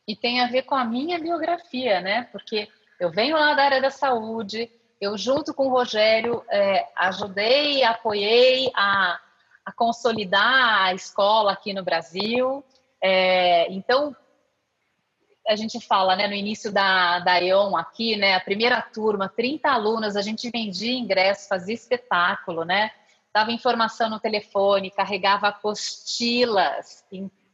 e 0.08 0.16
tem 0.16 0.40
a 0.40 0.46
ver 0.46 0.62
com 0.62 0.74
a 0.74 0.86
minha 0.86 1.18
biografia, 1.18 2.00
né? 2.00 2.26
Porque 2.32 2.66
eu 2.98 3.10
venho 3.10 3.36
lá 3.36 3.52
da 3.52 3.64
área 3.64 3.82
da 3.82 3.90
saúde, 3.90 4.70
eu 4.98 5.18
junto 5.18 5.52
com 5.52 5.66
o 5.66 5.70
Rogério 5.70 6.42
é, 6.50 6.88
ajudei, 6.96 7.84
apoiei 7.84 8.72
a, 8.74 9.20
a, 9.66 9.72
consolidar 9.72 10.86
a 10.86 10.94
escola 10.94 11.52
aqui 11.52 11.74
no 11.74 11.84
Brasil. 11.84 12.64
É, 13.02 13.70
então 13.70 14.16
a 15.46 15.54
gente 15.54 15.78
fala, 15.78 16.16
né, 16.16 16.26
no 16.26 16.34
início 16.34 16.72
da, 16.72 17.18
da 17.18 17.34
aqui, 17.78 18.16
né, 18.16 18.34
a 18.34 18.40
primeira 18.40 18.80
turma, 18.80 19.28
30 19.28 19.70
alunas, 19.70 20.16
a 20.16 20.22
gente 20.22 20.50
vendia 20.50 20.92
ingressos, 20.92 21.48
fazia 21.48 21.74
espetáculo, 21.74 22.64
né, 22.64 22.90
dava 23.32 23.52
informação 23.52 24.10
no 24.10 24.20
telefone, 24.20 24.90
carregava 24.90 25.48
apostilas, 25.48 27.04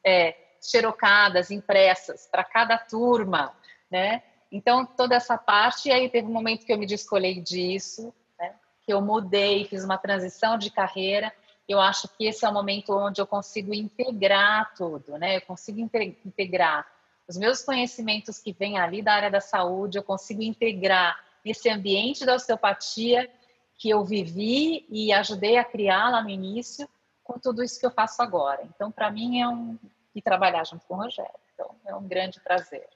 é, 0.04 0.43
xerocadas, 0.70 1.50
impressas 1.50 2.26
para 2.30 2.44
cada 2.44 2.78
turma, 2.78 3.54
né? 3.90 4.22
Então, 4.50 4.86
toda 4.86 5.14
essa 5.16 5.36
parte, 5.36 5.88
e 5.88 5.92
aí 5.92 6.08
teve 6.08 6.28
um 6.28 6.32
momento 6.32 6.64
que 6.64 6.72
eu 6.72 6.78
me 6.78 6.86
descolei 6.86 7.40
disso, 7.40 8.14
né? 8.38 8.54
que 8.84 8.92
eu 8.92 9.00
mudei, 9.00 9.64
fiz 9.64 9.84
uma 9.84 9.98
transição 9.98 10.56
de 10.56 10.70
carreira, 10.70 11.32
eu 11.68 11.80
acho 11.80 12.08
que 12.08 12.26
esse 12.26 12.44
é 12.44 12.48
o 12.48 12.52
momento 12.52 12.94
onde 12.94 13.20
eu 13.20 13.26
consigo 13.26 13.74
integrar 13.74 14.74
tudo, 14.76 15.18
né? 15.18 15.38
Eu 15.38 15.40
consigo 15.40 15.80
integrar 15.80 16.86
os 17.26 17.36
meus 17.36 17.62
conhecimentos 17.62 18.38
que 18.38 18.52
vêm 18.52 18.78
ali 18.78 19.02
da 19.02 19.14
área 19.14 19.30
da 19.30 19.40
saúde, 19.40 19.98
eu 19.98 20.02
consigo 20.02 20.42
integrar 20.42 21.18
esse 21.44 21.68
ambiente 21.70 22.24
da 22.24 22.34
osteopatia 22.34 23.30
que 23.78 23.88
eu 23.88 24.04
vivi 24.04 24.86
e 24.88 25.12
ajudei 25.12 25.56
a 25.56 25.64
criar 25.64 26.10
lá 26.10 26.22
no 26.22 26.28
início 26.28 26.88
com 27.22 27.38
tudo 27.38 27.62
isso 27.62 27.80
que 27.80 27.86
eu 27.86 27.90
faço 27.90 28.22
agora. 28.22 28.62
Então, 28.64 28.92
para 28.92 29.10
mim, 29.10 29.40
é 29.40 29.48
um, 29.48 29.78
e 30.14 30.22
trabalhar 30.22 30.64
junto 30.64 30.84
com 30.86 30.94
o 30.94 30.98
Rogério. 30.98 31.30
Então, 31.52 31.74
é 31.86 31.94
um 31.94 32.06
grande 32.06 32.40
prazer. 32.40 32.88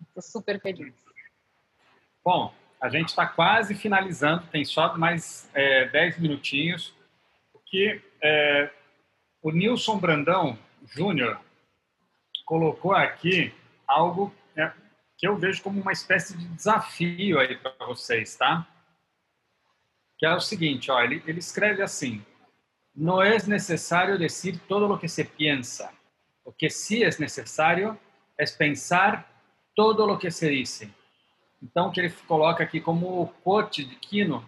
Estou 0.00 0.22
super 0.22 0.60
feliz. 0.60 0.94
Bom, 2.24 2.52
a 2.80 2.88
gente 2.88 3.08
está 3.08 3.26
quase 3.26 3.74
finalizando, 3.74 4.46
tem 4.48 4.64
só 4.64 4.96
mais 4.96 5.50
é, 5.54 5.86
10 5.86 6.18
minutinhos. 6.18 6.94
que 7.66 8.00
é, 8.22 8.70
o 9.42 9.50
Nilson 9.50 9.98
Brandão 9.98 10.58
Júnior 10.86 11.40
colocou 12.46 12.94
aqui 12.94 13.54
algo 13.86 14.34
né, 14.56 14.72
que 15.16 15.26
eu 15.26 15.36
vejo 15.36 15.62
como 15.62 15.80
uma 15.80 15.92
espécie 15.92 16.36
de 16.36 16.46
desafio 16.48 17.38
aí 17.38 17.56
para 17.56 17.86
vocês, 17.86 18.36
tá? 18.36 18.66
Que 20.16 20.26
é 20.26 20.34
o 20.34 20.40
seguinte, 20.40 20.90
ó, 20.90 21.00
ele, 21.00 21.22
ele 21.26 21.38
escreve 21.38 21.82
assim: 21.82 22.24
não 22.94 23.22
é 23.22 23.36
necessário 23.46 24.18
dizer 24.18 24.58
todo 24.66 24.92
o 24.92 24.98
que 24.98 25.08
se 25.08 25.24
pensa. 25.24 25.92
O 26.48 26.52
que 26.52 26.70
sí 26.70 27.04
é 27.04 27.10
necessário 27.18 27.94
é 28.38 28.44
pensar 28.46 29.30
todo 29.76 30.10
o 30.10 30.16
que 30.16 30.30
se 30.30 30.48
diz. 30.48 30.82
Então, 31.62 31.90
que 31.90 32.00
ele 32.00 32.10
coloca 32.26 32.64
aqui 32.64 32.80
como 32.80 33.20
o 33.20 33.28
quote 33.44 33.84
de 33.84 33.94
Kino 33.96 34.42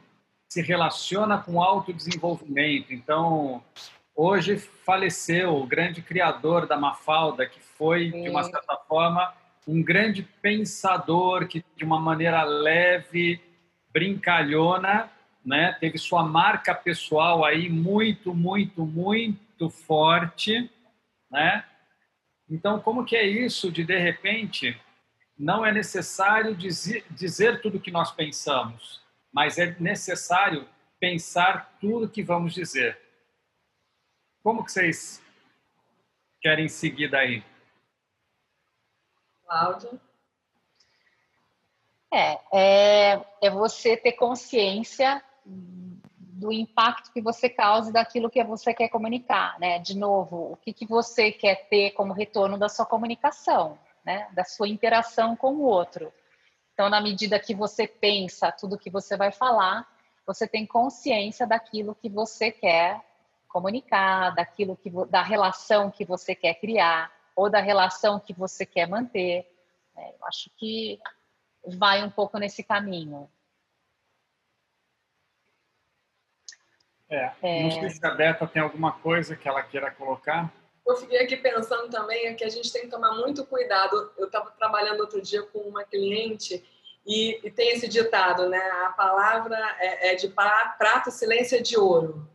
se 0.48 0.62
relaciona 0.62 1.36
com 1.36 1.62
autodesenvolvimento. 1.62 2.94
Então, 2.94 3.62
hoje 4.16 4.56
faleceu 4.56 5.54
o 5.54 5.66
grande 5.66 6.00
criador 6.00 6.66
da 6.66 6.78
Mafalda, 6.78 7.44
que 7.44 7.60
foi, 7.60 8.10
de 8.10 8.30
uma 8.30 8.44
certa 8.44 8.78
forma, 8.88 9.34
um 9.68 9.82
grande 9.82 10.22
pensador 10.40 11.46
que, 11.46 11.62
de 11.76 11.84
uma 11.84 12.00
maneira 12.00 12.42
leve, 12.44 13.42
brincalhona, 13.92 15.10
né, 15.44 15.76
teve 15.78 15.98
sua 15.98 16.22
marca 16.22 16.74
pessoal 16.74 17.44
aí 17.44 17.68
muito, 17.68 18.34
muito, 18.34 18.86
muito 18.86 19.68
forte, 19.68 20.70
né? 21.30 21.66
Então, 22.50 22.80
como 22.80 23.04
que 23.04 23.14
é 23.14 23.24
isso 23.24 23.70
de, 23.70 23.84
de 23.84 23.96
repente, 23.96 24.76
não 25.38 25.64
é 25.64 25.70
necessário 25.70 26.56
dizer, 26.56 27.62
tudo 27.62 27.78
o 27.78 27.80
que 27.80 27.92
nós 27.92 28.10
pensamos, 28.10 29.00
mas 29.32 29.56
é 29.56 29.76
necessário 29.78 30.68
pensar 30.98 31.78
tudo 31.80 32.06
o 32.06 32.10
que 32.10 32.24
vamos 32.24 32.52
dizer. 32.52 33.00
Como 34.42 34.64
que 34.64 34.72
vocês 34.72 35.22
querem 36.40 36.68
seguir 36.68 37.08
daí? 37.08 37.44
Cláudia? 39.46 40.00
É, 42.12 42.40
é, 42.52 43.26
é 43.42 43.50
você 43.50 43.96
ter 43.96 44.12
consciência 44.12 45.22
do 46.40 46.50
impacto 46.50 47.12
que 47.12 47.20
você 47.20 47.50
causa 47.50 47.92
daquilo 47.92 48.30
que 48.30 48.42
você 48.42 48.72
quer 48.72 48.88
comunicar, 48.88 49.60
né? 49.60 49.78
De 49.78 49.96
novo, 49.96 50.52
o 50.52 50.56
que, 50.56 50.72
que 50.72 50.86
você 50.86 51.30
quer 51.30 51.68
ter 51.68 51.90
como 51.90 52.14
retorno 52.14 52.56
da 52.58 52.66
sua 52.66 52.86
comunicação, 52.86 53.78
né? 54.02 54.26
Da 54.32 54.42
sua 54.42 54.66
interação 54.66 55.36
com 55.36 55.52
o 55.52 55.62
outro. 55.62 56.10
Então, 56.72 56.88
na 56.88 56.98
medida 56.98 57.38
que 57.38 57.54
você 57.54 57.86
pensa 57.86 58.50
tudo 58.50 58.78
que 58.78 58.88
você 58.88 59.18
vai 59.18 59.30
falar, 59.30 59.86
você 60.26 60.48
tem 60.48 60.66
consciência 60.66 61.46
daquilo 61.46 61.94
que 61.94 62.08
você 62.08 62.50
quer 62.50 63.04
comunicar, 63.46 64.34
daquilo 64.34 64.76
que 64.76 64.90
da 65.10 65.22
relação 65.22 65.90
que 65.90 66.06
você 66.06 66.34
quer 66.34 66.54
criar 66.54 67.12
ou 67.36 67.50
da 67.50 67.60
relação 67.60 68.18
que 68.18 68.32
você 68.32 68.64
quer 68.64 68.88
manter. 68.88 69.46
É, 69.94 70.08
eu 70.08 70.26
acho 70.26 70.48
que 70.56 70.98
vai 71.66 72.02
um 72.02 72.10
pouco 72.10 72.38
nesse 72.38 72.62
caminho. 72.64 73.28
É, 77.10 77.30
é... 77.42 77.62
Não 77.64 77.70
sei 77.72 77.90
se 77.90 78.06
a 78.06 78.10
Beta 78.10 78.46
tem 78.46 78.62
alguma 78.62 78.92
coisa 78.92 79.34
que 79.36 79.48
ela 79.48 79.62
queira 79.62 79.90
colocar. 79.90 80.52
Eu 80.86 80.96
fiquei 80.96 81.18
aqui 81.18 81.36
pensando 81.36 81.90
também 81.90 82.34
que 82.34 82.44
a 82.44 82.48
gente 82.48 82.72
tem 82.72 82.82
que 82.82 82.88
tomar 82.88 83.14
muito 83.14 83.44
cuidado. 83.44 84.12
Eu 84.16 84.26
estava 84.26 84.50
trabalhando 84.52 85.00
outro 85.00 85.20
dia 85.20 85.42
com 85.42 85.58
uma 85.58 85.84
cliente 85.84 86.64
e, 87.06 87.40
e, 87.46 87.50
tem 87.50 87.70
esse 87.70 87.88
ditado, 87.88 88.48
né? 88.48 88.58
A 88.86 88.90
palavra 88.90 89.56
é, 89.78 90.12
é 90.12 90.14
de 90.14 90.28
prato, 90.28 91.10
silêncio 91.10 91.58
é 91.58 91.60
de 91.60 91.78
ouro. 91.78 92.28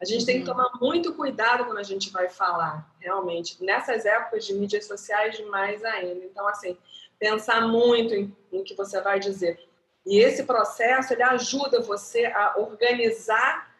A 0.00 0.04
gente 0.04 0.26
tem 0.26 0.42
que 0.42 0.50
uhum. 0.50 0.56
tomar 0.56 0.70
muito 0.80 1.14
cuidado 1.14 1.64
quando 1.64 1.78
a 1.78 1.82
gente 1.84 2.10
vai 2.10 2.28
falar, 2.28 2.90
realmente. 2.98 3.62
Nessas 3.62 4.04
épocas 4.04 4.44
de 4.44 4.54
mídias 4.54 4.86
sociais, 4.86 5.38
mais 5.48 5.84
ainda. 5.84 6.24
Então, 6.24 6.46
assim, 6.48 6.76
pensar 7.18 7.68
muito 7.68 8.14
em, 8.14 8.36
em 8.52 8.64
que 8.64 8.74
você 8.74 9.00
vai 9.00 9.20
dizer. 9.20 9.60
E 10.04 10.18
esse 10.18 10.42
processo, 10.42 11.12
ele 11.12 11.22
ajuda 11.22 11.80
você 11.80 12.26
a 12.26 12.58
organizar 12.58 13.71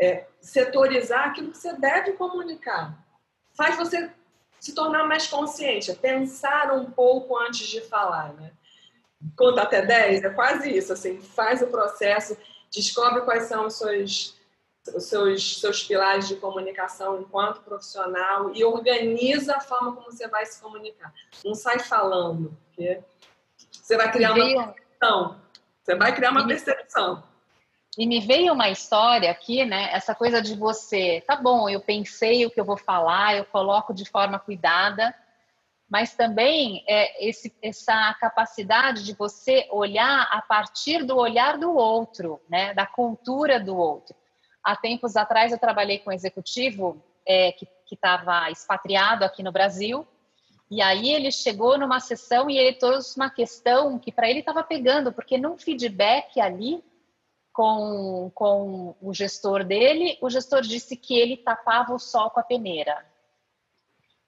é, 0.00 0.26
setorizar 0.40 1.28
aquilo 1.28 1.52
que 1.52 1.58
você 1.58 1.74
deve 1.74 2.14
comunicar. 2.14 2.98
Faz 3.52 3.76
você 3.76 4.10
se 4.58 4.74
tornar 4.74 5.06
mais 5.06 5.26
consciente, 5.26 5.94
pensar 5.94 6.72
um 6.72 6.90
pouco 6.90 7.36
antes 7.38 7.66
de 7.68 7.82
falar, 7.82 8.32
né? 8.34 8.52
Conta 9.36 9.62
até 9.62 9.84
10, 9.84 10.24
é 10.24 10.30
quase 10.30 10.74
isso, 10.74 10.92
assim, 10.92 11.20
faz 11.20 11.60
o 11.60 11.66
processo, 11.66 12.36
descobre 12.72 13.22
quais 13.22 13.44
são 13.44 13.66
os 13.66 13.74
seus, 13.74 14.38
os 14.94 15.04
seus, 15.04 15.60
seus 15.60 15.82
pilares 15.82 16.28
de 16.28 16.36
comunicação 16.36 17.20
enquanto 17.20 17.60
profissional 17.60 18.50
e 18.54 18.64
organiza 18.64 19.56
a 19.56 19.60
forma 19.60 19.94
como 19.94 20.10
você 20.10 20.26
vai 20.28 20.46
se 20.46 20.60
comunicar. 20.60 21.12
Não 21.44 21.54
sai 21.54 21.78
falando, 21.78 22.56
porque 22.66 23.02
você 23.70 23.96
vai 23.96 24.10
criar 24.10 24.32
uma 24.32 24.72
percepção. 24.72 25.40
Você 25.82 25.94
vai 25.96 26.14
criar 26.14 26.30
uma 26.30 26.46
percepção. 26.46 27.29
E 27.98 28.06
me 28.06 28.20
veio 28.20 28.52
uma 28.52 28.68
história 28.68 29.30
aqui, 29.30 29.64
né? 29.64 29.90
Essa 29.92 30.14
coisa 30.14 30.40
de 30.40 30.54
você, 30.54 31.22
tá 31.26 31.34
bom, 31.34 31.68
eu 31.68 31.80
pensei 31.80 32.46
o 32.46 32.50
que 32.50 32.60
eu 32.60 32.64
vou 32.64 32.76
falar, 32.76 33.36
eu 33.36 33.44
coloco 33.44 33.92
de 33.92 34.04
forma 34.04 34.38
cuidada, 34.38 35.14
mas 35.88 36.14
também 36.14 36.84
é 36.86 37.28
esse, 37.28 37.52
essa 37.60 38.14
capacidade 38.20 39.04
de 39.04 39.12
você 39.12 39.66
olhar 39.72 40.28
a 40.30 40.40
partir 40.40 41.04
do 41.04 41.16
olhar 41.16 41.58
do 41.58 41.74
outro, 41.74 42.40
né? 42.48 42.72
Da 42.74 42.86
cultura 42.86 43.58
do 43.58 43.76
outro. 43.76 44.14
Há 44.62 44.76
tempos 44.76 45.16
atrás 45.16 45.50
eu 45.50 45.58
trabalhei 45.58 45.98
com 45.98 46.10
um 46.10 46.12
executivo 46.12 47.02
é, 47.26 47.50
que 47.52 47.66
estava 47.90 48.48
expatriado 48.52 49.24
aqui 49.24 49.42
no 49.42 49.50
Brasil, 49.50 50.06
e 50.70 50.80
aí 50.80 51.10
ele 51.10 51.32
chegou 51.32 51.76
numa 51.76 51.98
sessão 51.98 52.48
e 52.48 52.56
ele 52.56 52.76
trouxe 52.76 53.16
uma 53.16 53.28
questão 53.28 53.98
que 53.98 54.12
para 54.12 54.30
ele 54.30 54.38
estava 54.38 54.62
pegando, 54.62 55.12
porque 55.12 55.36
num 55.36 55.58
feedback 55.58 56.40
ali 56.40 56.84
com, 57.60 58.30
com 58.34 58.96
o 59.02 59.12
gestor 59.12 59.64
dele, 59.64 60.16
o 60.22 60.30
gestor 60.30 60.62
disse 60.62 60.96
que 60.96 61.14
ele 61.14 61.36
tapava 61.36 61.92
o 61.92 61.98
sol 61.98 62.30
com 62.30 62.40
a 62.40 62.42
peneira. 62.42 63.04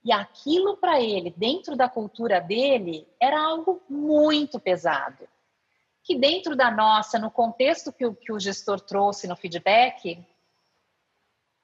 E 0.04 0.12
aquilo 0.12 0.76
para 0.76 1.00
ele, 1.00 1.32
dentro 1.34 1.74
da 1.74 1.88
cultura 1.88 2.42
dele, 2.42 3.08
era 3.18 3.42
algo 3.42 3.80
muito 3.88 4.60
pesado. 4.60 5.26
Que 6.02 6.14
dentro 6.14 6.54
da 6.54 6.70
nossa, 6.70 7.18
no 7.18 7.30
contexto 7.30 7.90
que 7.90 8.04
o, 8.04 8.14
que 8.14 8.30
o 8.30 8.38
gestor 8.38 8.78
trouxe 8.80 9.26
no 9.26 9.34
feedback, 9.34 10.22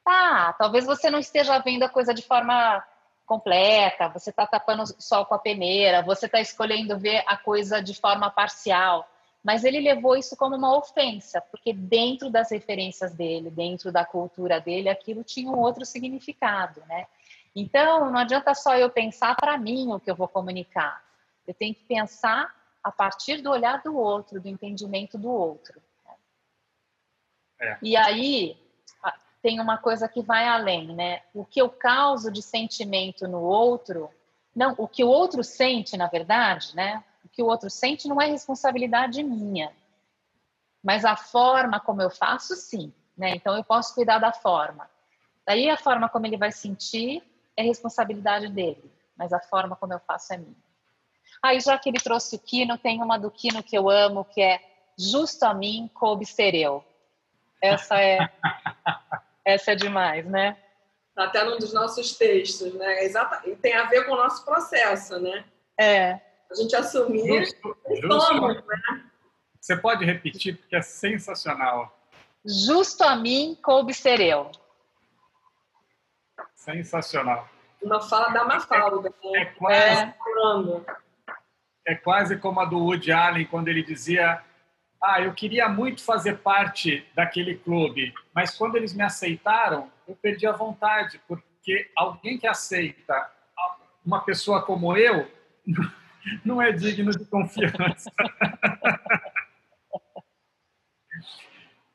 tá, 0.03 0.55
talvez 0.55 0.87
você 0.87 1.11
não 1.11 1.19
esteja 1.19 1.59
vendo 1.59 1.83
a 1.83 1.91
coisa 1.91 2.15
de 2.15 2.23
forma 2.23 2.83
completa, 3.27 4.09
você 4.09 4.31
está 4.31 4.47
tapando 4.47 4.85
o 4.85 5.03
sol 5.03 5.27
com 5.27 5.35
a 5.35 5.39
peneira, 5.39 6.01
você 6.01 6.25
está 6.25 6.41
escolhendo 6.41 6.99
ver 6.99 7.23
a 7.27 7.37
coisa 7.37 7.83
de 7.83 7.93
forma 7.93 8.31
parcial 8.31 9.07
mas 9.49 9.65
ele 9.65 9.81
levou 9.81 10.15
isso 10.15 10.37
como 10.37 10.55
uma 10.55 10.77
ofensa, 10.77 11.41
porque 11.41 11.73
dentro 11.73 12.29
das 12.29 12.51
referências 12.51 13.15
dele, 13.15 13.49
dentro 13.49 13.91
da 13.91 14.05
cultura 14.05 14.61
dele, 14.61 14.91
aquilo 14.91 15.25
tinha 15.25 15.51
um 15.51 15.59
outro 15.59 15.87
significado, 15.87 16.83
né? 16.87 17.07
Então, 17.57 18.11
não 18.11 18.19
adianta 18.19 18.53
só 18.55 18.77
eu 18.77 18.91
pensar 18.91 19.35
para 19.37 19.57
mim 19.57 19.91
o 19.91 19.99
que 19.99 20.11
eu 20.11 20.15
vou 20.15 20.29
comunicar. 20.29 21.03
Eu 21.47 21.55
tenho 21.55 21.75
que 21.75 21.83
pensar 21.85 22.55
a 22.85 22.93
partir 22.93 23.41
do 23.41 23.51
olhar 23.51 23.81
do 23.83 23.97
outro, 23.97 24.39
do 24.39 24.49
entendimento 24.49 25.17
do 25.17 25.31
outro. 25.31 25.81
Né? 26.05 26.15
É. 27.59 27.79
E 27.81 27.97
aí 27.97 28.55
tem 29.41 29.61
uma 29.61 29.79
coisa 29.79 30.07
que 30.11 30.21
vai 30.21 30.47
além, 30.47 30.95
né? 30.95 31.23
O 31.33 31.43
que 31.43 31.63
eu 31.63 31.71
causo 31.71 32.31
de 32.31 32.43
sentimento 32.43 33.27
no 33.27 33.41
outro, 33.41 34.11
não, 34.55 34.75
o 34.77 34.87
que 34.87 35.03
o 35.03 35.09
outro 35.09 35.43
sente, 35.43 35.97
na 35.97 36.07
verdade, 36.07 36.77
né? 36.77 37.03
O 37.39 37.41
que 37.41 37.43
o 37.43 37.47
outro 37.47 37.71
sente 37.71 38.09
não 38.09 38.21
é 38.21 38.27
responsabilidade 38.27 39.23
minha. 39.23 39.73
Mas 40.83 41.05
a 41.05 41.15
forma 41.15 41.79
como 41.79 42.03
eu 42.03 42.11
faço, 42.11 42.57
sim. 42.57 42.93
Né? 43.17 43.31
Então, 43.37 43.57
eu 43.57 43.63
posso 43.63 43.95
cuidar 43.95 44.19
da 44.19 44.33
forma. 44.33 44.91
Daí, 45.47 45.71
a 45.71 45.77
forma 45.77 46.09
como 46.09 46.27
ele 46.27 46.37
vai 46.37 46.51
sentir 46.51 47.23
é 47.57 47.63
responsabilidade 47.63 48.49
dele. 48.49 48.91
Mas 49.17 49.33
a 49.33 49.39
forma 49.39 49.77
como 49.77 49.93
eu 49.93 50.01
faço 50.01 50.35
é 50.35 50.39
minha. 50.39 50.57
Aí, 51.41 51.61
já 51.61 51.79
que 51.79 51.89
ele 51.89 52.01
trouxe 52.01 52.35
o 52.35 52.39
Kino, 52.41 52.77
tem 52.77 53.01
uma 53.01 53.17
do 53.17 53.31
Kino 53.31 53.63
que 53.63 53.79
eu 53.79 53.89
amo, 53.89 54.25
que 54.25 54.43
é 54.43 54.61
Justo 54.99 55.45
a 55.45 55.55
mim 55.55 55.89
coube 55.95 56.27
ser 56.27 56.57
eu. 56.57 56.85
Essa 57.63 58.01
é, 58.01 58.19
essa 59.45 59.73
é 59.73 59.75
demais, 59.77 60.27
né? 60.27 60.57
Tá 61.15 61.25
até 61.25 61.45
num 61.45 61.57
dos 61.57 61.73
nossos 61.73 62.17
textos, 62.17 62.75
né? 62.75 63.05
Exata, 63.05 63.43
tem 63.63 63.75
a 63.75 63.85
ver 63.85 64.07
com 64.07 64.13
o 64.15 64.17
nosso 64.17 64.45
processo, 64.45 65.21
né? 65.21 65.45
É. 65.79 66.28
A 66.51 66.55
gente 66.55 66.75
assumir 66.75 67.27
justo, 67.27 67.77
justo. 68.03 68.41
né? 68.41 69.11
Você 69.61 69.77
pode 69.77 70.05
repetir, 70.05 70.57
porque 70.57 70.77
é 70.77 70.83
sensacional. 70.83 71.95
Justo 72.45 73.05
a 73.05 73.17
mim 73.17 73.59
coube 73.63 73.93
ser 73.93 74.21
eu. 74.21 74.51
Sensacional. 76.55 77.49
Uma 77.83 78.01
fala 78.01 78.31
da 78.31 78.45
Mafalda. 78.45 79.13
É, 79.23 79.43
é, 79.43 79.45
quase, 79.45 80.03
é. 80.03 80.15
é 81.87 81.95
quase 81.95 82.39
como 82.39 82.61
a 82.61 82.65
do 82.65 82.79
Woody 82.79 83.13
Allen, 83.13 83.47
quando 83.47 83.69
ele 83.69 83.83
dizia 83.83 84.43
ah, 85.03 85.21
eu 85.21 85.33
queria 85.33 85.69
muito 85.69 86.03
fazer 86.03 86.39
parte 86.39 87.07
daquele 87.15 87.57
clube, 87.57 88.13
mas 88.35 88.57
quando 88.57 88.77
eles 88.77 88.93
me 88.93 89.03
aceitaram, 89.03 89.91
eu 90.09 90.17
perdi 90.17 90.47
a 90.47 90.53
vontade, 90.53 91.21
porque 91.29 91.91
alguém 91.97 92.37
que 92.37 92.47
aceita 92.47 93.31
uma 94.05 94.21
pessoa 94.21 94.63
como 94.63 94.97
eu 94.97 95.31
não 96.45 96.61
é 96.61 96.73
digno 96.73 97.11
de 97.11 97.25
confiança. 97.25 98.11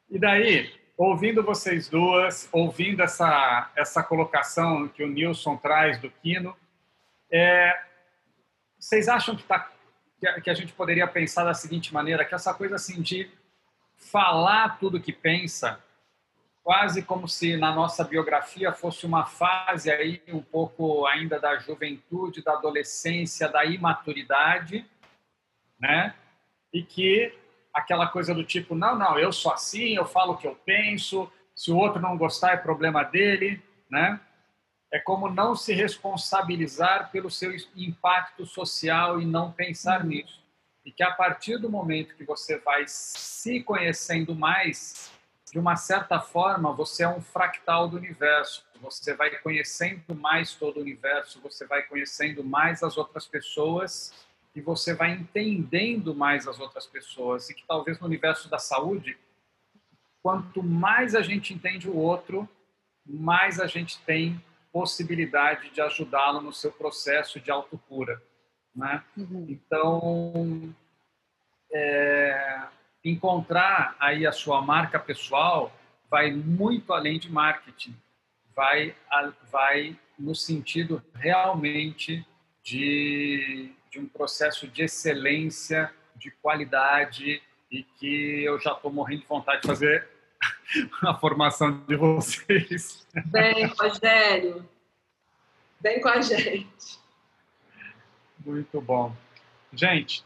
e 0.09 0.19
daí, 0.19 0.73
ouvindo 0.97 1.43
vocês 1.43 1.89
duas, 1.89 2.47
ouvindo 2.51 3.01
essa, 3.01 3.71
essa 3.75 4.03
colocação 4.03 4.87
que 4.87 5.03
o 5.03 5.07
Nilson 5.07 5.57
traz 5.57 5.99
do 5.99 6.09
Quino, 6.09 6.55
é, 7.31 7.77
vocês 8.79 9.07
acham 9.07 9.35
que, 9.35 9.43
tá, 9.43 9.71
que 10.43 10.49
a 10.49 10.53
gente 10.53 10.73
poderia 10.73 11.07
pensar 11.07 11.43
da 11.43 11.53
seguinte 11.53 11.93
maneira, 11.93 12.25
que 12.25 12.35
essa 12.35 12.53
coisa 12.53 12.75
assim 12.75 13.01
de 13.01 13.29
falar 13.95 14.77
tudo 14.77 14.99
que 14.99 15.13
pensa, 15.13 15.79
quase 16.63 17.03
como 17.03 17.27
se 17.27 17.57
na 17.57 17.73
nossa 17.75 18.03
biografia 18.05 18.71
fosse 18.71 19.05
uma 19.05 19.25
fase 19.25 19.91
aí 19.91 20.21
um 20.29 20.41
pouco 20.41 21.05
ainda 21.05 21.37
da 21.37 21.59
juventude, 21.59 22.41
da 22.41 22.53
adolescência, 22.53 23.49
da 23.49 23.65
imaturidade, 23.65 24.89
né? 25.77 26.15
E 26.71 26.81
que 26.81 27.37
aquela 27.73 28.07
coisa 28.07 28.33
do 28.33 28.43
tipo, 28.43 28.73
não, 28.75 28.97
não, 28.97 29.19
eu 29.19 29.33
sou 29.33 29.51
assim, 29.51 29.95
eu 29.95 30.05
falo 30.05 30.33
o 30.33 30.37
que 30.37 30.47
eu 30.47 30.55
penso, 30.55 31.29
se 31.53 31.69
o 31.69 31.77
outro 31.77 32.01
não 32.01 32.17
gostar 32.17 32.53
é 32.53 32.57
problema 32.57 33.03
dele, 33.03 33.61
né? 33.89 34.19
É 34.91 34.99
como 34.99 35.29
não 35.29 35.55
se 35.55 35.73
responsabilizar 35.73 37.11
pelo 37.11 37.29
seu 37.29 37.51
impacto 37.75 38.45
social 38.45 39.19
e 39.19 39.25
não 39.25 39.51
pensar 39.51 40.05
nisso. 40.05 40.41
E 40.85 40.91
que 40.91 41.03
a 41.03 41.11
partir 41.11 41.57
do 41.57 41.69
momento 41.69 42.15
que 42.15 42.23
você 42.23 42.57
vai 42.59 42.83
se 42.87 43.61
conhecendo 43.63 44.35
mais, 44.35 45.11
de 45.53 45.59
uma 45.59 45.75
certa 45.75 46.19
forma, 46.19 46.73
você 46.73 47.03
é 47.03 47.07
um 47.07 47.21
fractal 47.21 47.87
do 47.87 47.95
universo. 47.95 48.65
Você 48.81 49.13
vai 49.13 49.29
conhecendo 49.37 50.15
mais 50.15 50.55
todo 50.55 50.77
o 50.77 50.81
universo, 50.81 51.39
você 51.41 51.67
vai 51.67 51.83
conhecendo 51.83 52.43
mais 52.43 52.81
as 52.81 52.97
outras 52.97 53.27
pessoas 53.27 54.11
e 54.55 54.61
você 54.61 54.95
vai 54.95 55.11
entendendo 55.11 56.15
mais 56.15 56.47
as 56.47 56.59
outras 56.59 56.87
pessoas. 56.87 57.51
E 57.51 57.53
que 57.53 57.63
talvez 57.67 57.99
no 57.99 58.07
universo 58.07 58.49
da 58.49 58.57
saúde, 58.57 59.15
quanto 60.23 60.63
mais 60.63 61.13
a 61.13 61.21
gente 61.21 61.53
entende 61.53 61.87
o 61.87 61.95
outro, 61.95 62.49
mais 63.05 63.59
a 63.59 63.67
gente 63.67 64.01
tem 64.01 64.43
possibilidade 64.71 65.69
de 65.69 65.81
ajudá-lo 65.81 66.41
no 66.41 66.51
seu 66.51 66.71
processo 66.71 67.39
de 67.39 67.51
autocura. 67.51 68.19
Né? 68.75 69.03
Uhum. 69.15 69.45
Então, 69.47 70.73
é, 71.71 72.63
encontrar 73.03 73.95
aí 73.99 74.25
a 74.25 74.31
sua 74.31 74.61
marca 74.61 74.99
pessoal 74.99 75.71
vai 76.09 76.31
muito 76.31 76.93
além 76.93 77.19
de 77.19 77.31
marketing, 77.31 77.95
vai, 78.55 78.95
vai 79.51 79.97
no 80.17 80.35
sentido 80.35 81.03
realmente 81.15 82.25
de 82.63 83.73
de 83.93 83.99
um 83.99 84.07
processo 84.07 84.67
de 84.67 84.81
excelência, 84.81 85.93
de 86.15 86.31
qualidade 86.31 87.43
e 87.71 87.83
que 87.83 88.43
eu 88.43 88.59
já 88.59 88.71
estou 88.71 88.91
morrendo 88.91 89.21
de 89.21 89.27
vontade 89.27 89.61
de 89.61 89.67
fazer 89.67 90.09
a 91.05 91.13
formação 91.13 91.79
de 91.85 91.95
vocês. 91.95 93.05
Bem, 93.27 93.67
Rogério, 93.67 94.67
vem 95.79 96.01
com 96.01 96.09
a 96.09 96.21
gente. 96.21 96.99
Muito 98.43 98.81
bom. 98.81 99.15
Gente, 99.71 100.25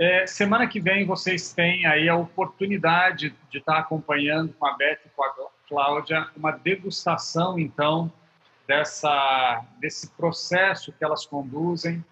é, 0.00 0.26
semana 0.26 0.66
que 0.66 0.80
vem 0.80 1.04
vocês 1.04 1.52
têm 1.52 1.84
aí 1.84 2.08
a 2.08 2.16
oportunidade 2.16 3.36
de 3.50 3.58
estar 3.58 3.78
acompanhando 3.78 4.50
com 4.54 4.66
a 4.66 4.74
Beth 4.74 5.00
e 5.04 5.10
com 5.10 5.22
a 5.22 5.34
Cláudia 5.68 6.26
uma 6.34 6.52
degustação, 6.52 7.58
então, 7.58 8.10
dessa, 8.66 9.62
desse 9.78 10.10
processo 10.12 10.90
que 10.90 11.04
elas 11.04 11.26
conduzem, 11.26 12.02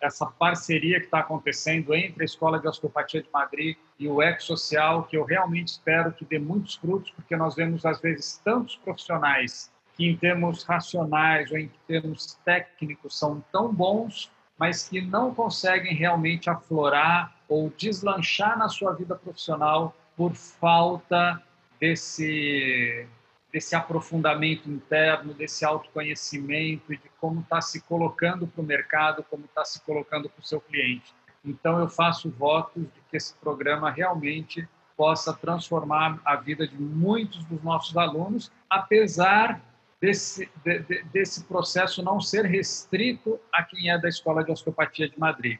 essa 0.00 0.26
parceria 0.26 0.98
que 0.98 1.06
está 1.06 1.20
acontecendo 1.20 1.94
entre 1.94 2.22
a 2.22 2.24
Escola 2.24 2.58
de 2.58 2.66
Osteopatia 2.66 3.22
de 3.22 3.28
Madrid 3.32 3.76
e 3.96 4.08
o 4.08 4.20
Ex 4.20 4.42
Social, 4.42 5.04
que 5.04 5.16
eu 5.16 5.24
realmente 5.24 5.68
espero 5.68 6.12
que 6.12 6.24
dê 6.24 6.40
muitos 6.40 6.74
frutos, 6.74 7.12
porque 7.12 7.36
nós 7.36 7.54
vemos, 7.54 7.86
às 7.86 8.00
vezes, 8.00 8.40
tantos 8.44 8.74
profissionais 8.76 9.70
que, 9.94 10.04
em 10.04 10.16
termos 10.16 10.64
racionais 10.64 11.50
ou 11.52 11.58
em 11.58 11.70
termos 11.86 12.34
técnicos, 12.44 13.16
são 13.16 13.42
tão 13.52 13.72
bons, 13.72 14.32
mas 14.58 14.88
que 14.88 15.00
não 15.00 15.32
conseguem 15.32 15.94
realmente 15.94 16.50
aflorar 16.50 17.35
ou 17.48 17.72
deslanchar 17.76 18.58
na 18.58 18.68
sua 18.68 18.92
vida 18.92 19.14
profissional 19.14 19.96
por 20.16 20.34
falta 20.34 21.42
desse 21.80 23.06
desse 23.52 23.74
aprofundamento 23.74 24.68
interno, 24.68 25.32
desse 25.32 25.64
autoconhecimento 25.64 26.92
e 26.92 26.98
de 26.98 27.08
como 27.18 27.40
está 27.40 27.58
se 27.62 27.80
colocando 27.80 28.46
para 28.46 28.60
o 28.60 28.66
mercado, 28.66 29.24
como 29.30 29.46
está 29.46 29.64
se 29.64 29.80
colocando 29.80 30.28
para 30.28 30.42
o 30.42 30.46
seu 30.46 30.60
cliente. 30.60 31.14
Então, 31.42 31.78
eu 31.78 31.88
faço 31.88 32.28
votos 32.30 32.82
de 32.82 33.00
que 33.10 33.16
esse 33.16 33.32
programa 33.36 33.90
realmente 33.90 34.68
possa 34.94 35.32
transformar 35.32 36.20
a 36.24 36.36
vida 36.36 36.66
de 36.66 36.76
muitos 36.76 37.44
dos 37.44 37.62
nossos 37.62 37.96
alunos, 37.96 38.52
apesar 38.68 39.60
desse, 40.00 40.50
de, 40.62 40.80
de, 40.80 41.02
desse 41.04 41.44
processo 41.44 42.02
não 42.02 42.20
ser 42.20 42.44
restrito 42.44 43.40
a 43.52 43.62
quem 43.62 43.90
é 43.90 43.98
da 43.98 44.08
Escola 44.08 44.44
de 44.44 44.50
Osteopatia 44.50 45.08
de 45.08 45.18
Madrid. 45.18 45.58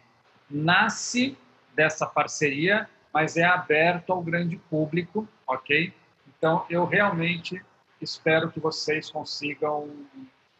Nasce 0.51 1.37
dessa 1.77 2.07
parceria, 2.07 2.89
mas 3.13 3.37
é 3.37 3.45
aberto 3.45 4.13
ao 4.13 4.23
grande 4.23 4.57
público, 4.57 5.29
ok? 5.47 5.93
Então, 6.27 6.67
eu 6.69 6.85
realmente 6.85 7.63
Espero 8.01 8.51
que 8.51 8.61
vocês 8.61 9.11
consigam 9.11 9.91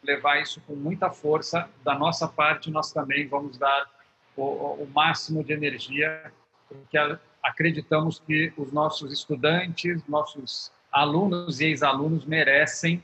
levar 0.03 0.41
isso 0.41 0.61
com 0.61 0.75
muita 0.75 1.09
força. 1.11 1.69
Da 1.83 1.97
nossa 1.97 2.27
parte, 2.27 2.71
nós 2.71 2.91
também 2.91 3.27
vamos 3.27 3.57
dar 3.57 3.89
o, 4.35 4.43
o 4.43 4.89
máximo 4.93 5.43
de 5.43 5.53
energia, 5.53 6.31
porque 6.67 6.97
acreditamos 7.43 8.19
que 8.19 8.51
os 8.57 8.71
nossos 8.71 9.11
estudantes, 9.11 10.03
nossos 10.07 10.71
alunos 10.91 11.59
e 11.59 11.65
ex-alunos 11.65 12.25
merecem 12.25 13.03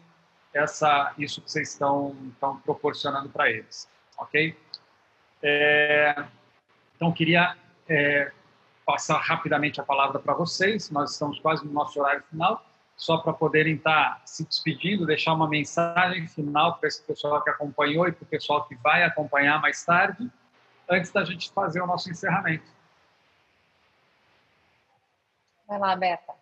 essa 0.54 1.14
isso 1.18 1.42
que 1.42 1.52
vocês 1.52 1.72
estão, 1.72 2.16
estão 2.32 2.58
proporcionando 2.60 3.30
para 3.30 3.50
eles, 3.50 3.90
ok? 4.18 4.56
É, 5.42 6.26
então 6.96 7.12
queria 7.12 7.56
é, 7.88 8.32
passar 8.86 9.18
rapidamente 9.20 9.80
a 9.80 9.84
palavra 9.84 10.20
para 10.20 10.34
vocês. 10.34 10.90
Nós 10.90 11.12
estamos 11.12 11.40
quase 11.40 11.66
no 11.66 11.72
nosso 11.72 12.00
horário 12.00 12.24
final 12.30 12.64
só 12.96 13.18
para 13.18 13.34
poderem 13.34 13.76
estar 13.76 14.20
tá 14.20 14.22
se 14.26 14.46
despedindo, 14.46 15.06
deixar 15.06 15.34
uma 15.34 15.48
mensagem 15.48 16.28
final 16.28 16.78
para 16.78 16.88
esse 16.88 17.02
pessoal 17.02 17.44
que 17.44 17.50
acompanhou 17.50 18.08
e 18.08 18.12
para 18.12 18.24
o 18.24 18.28
pessoal 18.28 18.66
que 18.66 18.76
vai 18.76 19.04
acompanhar 19.04 19.60
mais 19.62 19.84
tarde, 19.84 20.30
antes 20.90 21.12
da 21.12 21.24
gente 21.24 21.52
fazer 21.52 21.82
o 21.82 21.88
nosso 21.88 22.10
encerramento. 22.10 22.72
Vai 25.68 25.80
lá, 25.80 25.96
Beta. 25.96 26.34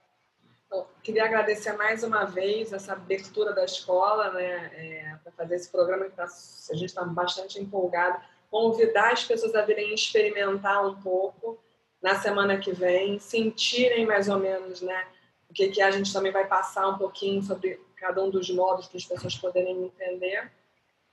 Bom, 0.70 0.88
queria 1.04 1.26
agradecer 1.26 1.74
mais 1.74 2.04
uma 2.04 2.26
vez 2.26 2.72
essa 2.72 2.94
abertura 2.94 3.54
da 3.54 3.66
escola, 3.66 4.32
né, 4.32 4.72
é, 4.74 5.16
para 5.24 5.32
fazer 5.34 5.56
esse 5.56 5.70
programa 5.70 6.06
que 6.06 6.12
tá, 6.12 6.24
a 6.24 6.74
gente 6.76 6.86
está 6.86 7.04
bastante 7.04 7.60
empolgado. 7.60 8.22
Convidar 8.52 9.14
as 9.14 9.24
pessoas 9.24 9.56
a 9.56 9.64
virem 9.64 9.94
experimentar 9.94 10.86
um 10.86 11.02
pouco 11.02 11.58
na 12.02 12.16
semana 12.16 12.58
que 12.58 12.72
vem, 12.72 13.18
sentirem 13.18 14.06
mais 14.06 14.28
ou 14.28 14.38
menos, 14.38 14.82
né, 14.82 15.08
o 15.50 15.54
que, 15.54 15.70
que 15.70 15.82
a 15.82 15.92
gente 15.92 16.12
também 16.12 16.32
vai 16.32 16.48
passar 16.48 16.88
um 16.88 16.98
pouquinho 16.98 17.42
sobre 17.42 17.80
cada 17.96 18.24
um 18.24 18.30
dos 18.30 18.50
modos 18.50 18.88
para 18.88 18.98
as 18.98 19.06
pessoas 19.06 19.36
poderem 19.36 19.86
entender. 19.86 20.52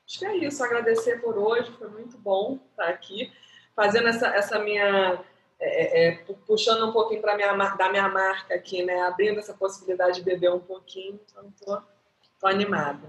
Acho 0.06 0.18
que 0.18 0.24
é 0.24 0.36
isso. 0.36 0.64
Agradecer 0.64 1.20
por 1.20 1.36
hoje, 1.36 1.70
foi 1.72 1.88
muito 1.88 2.16
bom 2.16 2.58
estar 2.70 2.88
aqui, 2.88 3.30
fazendo 3.76 4.08
essa, 4.08 4.28
essa 4.28 4.58
minha. 4.58 5.22
É, 5.60 6.06
é, 6.06 6.08
é 6.08 6.24
puxando 6.46 6.88
um 6.88 6.92
pouquinho 6.92 7.20
para 7.20 7.36
minha, 7.36 7.52
da 7.52 7.90
minha 7.90 8.08
marca 8.08 8.54
aqui, 8.54 8.82
né? 8.82 9.02
Abrindo 9.02 9.38
essa 9.38 9.52
possibilidade 9.52 10.20
de 10.20 10.24
beber 10.24 10.52
um 10.52 10.60
pouquinho. 10.60 11.20
Então, 11.26 11.52
estou 12.22 12.48
animada. 12.48 13.06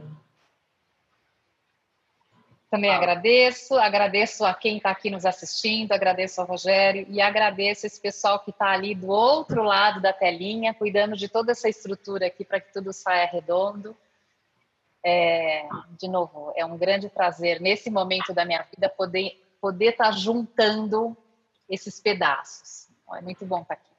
Também 2.70 2.92
ah. 2.92 2.98
agradeço, 2.98 3.76
agradeço 3.76 4.46
a 4.46 4.54
quem 4.54 4.78
está 4.78 4.92
aqui 4.92 5.10
nos 5.10 5.26
assistindo, 5.26 5.92
agradeço 5.92 6.40
ao 6.40 6.48
Rogério 6.48 7.06
e 7.10 7.20
agradeço 7.20 7.88
esse 7.88 8.00
pessoal 8.00 8.40
que 8.40 8.52
está 8.52 8.72
ali 8.72 8.94
do 8.94 9.08
outro 9.08 9.64
lado 9.64 10.00
da 10.02 10.14
telinha, 10.14 10.74
cuidando 10.74 11.16
de 11.16 11.28
toda 11.28 11.52
essa 11.52 11.68
estrutura 11.68 12.28
aqui 12.28 12.46
para 12.46 12.60
que 12.60 12.72
tudo 12.72 12.94
saia 12.94 13.26
redondo. 13.26 13.98
É, 15.04 15.68
de 15.98 16.08
novo, 16.08 16.54
é 16.56 16.66
um 16.66 16.78
grande 16.78 17.10
prazer 17.10 17.60
nesse 17.60 17.90
momento 17.90 18.34
da 18.34 18.46
minha 18.46 18.62
vida 18.64 18.90
poder 18.90 19.40
poder 19.60 19.90
estar 19.92 20.06
tá 20.06 20.12
juntando 20.12 21.16
esses 21.70 22.00
pedaços. 22.00 22.88
É 23.16 23.22
muito 23.22 23.46
bom 23.46 23.62
estar 23.62 23.76
tá 23.76 23.82
aqui. 23.82 23.90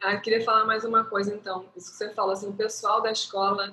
Ah, 0.00 0.16
queria 0.18 0.44
falar 0.44 0.64
mais 0.64 0.84
uma 0.84 1.04
coisa, 1.04 1.34
então. 1.34 1.68
Isso 1.76 1.90
que 1.90 1.96
você 1.96 2.10
falou, 2.14 2.32
assim, 2.32 2.48
o 2.48 2.56
pessoal 2.56 3.00
da 3.00 3.10
escola, 3.10 3.70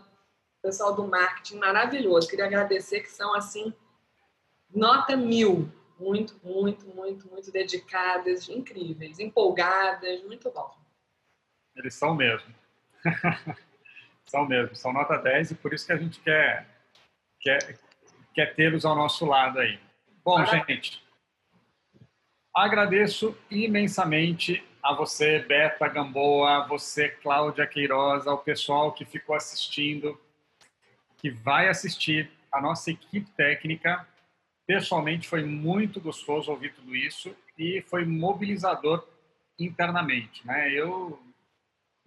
o 0.59 0.61
pessoal 0.61 0.93
do 0.93 1.07
marketing, 1.07 1.57
maravilhoso. 1.57 2.27
Queria 2.27 2.45
agradecer 2.45 3.01
que 3.01 3.09
são, 3.09 3.33
assim, 3.33 3.73
nota 4.73 5.15
mil. 5.15 5.71
muito, 5.99 6.39
muito, 6.43 6.85
muito, 6.87 7.27
muito 7.29 7.51
dedicadas, 7.51 8.49
incríveis, 8.49 9.19
empolgadas, 9.19 10.23
muito 10.23 10.51
bom. 10.51 10.75
Eles 11.75 11.93
são 11.93 12.13
mesmo. 12.13 12.53
são 14.25 14.45
mesmo, 14.45 14.75
são 14.75 14.91
nota 14.91 15.17
10 15.17 15.51
e 15.51 15.55
por 15.55 15.73
isso 15.73 15.85
que 15.85 15.93
a 15.93 15.97
gente 15.97 16.19
quer, 16.19 16.67
quer, 17.39 17.79
quer 18.33 18.55
tê-los 18.55 18.85
ao 18.85 18.95
nosso 18.95 19.25
lado 19.25 19.59
aí. 19.59 19.79
Bom, 20.23 20.43
gente, 20.45 21.03
agradeço 22.53 23.37
imensamente 23.49 24.63
a 24.81 24.93
você, 24.93 25.39
Beta 25.39 25.87
Gamboa, 25.87 26.57
a 26.57 26.67
você, 26.67 27.09
Cláudia 27.09 27.65
Queiroz, 27.67 28.27
ao 28.27 28.37
pessoal 28.37 28.91
que 28.91 29.05
ficou 29.05 29.35
assistindo, 29.35 30.19
que 31.17 31.29
vai 31.29 31.67
assistir, 31.67 32.31
a 32.51 32.61
nossa 32.61 32.89
equipe 32.89 33.29
técnica. 33.31 34.07
Pessoalmente, 34.67 35.27
foi 35.27 35.43
muito 35.43 36.01
gostoso 36.01 36.51
ouvir 36.51 36.73
tudo 36.73 36.95
isso 36.95 37.35
e 37.57 37.83
foi 37.87 38.03
mobilizador 38.03 39.07
internamente. 39.59 40.45
Né? 40.45 40.71
Eu 40.71 41.21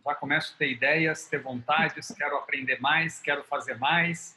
já 0.04 0.14
começo 0.14 0.54
a 0.54 0.58
ter 0.58 0.70
ideias, 0.70 1.26
ter 1.26 1.40
vontades, 1.40 2.12
quero 2.16 2.36
aprender 2.36 2.80
mais, 2.80 3.20
quero 3.20 3.44
fazer 3.44 3.78
mais 3.78 4.36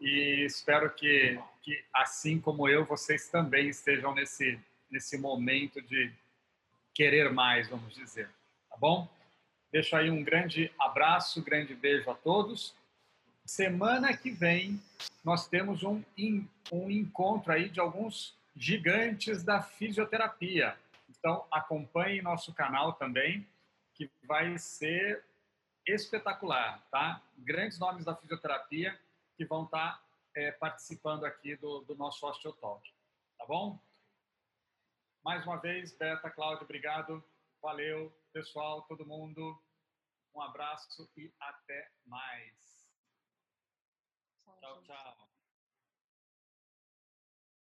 e 0.00 0.44
espero 0.44 0.90
que, 0.90 1.40
que 1.62 1.82
assim 1.94 2.38
como 2.38 2.68
eu, 2.68 2.84
vocês 2.84 3.28
também 3.28 3.68
estejam 3.68 4.14
nesse, 4.14 4.60
nesse 4.90 5.16
momento 5.16 5.80
de 5.80 6.12
querer 6.94 7.32
mais, 7.32 7.68
vamos 7.68 7.94
dizer. 7.94 8.28
Tá 8.68 8.76
bom? 8.76 9.08
Deixo 9.72 9.96
aí 9.96 10.10
um 10.10 10.22
grande 10.22 10.70
abraço, 10.78 11.42
grande 11.42 11.74
beijo 11.74 12.10
a 12.10 12.14
todos. 12.14 12.74
Semana 13.48 14.14
que 14.14 14.30
vem 14.30 14.78
nós 15.24 15.48
temos 15.48 15.82
um, 15.82 16.04
um 16.70 16.90
encontro 16.90 17.50
aí 17.50 17.70
de 17.70 17.80
alguns 17.80 18.36
gigantes 18.54 19.42
da 19.42 19.62
fisioterapia. 19.62 20.78
Então 21.08 21.46
acompanhe 21.50 22.20
nosso 22.20 22.52
canal 22.52 22.92
também, 22.92 23.48
que 23.94 24.10
vai 24.24 24.58
ser 24.58 25.24
espetacular, 25.86 26.86
tá? 26.90 27.22
Grandes 27.38 27.78
nomes 27.78 28.04
da 28.04 28.14
fisioterapia 28.14 29.00
que 29.34 29.46
vão 29.46 29.64
estar 29.64 29.98
é, 30.36 30.52
participando 30.52 31.24
aqui 31.24 31.56
do, 31.56 31.80
do 31.80 31.96
nosso 31.96 32.26
Osteotalk, 32.26 32.86
tá 33.38 33.46
bom? 33.46 33.80
Mais 35.24 35.42
uma 35.46 35.56
vez, 35.56 35.96
Beta, 35.96 36.28
Cláudio, 36.28 36.64
obrigado. 36.64 37.24
Valeu, 37.62 38.14
pessoal, 38.30 38.82
todo 38.82 39.06
mundo. 39.06 39.58
Um 40.34 40.42
abraço 40.42 41.08
e 41.16 41.32
até 41.40 41.90
mais. 42.04 42.67
Ciao 44.68 44.82
ciao. 44.84 45.27